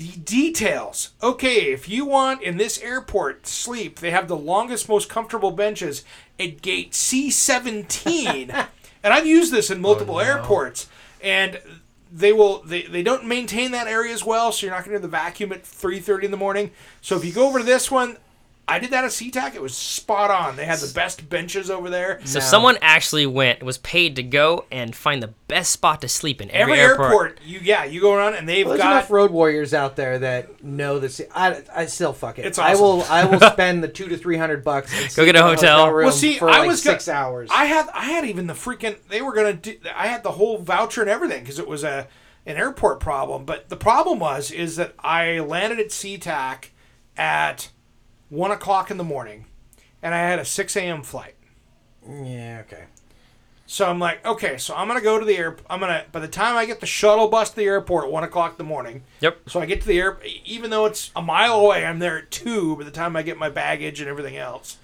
the 0.00 0.16
details. 0.18 1.10
Okay, 1.22 1.72
if 1.72 1.86
you 1.86 2.06
want 2.06 2.42
in 2.42 2.56
this 2.56 2.80
airport 2.80 3.46
sleep, 3.46 3.98
they 3.98 4.10
have 4.10 4.28
the 4.28 4.36
longest, 4.36 4.88
most 4.88 5.10
comfortable 5.10 5.50
benches 5.50 6.04
at 6.38 6.62
gate 6.62 6.92
C17. 6.92 8.48
and 9.02 9.12
I've 9.12 9.26
used 9.26 9.52
this 9.52 9.70
in 9.70 9.78
oh, 9.78 9.82
multiple 9.82 10.18
airports. 10.18 10.88
And 11.22 11.60
they 12.10 12.32
will 12.32 12.62
they, 12.62 12.82
they 12.82 13.02
don't 13.02 13.26
maintain 13.26 13.72
that 13.72 13.86
area 13.86 14.12
as 14.14 14.24
well, 14.24 14.52
so 14.52 14.64
you're 14.64 14.74
not 14.74 14.84
going 14.84 14.92
to 14.92 14.92
hear 14.92 15.00
the 15.00 15.08
vacuum 15.08 15.52
at 15.52 15.64
3:30 15.64 16.24
in 16.24 16.30
the 16.30 16.36
morning. 16.38 16.70
So 17.02 17.16
if 17.16 17.24
you 17.24 17.32
go 17.32 17.46
over 17.46 17.58
to 17.58 17.64
this 17.64 17.90
one, 17.90 18.16
I 18.70 18.78
did 18.78 18.90
that 18.90 19.04
at 19.04 19.10
SeaTac. 19.10 19.54
It 19.54 19.60
was 19.60 19.76
spot 19.76 20.30
on. 20.30 20.54
They 20.56 20.64
had 20.64 20.78
the 20.78 20.92
best 20.94 21.28
benches 21.28 21.68
over 21.70 21.90
there. 21.90 22.20
So 22.24 22.38
someone 22.38 22.78
actually 22.80 23.26
went, 23.26 23.62
was 23.62 23.78
paid 23.78 24.16
to 24.16 24.22
go 24.22 24.64
and 24.70 24.94
find 24.94 25.22
the 25.22 25.34
best 25.48 25.70
spot 25.70 26.00
to 26.02 26.08
sleep 26.08 26.40
in 26.40 26.48
every, 26.52 26.78
Every 26.78 27.02
airport, 27.04 27.40
you 27.44 27.58
yeah, 27.60 27.84
you 27.84 28.00
go 28.00 28.14
around 28.14 28.34
and 28.34 28.48
they've 28.48 28.64
Well, 28.64 28.76
there's 28.76 28.84
got 28.84 28.92
enough 28.92 29.10
road 29.10 29.32
warriors 29.32 29.74
out 29.74 29.96
there 29.96 30.20
that 30.20 30.62
know 30.62 30.98
this. 31.00 31.20
I, 31.34 31.62
I 31.74 31.86
still 31.86 32.12
fuck 32.12 32.38
it. 32.38 32.46
It's 32.46 32.58
I 32.58 32.74
will. 32.76 33.02
I 33.10 33.24
will 33.24 33.40
spend 33.52 33.82
the 33.82 33.88
two 33.88 34.06
to 34.08 34.16
three 34.16 34.36
hundred 34.36 34.62
bucks. 34.62 35.16
Go 35.16 35.24
get 35.24 35.34
a 35.34 35.40
in 35.40 35.44
hotel. 35.44 35.90
room 35.90 36.04
Well, 36.04 36.12
see, 36.12 36.38
for 36.38 36.48
I 36.48 36.60
like 36.60 36.68
was 36.68 36.84
go- 36.84 36.92
six 36.92 37.08
hours. 37.08 37.50
I 37.52 37.64
had 37.64 37.88
I 37.92 38.04
had 38.04 38.24
even 38.24 38.46
the 38.46 38.54
freaking 38.54 38.96
they 39.08 39.20
were 39.20 39.32
gonna 39.32 39.54
do. 39.54 39.76
I 39.94 40.06
had 40.06 40.22
the 40.22 40.32
whole 40.32 40.58
voucher 40.58 41.00
and 41.00 41.10
everything 41.10 41.40
because 41.42 41.58
it 41.58 41.66
was 41.66 41.82
a 41.82 42.06
an 42.46 42.56
airport 42.56 43.00
problem. 43.00 43.44
But 43.44 43.68
the 43.68 43.76
problem 43.76 44.20
was 44.20 44.50
is 44.52 44.76
that 44.76 44.94
I 45.00 45.40
landed 45.40 45.80
at 45.80 45.88
SeaTac 45.88 46.66
at 47.16 47.70
one 48.30 48.50
o'clock 48.50 48.90
in 48.90 48.96
the 48.96 49.04
morning, 49.04 49.44
and 50.02 50.14
I 50.14 50.18
had 50.18 50.38
a 50.38 50.44
six 50.44 50.76
a.m. 50.76 51.02
flight. 51.02 51.34
yeah. 52.08 52.62
Okay. 52.66 52.84
So 53.66 53.88
I'm 53.88 54.00
like, 54.00 54.26
okay, 54.26 54.58
so 54.58 54.74
I'm 54.74 54.88
gonna 54.88 55.00
go 55.00 55.20
to 55.20 55.24
the 55.24 55.36
air. 55.36 55.56
I'm 55.68 55.78
gonna 55.78 56.04
by 56.10 56.18
the 56.18 56.26
time 56.26 56.56
I 56.56 56.66
get 56.66 56.80
the 56.80 56.86
shuttle 56.86 57.28
bus 57.28 57.50
to 57.50 57.56
the 57.56 57.66
airport 57.66 58.10
one 58.10 58.24
o'clock 58.24 58.52
in 58.52 58.58
the 58.58 58.64
morning. 58.64 59.04
Yep. 59.20 59.48
So 59.48 59.60
I 59.60 59.66
get 59.66 59.80
to 59.82 59.86
the 59.86 60.00
air, 60.00 60.18
even 60.44 60.70
though 60.70 60.86
it's 60.86 61.12
a 61.14 61.22
mile 61.22 61.54
away, 61.60 61.86
I'm 61.86 62.00
there 62.00 62.18
at 62.18 62.32
two 62.32 62.74
by 62.76 62.82
the 62.82 62.90
time 62.90 63.14
I 63.14 63.22
get 63.22 63.38
my 63.38 63.48
baggage 63.48 64.00
and 64.00 64.08
everything 64.08 64.36
else. 64.36 64.78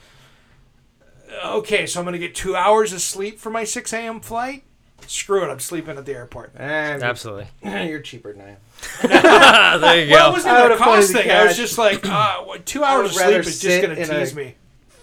Okay, 1.45 1.85
so 1.87 1.99
I'm 1.99 2.05
gonna 2.05 2.19
get 2.19 2.37
two 2.37 2.55
hours 2.55 2.93
of 2.93 3.01
sleep 3.01 3.41
for 3.41 3.51
my 3.51 3.65
6 3.65 3.93
a.m. 3.93 4.21
flight. 4.21 4.63
Screw 5.07 5.45
it, 5.45 5.49
I'm 5.51 5.61
sleeping 5.61 5.97
at 5.99 6.05
the 6.05 6.13
airport. 6.15 6.53
And 6.59 7.03
Absolutely. 7.03 7.47
You're 7.63 8.01
cheaper 8.01 8.33
than 8.33 8.43
I 8.43 8.49
am. 8.51 9.81
There 9.81 10.05
you 10.05 10.11
Well, 10.13 10.27
it 10.29 10.31
go. 10.31 10.33
wasn't 10.33 10.55
I 10.55 10.59
even 10.59 10.61
a 10.61 10.63
would've 10.75 10.79
played 10.79 10.95
cost 10.97 11.13
the 11.13 11.19
thing. 11.23 11.31
I 11.31 11.43
was 11.45 11.53
cash. 11.53 11.57
just 11.59 11.79
like, 11.79 12.07
uh, 12.07 12.37
what- 12.43 12.67
two 12.67 12.83
hours 12.85 13.11
of 13.11 13.15
would 13.17 13.21
rather 13.21 13.43
sleep 13.43 13.55
is 13.55 13.61
just 13.61 13.75
sit 13.77 13.83
gonna 13.83 13.95
in 13.95 14.09
tease 14.09 14.33
a- 14.33 14.37
me. 14.37 14.55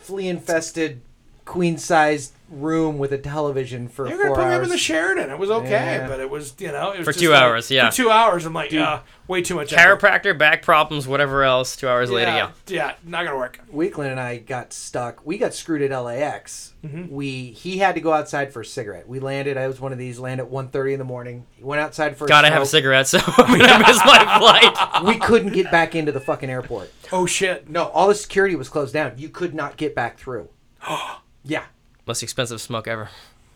Flea 0.01 0.27
infested, 0.27 1.01
queen 1.45 1.77
sized 1.77 2.33
room 2.49 2.99
with 2.99 3.11
a 3.11 3.17
television 3.17 3.87
for 3.87 4.07
They 4.07 4.13
were 4.15 4.27
four 4.27 4.35
gonna 4.35 4.43
put 4.43 4.49
me 4.49 4.55
up 4.55 4.63
in 4.63 4.69
the 4.69 4.77
Sheraton. 4.77 5.31
It 5.31 5.39
was 5.39 5.49
okay, 5.49 5.69
Yeah. 5.71 6.07
but 6.07 6.19
it 6.19 6.29
was 6.29 6.53
you 6.59 6.71
know 6.71 6.91
it 6.91 6.99
was 6.99 7.05
For 7.05 7.11
just 7.11 7.19
two 7.23 7.31
like- 7.31 7.41
hours, 7.41 7.71
yeah. 7.71 7.89
For 7.89 7.95
two 7.95 8.11
hours, 8.11 8.45
I'm 8.45 8.53
like, 8.53 8.71
uh, 8.73 8.99
way 9.27 9.41
too 9.41 9.55
much. 9.55 9.73
effort. 9.73 9.99
Chiropractor, 9.99 10.37
back 10.37 10.61
problems, 10.61 11.07
whatever 11.07 11.43
else. 11.43 11.75
Two 11.75 11.89
hours 11.89 12.11
later, 12.11 12.29
Yeah, 12.31 12.51
yeah. 12.67 12.75
yeah, 12.75 12.93
not 13.03 13.25
gonna 13.25 13.37
work. 13.37 13.59
Weekland 13.73 14.11
and 14.11 14.19
I 14.19 14.37
got 14.37 14.71
stuck. 14.71 15.25
We 15.25 15.39
got 15.39 15.55
screwed 15.55 15.81
at 15.81 15.97
LAX. 15.97 16.73
Mm-hmm. 16.85 17.11
We 17.13 17.47
he 17.51 17.79
had 17.79 17.95
to 17.95 18.01
go 18.01 18.13
outside 18.13 18.53
for 18.53 18.61
a 18.61 18.65
cigarette. 18.65 19.07
We 19.07 19.19
landed. 19.19 19.57
I 19.57 19.67
was 19.67 19.79
one 19.81 19.91
of 19.91 19.97
these. 19.97 20.19
Land 20.19 20.39
at 20.39 20.51
1.30 20.51 20.93
in 20.93 20.99
the 20.99 21.05
morning. 21.05 21.45
He 21.55 21.63
went 21.63 21.81
outside 21.81 22.17
for. 22.17 22.27
Gotta 22.27 22.49
a 22.49 22.51
have 22.51 22.61
a 22.61 22.65
cigarette, 22.67 23.07
so 23.07 23.19
I'm 23.25 23.57
gonna 23.59 23.79
miss 23.79 23.97
my 24.05 24.37
flight. 24.37 25.03
We 25.05 25.17
couldn't 25.17 25.53
get 25.53 25.71
back 25.71 25.95
into 25.95 26.11
the 26.11 26.19
fucking 26.19 26.49
airport. 26.51 26.91
Oh 27.11 27.25
shit! 27.25 27.67
No, 27.67 27.85
all 27.87 28.07
the 28.09 28.15
security 28.15 28.55
was 28.55 28.69
closed 28.69 28.93
down. 28.93 29.13
You 29.17 29.29
could 29.29 29.55
not 29.55 29.75
get 29.77 29.95
back 29.95 30.19
through. 30.19 30.49
yeah. 31.43 31.65
Most 32.05 32.21
expensive 32.23 32.59
smoke 32.61 32.87
ever. 32.87 33.09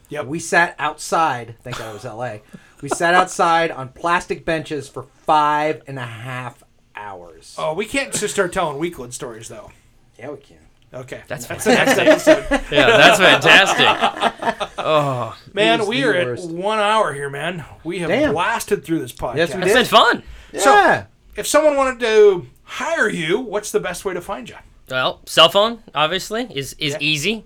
Yep. 0.10 0.26
We 0.28 0.40
sat 0.40 0.76
outside. 0.80 1.56
Thank 1.64 1.78
God 1.78 1.90
it 1.90 1.94
was 1.94 2.06
LA. 2.06 2.38
We 2.82 2.90
sat 2.90 3.14
outside 3.14 3.72
on 3.72 3.90
plastic 3.90 4.46
benches 4.46 4.88
for 4.88 5.04
five 5.26 5.82
and 5.88 6.00
a 6.00 6.06
half 6.06 6.64
hours. 6.96 7.56
Oh, 7.58 7.74
we 7.74 7.86
can't 7.86 8.14
just 8.14 8.34
start 8.34 8.54
telling 8.54 8.78
Weekland 8.80 9.12
stories 9.14 9.50
though. 9.50 9.72
Yeah, 10.18 10.32
we 10.32 10.38
can. 10.38 10.58
Okay, 10.94 11.22
That's 11.28 11.46
the 11.48 11.56
next 11.56 11.68
episode. 11.98 12.46
Yeah, 12.72 12.88
that's 12.98 13.20
fantastic. 13.20 14.72
Oh, 14.78 15.38
Man, 15.54 15.86
we 15.86 16.02
the 16.02 16.08
are 16.08 16.26
worst. 16.28 16.50
at 16.50 16.56
one 16.56 16.80
hour 16.80 17.14
here, 17.14 17.30
man. 17.30 17.66
We 17.84 18.00
have 18.00 18.10
Damn. 18.10 18.32
blasted 18.34 18.86
through 18.86 19.00
this 19.00 19.12
podcast. 19.12 19.36
Yes, 19.36 19.54
we 19.54 19.60
that's 19.60 19.74
did. 19.74 19.76
been 19.80 19.86
fun. 19.86 20.24
Yeah. 20.54 21.06
If 21.36 21.46
someone 21.46 21.76
wanted 21.76 22.00
to 22.00 22.48
hire 22.64 23.10
you, 23.10 23.40
what's 23.40 23.72
the 23.72 23.82
best 23.82 24.06
way 24.06 24.14
to 24.14 24.22
find 24.22 24.48
you? 24.48 24.56
Well, 24.90 25.20
cell 25.26 25.50
phone 25.50 25.84
obviously 25.94 26.48
is 26.56 26.74
is 26.80 26.94
Yeah. 26.94 26.98
easy. 27.02 27.46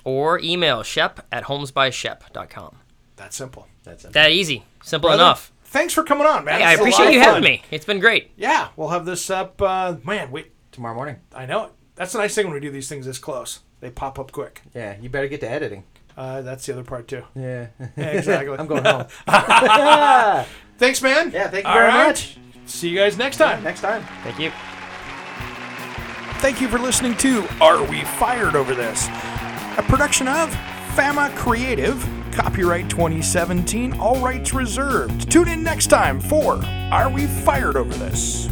or 0.03 0.39
email 0.39 0.83
shep 0.83 1.25
at 1.31 1.45
homesbyshep.com. 1.45 2.75
That's 3.15 3.35
simple. 3.35 3.67
That's 3.83 4.05
it. 4.05 4.13
That 4.13 4.31
easy. 4.31 4.63
Simple 4.83 5.09
Brother, 5.09 5.23
enough. 5.23 5.51
Thanks 5.65 5.93
for 5.93 6.03
coming 6.03 6.25
on, 6.27 6.43
man. 6.45 6.59
Hey, 6.59 6.65
I 6.65 6.75
This 6.75 6.75
is 6.75 6.79
a 6.79 6.83
lot 6.83 6.91
appreciate 6.95 7.13
you 7.13 7.19
having 7.21 7.43
me. 7.43 7.61
It's 7.71 7.85
been 7.85 7.99
great. 7.99 8.31
Yeah, 8.35 8.69
we'll 8.75 8.89
have 8.89 9.05
this 9.05 9.29
up. 9.29 9.61
Uh, 9.61 9.95
man, 10.03 10.31
wait, 10.31 10.51
Tomorrow 10.71 10.95
morning. 10.95 11.15
I 11.33 11.45
know 11.45 11.65
it. 11.65 11.71
That's 11.95 12.11
the 12.11 12.17
nice 12.19 12.35
thing 12.35 12.45
when 12.47 12.53
we 12.55 12.59
do 12.59 12.69
these 12.71 12.89
things 12.89 13.05
this 13.05 13.17
close. 13.19 13.59
They 13.79 13.89
pop 13.89 14.19
up 14.19 14.33
quick. 14.33 14.61
Yeah, 14.73 14.97
you 14.99 15.07
better 15.09 15.27
get 15.29 15.39
to 15.41 15.49
editing. 15.49 15.85
Uh, 16.17 16.41
that's 16.41 16.65
the 16.65 16.73
other 16.73 16.83
part 16.83 17.07
too. 17.07 17.23
Yeah. 17.35 17.67
Yeah, 17.79 17.87
exactly. 18.07 18.55
I'm 18.57 18.67
going 18.67 18.85
home. 18.85 19.05
Thanks, 20.77 21.01
man. 21.01 21.31
Yeah, 21.31 21.49
thank 21.49 21.65
you 21.65 21.69
All 21.71 21.77
very 21.77 21.87
right. 21.87 22.07
much. 22.07 22.37
See 22.65 22.89
you 22.89 22.97
guys 22.97 23.17
next 23.17 23.37
time. 23.37 23.63
Next 23.63 23.81
time. 23.81 24.03
Thank 24.23 24.39
you. 24.39 24.51
Thank 26.41 26.61
you 26.61 26.67
for 26.67 26.77
listening 26.79 27.15
to 27.17 27.45
Are 27.61 27.83
We 27.83 28.03
Fired 28.03 28.55
Over 28.55 28.75
This? 28.75 29.07
A 29.77 29.83
production 29.87 30.27
of 30.27 30.53
Fama 30.95 31.31
Creative, 31.35 31.97
copyright 32.31 32.89
2017, 32.89 33.93
all 33.99 34.19
rights 34.19 34.53
reserved. 34.53 35.31
Tune 35.31 35.47
in 35.47 35.63
next 35.63 35.87
time 35.87 36.19
for 36.19 36.63
Are 36.91 37.09
We 37.09 37.25
Fired 37.25 37.75
Over 37.77 37.93
This? 37.95 38.47